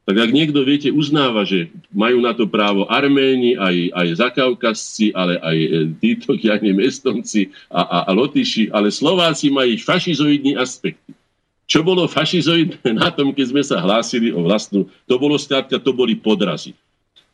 Tak 0.05 0.17
ak 0.27 0.35
niekto, 0.35 0.61
viete, 0.67 0.91
uznáva, 0.91 1.47
že 1.47 1.71
majú 1.95 2.19
na 2.19 2.35
to 2.35 2.45
právo 2.49 2.83
Arméni, 2.91 3.55
aj, 3.55 3.77
aj 3.95 4.07
Zakaukazci, 4.19 5.15
ale 5.15 5.39
aj 5.39 5.57
e, 5.57 5.69
títo, 6.03 6.35
ja 6.43 6.61
neviem, 6.61 6.85
Estonci 6.85 7.55
a, 7.73 7.87
a, 7.87 7.99
a 8.09 8.11
Lotyši, 8.11 8.75
ale 8.75 8.93
Slováci 8.93 9.49
majú 9.49 9.71
fašizoidní 9.81 10.59
aspekty. 10.59 11.15
Čo 11.71 11.87
bolo 11.87 12.11
fašizoidné 12.11 12.91
na 13.01 13.15
tom, 13.15 13.31
keď 13.31 13.47
sme 13.55 13.63
sa 13.63 13.79
hlásili 13.79 14.35
o 14.35 14.43
vlastnú, 14.43 14.91
to 15.07 15.15
bolo 15.15 15.39
skrátka, 15.39 15.79
to 15.79 15.95
boli 15.95 16.19
podrazy. 16.19 16.75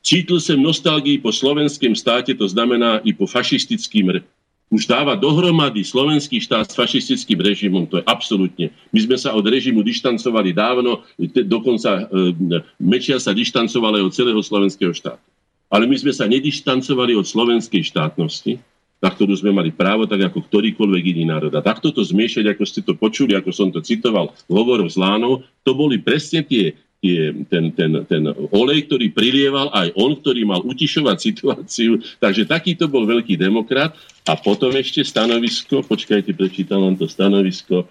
Cítil 0.05 0.39
som 0.39 0.61
nostalgii 0.61 1.19
po 1.19 1.35
slovenskom 1.35 1.97
státe, 1.97 2.31
to 2.37 2.47
znamená 2.47 3.03
i 3.03 3.11
po 3.11 3.27
fašistickým 3.27 4.21
už 4.67 4.91
dáva 4.91 5.15
dohromady 5.15 5.87
slovenský 5.87 6.43
štát 6.43 6.67
s 6.67 6.75
fašistickým 6.75 7.39
režimom, 7.39 7.87
to 7.87 8.03
je 8.03 8.05
absolútne. 8.07 8.75
My 8.91 8.99
sme 8.99 9.15
sa 9.15 9.31
od 9.39 9.47
režimu 9.47 9.87
dištancovali 9.87 10.51
dávno, 10.51 11.07
dokonca 11.47 12.11
e, 12.11 12.63
Mečia 12.83 13.23
sa 13.23 13.31
dištancovali 13.31 14.03
od 14.03 14.11
celého 14.11 14.43
slovenského 14.43 14.91
štátu. 14.91 15.23
Ale 15.71 15.87
my 15.87 15.95
sme 15.99 16.11
sa 16.15 16.27
nedištancovali 16.27 17.15
od 17.15 17.27
slovenskej 17.27 17.83
štátnosti, 17.95 18.59
na 18.99 19.11
ktorú 19.13 19.39
sme 19.39 19.55
mali 19.55 19.71
právo, 19.71 20.09
tak 20.09 20.31
ako 20.31 20.43
ktorýkoľvek 20.47 21.05
iný 21.15 21.25
národ. 21.31 21.53
A 21.55 21.63
takto 21.63 21.95
to 21.95 22.03
zmiešať, 22.03 22.51
ako 22.51 22.65
ste 22.67 22.81
to 22.83 22.99
počuli, 22.99 23.39
ako 23.39 23.51
som 23.55 23.69
to 23.71 23.79
citoval 23.79 24.35
v 24.51 24.53
hovoroch 24.57 24.91
s 24.91 24.99
Lánou, 24.99 25.47
to 25.63 25.79
boli 25.79 26.01
presne 26.01 26.43
tie, 26.43 26.75
tie, 26.99 27.31
ten, 27.47 27.71
ten, 27.77 27.93
ten 28.09 28.23
olej, 28.51 28.89
ktorý 28.89 29.13
prilieval, 29.13 29.69
aj 29.71 29.93
on, 29.95 30.17
ktorý 30.17 30.43
mal 30.49 30.65
utišovať 30.65 31.17
situáciu. 31.21 32.01
Takže 32.19 32.49
takýto 32.49 32.89
bol 32.89 33.05
veľký 33.05 33.37
demokrat. 33.37 33.95
A 34.27 34.35
potom 34.35 34.75
ešte 34.75 35.07
stanovisko, 35.07 35.87
počkajte, 35.87 36.35
prečítam 36.35 36.83
vám 36.83 36.99
to 36.99 37.07
stanovisko 37.07 37.87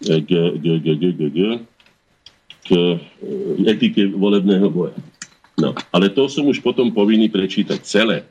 k, 0.00 0.24
k, 0.24 0.30
k, 0.56 0.64
k, 0.80 0.86
k, 0.96 1.10
k, 1.20 1.38
k 2.64 2.68
etike 3.68 4.08
volebného 4.08 4.68
boja. 4.72 4.96
No, 5.60 5.76
ale 5.94 6.10
to 6.10 6.26
som 6.26 6.48
už 6.48 6.64
potom 6.64 6.90
povinný 6.90 7.30
prečítať 7.30 7.78
celé. 7.84 8.26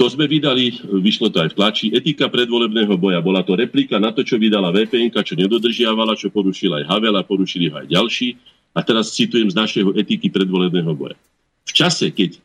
To 0.00 0.08
sme 0.08 0.24
vydali, 0.24 0.72
vyšlo 0.80 1.28
to 1.28 1.44
aj 1.44 1.52
v 1.52 1.56
tlači, 1.58 1.86
etika 1.92 2.30
predvolebného 2.30 2.96
boja. 2.96 3.20
Bola 3.20 3.44
to 3.44 3.58
replika 3.58 4.00
na 4.00 4.14
to, 4.14 4.24
čo 4.24 4.40
vydala 4.40 4.72
VPN, 4.72 5.12
čo 5.12 5.36
nedodržiavala, 5.36 6.16
čo 6.16 6.32
porušila 6.32 6.82
aj 6.82 6.88
Havel 6.88 7.14
a 7.18 7.26
porušili 7.26 7.68
ho 7.68 7.76
aj 7.84 7.88
ďalší. 7.92 8.38
A 8.72 8.80
teraz 8.80 9.12
citujem 9.12 9.52
z 9.52 9.58
našeho 9.58 9.92
etiky 9.92 10.32
predvolebného 10.32 10.92
boja. 10.96 11.16
V 11.68 11.72
čase, 11.76 12.08
keď 12.08 12.40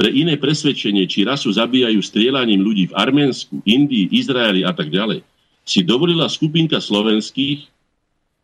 pre 0.00 0.08
iné 0.08 0.40
presvedčenie, 0.40 1.04
či 1.04 1.28
rasu 1.28 1.52
zabíjajú 1.52 2.00
strieľaním 2.00 2.64
ľudí 2.64 2.88
v 2.88 2.96
Arménsku, 2.96 3.60
Indii, 3.68 4.08
Izraeli 4.08 4.64
a 4.64 4.72
tak 4.72 4.88
ďalej, 4.88 5.20
si 5.60 5.84
dovolila 5.84 6.24
skupinka 6.24 6.80
slovenských 6.80 7.68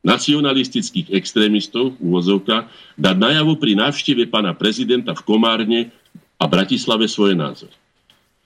nacionalistických 0.05 1.17
extrémistov, 1.17 1.97
úvozovka, 1.97 2.69
dať 3.01 3.17
najavo 3.17 3.57
pri 3.57 3.73
návšteve 3.73 4.29
pána 4.29 4.53
prezidenta 4.53 5.17
v 5.17 5.25
Komárne 5.25 5.81
a 6.37 6.45
Bratislave 6.45 7.09
svoje 7.09 7.33
názory. 7.33 7.73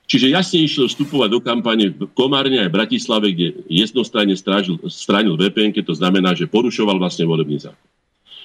Čiže 0.06 0.30
jasne 0.30 0.62
išlo 0.62 0.86
vstupovať 0.86 1.28
do 1.34 1.42
kampane 1.42 1.90
v 1.90 2.06
Komárne 2.14 2.62
aj 2.62 2.70
v 2.70 2.76
Bratislave, 2.78 3.34
kde 3.34 3.58
jednostranne 3.66 4.38
strážil, 4.38 4.78
stránil 4.86 5.34
VPN, 5.34 5.74
to 5.82 5.98
znamená, 5.98 6.30
že 6.38 6.46
porušoval 6.46 6.94
vlastne 7.02 7.26
volebný 7.26 7.58
zákon. 7.58 7.90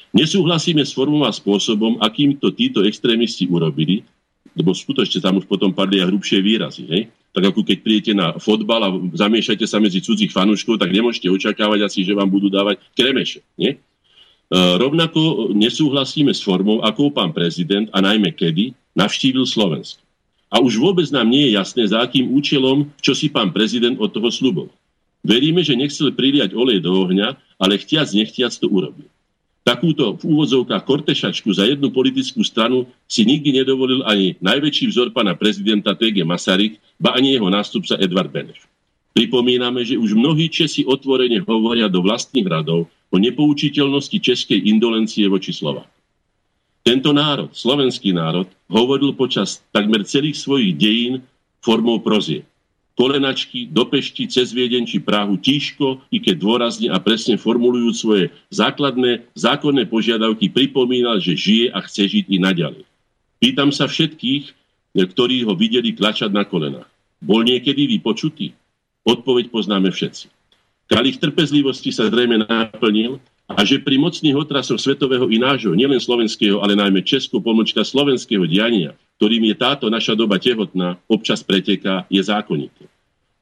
Nesúhlasíme 0.09 0.81
s 0.81 0.89
formou 0.89 1.21
a 1.21 1.31
spôsobom, 1.33 2.01
akým 2.01 2.33
to 2.41 2.49
títo 2.49 2.81
extrémisti 2.81 3.45
urobili, 3.45 4.01
lebo 4.53 4.71
skutočne 4.71 5.19
tam 5.19 5.41
už 5.41 5.49
potom 5.49 5.73
padli 5.73 5.99
aj 5.99 6.13
hrubšie 6.13 6.39
výrazy. 6.39 6.83
Hej? 6.85 7.01
Tak 7.35 7.51
ako 7.51 7.65
keď 7.65 7.77
príjete 7.81 8.11
na 8.15 8.37
fotbal 8.37 8.81
a 8.85 8.89
zamiešate 8.93 9.65
sa 9.65 9.81
medzi 9.81 9.99
cudzích 9.99 10.31
fanúškov, 10.31 10.79
tak 10.79 10.93
nemôžete 10.93 11.27
očakávať 11.27 11.89
asi, 11.89 12.05
že 12.05 12.15
vám 12.15 12.31
budú 12.31 12.47
dávať 12.47 12.79
kremeše. 12.95 13.43
Nie? 13.59 13.75
E, 13.75 13.77
rovnako 14.55 15.51
nesúhlasíme 15.51 16.31
s 16.31 16.39
formou, 16.45 16.79
ako 16.85 17.11
pán 17.11 17.33
prezident 17.33 17.89
a 17.91 17.99
najmä 17.99 18.31
kedy 18.31 18.71
navštívil 18.95 19.43
Slovensko. 19.43 20.05
A 20.53 20.61
už 20.63 20.79
vôbec 20.79 21.09
nám 21.11 21.27
nie 21.27 21.51
je 21.51 21.57
jasné, 21.59 21.83
za 21.89 21.99
akým 21.99 22.31
účelom, 22.31 22.87
čo 23.03 23.11
si 23.11 23.27
pán 23.27 23.51
prezident 23.51 23.99
od 23.99 24.13
toho 24.13 24.31
slubol. 24.31 24.71
Veríme, 25.25 25.65
že 25.65 25.73
nechcel 25.73 26.13
priliať 26.13 26.53
olej 26.53 26.85
do 26.85 26.93
ohňa, 26.93 27.35
ale 27.57 27.81
chtiac 27.81 28.07
nechtiac 28.13 28.53
to 28.53 28.69
urobil. 28.69 29.09
Takúto 29.65 30.13
v 30.21 30.29
úvodzovkách 30.29 30.85
kortešačku 30.85 31.49
za 31.49 31.65
jednu 31.65 31.89
politickú 31.89 32.45
stranu 32.45 32.85
si 33.09 33.25
nikdy 33.25 33.65
nedovolil 33.65 34.05
ani 34.05 34.37
najväčší 34.37 34.93
vzor 34.93 35.09
pána 35.09 35.33
prezidenta 35.33 35.97
T.G. 35.97 36.21
Masaryk, 36.21 36.77
ba 37.01 37.17
ani 37.17 37.33
jeho 37.33 37.49
nástupca 37.49 37.97
Edvard 37.97 38.29
Beneš. 38.29 38.61
Pripomíname, 39.17 39.81
že 39.81 39.97
už 39.97 40.13
mnohí 40.13 40.53
Česi 40.53 40.85
otvorene 40.85 41.41
hovoria 41.41 41.89
do 41.89 42.05
vlastných 42.05 42.45
radov 42.45 42.93
o 43.09 43.17
nepoučiteľnosti 43.17 44.21
českej 44.21 44.69
indolencie 44.69 45.25
voči 45.25 45.49
Slovákom. 45.49 45.89
Tento 46.85 47.09
národ, 47.09 47.49
slovenský 47.49 48.13
národ, 48.13 48.45
hovoril 48.69 49.17
počas 49.17 49.65
takmer 49.73 50.05
celých 50.05 50.37
svojich 50.37 50.77
dejín 50.77 51.25
formou 51.57 51.97
prozie. 52.05 52.45
Kolenačky 52.95 53.67
do 53.67 53.83
Pešti, 53.83 54.23
cez 54.31 54.55
Viedeň 54.55 54.87
či 54.87 55.03
Prahu 55.03 55.35
tížko, 55.35 55.99
i 56.07 56.23
keď 56.23 56.35
dôrazne 56.39 56.87
a 56.87 56.95
presne 56.95 57.35
formulujú 57.35 57.91
svoje 57.91 58.31
základné 58.55 59.27
zákonné 59.35 59.83
požiadavky, 59.91 60.47
pripomínal, 60.47 61.19
že 61.19 61.35
žije 61.35 61.75
a 61.75 61.83
chce 61.83 62.07
žiť 62.07 62.25
i 62.31 62.37
naďalej. 62.39 62.83
Pýtam 63.43 63.75
sa 63.75 63.91
všetkých, 63.91 64.55
ktorí 64.95 65.43
ho 65.43 65.51
videli 65.59 65.91
klačať 65.91 66.31
na 66.31 66.47
kolenách. 66.47 66.87
Bol 67.19 67.43
niekedy 67.43 67.83
vypočutý? 67.99 68.55
Odpoveď 69.03 69.51
poznáme 69.51 69.91
všetci. 69.91 70.31
Kalich 70.87 71.19
trpezlivosti 71.19 71.91
sa 71.91 72.07
zrejme 72.07 72.47
naplnil 72.47 73.19
a 73.45 73.61
že 73.61 73.77
pri 73.77 74.01
mocných 74.01 74.33
otrasoch 74.33 74.81
svetového 74.81 75.29
i 75.29 75.37
nášho, 75.37 75.77
nielen 75.77 76.01
slovenského, 76.01 76.65
ale 76.65 76.73
najmä 76.73 77.05
česko 77.05 77.37
pomočka 77.37 77.85
slovenského 77.85 78.49
diania, 78.49 78.97
ktorým 79.21 79.45
je 79.53 79.55
táto 79.55 79.85
naša 79.87 80.17
doba 80.17 80.41
tehotná, 80.41 80.97
občas 81.05 81.45
preteká, 81.45 82.09
je 82.09 82.19
zákonité. 82.25 82.89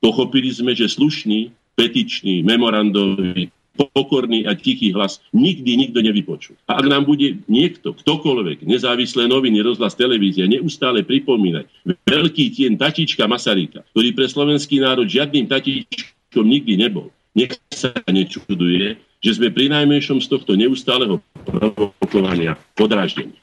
Pochopili 0.03 0.51
sme, 0.51 0.75
že 0.75 0.91
slušný, 0.91 1.55
petičný, 1.79 2.43
memorandový, 2.43 3.47
pokorný 3.73 4.45
a 4.45 4.53
tichý 4.53 4.93
hlas 4.93 5.17
nikdy 5.33 5.87
nikto 5.87 5.97
nevypočul. 6.03 6.53
A 6.69 6.77
ak 6.77 6.85
nám 6.85 7.09
bude 7.09 7.41
niekto, 7.49 7.97
ktokoľvek, 7.97 8.61
nezávislé 8.69 9.25
noviny, 9.25 9.65
rozhlas, 9.65 9.97
televízia, 9.97 10.45
neustále 10.45 11.01
pripomínať 11.01 11.65
veľký 12.05 12.45
tien 12.53 12.77
tatička 12.77 13.25
Masaryka, 13.25 13.81
ktorý 13.95 14.13
pre 14.13 14.29
slovenský 14.29 14.77
národ 14.77 15.09
žiadnym 15.09 15.49
tatičkom 15.49 16.45
nikdy 16.45 16.77
nebol, 16.77 17.09
nech 17.33 17.57
sa 17.73 17.93
nečuduje, 18.09 18.97
že 19.23 19.31
sme 19.35 19.49
pri 19.49 19.69
najmenšom 19.71 20.21
z 20.21 20.27
tohto 20.29 20.53
neustáleho 20.53 21.21
provokovania 21.45 22.59
podráždení. 22.77 23.37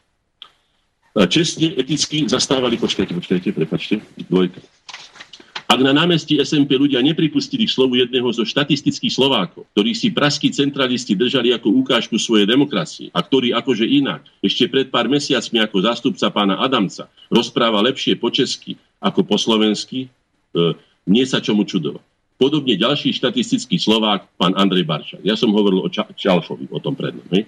Čestne, 1.26 1.74
eticky 1.74 2.22
zastávali, 2.30 2.78
počkajte, 2.78 3.10
počkajte, 3.10 3.50
prepačte, 3.50 3.98
dvojka. 4.30 4.62
Ak 5.70 5.78
na 5.86 5.94
námestí 5.94 6.34
SMP 6.42 6.74
ľudia 6.74 6.98
nepripustili 6.98 7.62
k 7.62 7.70
slovu 7.70 7.94
jedného 7.94 8.26
zo 8.34 8.42
štatistických 8.42 9.14
Slovákov, 9.14 9.70
ktorých 9.70 9.98
si 9.98 10.08
praskí 10.10 10.50
centralisti 10.50 11.14
držali 11.14 11.54
ako 11.54 11.70
ukážku 11.86 12.18
svojej 12.18 12.42
demokracie 12.42 13.06
a 13.14 13.22
ktorý 13.22 13.54
akože 13.54 13.86
inak 13.86 14.26
ešte 14.42 14.66
pred 14.66 14.90
pár 14.90 15.06
mesiacmi 15.06 15.62
ako 15.62 15.78
zástupca 15.86 16.26
pána 16.34 16.58
Adamca 16.58 17.06
rozpráva 17.30 17.78
lepšie 17.86 18.18
po 18.18 18.34
česky 18.34 18.74
ako 18.98 19.22
po 19.22 19.38
slovensky, 19.38 20.10
e, 20.10 20.74
nie 21.06 21.22
sa 21.22 21.38
čomu 21.38 21.62
čudovať. 21.62 22.09
Podobne 22.40 22.72
ďalší 22.72 23.12
štatistický 23.12 23.76
Slovák, 23.76 24.24
pán 24.40 24.56
Andrej 24.56 24.88
Barčak. 24.88 25.20
Ja 25.20 25.36
som 25.36 25.52
hovoril 25.52 25.84
o 25.84 25.92
Ča- 25.92 26.08
Čalfovi, 26.16 26.72
o 26.72 26.80
tom 26.80 26.96
prednom. 26.96 27.28
Hej? 27.28 27.44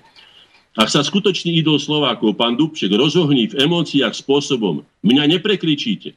Ak 0.76 0.92
sa 0.92 1.00
skutočný 1.00 1.56
idol 1.64 1.80
Slovákov, 1.80 2.36
pán 2.36 2.60
Dubček, 2.60 2.92
rozohní 2.92 3.48
v 3.48 3.64
emóciách 3.64 4.12
spôsobom, 4.12 4.84
mňa 5.00 5.40
neprekričíte, 5.40 6.12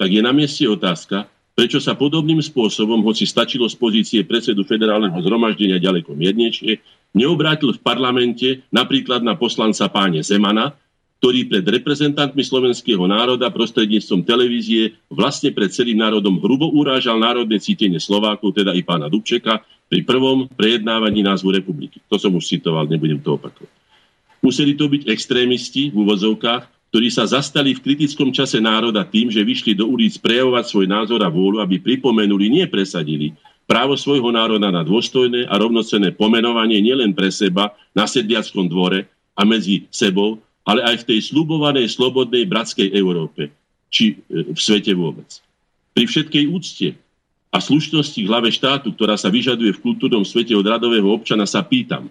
tak 0.00 0.08
je 0.12 0.20
na 0.24 0.32
mieste 0.32 0.64
otázka, 0.64 1.28
prečo 1.56 1.76
sa 1.76 1.92
podobným 1.96 2.40
spôsobom, 2.40 3.04
hoci 3.04 3.28
stačilo 3.28 3.68
z 3.68 3.76
pozície 3.76 4.20
predsedu 4.24 4.64
federálneho 4.64 5.16
zhromaždenia 5.20 5.76
ďaleko 5.76 6.12
miernejšie, 6.12 6.80
neobrátil 7.16 7.72
v 7.72 7.80
parlamente 7.80 8.64
napríklad 8.68 9.24
na 9.24 9.36
poslanca 9.36 9.88
páne 9.88 10.20
Zemana, 10.20 10.76
ktorý 11.26 11.42
pred 11.50 11.66
reprezentantmi 11.66 12.38
slovenského 12.38 13.02
národa 13.02 13.50
prostredníctvom 13.50 14.22
televízie 14.22 14.94
vlastne 15.10 15.50
pred 15.50 15.74
celým 15.74 15.98
národom 15.98 16.38
hrubo 16.38 16.70
urážal 16.70 17.18
národné 17.18 17.58
cítenie 17.58 17.98
Slovákov, 17.98 18.54
teda 18.54 18.70
i 18.78 18.86
pána 18.86 19.10
Dubčeka, 19.10 19.58
pri 19.90 20.06
prvom 20.06 20.46
prejednávaní 20.46 21.26
názvu 21.26 21.50
republiky. 21.50 21.98
To 22.06 22.14
som 22.14 22.30
už 22.30 22.46
citoval, 22.46 22.86
nebudem 22.86 23.18
to 23.18 23.34
opakovať. 23.34 23.66
Museli 24.38 24.78
to 24.78 24.86
byť 24.86 25.10
extrémisti 25.10 25.90
v 25.90 26.06
úvodzovkách, 26.06 26.94
ktorí 26.94 27.10
sa 27.10 27.26
zastali 27.26 27.74
v 27.74 27.82
kritickom 27.82 28.30
čase 28.30 28.62
národa 28.62 29.02
tým, 29.02 29.26
že 29.26 29.42
vyšli 29.42 29.74
do 29.74 29.90
ulic 29.90 30.14
prejavovať 30.22 30.62
svoj 30.70 30.86
názor 30.86 31.26
a 31.26 31.28
vôľu, 31.30 31.58
aby 31.58 31.82
pripomenuli, 31.82 32.54
nie 32.54 32.70
presadili, 32.70 33.34
právo 33.66 33.98
svojho 33.98 34.30
národa 34.30 34.70
na 34.70 34.86
dôstojné 34.86 35.50
a 35.50 35.58
rovnocenné 35.58 36.14
pomenovanie 36.14 36.78
nielen 36.78 37.10
pre 37.18 37.34
seba 37.34 37.74
na 37.90 38.06
sedliackom 38.06 38.70
dvore 38.70 39.10
a 39.34 39.42
medzi 39.42 39.90
sebou, 39.90 40.38
ale 40.66 40.82
aj 40.82 41.06
v 41.06 41.14
tej 41.14 41.30
slubovanej 41.30 41.86
slobodnej 41.94 42.42
bratskej 42.50 42.90
Európe, 42.90 43.54
či 43.86 44.18
e, 44.26 44.50
v 44.50 44.58
svete 44.58 44.90
vôbec. 44.98 45.38
Pri 45.94 46.10
všetkej 46.10 46.44
úcte 46.50 46.98
a 47.54 47.62
slušnosti 47.62 48.18
hlave 48.26 48.50
štátu, 48.50 48.90
ktorá 48.90 49.14
sa 49.14 49.30
vyžaduje 49.30 49.78
v 49.78 49.82
kultúrnom 49.86 50.26
svete 50.26 50.52
od 50.58 50.66
radového 50.66 51.06
občana, 51.06 51.46
sa 51.46 51.62
pýtam, 51.62 52.10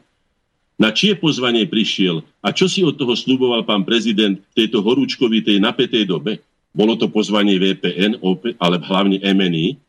na 0.80 0.96
čie 0.96 1.20
pozvanie 1.20 1.68
prišiel 1.68 2.24
a 2.40 2.56
čo 2.56 2.72
si 2.72 2.84
od 2.84 2.96
toho 2.96 3.16
sluboval 3.16 3.68
pán 3.68 3.84
prezident 3.84 4.40
v 4.40 4.54
tejto 4.64 4.80
horúčkovitej 4.80 5.60
napätej 5.60 6.08
dobe? 6.08 6.40
Bolo 6.76 7.00
to 7.00 7.08
pozvanie 7.08 7.56
VPN, 7.56 8.20
ale 8.60 8.76
hlavne 8.84 9.24
MNI? 9.24 9.80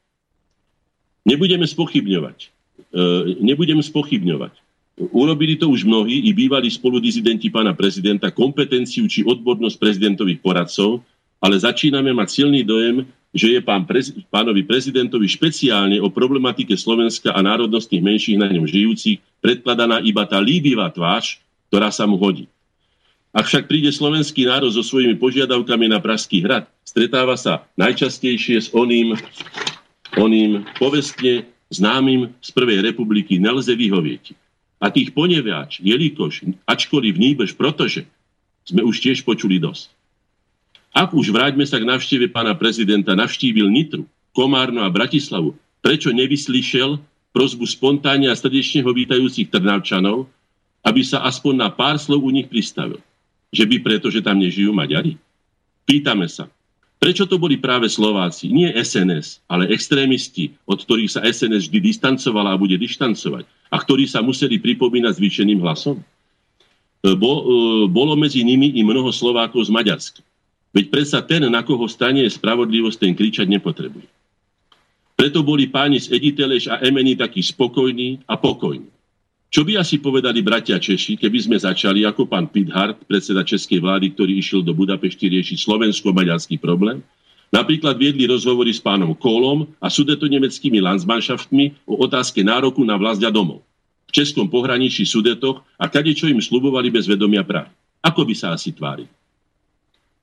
Nebudeme 1.27 1.67
spochybňovať. 1.67 2.39
E, 2.95 2.99
nebudem 3.43 3.83
spochybňovať 3.83 4.66
Urobili 4.97 5.61
to 5.61 5.69
už 5.69 5.85
mnohí 5.85 6.25
i 6.25 6.33
bývalí 6.33 6.73
spoludizidenti 6.73 7.53
pána 7.53 7.77
prezidenta, 7.77 8.33
kompetenciu 8.33 9.05
či 9.05 9.29
odbornosť 9.29 9.77
prezidentových 9.77 10.41
poradcov, 10.41 11.05
ale 11.37 11.61
začíname 11.61 12.17
mať 12.17 12.29
silný 12.33 12.65
dojem, 12.65 13.05
že 13.37 13.53
je 13.53 13.61
pán 13.61 13.85
prez, 13.85 14.17
pánovi 14.33 14.65
prezidentovi 14.65 15.29
špeciálne 15.29 16.01
o 16.01 16.09
problematike 16.09 16.73
Slovenska 16.81 17.37
a 17.37 17.45
národnostných 17.45 18.01
menších 18.01 18.41
na 18.41 18.49
ňom 18.49 18.65
žijúcich 18.65 19.21
predkladaná 19.45 20.01
iba 20.01 20.25
tá 20.25 20.41
líbivá 20.41 20.89
tvář, 20.89 21.45
ktorá 21.69 21.93
sa 21.93 22.09
mu 22.09 22.17
hodí. 22.17 22.49
Ak 23.37 23.53
však 23.53 23.69
príde 23.69 23.93
slovenský 23.93 24.49
národ 24.49 24.73
so 24.73 24.81
svojimi 24.81 25.21
požiadavkami 25.21 25.93
na 25.93 26.01
Pražský 26.01 26.41
hrad, 26.41 26.65
stretáva 26.89 27.37
sa 27.37 27.69
najčastejšie 27.77 28.57
s 28.65 28.73
oným, 28.73 29.13
oným 30.17 30.65
povestne 30.81 31.45
známym 31.69 32.33
z 32.41 32.49
Prvej 32.57 32.81
republiky 32.81 33.37
nelze 33.37 33.77
vyhovieť 33.77 34.46
A 34.77 34.93
tých 34.93 35.17
poneviač, 35.17 35.81
jelikož, 35.81 36.45
ačkoliv 36.69 37.17
nýbež, 37.17 37.57
protože 37.57 38.05
sme 38.67 38.85
už 38.85 39.01
tiež 39.01 39.25
počuli 39.25 39.57
dosť. 39.57 39.89
Ak 40.97 41.13
už 41.13 41.29
vráťme 41.33 41.65
sa 41.69 41.77
k 41.77 41.89
navšteve 41.89 42.33
pána 42.33 42.57
prezidenta, 42.57 43.13
navštívil 43.13 43.69
Nitru, 43.69 44.09
Komárno 44.33 44.85
a 44.85 44.93
Bratislavu, 44.93 45.57
prečo 45.81 46.13
nevyslyšel 46.13 47.01
prozbu 47.37 47.69
spontánne 47.69 48.33
a 48.33 48.37
srdečne 48.37 48.81
ho 48.81 48.97
vítajúcich 48.97 49.53
Trnavčanov, 49.53 50.29
aby 50.81 51.05
sa 51.05 51.25
aspoň 51.29 51.55
na 51.57 51.69
pár 51.69 52.01
slov 52.01 52.25
u 52.25 52.33
nich 52.33 52.49
pristavil? 52.49 53.01
Že 53.53 53.65
by 53.69 53.77
preto, 53.85 54.09
že 54.09 54.25
tam 54.25 54.41
nežijú 54.41 54.73
Maďari? 54.73 55.21
Pýtame 55.85 56.27
sa, 56.33 56.49
Prečo 56.97 57.29
to 57.29 57.37
boli 57.37 57.61
práve 57.61 57.93
Slováci? 57.93 58.49
Nie 58.49 58.73
SNS, 58.73 59.45
ale 59.45 59.69
extrémisti, 59.69 60.57
od 60.65 60.81
ktorých 60.81 61.13
sa 61.13 61.21
SNS 61.29 61.69
vždy 61.69 61.93
distancovala 61.93 62.57
a 62.57 62.61
bude 62.61 62.81
dištancovať 62.81 63.45
a 63.69 63.77
ktorí 63.77 64.09
sa 64.09 64.25
museli 64.25 64.57
pripomínať 64.57 65.13
zvýšeným 65.21 65.61
hlasom? 65.61 66.01
E, 66.01 66.05
bo, 67.13 67.33
e, 67.37 67.45
bolo 67.93 68.17
medzi 68.17 68.41
nimi 68.41 68.73
i 68.73 68.81
mnoho 68.81 69.13
Slovákov 69.13 69.69
z 69.69 69.71
Maďarska. 69.77 70.25
Veď 70.73 70.85
predsa 70.89 71.21
ten, 71.21 71.45
na 71.53 71.61
koho 71.61 71.85
stane 71.85 72.25
spravodlivosť, 72.25 72.99
ten 73.01 73.13
kričať 73.13 73.49
nepotrebuje. 73.49 74.09
Preto 75.17 75.41
boli 75.41 75.69
páni 75.69 76.01
z 76.01 76.13
Editeleš 76.13 76.69
a 76.69 76.81
Emeny 76.85 77.17
takí 77.17 77.41
spokojní 77.41 78.25
a 78.29 78.37
pokojní. 78.37 78.96
Čo 79.57 79.65
by 79.65 79.81
asi 79.81 79.97
povedali 79.97 80.45
bratia 80.45 80.77
Češi, 80.77 81.17
keby 81.17 81.41
sme 81.41 81.57
začali 81.57 82.05
ako 82.05 82.29
pán 82.29 82.45
Pithart, 82.45 83.01
predseda 83.09 83.41
Českej 83.41 83.81
vlády, 83.81 84.13
ktorý 84.13 84.37
išiel 84.37 84.61
do 84.61 84.77
Budapešti 84.77 85.33
riešiť 85.33 85.65
slovensko-maďarský 85.65 86.61
problém? 86.61 87.01
Napríklad 87.49 87.97
viedli 87.97 88.29
rozhovory 88.29 88.77
s 88.77 88.85
pánom 88.85 89.17
Kolom 89.17 89.65
a 89.81 89.89
sudeto-nemeckými 89.89 90.77
landsmanšaftmi 90.85 91.89
o 91.89 92.05
otázke 92.05 92.45
nároku 92.45 92.85
na 92.85 93.01
vlast 93.01 93.25
a 93.25 93.33
domov. 93.33 93.65
V 94.13 94.21
českom 94.21 94.45
pohraničí 94.45 95.09
Sudetoch 95.09 95.65
a 95.81 95.89
kade 95.89 96.13
čo 96.13 96.29
im 96.29 96.37
slubovali 96.37 96.93
bez 96.93 97.09
vedomia 97.09 97.41
práv. 97.41 97.73
Ako 98.05 98.29
by 98.29 98.37
sa 98.37 98.53
asi 98.53 98.77
tvárili? 98.77 99.09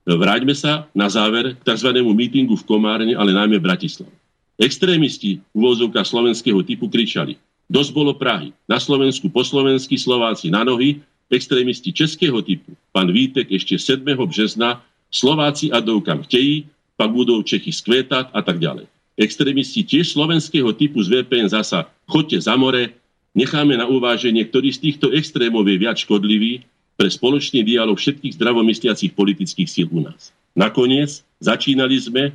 Vráťme 0.06 0.54
sa 0.54 0.86
na 0.94 1.10
záver 1.10 1.58
k 1.58 1.62
tzv. 1.74 1.90
mítingu 2.06 2.54
v 2.54 2.70
Komárne, 2.70 3.18
ale 3.18 3.34
najmä 3.34 3.58
v 3.58 3.66
Bratislave. 3.66 4.14
Extrémisti 4.62 5.42
úvozovka 5.58 6.06
slovenského 6.06 6.62
typu 6.62 6.86
kričali 6.86 7.34
Dosť 7.72 7.92
bolo 7.96 8.14
Prahy. 8.14 8.52
Na 8.68 8.80
Slovensku 8.80 9.32
po 9.32 9.44
slovensky 9.44 9.96
Slováci 9.96 10.52
na 10.52 10.68
nohy, 10.68 11.00
extrémisti 11.34 11.90
českého 11.90 12.42
typu. 12.46 12.78
Pán 12.94 13.10
Vítek 13.10 13.50
ešte 13.50 13.80
7. 13.80 14.06
března 14.06 14.86
Slováci 15.10 15.74
a 15.74 15.82
dovkam 15.82 16.22
chtějí, 16.26 16.70
pak 16.98 17.10
budú 17.10 17.42
Čechy 17.42 17.74
skvétať 17.74 18.30
a 18.34 18.42
tak 18.46 18.62
ďalej. 18.62 18.86
Extrémisti 19.18 19.86
tiež 19.86 20.14
slovenského 20.14 20.74
typu 20.74 21.02
z 21.02 21.22
VPN 21.22 21.50
zasa 21.50 21.86
chodte 22.10 22.38
za 22.38 22.58
more, 22.58 22.94
necháme 23.38 23.78
na 23.78 23.86
uváženie, 23.86 24.42
ktorý 24.46 24.74
z 24.74 24.90
týchto 24.90 25.14
extrémov 25.14 25.66
je 25.70 25.78
viac 25.78 25.98
škodlivý 26.02 26.66
pre 26.98 27.10
spoločný 27.10 27.66
dialog 27.66 27.98
všetkých 27.98 28.38
zdravomysliacich 28.38 29.14
politických 29.14 29.70
síl 29.70 29.88
u 29.90 30.06
nás. 30.06 30.34
Nakoniec 30.54 31.26
začínali 31.42 31.98
sme 31.98 32.34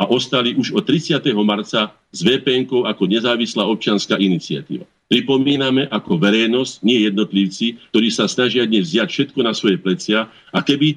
a 0.00 0.08
ostali 0.08 0.56
už 0.56 0.72
od 0.72 0.88
30. 0.88 1.20
marca 1.44 1.92
s 2.08 2.20
vpn 2.24 2.88
ako 2.88 3.04
nezávislá 3.04 3.68
občianská 3.68 4.16
iniciatíva. 4.16 4.88
Pripomíname 5.12 5.84
ako 5.92 6.16
verejnosť, 6.16 6.80
nie 6.80 7.04
jednotlivci, 7.04 7.76
ktorí 7.92 8.08
sa 8.08 8.24
snažia 8.24 8.64
dnes 8.64 8.88
vziať 8.88 9.08
všetko 9.10 9.40
na 9.44 9.52
svoje 9.52 9.76
plecia 9.76 10.32
a 10.48 10.58
keby 10.64 10.88
e, 10.94 10.96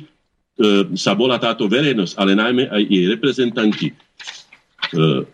sa 0.96 1.12
bola 1.18 1.36
táto 1.36 1.68
verejnosť, 1.68 2.14
ale 2.16 2.32
najmä 2.38 2.72
aj 2.72 2.84
jej 2.88 3.06
reprezentanti 3.12 3.88
e, 3.92 3.96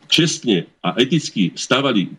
čestne 0.10 0.66
a 0.82 0.98
eticky 0.98 1.54
stavali, 1.54 2.10
e, 2.10 2.12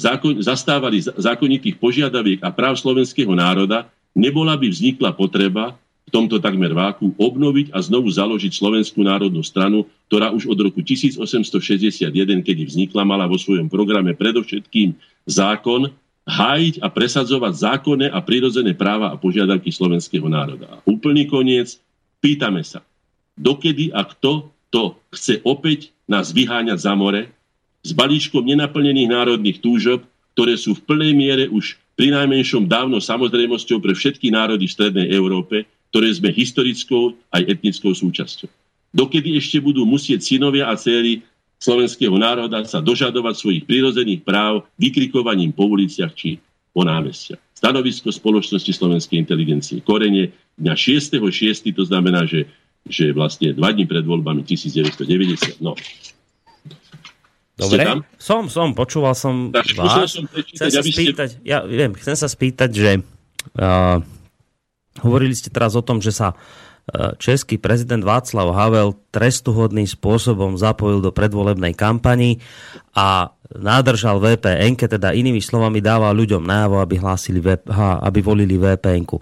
zákon, 0.00 0.40
zastávali 0.40 1.04
zákonitých 1.04 1.76
požiadaviek 1.76 2.40
a 2.40 2.48
práv 2.48 2.80
slovenského 2.80 3.34
národa, 3.36 3.92
nebola 4.16 4.56
by 4.56 4.72
vznikla 4.72 5.12
potreba 5.12 5.76
v 6.04 6.10
tomto 6.12 6.36
takmer 6.36 6.70
váku 6.76 7.16
obnoviť 7.16 7.72
a 7.72 7.80
znovu 7.80 8.12
založiť 8.12 8.52
Slovenskú 8.52 9.00
národnú 9.00 9.40
stranu, 9.40 9.88
ktorá 10.12 10.30
už 10.36 10.52
od 10.52 10.58
roku 10.60 10.84
1861, 10.84 12.12
keď 12.44 12.56
vznikla, 12.68 13.02
mala 13.08 13.24
vo 13.24 13.40
svojom 13.40 13.72
programe 13.72 14.12
predovšetkým 14.12 14.92
zákon 15.24 15.88
hájiť 16.24 16.80
a 16.80 16.88
presadzovať 16.88 17.52
zákonné 17.52 18.06
a 18.08 18.20
prirodzené 18.24 18.72
práva 18.72 19.12
a 19.12 19.20
požiadavky 19.20 19.68
slovenského 19.72 20.24
národa. 20.28 20.68
A 20.68 20.76
úplný 20.88 21.28
koniec, 21.28 21.76
pýtame 22.20 22.64
sa, 22.64 22.80
dokedy 23.36 23.92
a 23.92 24.04
kto 24.08 24.48
to 24.72 24.96
chce 25.12 25.44
opäť 25.44 25.92
nás 26.08 26.32
vyháňať 26.32 26.78
za 26.80 26.92
more 26.96 27.28
s 27.84 27.90
balíčkom 27.92 28.44
nenaplnených 28.44 29.12
národných 29.12 29.60
túžob, 29.60 30.04
ktoré 30.32 30.56
sú 30.56 30.74
v 30.74 30.84
plnej 30.84 31.12
miere 31.12 31.44
už 31.52 31.76
pri 31.94 32.10
najmenšom 32.10 32.66
dávno 32.66 32.98
samozrejmosťou 32.98 33.78
pre 33.78 33.94
všetky 33.94 34.34
národy 34.34 34.66
v 34.66 34.74
Strednej 34.74 35.08
Európe, 35.14 35.68
ktoré 35.94 36.10
sme 36.10 36.34
historickou 36.34 37.14
aj 37.30 37.46
etnickou 37.46 37.94
súčasťou. 37.94 38.50
Dokedy 38.90 39.38
ešte 39.38 39.62
budú 39.62 39.86
musieť 39.86 40.26
synovia 40.26 40.66
a 40.66 40.74
céry 40.74 41.22
slovenského 41.62 42.18
národa 42.18 42.66
sa 42.66 42.82
dožadovať 42.82 43.34
svojich 43.38 43.62
prirodzených 43.62 44.26
práv 44.26 44.66
vykrikovaním 44.74 45.54
po 45.54 45.70
uliciach 45.70 46.10
či 46.18 46.42
po 46.74 46.82
námestiach. 46.82 47.38
Stanovisko 47.54 48.10
spoločnosti 48.10 48.74
slovenskej 48.74 49.22
inteligencie 49.22 49.78
korene 49.86 50.34
dňa 50.58 50.74
6.6. 50.74 51.70
to 51.70 51.86
znamená, 51.86 52.26
že, 52.26 52.50
že 52.90 53.14
vlastne 53.14 53.54
dva 53.54 53.70
dní 53.70 53.86
pred 53.86 54.02
voľbami 54.02 54.42
1990. 54.42 55.62
No. 55.62 55.78
Dobre, 57.54 58.02
som, 58.18 58.50
som, 58.50 58.74
počúval 58.74 59.14
som 59.14 59.54
tak, 59.54 59.78
vás. 59.78 60.10
Som 60.10 60.26
chcem, 60.26 60.74
sa 60.74 60.82
spýtať, 60.82 61.38
ste... 61.38 61.46
ja 61.46 61.62
viem, 61.62 61.94
chcem 61.94 62.18
sa 62.18 62.26
spýtať, 62.26 62.70
že 62.74 62.90
uh, 63.62 64.02
Hovorili 65.02 65.34
ste 65.34 65.50
teraz 65.50 65.74
o 65.74 65.82
tom, 65.82 65.98
že 65.98 66.14
sa 66.14 66.32
e, 66.32 66.36
český 67.18 67.58
prezident 67.58 68.02
Václav 68.04 68.54
Havel 68.54 68.94
trestuhodným 69.10 69.90
spôsobom 69.90 70.54
zapojil 70.54 71.02
do 71.02 71.10
predvolebnej 71.10 71.74
kampani 71.74 72.38
a 72.94 73.34
nádržal 73.50 74.22
VPN, 74.22 74.78
teda 74.78 75.10
inými 75.10 75.42
slovami 75.42 75.82
dáva 75.82 76.14
ľuďom 76.14 76.46
najavo, 76.46 76.78
aby, 76.78 76.94
hlásili 77.02 77.42
aby 77.74 78.18
volili 78.22 78.54
VPN. 78.54 79.02
-ku. 79.02 79.18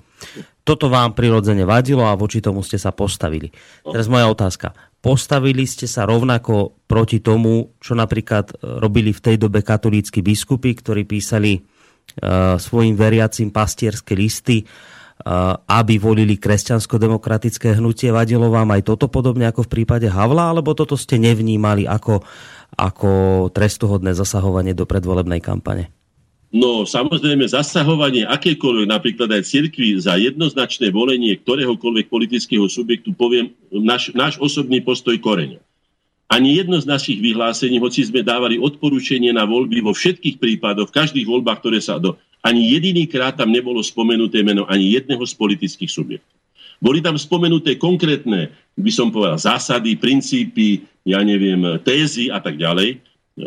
Toto 0.62 0.86
vám 0.86 1.18
prirodzene 1.18 1.66
vadilo 1.66 2.06
a 2.06 2.14
voči 2.14 2.38
tomu 2.38 2.62
ste 2.62 2.78
sa 2.78 2.94
postavili. 2.94 3.50
Teraz 3.82 4.06
moja 4.06 4.30
otázka. 4.30 4.70
Postavili 5.02 5.66
ste 5.66 5.90
sa 5.90 6.06
rovnako 6.06 6.78
proti 6.86 7.18
tomu, 7.18 7.74
čo 7.82 7.98
napríklad 7.98 8.54
e, 8.54 8.78
robili 8.78 9.10
v 9.10 9.20
tej 9.24 9.36
dobe 9.42 9.66
katolícky 9.66 10.22
biskupy, 10.22 10.78
ktorí 10.78 11.02
písali 11.02 11.58
uh, 11.58 12.54
svojim 12.58 12.94
veriacim 12.94 13.50
pastierské 13.50 14.14
listy, 14.14 14.62
aby 15.66 15.94
volili 16.02 16.34
kresťansko-demokratické 16.34 17.78
hnutie. 17.78 18.10
Vadilo 18.10 18.50
vám 18.50 18.74
aj 18.74 18.82
toto 18.82 19.06
podobne 19.06 19.46
ako 19.46 19.66
v 19.66 19.72
prípade 19.80 20.10
Havla, 20.10 20.50
alebo 20.50 20.74
toto 20.74 20.98
ste 20.98 21.18
nevnímali 21.22 21.86
ako, 21.86 22.26
ako 22.74 23.10
trestuhodné 23.54 24.12
zasahovanie 24.18 24.74
do 24.74 24.82
predvolebnej 24.82 25.38
kampane? 25.38 25.94
No 26.52 26.84
samozrejme 26.84 27.48
zasahovanie 27.48 28.28
akékoľvek, 28.28 28.84
napríklad 28.84 29.32
aj 29.32 29.48
cirkvi 29.48 29.96
za 29.96 30.20
jednoznačné 30.20 30.92
volenie 30.92 31.32
ktoréhokoľvek 31.40 32.12
politického 32.12 32.68
subjektu, 32.68 33.16
poviem 33.16 33.56
náš, 33.72 34.12
náš 34.12 34.36
osobný 34.36 34.84
postoj 34.84 35.16
koreňa. 35.16 35.64
Ani 36.28 36.60
jedno 36.60 36.76
z 36.80 36.88
našich 36.88 37.20
vyhlásení, 37.24 37.80
hoci 37.80 38.04
sme 38.04 38.20
dávali 38.20 38.60
odporúčenie 38.60 39.32
na 39.32 39.48
voľby 39.48 39.80
vo 39.80 39.96
všetkých 39.96 40.36
prípadoch, 40.36 40.92
v 40.92 40.96
každých 40.96 41.28
voľbách, 41.28 41.60
ktoré 41.60 41.80
sa 41.80 41.96
do 41.96 42.20
ani 42.42 42.74
jediný 42.74 43.06
krát 43.06 43.38
tam 43.38 43.54
nebolo 43.54 43.78
spomenuté 43.80 44.42
meno 44.42 44.66
ani 44.66 44.98
jedného 44.98 45.22
z 45.22 45.34
politických 45.38 45.90
subjektov. 45.90 46.36
Boli 46.82 46.98
tam 46.98 47.14
spomenuté 47.14 47.78
konkrétne, 47.78 48.50
by 48.74 48.90
som 48.90 49.14
povedal, 49.14 49.38
zásady, 49.38 49.94
princípy, 49.94 50.82
ja 51.06 51.22
neviem, 51.22 51.62
tézy 51.86 52.26
a 52.26 52.42
tak 52.42 52.58
ďalej. 52.58 52.98
E, 52.98 53.46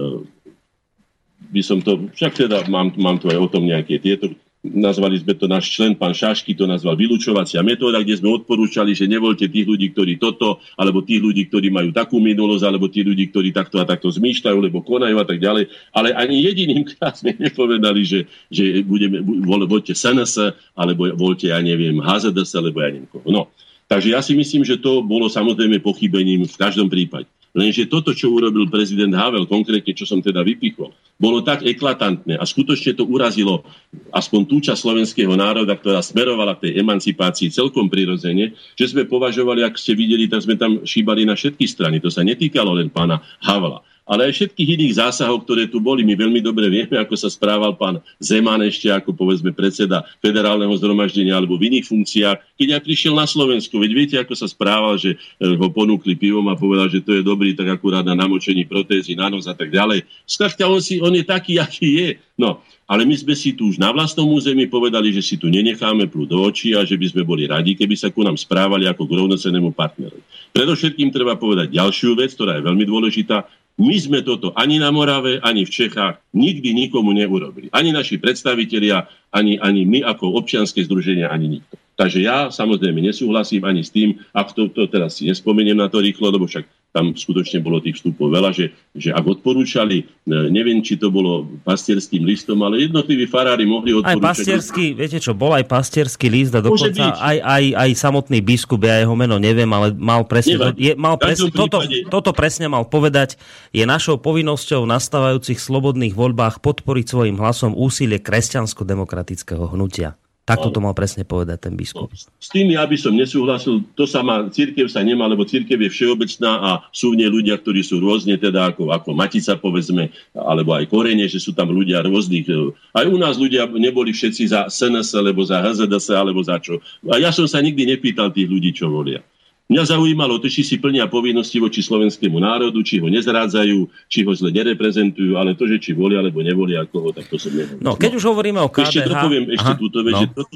by 1.51 1.61
som 1.61 1.83
to, 1.83 2.07
však 2.15 2.47
teda 2.47 2.63
mám, 2.71 2.95
mám 2.95 3.19
tu 3.19 3.27
aj 3.27 3.35
o 3.35 3.51
tom 3.51 3.67
nejaké 3.67 3.99
tieto 3.99 4.31
nazvali 4.73 5.21
sme 5.21 5.33
to 5.37 5.45
náš 5.45 5.69
člen, 5.69 5.93
pán 5.93 6.15
Šašky 6.15 6.57
to 6.57 6.65
nazval 6.65 6.97
vylúčovacia 6.97 7.61
metóda, 7.61 8.01
kde 8.01 8.17
sme 8.17 8.33
odporúčali, 8.33 8.97
že 8.97 9.05
nevolte 9.05 9.45
tých 9.45 9.65
ľudí, 9.69 9.93
ktorí 9.93 10.17
toto, 10.17 10.63
alebo 10.73 11.05
tých 11.05 11.21
ľudí, 11.21 11.45
ktorí 11.45 11.69
majú 11.69 11.93
takú 11.93 12.17
minulosť, 12.17 12.63
alebo 12.65 12.89
tých 12.89 13.05
ľudí, 13.05 13.29
ktorí 13.29 13.53
takto 13.53 13.77
a 13.77 13.85
takto 13.85 14.09
zmýšľajú, 14.09 14.57
lebo 14.57 14.81
konajú 14.81 15.15
a 15.21 15.25
tak 15.25 15.37
ďalej. 15.37 15.69
Ale 15.93 16.17
ani 16.17 16.41
jediným 16.41 16.83
krát 16.97 17.13
sme 17.13 17.37
nepovedali, 17.37 18.01
že, 18.01 18.25
že 18.49 18.81
budeme, 18.81 19.21
voľte 19.45 19.93
SNS, 19.93 20.57
alebo 20.73 21.13
voľte, 21.13 21.53
ja 21.53 21.61
neviem, 21.61 22.01
HZDS, 22.01 22.57
alebo 22.57 22.81
ja 22.81 22.89
neviem 22.89 23.09
koho. 23.11 23.29
No. 23.29 23.53
Takže 23.85 24.17
ja 24.17 24.21
si 24.25 24.33
myslím, 24.33 24.65
že 24.65 24.81
to 24.81 25.05
bolo 25.05 25.29
samozrejme 25.29 25.77
pochybením 25.77 26.49
v 26.49 26.55
každom 26.57 26.89
prípade. 26.89 27.29
Lenže 27.55 27.87
toto, 27.87 28.11
čo 28.11 28.35
urobil 28.35 28.67
prezident 28.67 29.15
Havel, 29.15 29.47
konkrétne, 29.47 29.95
čo 29.95 30.03
som 30.03 30.19
teda 30.19 30.43
vypichol, 30.43 30.91
bolo 31.15 31.39
tak 31.39 31.63
eklatantné 31.63 32.35
a 32.35 32.43
skutočne 32.43 32.99
to 32.99 33.07
urazilo 33.07 33.63
aspoň 34.11 34.41
tú 34.43 34.59
časť 34.59 34.75
slovenského 34.75 35.31
národa, 35.39 35.79
ktorá 35.79 36.03
smerovala 36.03 36.59
k 36.59 36.67
tej 36.67 36.83
emancipácii 36.83 37.47
celkom 37.55 37.87
prirodzene, 37.87 38.51
že 38.75 38.91
sme 38.91 39.07
považovali, 39.07 39.63
ak 39.63 39.79
ste 39.79 39.95
videli, 39.95 40.27
tak 40.27 40.43
sme 40.43 40.59
tam 40.59 40.83
šíbali 40.83 41.23
na 41.23 41.39
všetky 41.39 41.63
strany. 41.63 42.03
To 42.03 42.11
sa 42.11 42.27
netýkalo 42.27 42.75
len 42.75 42.91
pána 42.91 43.23
Havla. 43.39 43.79
Ale 44.05 44.29
aj 44.29 44.33
všetkých 44.37 44.69
iných 44.77 44.93
zásahov, 45.01 45.43
ktoré 45.43 45.65
tu 45.65 45.81
boli. 45.81 46.05
My 46.05 46.13
veľmi 46.13 46.39
dobre 46.39 46.69
vieme, 46.69 46.95
ako 47.01 47.17
sa 47.17 47.27
správal 47.27 47.73
pán 47.73 47.97
Zeman 48.21 48.61
ešte 48.61 48.93
ako 48.93 49.17
povedzme 49.17 49.49
predseda 49.49 50.05
federálneho 50.21 50.71
zhromaždenia 50.77 51.33
alebo 51.33 51.57
v 51.57 51.73
iných 51.73 51.89
funkciách, 51.89 52.37
keď 52.61 52.67
aj 52.77 52.81
prišiel 52.85 53.13
na 53.17 53.25
Slovensku. 53.25 53.81
Veď 53.81 53.91
viete, 53.97 54.15
ako 54.21 54.37
sa 54.37 54.45
správal, 54.45 55.01
že 55.01 55.17
e, 55.17 55.47
ho 55.57 55.67
ponúkli 55.73 56.13
pivom 56.13 56.45
a 56.53 56.55
povedal, 56.55 56.87
že 56.87 57.01
to 57.01 57.17
je 57.17 57.25
dobrý, 57.25 57.57
tak 57.57 57.81
akurát 57.81 58.05
na 58.05 58.13
namočení 58.13 58.63
protézy 58.69 59.17
na 59.17 59.27
nos 59.33 59.49
a 59.49 59.57
tak 59.57 59.73
ďalej. 59.73 60.05
Skladka, 60.29 60.69
on, 60.69 60.79
si, 60.79 61.01
on 61.01 61.11
je 61.11 61.25
taký, 61.25 61.57
aký 61.57 61.89
je. 61.97 62.09
No, 62.37 62.61
ale 62.85 63.01
my 63.01 63.17
sme 63.17 63.33
si 63.33 63.57
tu 63.57 63.73
už 63.73 63.81
na 63.81 63.89
vlastnom 63.89 64.29
území 64.29 64.69
povedali, 64.69 65.09
že 65.09 65.25
si 65.25 65.41
tu 65.41 65.49
nenecháme 65.49 66.05
plúť 66.05 66.27
do 66.29 66.37
očí 66.45 66.77
a 66.77 66.85
že 66.85 66.93
by 66.93 67.09
sme 67.09 67.23
boli 67.25 67.49
radi, 67.49 67.73
keby 67.73 67.97
sa 67.97 68.13
ku 68.13 68.21
nám 68.21 68.37
správali 68.37 68.85
ako 68.85 69.09
k 69.09 69.15
rovnocenému 69.25 69.73
partnerovi. 69.73 70.21
Predovšetkým 70.53 71.09
treba 71.09 71.33
povedať 71.33 71.73
ďalšiu 71.73 72.13
vec, 72.13 72.37
ktorá 72.37 72.61
je 72.61 72.67
veľmi 72.69 72.85
dôležitá. 72.85 73.49
My 73.75 73.95
sme 73.99 74.23
toto 74.23 74.55
ani 74.55 74.79
na 74.79 74.87
Morave, 74.87 75.43
ani 75.43 75.67
v 75.67 75.71
Čechách 75.71 76.23
nikdy 76.31 76.71
nikomu 76.71 77.11
neurobili. 77.11 77.67
Ani 77.75 77.91
naši 77.91 78.15
predstavitelia, 78.15 79.03
ani, 79.35 79.59
ani 79.59 79.83
my 79.83 79.99
ako 79.99 80.31
občianske 80.39 80.79
združenia, 80.87 81.27
ani 81.27 81.59
nikto. 81.59 81.75
Takže 81.95 82.19
ja 82.19 82.51
samozrejme 82.51 82.99
nesúhlasím 82.99 83.63
ani 83.63 83.79
s 83.79 83.89
tým, 83.89 84.19
ak 84.35 84.51
to, 84.51 84.67
to 84.67 84.83
teraz 84.91 85.15
si 85.15 85.31
nespomeniem 85.31 85.79
na 85.79 85.87
to 85.87 86.03
rýchlo, 86.03 86.27
lebo 86.27 86.43
však 86.43 86.67
tam 86.95 87.11
skutočne 87.11 87.59
bolo 87.59 87.83
tých 87.83 87.99
vstupov 87.99 88.31
veľa, 88.31 88.55
že, 88.55 88.71
že 88.95 89.11
ak 89.11 89.23
odporúčali, 89.27 90.03
e, 90.03 90.03
neviem, 90.47 90.79
či 90.79 90.95
to 90.95 91.11
bolo 91.11 91.43
pastierským 91.67 92.23
listom, 92.23 92.55
ale 92.63 92.87
jednotliví 92.87 93.27
farári 93.27 93.67
mohli 93.67 93.91
odporúčať. 93.91 94.15
Aj 94.15 94.23
pastierský, 94.23 94.85
viete 94.95 95.19
čo, 95.19 95.35
bol 95.35 95.51
aj 95.51 95.67
pastierský 95.67 96.31
list 96.31 96.55
a 96.55 96.63
dokonca 96.63 97.19
aj, 97.19 97.37
aj, 97.43 97.63
aj 97.75 97.89
samotný 97.99 98.39
biskup, 98.39 98.87
ja 98.87 99.03
jeho 99.03 99.11
meno 99.11 99.35
neviem, 99.35 99.67
ale 99.75 99.91
mal 99.91 100.23
presne, 100.23 100.55
to, 100.55 100.67
je, 100.79 100.95
mal 100.95 101.19
presne 101.19 101.51
toto, 101.51 101.83
toto 102.07 102.31
presne 102.31 102.71
mal 102.71 102.87
povedať, 102.87 103.35
je 103.75 103.83
našou 103.83 104.15
povinnosťou 104.15 104.87
v 104.87 104.91
nastávajúcich 104.95 105.59
slobodných 105.59 106.15
voľbách 106.15 106.63
podporiť 106.63 107.05
svojim 107.11 107.35
hlasom 107.35 107.75
úsilie 107.75 108.23
kresťansko-demokratického 108.23 109.67
hnutia. 109.75 110.15
Takto 110.45 110.69
to 110.69 110.77
mal 110.77 110.93
presne 110.93 111.25
povedať 111.25 111.57
ten 111.57 111.73
biskup. 111.73 112.05
No, 112.05 112.17
s 112.37 112.53
tým 112.53 112.69
ja 112.69 112.85
by 112.85 112.93
som 113.01 113.17
nesúhlasil, 113.17 113.81
to 113.97 114.05
sa 114.05 114.21
má, 114.21 114.45
církev 114.45 114.85
sa 114.85 115.01
nemá, 115.01 115.25
lebo 115.25 115.41
církev 115.41 115.73
je 115.73 115.89
všeobecná 115.89 116.51
a 116.61 116.71
sú 116.93 117.17
v 117.17 117.25
nej 117.25 117.33
ľudia, 117.33 117.57
ktorí 117.57 117.81
sú 117.81 117.97
rôzne, 117.97 118.37
teda 118.37 118.69
ako, 118.69 118.93
ako 118.93 119.17
Matica 119.17 119.57
povedzme, 119.57 120.13
alebo 120.37 120.77
aj 120.77 120.85
Korene, 120.85 121.25
že 121.25 121.41
sú 121.41 121.49
tam 121.57 121.73
ľudia 121.73 122.05
rôznych. 122.05 122.45
E, 122.45 122.77
aj 122.93 123.05
u 123.09 123.17
nás 123.17 123.41
ľudia 123.41 123.65
neboli 123.65 124.13
všetci 124.13 124.53
za 124.53 124.69
SNS, 124.69 125.17
alebo 125.17 125.41
za 125.41 125.65
HZDS, 125.65 126.13
alebo 126.13 126.45
za 126.45 126.61
čo. 126.61 126.77
A 127.09 127.17
ja 127.17 127.33
som 127.33 127.49
sa 127.49 127.57
nikdy 127.57 127.97
nepýtal 127.97 128.29
tých 128.29 128.45
ľudí, 128.45 128.69
čo 128.69 128.93
volia. 128.93 129.25
Mňa 129.65 129.97
zaujímalo 129.97 130.37
to, 130.37 130.45
či 130.45 130.61
si 130.61 130.77
plnia 130.77 131.09
povinnosti 131.09 131.57
voči 131.57 131.81
slovenskému 131.81 132.37
národu, 132.37 132.85
či 132.85 133.01
ho 133.01 133.09
nezrádzajú, 133.09 133.89
či 134.05 134.21
ho 134.21 134.31
zle 134.37 134.53
nereprezentujú, 134.53 135.41
ale 135.41 135.57
to, 135.57 135.65
že 135.65 135.81
či 135.81 135.97
volia 135.97 136.21
alebo 136.21 136.45
nevolia 136.45 136.85
koho, 136.85 137.09
tak 137.09 137.25
to 137.25 137.41
som 137.41 137.49
nehovoril. 137.49 137.81
No, 137.81 137.97
keď 137.97 138.13
no. 138.13 138.17
už 138.21 138.23
hovoríme 138.29 138.59
o 138.61 138.69
KDH... 138.69 138.85
Ešte 138.85 139.09
dopoviem 139.09 139.45
ešte 139.49 139.73
Aha, 139.73 139.81
túto 139.81 139.99
vec, 140.05 140.13
no. 140.13 140.21
že 140.21 140.27
toto, 140.37 140.55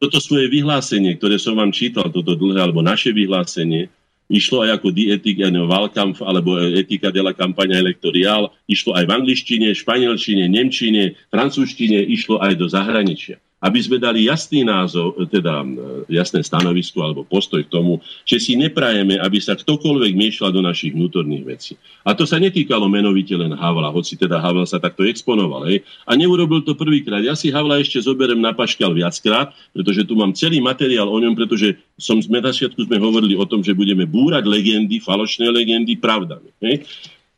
toto 0.00 0.18
svoje 0.24 0.48
vyhlásenie, 0.48 1.12
ktoré 1.20 1.36
som 1.36 1.60
vám 1.60 1.76
čítal, 1.76 2.08
toto 2.08 2.32
dlhé, 2.32 2.64
alebo 2.64 2.80
naše 2.80 3.12
vyhlásenie, 3.12 3.92
išlo 4.32 4.64
aj 4.64 4.80
ako 4.80 4.88
dietika 4.96 5.52
Wahlkampf 5.52 6.24
alebo 6.24 6.56
etika 6.72 7.12
de 7.12 7.20
la 7.20 7.36
kampaňa 7.36 7.76
elektoriál, 7.76 8.48
išlo 8.64 8.96
aj 8.96 9.12
v 9.12 9.12
angličtine, 9.12 9.68
španielčine, 9.76 10.48
nemčine, 10.48 11.20
francúzštine, 11.28 12.00
išlo 12.08 12.40
aj 12.40 12.56
do 12.56 12.64
zahraničia 12.64 13.36
aby 13.62 13.78
sme 13.78 14.02
dali 14.02 14.26
jasný 14.26 14.66
názov, 14.66 15.14
teda 15.30 15.62
jasné 16.10 16.42
stanovisko 16.42 16.98
alebo 16.98 17.22
postoj 17.22 17.62
k 17.62 17.70
tomu, 17.70 18.02
že 18.26 18.42
si 18.42 18.58
neprajeme, 18.58 19.22
aby 19.22 19.38
sa 19.38 19.54
ktokoľvek 19.54 20.12
miešľa 20.18 20.48
do 20.50 20.60
našich 20.66 20.90
vnútorných 20.90 21.44
vecí. 21.46 21.72
A 22.02 22.18
to 22.18 22.26
sa 22.26 22.42
netýkalo 22.42 22.90
menovite 22.90 23.38
len 23.38 23.54
Havla, 23.54 23.94
hoci 23.94 24.18
teda 24.18 24.42
Havla 24.42 24.66
sa 24.66 24.82
takto 24.82 25.06
exponoval. 25.06 25.70
Hej. 25.70 25.86
A 26.02 26.18
neurobil 26.18 26.66
to 26.66 26.74
prvýkrát. 26.74 27.22
Ja 27.22 27.38
si 27.38 27.54
Havla 27.54 27.78
ešte 27.78 28.02
zoberiem 28.02 28.42
na 28.42 28.50
paškal 28.50 28.90
viackrát, 28.90 29.54
pretože 29.70 30.02
tu 30.02 30.18
mám 30.18 30.34
celý 30.34 30.58
materiál 30.58 31.06
o 31.06 31.16
ňom, 31.22 31.38
pretože 31.38 31.78
som 31.94 32.18
sme 32.18 32.42
na 32.42 32.50
sviatku 32.50 32.82
sme 32.82 32.98
hovorili 32.98 33.38
o 33.38 33.46
tom, 33.46 33.62
že 33.62 33.78
budeme 33.78 34.02
búrať 34.02 34.42
legendy, 34.42 34.98
falošné 34.98 35.46
legendy 35.54 35.94
pravdami. 35.94 36.50
Hej. 36.58 36.82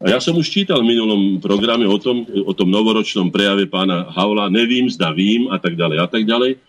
A 0.04 0.12
ja 0.12 0.20
som 0.20 0.36
už 0.36 0.52
čítal 0.52 0.84
v 0.84 0.92
minulom 0.92 1.40
programe 1.40 1.88
o 1.88 1.96
tom, 1.96 2.28
o 2.28 2.52
tom 2.52 2.68
novoročnom 2.68 3.32
prejave 3.32 3.64
pána 3.64 4.04
Havla, 4.12 4.52
nevím, 4.52 4.92
zda 4.92 5.16
vím 5.16 5.48
a 5.48 5.56
tak 5.56 5.80
ďalej 5.80 5.98
a 5.98 6.06
tak 6.06 6.28
ďalej 6.28 6.60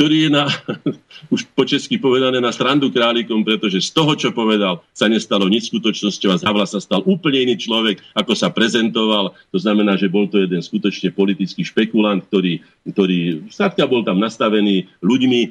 ktorý 0.00 0.16
je 0.16 0.30
na, 0.32 0.48
už 1.34 1.44
po 1.52 1.68
česky 1.68 2.00
povedané 2.00 2.40
na 2.40 2.48
strandu 2.48 2.88
králikom, 2.88 3.44
pretože 3.44 3.84
z 3.84 3.92
toho, 3.92 4.16
čo 4.16 4.32
povedal, 4.32 4.80
sa 4.96 5.12
nestalo 5.12 5.44
nič 5.44 5.68
skutočnosťou 5.68 6.32
a 6.32 6.40
z 6.40 6.48
sa 6.64 6.80
stal 6.80 7.04
úplne 7.04 7.44
iný 7.44 7.60
človek, 7.60 8.00
ako 8.16 8.32
sa 8.32 8.48
prezentoval. 8.48 9.36
To 9.52 9.58
znamená, 9.60 10.00
že 10.00 10.08
bol 10.08 10.24
to 10.24 10.40
jeden 10.40 10.64
skutočne 10.64 11.12
politický 11.12 11.68
špekulant, 11.68 12.24
ktorý, 12.32 12.64
ktorý 12.88 13.44
skrátka 13.52 13.84
bol 13.84 14.00
tam 14.00 14.16
nastavený 14.16 14.88
ľuďmi, 15.04 15.40
e, 15.44 15.48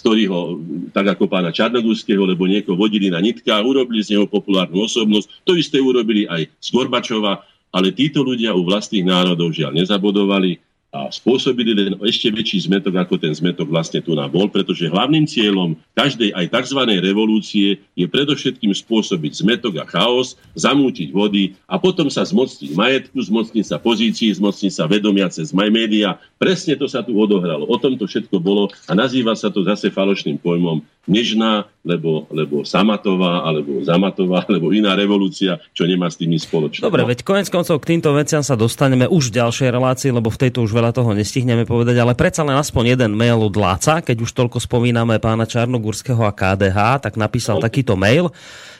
ktorí 0.00 0.24
ho, 0.32 0.56
tak 0.96 1.12
ako 1.12 1.28
pána 1.28 1.52
Čarnogurského, 1.52 2.24
lebo 2.24 2.48
niekoho 2.48 2.80
vodili 2.80 3.12
na 3.12 3.20
nitkách, 3.20 3.60
urobili 3.60 4.00
z 4.00 4.16
neho 4.16 4.24
populárnu 4.24 4.88
osobnosť. 4.88 5.44
To 5.44 5.52
isté 5.52 5.84
urobili 5.84 6.24
aj 6.24 6.48
z 6.48 6.68
Gorbačova, 6.72 7.44
ale 7.76 7.92
títo 7.92 8.24
ľudia 8.24 8.56
u 8.56 8.64
vlastných 8.64 9.04
národov 9.04 9.52
žiaľ 9.52 9.76
nezabodovali 9.76 10.64
a 10.94 11.10
spôsobili 11.10 11.74
len 11.74 11.98
ešte 12.06 12.30
väčší 12.30 12.70
zmetok, 12.70 12.94
ako 13.02 13.18
ten 13.18 13.34
zmetok 13.34 13.66
vlastne 13.66 13.98
tu 13.98 14.14
nám 14.14 14.30
bol, 14.30 14.46
pretože 14.46 14.86
hlavným 14.86 15.26
cieľom 15.26 15.74
každej 15.98 16.30
aj 16.30 16.54
tzv. 16.54 16.80
revolúcie 17.02 17.82
je 17.98 18.06
predovšetkým 18.06 18.70
spôsobiť 18.70 19.42
zmetok 19.42 19.82
a 19.82 19.84
chaos, 19.90 20.38
zamútiť 20.54 21.10
vody 21.10 21.58
a 21.66 21.82
potom 21.82 22.06
sa 22.06 22.22
zmocniť 22.22 22.78
majetku, 22.78 23.18
zmocniť 23.18 23.66
sa 23.66 23.82
pozícií, 23.82 24.30
zmocniť 24.38 24.70
sa 24.70 24.86
vedomia 24.86 25.26
cez 25.26 25.50
média. 25.50 26.14
Presne 26.38 26.78
to 26.78 26.86
sa 26.86 27.02
tu 27.02 27.18
odohralo. 27.18 27.66
O 27.66 27.74
tom 27.74 27.98
to 27.98 28.06
všetko 28.06 28.38
bolo 28.38 28.70
a 28.86 28.92
nazýva 28.94 29.34
sa 29.34 29.50
to 29.50 29.66
zase 29.66 29.90
falošným 29.90 30.38
pojmom 30.38 30.78
nežná, 31.04 31.68
lebo, 31.84 32.24
lebo 32.32 32.64
Samatová, 32.64 33.44
alebo 33.44 33.84
Zamatová, 33.84 34.44
alebo 34.48 34.72
iná 34.72 34.96
revolúcia, 34.96 35.60
čo 35.76 35.84
nemá 35.84 36.08
s 36.08 36.16
tými 36.16 36.40
spoločné. 36.40 36.84
Dobre, 36.84 37.04
veď 37.04 37.20
konec 37.22 37.48
koncov 37.52 37.80
k 37.84 37.96
týmto 37.96 38.16
veciam 38.16 38.40
sa 38.40 38.56
dostaneme 38.56 39.04
už 39.08 39.30
v 39.30 39.44
ďalšej 39.44 39.68
relácii, 39.68 40.10
lebo 40.12 40.32
v 40.32 40.40
tejto 40.48 40.64
už 40.64 40.72
veľa 40.72 40.96
toho 40.96 41.12
nestihneme 41.12 41.68
povedať, 41.68 41.96
ale 42.00 42.16
predsa 42.16 42.42
len 42.42 42.56
aspoň 42.56 42.96
jeden 42.96 43.12
mail 43.14 43.40
od 43.40 43.54
Láca, 43.54 44.00
keď 44.00 44.16
už 44.24 44.32
toľko 44.32 44.58
spomíname 44.64 45.20
pána 45.20 45.44
Čarnogurského 45.44 46.24
a 46.24 46.32
KDH, 46.32 47.04
tak 47.04 47.20
napísal 47.20 47.60
no. 47.60 47.62
takýto 47.62 47.94
mail. 47.94 48.32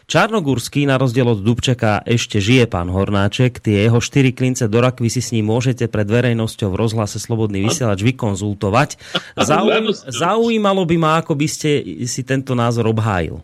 Čarnogurský, 0.05 0.85
na 0.85 1.01
rozdiel 1.01 1.25
od 1.25 1.41
Dubčeka, 1.41 2.05
ešte 2.05 2.37
žije 2.37 2.69
pán 2.69 2.93
Hornáček. 2.93 3.57
Tie 3.57 3.89
jeho 3.89 4.05
štyri 4.05 4.37
klince 4.37 4.69
do 4.69 4.85
rakvy 4.85 5.09
si 5.09 5.25
s 5.25 5.33
ním 5.33 5.49
môžete 5.49 5.89
pred 5.89 6.05
verejnosťou 6.05 6.77
v 6.77 6.81
rozhlase 6.81 7.17
Slobodný 7.17 7.65
vysielač 7.65 8.05
vykonzultovať. 8.05 9.01
Zauj- 9.49 10.05
zaujímalo 10.13 10.85
by 10.85 10.97
ma, 11.01 11.13
ako 11.25 11.33
by 11.33 11.49
ste 11.49 12.05
si 12.05 12.21
tento 12.21 12.53
názor 12.53 12.85
obhájil. 12.93 13.41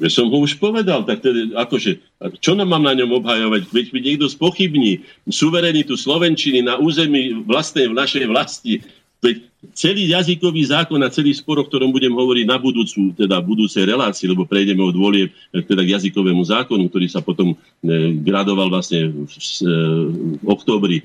Ja 0.00 0.08
som 0.08 0.32
ho 0.32 0.40
už 0.40 0.56
povedal, 0.56 1.04
tak 1.04 1.20
tedy, 1.20 1.52
akože, 1.52 2.00
čo 2.40 2.56
nám 2.56 2.72
mám 2.72 2.88
na 2.88 2.96
ňom 2.96 3.20
obhajovať? 3.20 3.68
Veď 3.68 3.86
mi 3.92 4.00
niekto 4.00 4.32
spochybní 4.32 5.04
suverenitu 5.28 5.92
Slovenčiny 5.92 6.64
na 6.64 6.80
území 6.80 7.44
vlastnej 7.44 7.92
v 7.92 8.00
našej 8.00 8.24
vlasti. 8.24 8.80
Veď 9.20 9.36
celý 9.76 10.08
jazykový 10.08 10.64
zákon 10.64 10.96
a 11.04 11.12
celý 11.12 11.36
spor, 11.36 11.60
o 11.60 11.68
ktorom 11.68 11.92
budem 11.92 12.12
hovoriť 12.12 12.44
na 12.48 12.56
budúcu, 12.56 13.12
teda 13.12 13.36
budúcej 13.44 13.84
relácii, 13.84 14.32
lebo 14.32 14.48
prejdeme 14.48 14.80
od 14.80 14.96
volie 14.96 15.28
teda 15.52 15.84
k 15.84 15.92
jazykovému 16.00 16.40
zákonu, 16.40 16.88
ktorý 16.88 17.06
sa 17.12 17.20
potom 17.20 17.52
e, 17.52 17.56
gradoval 18.24 18.72
vlastne 18.72 19.12
v, 19.12 19.28
e, 19.28 19.76
v 20.40 20.46
októbri 20.48 21.04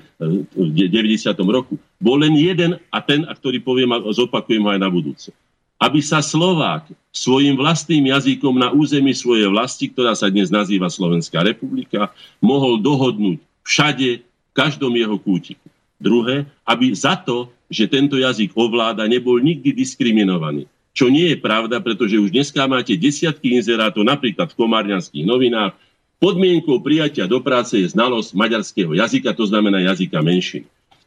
v 0.56 0.88
90. 0.88 1.36
roku. 1.44 1.76
Bol 2.00 2.24
len 2.24 2.32
jeden 2.40 2.80
a 2.88 2.98
ten, 3.04 3.28
a 3.28 3.36
ktorý 3.36 3.60
poviem 3.60 3.92
a 3.92 4.00
zopakujem 4.08 4.64
ho 4.64 4.72
aj 4.72 4.80
na 4.80 4.88
budúce. 4.88 5.28
Aby 5.76 6.00
sa 6.00 6.24
Slovák 6.24 6.88
svojim 7.12 7.52
vlastným 7.52 8.08
jazykom 8.08 8.56
na 8.56 8.72
území 8.72 9.12
svojej 9.12 9.52
vlasti, 9.52 9.92
ktorá 9.92 10.16
sa 10.16 10.32
dnes 10.32 10.48
nazýva 10.48 10.88
Slovenská 10.88 11.44
republika, 11.44 12.08
mohol 12.40 12.80
dohodnúť 12.80 13.44
všade, 13.60 14.24
v 14.24 14.52
každom 14.56 14.96
jeho 14.96 15.20
kútiku. 15.20 15.68
Druhé, 16.00 16.48
aby 16.64 16.96
za 16.96 17.12
to, 17.12 17.52
že 17.70 17.90
tento 17.90 18.18
jazyk 18.18 18.54
ovláda, 18.54 19.06
nebol 19.10 19.38
nikdy 19.38 19.74
diskriminovaný. 19.74 20.66
Čo 20.96 21.12
nie 21.12 21.34
je 21.34 21.38
pravda, 21.38 21.82
pretože 21.84 22.16
už 22.16 22.32
dneska 22.32 22.64
máte 22.64 22.96
desiatky 22.96 23.52
inzerátov, 23.60 24.06
napríklad 24.06 24.48
v 24.52 24.58
komárňanských 24.58 25.28
novinách. 25.28 25.76
Podmienkou 26.16 26.80
prijatia 26.80 27.28
do 27.28 27.44
práce 27.44 27.76
je 27.76 27.92
znalosť 27.92 28.32
maďarského 28.32 28.96
jazyka, 28.96 29.36
to 29.36 29.44
znamená 29.44 29.84
jazyka 29.84 30.24
menšiny 30.24 30.64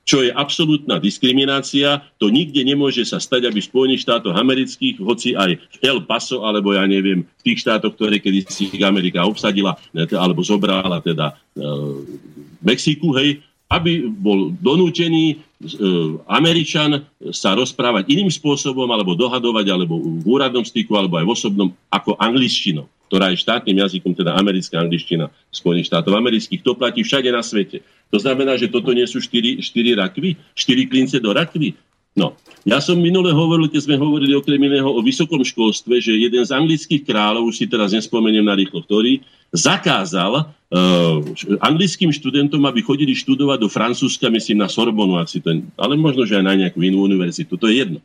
čo 0.09 0.25
je 0.25 0.33
absolútna 0.33 0.97
diskriminácia. 0.97 2.01
To 2.17 2.33
nikde 2.33 2.65
nemôže 2.65 3.05
sa 3.05 3.21
stať, 3.21 3.45
aby 3.45 3.61
v 3.61 3.69
Spojených 3.69 4.09
štátoch 4.09 4.33
amerických, 4.33 4.97
hoci 5.05 5.37
aj 5.37 5.61
v 5.61 5.75
El 5.85 6.01
Paso, 6.09 6.41
alebo 6.49 6.73
ja 6.73 6.89
neviem, 6.89 7.21
v 7.21 7.41
tých 7.45 7.61
štátoch, 7.61 7.93
ktoré 7.93 8.17
kedy 8.17 8.49
si 8.49 8.73
Amerika 8.81 9.21
obsadila, 9.21 9.77
alebo 10.17 10.41
zobrala 10.41 10.97
teda 11.05 11.37
e, 11.53 11.61
Mexiku, 12.65 13.13
hej, 13.21 13.45
aby 13.69 14.09
bol 14.09 14.49
donútený 14.57 15.25
e, 15.29 15.35
Američan 16.25 17.05
sa 17.29 17.53
rozprávať 17.53 18.09
iným 18.09 18.33
spôsobom, 18.33 18.89
alebo 18.89 19.13
dohadovať, 19.13 19.65
alebo 19.69 20.01
v 20.01 20.25
úradnom 20.25 20.65
styku, 20.65 20.97
alebo 20.97 21.21
aj 21.21 21.25
v 21.29 21.33
osobnom, 21.37 21.69
ako 21.93 22.17
angličtinou. 22.17 22.89
ktorá 23.09 23.33
je 23.33 23.41
štátnym 23.41 23.77
jazykom, 23.77 24.13
teda 24.13 24.37
americká 24.37 24.81
angličtina 24.81 25.33
Spojených 25.49 25.89
štátov 25.89 26.13
amerických. 26.13 26.61
To 26.61 26.77
platí 26.77 27.01
všade 27.01 27.29
na 27.29 27.41
svete. 27.41 27.81
To 28.09 28.17
znamená, 28.17 28.57
že 28.57 28.69
toto 28.69 28.89
nie 28.89 29.05
sú 29.05 29.21
4, 29.21 29.61
4 29.61 30.01
rakvy, 30.01 30.37
4 30.57 30.89
klince 30.89 31.17
do 31.21 31.29
rakvy. 31.29 31.77
No, 32.17 32.33
ja 32.65 32.81
som 32.81 32.97
minule 32.97 33.29
hovoril, 33.31 33.69
keď 33.69 33.85
sme 33.85 33.95
hovorili 33.95 34.33
okrem 34.33 34.59
iného 34.59 34.89
o 34.89 34.99
vysokom 34.99 35.45
školstve, 35.45 36.01
že 36.01 36.17
jeden 36.17 36.41
z 36.41 36.51
anglických 36.51 37.05
kráľov, 37.05 37.53
už 37.53 37.63
si 37.63 37.65
teraz 37.69 37.93
nespomeniem 37.93 38.43
na 38.43 38.57
rýchlo, 38.57 38.81
ktorý 38.81 39.21
zakázal 39.53 40.45
uh, 40.45 41.17
anglickým 41.61 42.09
študentom, 42.09 42.61
aby 42.65 42.81
chodili 42.81 43.13
študovať 43.13 43.57
do 43.61 43.69
Francúzska, 43.69 44.33
myslím 44.33 44.61
na 44.61 44.69
Sorbonu 44.69 45.21
asi 45.21 45.39
ten, 45.39 45.69
ale 45.77 45.95
možno, 45.95 46.25
že 46.25 46.37
aj 46.37 46.45
na 46.45 46.53
nejakú 46.57 46.81
inú 46.81 47.05
univerzitu, 47.05 47.55
to 47.55 47.69
je 47.69 47.85
jedno. 47.85 47.99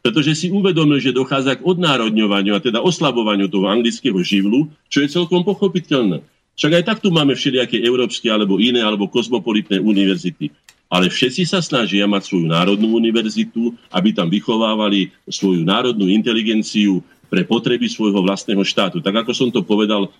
Pretože 0.00 0.32
si 0.32 0.46
uvedomil, 0.48 0.96
že 0.96 1.12
dochádza 1.12 1.60
k 1.60 1.64
odnárodňovaniu 1.64 2.56
a 2.56 2.64
teda 2.64 2.80
oslabovaniu 2.80 3.52
toho 3.52 3.68
anglického 3.68 4.16
živlu, 4.24 4.72
čo 4.88 5.04
je 5.04 5.12
celkom 5.12 5.44
pochopiteľné. 5.44 6.24
Však 6.56 6.72
aj 6.76 6.84
tak 6.84 6.98
tu 7.04 7.12
máme 7.12 7.36
všelijaké 7.36 7.80
európske 7.84 8.28
alebo 8.28 8.56
iné 8.60 8.80
alebo 8.80 9.08
kozmopolitné 9.08 9.80
univerzity. 9.80 10.52
Ale 10.90 11.06
všetci 11.06 11.46
sa 11.46 11.62
snažia 11.62 12.02
mať 12.10 12.34
svoju 12.34 12.50
národnú 12.50 12.98
univerzitu, 12.98 13.78
aby 13.94 14.10
tam 14.10 14.26
vychovávali 14.26 15.14
svoju 15.30 15.62
národnú 15.62 16.10
inteligenciu 16.10 16.98
pre 17.30 17.46
potreby 17.46 17.86
svojho 17.86 18.18
vlastného 18.26 18.66
štátu. 18.66 18.98
Tak 18.98 19.22
ako 19.22 19.30
som 19.30 19.48
to 19.54 19.62
povedal, 19.62 20.10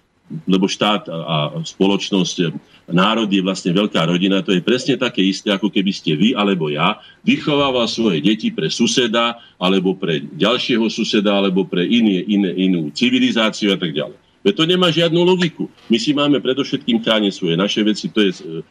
lebo 0.47 0.71
štát 0.71 1.11
a 1.11 1.59
spoločnosť, 1.67 2.55
národ 2.87 3.27
je 3.27 3.43
vlastne 3.43 3.75
veľká 3.75 4.07
rodina, 4.07 4.47
to 4.47 4.55
je 4.55 4.63
presne 4.63 4.95
také 4.95 5.27
isté, 5.27 5.51
ako 5.51 5.75
keby 5.75 5.91
ste 5.91 6.15
vy 6.15 6.39
alebo 6.39 6.71
ja 6.71 7.03
vychovával 7.27 7.91
svoje 7.91 8.23
deti 8.23 8.55
pre 8.55 8.71
suseda, 8.71 9.43
alebo 9.59 9.99
pre 9.99 10.23
ďalšieho 10.23 10.87
suseda, 10.87 11.35
alebo 11.35 11.67
pre 11.67 11.83
iné, 11.83 12.23
iné, 12.31 12.55
inú 12.55 12.95
civilizáciu 12.95 13.75
a 13.75 13.79
tak 13.79 13.91
ďalej. 13.91 14.20
Veď 14.41 14.55
to 14.57 14.65
nemá 14.65 14.89
žiadnu 14.89 15.21
logiku. 15.21 15.69
My 15.93 16.01
si 16.01 16.17
máme 16.17 16.41
predovšetkým 16.41 17.05
chrániť 17.05 17.33
svoje 17.33 17.61
naše 17.61 17.85
veci, 17.85 18.09
to 18.09 18.25
je 18.25 18.33
e, 18.33 18.63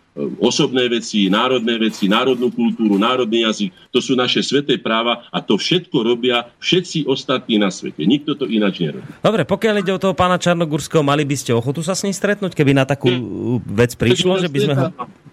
osobné 0.41 0.89
veci, 0.89 1.29
národné 1.29 1.77
veci, 1.77 2.09
národnú 2.09 2.49
kultúru, 2.49 2.97
národný 2.97 3.45
jazyk, 3.45 3.69
to 3.93 4.01
sú 4.01 4.17
naše 4.17 4.41
sveté 4.41 4.81
práva 4.81 5.29
a 5.29 5.37
to 5.45 5.61
všetko 5.61 6.01
robia 6.01 6.49
všetci 6.57 7.05
ostatní 7.05 7.61
na 7.61 7.69
svete. 7.69 8.01
Nikto 8.01 8.33
to 8.33 8.49
ináč 8.49 8.81
nerobí. 8.81 9.05
Dobre, 9.21 9.45
pokiaľ 9.45 9.75
ide 9.85 9.93
o 9.93 10.01
toho 10.01 10.17
pána 10.17 10.41
Čarnogurského, 10.41 11.05
mali 11.05 11.21
by 11.21 11.37
ste 11.37 11.53
ochotu 11.53 11.85
sa 11.85 11.93
s 11.93 12.01
ním 12.01 12.17
stretnúť, 12.17 12.57
keby 12.57 12.73
na 12.73 12.89
takú 12.89 13.13
vec 13.61 13.93
prišlo, 13.93 14.41
že 14.41 14.49
by 14.49 14.59
sme 14.65 14.73
ho... 14.73 14.85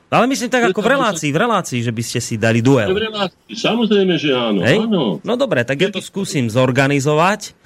Ale 0.06 0.30
myslím 0.30 0.52
tak 0.52 0.70
ako 0.70 0.86
v 0.86 0.90
relácii, 0.94 1.30
v 1.34 1.38
relácii, 1.42 1.80
že 1.82 1.90
by 1.90 2.02
ste 2.04 2.20
si 2.22 2.38
dali 2.38 2.62
duel. 2.62 2.94
V 2.94 3.10
relácii, 3.10 3.56
samozrejme, 3.58 4.14
že 4.20 4.30
áno. 4.36 4.62
Hej? 4.62 4.86
áno. 4.86 5.18
No 5.24 5.34
dobre, 5.34 5.66
tak 5.66 5.82
ja 5.82 5.90
to 5.90 5.98
skúsim 5.98 6.46
zorganizovať 6.46 7.56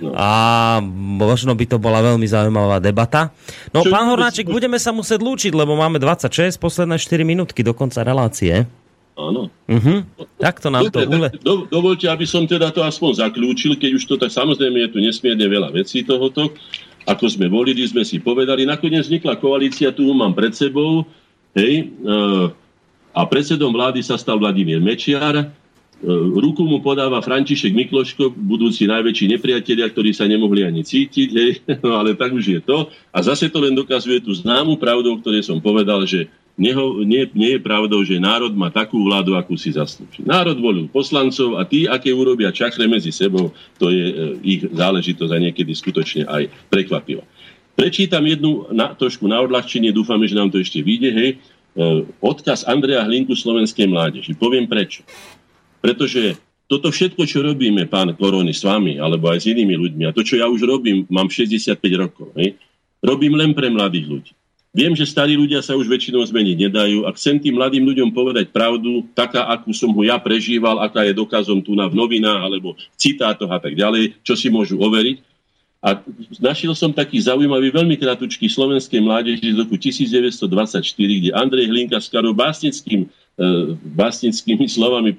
No. 0.00 0.16
A 0.16 0.28
možno 1.20 1.52
by 1.52 1.64
to 1.68 1.76
bola 1.76 2.00
veľmi 2.00 2.24
zaujímavá 2.24 2.80
debata. 2.80 3.30
No, 3.70 3.84
Čo 3.84 3.92
pán 3.92 4.08
Hornáček, 4.08 4.48
si... 4.48 4.52
budeme 4.52 4.80
sa 4.80 4.90
musieť 4.96 5.20
lúčiť, 5.20 5.52
lebo 5.52 5.76
máme 5.76 6.00
26, 6.00 6.56
posledné 6.56 6.96
4 6.96 7.20
minútky 7.22 7.60
do 7.60 7.76
konca 7.76 8.00
relácie. 8.00 8.64
Áno. 9.20 9.52
Uh-huh. 9.68 9.98
Tak 10.40 10.64
to 10.64 10.72
nám 10.72 10.88
Dobre, 10.88 11.04
to 11.04 11.12
ule... 11.12 11.28
Do, 11.44 11.54
dovolte, 11.68 12.08
aby 12.08 12.24
som 12.24 12.48
teda 12.48 12.72
to 12.72 12.80
aspoň 12.80 13.20
zaklúčil, 13.20 13.76
keď 13.76 14.00
už 14.00 14.04
to 14.08 14.14
tak 14.16 14.32
samozrejme 14.32 14.88
je 14.88 14.88
tu 14.96 14.98
nesmierne 15.04 15.44
veľa 15.44 15.68
vecí 15.76 16.00
tohoto. 16.00 16.56
Ako 17.04 17.28
sme 17.28 17.52
volili, 17.52 17.84
sme 17.84 18.00
si 18.04 18.16
povedali. 18.16 18.64
Nakoniec 18.64 19.04
vznikla 19.04 19.36
koalícia, 19.36 19.92
tu 19.92 20.08
mám 20.16 20.32
pred 20.32 20.56
sebou. 20.56 21.04
Hej, 21.52 21.92
uh, 22.06 22.48
a 23.10 23.26
predsedom 23.26 23.74
vlády 23.74 24.06
sa 24.06 24.14
stal 24.14 24.38
Vladimír 24.38 24.78
Mečiar 24.78 25.50
ruku 26.08 26.64
mu 26.64 26.80
podáva 26.80 27.20
František 27.20 27.76
Mikloško, 27.76 28.32
budúci 28.32 28.88
najväčší 28.88 29.36
nepriatelia, 29.36 29.88
ktorí 29.92 30.16
sa 30.16 30.24
nemohli 30.24 30.64
ani 30.64 30.80
cítiť, 30.80 31.28
hej, 31.32 31.50
no 31.84 32.00
ale 32.00 32.16
tak 32.16 32.32
už 32.32 32.44
je 32.56 32.60
to. 32.60 32.88
A 33.12 33.20
zase 33.20 33.52
to 33.52 33.60
len 33.60 33.76
dokazuje 33.76 34.24
tú 34.24 34.32
známu 34.32 34.80
pravdu, 34.80 35.12
o 35.12 35.20
ktorej 35.20 35.44
som 35.44 35.60
povedal, 35.60 36.04
že 36.08 36.32
neho, 36.60 37.00
nie, 37.08 37.24
nie 37.32 37.56
je 37.56 37.60
pravdou, 37.64 38.04
že 38.04 38.20
národ 38.20 38.52
má 38.52 38.68
takú 38.68 39.00
vládu, 39.00 39.32
akú 39.32 39.56
si 39.56 39.72
zaslúži. 39.72 40.20
Národ 40.20 40.60
volil 40.60 40.92
poslancov 40.92 41.56
a 41.56 41.64
tí, 41.64 41.88
aké 41.88 42.12
urobia 42.12 42.52
čachre 42.52 42.84
medzi 42.84 43.08
sebou, 43.08 43.56
to 43.80 43.88
je 43.88 44.04
e, 44.04 44.14
ich 44.44 44.60
záležitosť 44.68 45.32
a 45.32 45.38
niekedy 45.40 45.72
skutočne 45.72 46.28
aj 46.28 46.52
prekvapivá. 46.68 47.24
Prečítam 47.72 48.20
jednu 48.28 48.68
na, 48.76 48.92
trošku 48.92 49.24
na 49.24 49.40
odľahčenie, 49.40 49.88
dúfame, 49.88 50.28
že 50.28 50.36
nám 50.36 50.52
to 50.52 50.60
ešte 50.60 50.84
vyjde, 50.84 51.10
hej, 51.16 51.30
e, 51.32 51.36
odkaz 52.20 52.68
Andreja 52.68 53.08
Hlinku 53.08 53.32
slovenskej 53.32 53.88
mládeži. 53.88 54.36
Poviem 54.36 54.68
prečo. 54.68 55.00
Pretože 55.80 56.36
toto 56.70 56.94
všetko, 56.94 57.26
čo 57.26 57.42
robíme, 57.42 57.90
pán 57.90 58.14
Korony, 58.14 58.54
s 58.54 58.62
vami, 58.62 59.02
alebo 59.02 59.26
aj 59.26 59.42
s 59.42 59.50
inými 59.50 59.74
ľuďmi, 59.74 60.02
a 60.06 60.14
to, 60.14 60.22
čo 60.22 60.38
ja 60.38 60.46
už 60.46 60.62
robím, 60.62 61.02
mám 61.10 61.26
65 61.26 61.74
rokov, 61.98 62.30
hej, 62.38 62.54
robím 63.02 63.34
len 63.34 63.50
pre 63.50 63.66
mladých 63.66 64.06
ľudí. 64.06 64.32
Viem, 64.70 64.94
že 64.94 65.02
starí 65.02 65.34
ľudia 65.34 65.66
sa 65.66 65.74
už 65.74 65.90
väčšinou 65.90 66.22
zmeniť 66.22 66.70
nedajú 66.70 67.02
a 67.02 67.10
chcem 67.18 67.42
tým 67.42 67.58
mladým 67.58 67.82
ľuďom 67.90 68.14
povedať 68.14 68.54
pravdu, 68.54 69.02
taká, 69.18 69.50
akú 69.50 69.74
som 69.74 69.90
ho 69.90 70.02
ja 70.06 70.14
prežíval, 70.14 70.78
aká 70.78 71.02
je 71.02 71.10
dokazom 71.10 71.58
tu 71.58 71.74
na 71.74 71.90
v 71.90 71.98
novinách 71.98 72.38
alebo 72.38 72.78
v 72.78 72.94
citátoch 72.94 73.50
a 73.50 73.58
tak 73.58 73.74
ďalej, 73.74 74.22
čo 74.22 74.38
si 74.38 74.46
môžu 74.46 74.78
overiť. 74.78 75.26
A 75.82 75.98
našiel 76.38 76.70
som 76.78 76.94
taký 76.94 77.18
zaujímavý, 77.18 77.74
veľmi 77.74 77.98
kratučký 77.98 78.46
slovenskej 78.46 79.02
mládeži 79.02 79.50
z 79.50 79.58
roku 79.58 79.74
1924, 79.74 80.86
kde 80.94 81.30
Andrej 81.34 81.66
Hlinka 81.66 81.98
s 81.98 82.06
Karou 82.06 82.30
básnickým, 82.30 83.10
e, 83.34 83.74
básnickými 83.74 84.70
slovami 84.70 85.18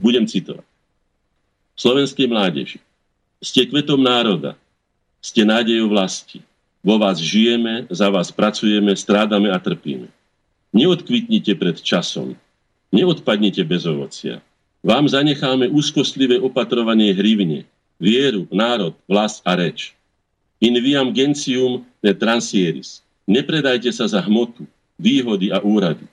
budem 0.00 0.24
citovať. 0.28 0.64
Slovenskej 1.76 2.26
mládeži. 2.28 2.78
Ste 3.40 3.68
kvetom 3.68 4.00
národa. 4.00 4.56
Ste 5.20 5.44
nádejou 5.44 5.92
vlasti. 5.92 6.40
Vo 6.80 6.96
vás 6.96 7.18
žijeme, 7.18 7.84
za 7.90 8.06
vás 8.08 8.30
pracujeme, 8.30 8.94
strádame 8.94 9.50
a 9.50 9.58
trpíme. 9.58 10.08
Neodkvitnite 10.70 11.52
pred 11.58 11.76
časom. 11.82 12.38
Neodpadnite 12.94 13.60
bez 13.66 13.84
ovocia. 13.84 14.38
Vám 14.86 15.10
zanecháme 15.10 15.66
úzkostlivé 15.66 16.38
opatrovanie 16.38 17.10
hrivne, 17.10 17.66
vieru, 17.98 18.46
národ, 18.54 18.94
vlast 19.10 19.42
a 19.42 19.58
reč. 19.58 19.98
In 20.62 20.78
viam 20.78 21.10
gentium 21.10 21.82
ne 21.98 22.12
transieris. 22.14 23.02
Nepredajte 23.26 23.90
sa 23.90 24.06
za 24.06 24.22
hmotu, 24.22 24.62
výhody 24.94 25.50
a 25.50 25.58
úrady. 25.58 26.06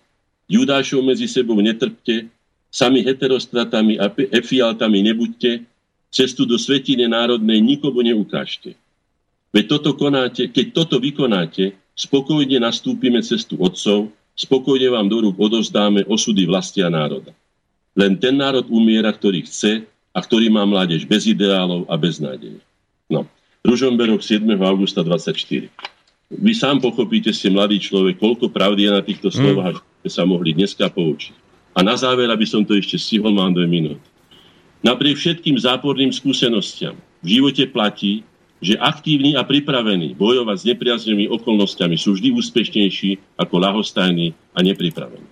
Judášov 0.49 1.05
medzi 1.05 1.29
sebou 1.29 1.55
netrpte, 1.61 2.27
Sami 2.73 3.05
heterostratami 3.05 4.01
a 4.01 4.09
efialtami 4.09 5.05
nebuďte, 5.05 5.61
cestu 6.09 6.49
do 6.49 6.57
svetine 6.57 7.05
národnej 7.05 7.61
nikomu 7.61 8.01
neukážte. 8.01 8.73
Veď 9.53 9.77
toto 9.77 9.93
konáte, 9.93 10.49
keď 10.49 10.73
toto 10.73 10.97
vykonáte, 10.97 11.77
spokojne 11.93 12.57
nastúpime 12.57 13.21
cestu 13.21 13.61
otcov, 13.61 14.09
spokojne 14.33 14.89
vám 14.89 15.05
do 15.05 15.21
rúk 15.29 15.37
odovzdáme 15.37 16.01
osudy 16.09 16.49
vlasti 16.49 16.81
a 16.81 16.89
národa. 16.89 17.29
Len 17.93 18.17
ten 18.17 18.33
národ 18.33 18.65
umiera, 18.73 19.13
ktorý 19.13 19.45
chce 19.45 19.85
a 20.09 20.19
ktorý 20.21 20.49
má 20.49 20.65
mládež 20.65 21.05
bez 21.05 21.29
ideálov 21.29 21.85
a 21.85 21.93
bez 21.93 22.17
nádeje. 22.17 22.57
No. 23.05 23.29
Ružomberok 23.61 24.25
7. 24.25 24.49
augusta 24.65 25.05
24. 25.05 25.69
Vy 26.33 26.53
sám 26.57 26.81
pochopíte, 26.81 27.29
ste 27.29 27.53
mladý 27.53 27.77
človek, 27.77 28.17
koľko 28.17 28.49
pravdy 28.49 28.89
je 28.89 28.91
na 28.97 29.01
týchto 29.05 29.29
slovách, 29.29 29.85
mm. 29.85 29.85
že 30.01 30.09
sa 30.09 30.25
mohli 30.25 30.57
dneska 30.57 30.89
poučiť. 30.89 31.42
A 31.73 31.81
na 31.81 31.97
záver, 31.97 32.29
aby 32.29 32.45
som 32.45 32.61
to 32.61 32.77
ešte 32.77 33.01
stihol, 33.01 33.33
mám 33.33 33.53
dve 33.53 33.65
minúty. 33.65 34.05
Napriek 34.85 35.17
všetkým 35.17 35.57
záporným 35.57 36.11
skúsenostiam 36.13 36.93
v 37.23 37.27
živote 37.39 37.65
platí, 37.71 38.21
že 38.63 38.79
aktívni 38.79 39.35
a 39.35 39.43
pripravení 39.43 40.15
bojovať 40.15 40.57
s 40.59 40.67
nepriaznými 40.71 41.27
okolnostiami 41.27 41.99
sú 41.99 42.15
vždy 42.15 42.31
úspešnejší 42.31 43.35
ako 43.35 43.55
lahostajní 43.59 44.31
a 44.55 44.59
nepripravení. 44.63 45.27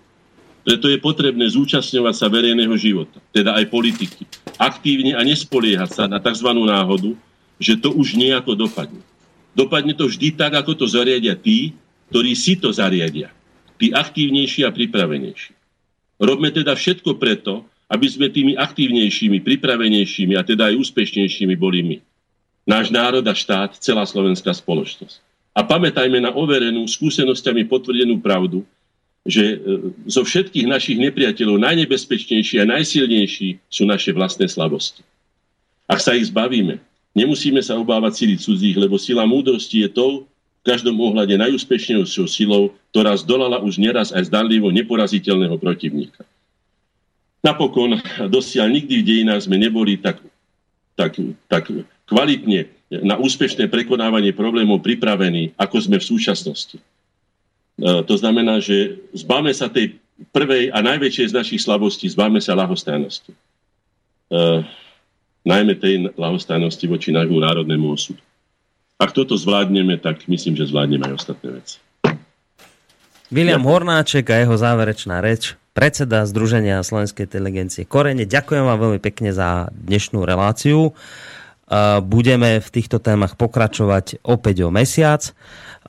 Preto 0.62 0.92
je 0.92 1.00
potrebné 1.02 1.48
zúčastňovať 1.48 2.16
sa 2.16 2.28
verejného 2.30 2.76
života, 2.78 3.18
teda 3.34 3.58
aj 3.58 3.72
politiky, 3.72 4.28
aktívne 4.62 5.18
a 5.18 5.22
nespoliehať 5.26 5.90
sa 5.90 6.04
na 6.06 6.22
tzv. 6.22 6.48
náhodu, 6.54 7.18
že 7.58 7.80
to 7.80 7.90
už 7.96 8.20
nejako 8.20 8.54
dopadne. 8.54 9.02
Dopadne 9.52 9.96
to 9.98 10.08
vždy 10.08 10.32
tak, 10.38 10.56
ako 10.56 10.78
to 10.78 10.86
zariadia 10.88 11.34
tí, 11.36 11.76
ktorí 12.14 12.36
si 12.36 12.60
to 12.60 12.72
zariadia. 12.72 13.32
Tí 13.80 13.90
aktívnejší 13.90 14.68
a 14.68 14.72
pripravenejší. 14.72 15.61
Robme 16.22 16.54
teda 16.54 16.78
všetko 16.78 17.18
preto, 17.18 17.66
aby 17.90 18.06
sme 18.06 18.30
tými 18.30 18.54
aktívnejšími, 18.54 19.42
pripravenejšími 19.42 20.38
a 20.38 20.46
teda 20.46 20.70
aj 20.70 20.78
úspešnejšími 20.78 21.58
boli 21.58 21.82
my. 21.82 21.98
Náš 22.70 22.94
národ 22.94 23.26
a 23.26 23.34
štát, 23.34 23.82
celá 23.82 24.06
slovenská 24.06 24.54
spoločnosť. 24.54 25.18
A 25.52 25.66
pamätajme 25.66 26.22
na 26.22 26.32
overenú, 26.32 26.86
skúsenosťami 26.88 27.68
potvrdenú 27.68 28.22
pravdu, 28.22 28.64
že 29.28 29.44
e, 29.44 29.58
zo 30.08 30.24
všetkých 30.24 30.70
našich 30.70 30.98
nepriateľov 31.02 31.60
najnebezpečnejší 31.60 32.64
a 32.64 32.70
najsilnejší 32.70 33.60
sú 33.68 33.84
naše 33.84 34.16
vlastné 34.16 34.48
slabosti. 34.48 35.04
Ak 35.90 36.00
sa 36.00 36.16
ich 36.16 36.32
zbavíme, 36.32 36.80
nemusíme 37.12 37.60
sa 37.60 37.76
obávať 37.76 38.24
sily 38.24 38.36
cudzích, 38.40 38.78
lebo 38.80 38.96
sila 38.96 39.28
múdrosti 39.28 39.84
je 39.84 39.90
tou, 39.92 40.31
v 40.62 40.70
každom 40.70 40.94
ohľade 41.02 41.34
najúspešnejšou 41.42 42.30
silou, 42.30 42.78
ktorá 42.94 43.18
zdolala 43.18 43.58
už 43.58 43.82
neraz 43.82 44.14
aj 44.14 44.30
zdanlivo 44.30 44.70
neporaziteľného 44.70 45.58
protivníka. 45.58 46.22
Napokon 47.42 47.98
dosiaľ 48.30 48.70
nikdy 48.70 49.02
v 49.02 49.08
dejinách 49.08 49.50
sme 49.50 49.58
neboli 49.58 49.98
tak, 49.98 50.22
tak, 50.94 51.18
tak 51.50 51.66
kvalitne 52.06 52.70
na 53.02 53.18
úspešné 53.18 53.66
prekonávanie 53.74 54.38
problémov 54.38 54.86
pripravení, 54.86 55.58
ako 55.58 55.78
sme 55.82 55.98
v 55.98 56.06
súčasnosti. 56.06 56.78
E, 56.78 56.84
to 58.06 58.14
znamená, 58.14 58.62
že 58.62 59.02
zbáme 59.18 59.50
sa 59.58 59.66
tej 59.66 59.98
prvej 60.30 60.70
a 60.70 60.86
najväčšej 60.86 61.34
z 61.34 61.38
našich 61.42 61.62
slabostí, 61.66 62.06
zbáme 62.06 62.38
sa 62.38 62.54
lahostajnosti. 62.54 63.34
E, 63.34 63.38
najmä 65.42 65.74
tej 65.82 66.14
lahostajnosti 66.14 66.86
voči 66.86 67.10
nášmu 67.10 67.42
národnému 67.42 67.90
osudu. 67.90 68.22
Ak 69.02 69.18
toto 69.18 69.34
zvládneme, 69.34 69.98
tak 69.98 70.30
myslím, 70.30 70.54
že 70.54 70.70
zvládneme 70.70 71.10
aj 71.10 71.26
ostatné 71.26 71.58
veci. 71.58 71.82
William. 73.34 73.66
Hornáček 73.66 74.30
a 74.30 74.46
jeho 74.46 74.54
záverečná 74.54 75.26
reč, 75.26 75.58
predseda 75.74 76.22
Združenia 76.30 76.86
Slovenskej 76.86 77.26
inteligencie 77.26 77.90
Korene. 77.90 78.30
Ďakujem 78.30 78.62
vám 78.62 78.78
veľmi 78.78 79.00
pekne 79.02 79.34
za 79.34 79.74
dnešnú 79.74 80.22
reláciu. 80.22 80.94
Budeme 82.04 82.60
v 82.60 82.68
týchto 82.68 83.00
témach 83.00 83.40
pokračovať 83.40 84.20
opäť 84.28 84.68
o 84.68 84.70
mesiac. 84.76 85.32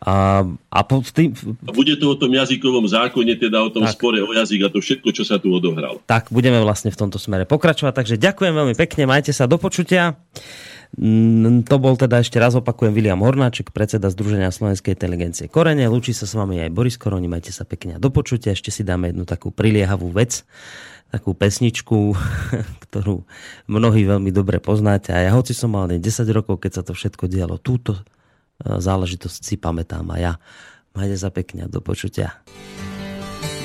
A, 0.02 0.42
a 0.70 0.80
po 0.82 0.98
tým... 1.02 1.30
Bude 1.62 1.94
to 1.94 2.14
o 2.14 2.16
tom 2.18 2.34
jazykovom 2.34 2.90
zákone, 2.90 3.38
teda 3.38 3.62
o 3.62 3.70
tom 3.70 3.86
tak. 3.86 3.94
spore 3.94 4.18
o 4.18 4.30
jazyk 4.34 4.66
a 4.66 4.68
to 4.70 4.82
všetko, 4.82 5.14
čo 5.14 5.22
sa 5.22 5.38
tu 5.38 5.54
odohralo. 5.54 6.02
Tak, 6.06 6.34
budeme 6.34 6.58
vlastne 6.58 6.90
v 6.90 6.98
tomto 6.98 7.22
smere 7.22 7.46
pokračovať. 7.46 7.94
Takže 8.02 8.14
ďakujem 8.18 8.50
veľmi 8.50 8.74
pekne, 8.74 9.06
majte 9.06 9.30
sa 9.30 9.46
do 9.46 9.62
počutia. 9.62 10.18
To 11.70 11.76
bol 11.78 11.94
teda 11.94 12.20
ešte 12.20 12.36
raz 12.36 12.52
opakujem 12.58 12.92
William 12.92 13.22
Hornáček, 13.22 13.70
predseda 13.70 14.10
Združenia 14.10 14.50
Slovenskej 14.50 14.98
inteligencie 14.98 15.46
Korene. 15.46 15.86
Lúči 15.86 16.12
sa 16.12 16.26
s 16.26 16.34
vami 16.34 16.60
aj 16.60 16.74
Boris 16.74 16.98
Koroni, 16.98 17.30
majte 17.30 17.54
sa 17.54 17.62
pekne 17.62 17.96
a 17.96 18.02
do 18.02 18.10
počutia. 18.10 18.52
Ešte 18.52 18.74
si 18.74 18.82
dáme 18.82 19.14
jednu 19.14 19.22
takú 19.22 19.54
priliehavú 19.54 20.10
vec, 20.10 20.42
takú 21.12 21.36
pesničku, 21.36 22.16
ktorú 22.88 23.20
mnohí 23.68 24.08
veľmi 24.08 24.32
dobre 24.32 24.58
poznáte. 24.64 25.12
A 25.12 25.28
ja 25.28 25.36
hoci 25.36 25.52
som 25.52 25.76
mal 25.76 25.92
10 25.92 26.00
rokov, 26.32 26.64
keď 26.64 26.80
sa 26.80 26.82
to 26.82 26.96
všetko 26.96 27.28
dialo, 27.28 27.60
túto 27.60 27.92
e, 27.92 28.02
záležitosť 28.80 29.40
si 29.44 29.60
pamätám 29.60 30.08
a 30.08 30.16
ja. 30.16 30.32
Majte 30.96 31.16
sa 31.20 31.28
pekne 31.28 31.68
do 31.68 31.84
počutia. 31.84 32.40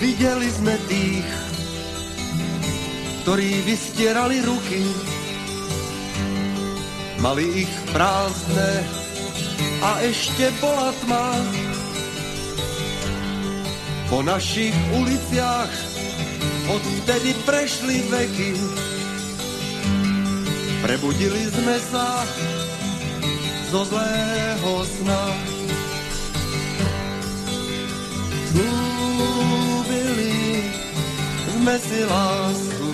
Videli 0.03 0.47
sme 0.51 0.75
tých, 0.91 1.27
ktorí 3.23 3.49
vystierali 3.63 4.43
ruky 4.43 4.83
mali 7.21 7.65
ich 7.65 7.73
prázdne 7.93 8.71
a 9.81 9.89
ešte 10.05 10.53
bola 10.61 10.93
tma. 11.05 11.27
Po 14.07 14.23
našich 14.23 14.73
uliciach 14.95 15.96
odtedy 16.67 17.31
prešli 17.47 18.03
veky, 18.11 18.51
prebudili 20.83 21.47
sme 21.49 21.75
sa 21.91 22.23
zo 23.71 23.83
zlého 23.87 24.73
sna. 24.85 25.23
Zúbili 28.55 30.33
sme 31.55 31.75
si 31.79 31.99
lásku, 32.07 32.89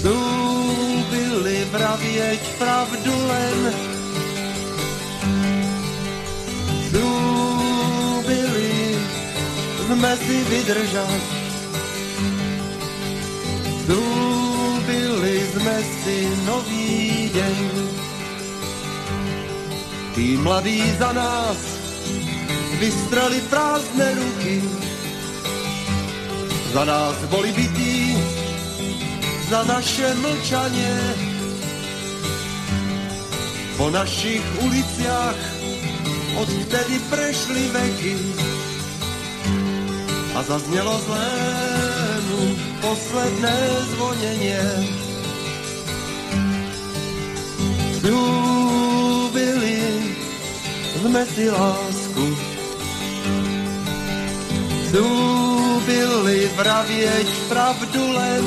Zúbili 0.00 1.68
vravieť 1.68 2.40
pravdu 2.56 3.12
len. 3.12 3.99
Sme 9.90 10.12
si 10.22 10.38
vydržať. 10.46 11.22
Zúbili 13.90 15.38
sme 15.50 15.76
si 15.82 16.18
nový 16.46 17.26
deň. 17.34 17.58
Tí 20.14 20.38
mladí 20.46 20.78
za 20.94 21.10
nás 21.10 21.58
vystrali 22.78 23.42
prázdne 23.50 24.14
ruky. 24.14 24.62
Za 26.70 26.86
nás 26.86 27.18
boli 27.26 27.50
bytí 27.50 28.14
za 29.50 29.66
naše 29.66 30.06
mlčanie. 30.22 30.94
Po 33.74 33.90
našich 33.90 34.44
uliciach 34.62 35.40
odtedy 36.38 36.94
prešli 37.10 37.62
veky 37.74 38.16
a 40.40 40.42
zaznelo 40.42 40.96
zlému 41.04 42.42
posledné 42.80 43.56
zvonenie. 43.92 44.64
Zúbili 48.00 49.84
sme 50.96 51.22
si 51.28 51.44
lásku, 51.44 52.26
zúbili 54.96 56.48
vravieť 56.56 57.28
pravdu 57.52 58.00
len, 58.00 58.44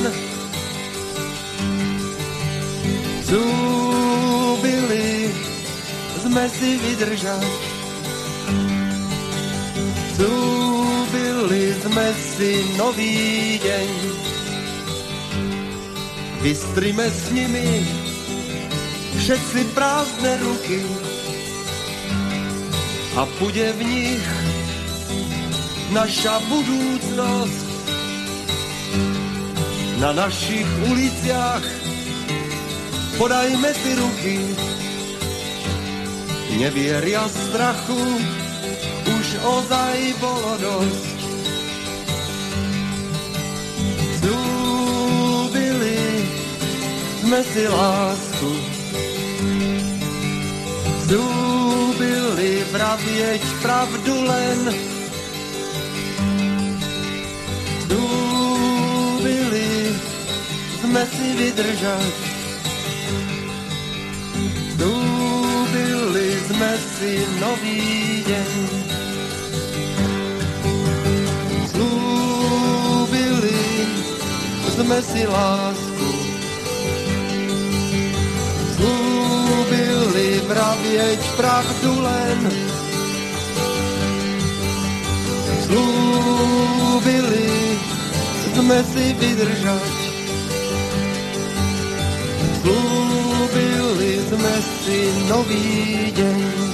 Zúbili 3.30 5.30
sme 6.26 6.46
si 6.58 6.70
vydržať. 6.82 7.73
Zúbili 10.24 11.76
sme 11.84 12.08
si 12.16 12.64
nový 12.80 13.60
deň. 13.60 13.90
Vystrime 16.40 17.12
s 17.12 17.28
nimi 17.36 17.84
všetci 19.20 19.76
prázdne 19.76 20.40
ruky 20.40 20.80
a 23.20 23.28
bude 23.36 23.68
v 23.76 23.82
nich 23.84 24.26
naša 25.92 26.40
budúcnosť. 26.48 27.68
Na 30.00 30.16
našich 30.16 30.68
uliciach 30.88 31.68
podajme 33.20 33.72
si 33.76 33.92
ruky. 34.00 34.38
Nevieria 36.64 37.28
strachu, 37.28 38.00
už 39.34 39.42
ozaj 39.42 39.98
bolo 40.22 40.52
dosť. 40.62 41.18
Zúbili 44.22 46.02
sme 47.26 47.40
si 47.42 47.64
lásku, 47.66 48.52
zúbili 51.10 52.62
vravieť 52.70 53.42
pravdu 53.66 54.14
len. 54.22 54.60
Zúbili 57.90 59.70
sme 60.86 61.04
si 61.10 61.28
vydržať, 61.42 62.14
sme 66.54 66.72
si 66.78 67.14
nový 67.42 67.82
deň. 68.30 69.03
Sme 74.74 74.98
si 75.06 75.22
lásku, 75.30 76.10
slúbili 78.74 80.42
vravieť 80.50 81.22
pravdu 81.38 81.92
len. 82.02 82.40
Slúbili 85.70 87.50
sme 88.58 88.82
si 88.82 89.06
vydržať, 89.14 89.94
slúbili 92.66 94.14
sme 94.26 94.56
si 94.82 95.00
nový 95.30 95.70
deň. 96.18 96.73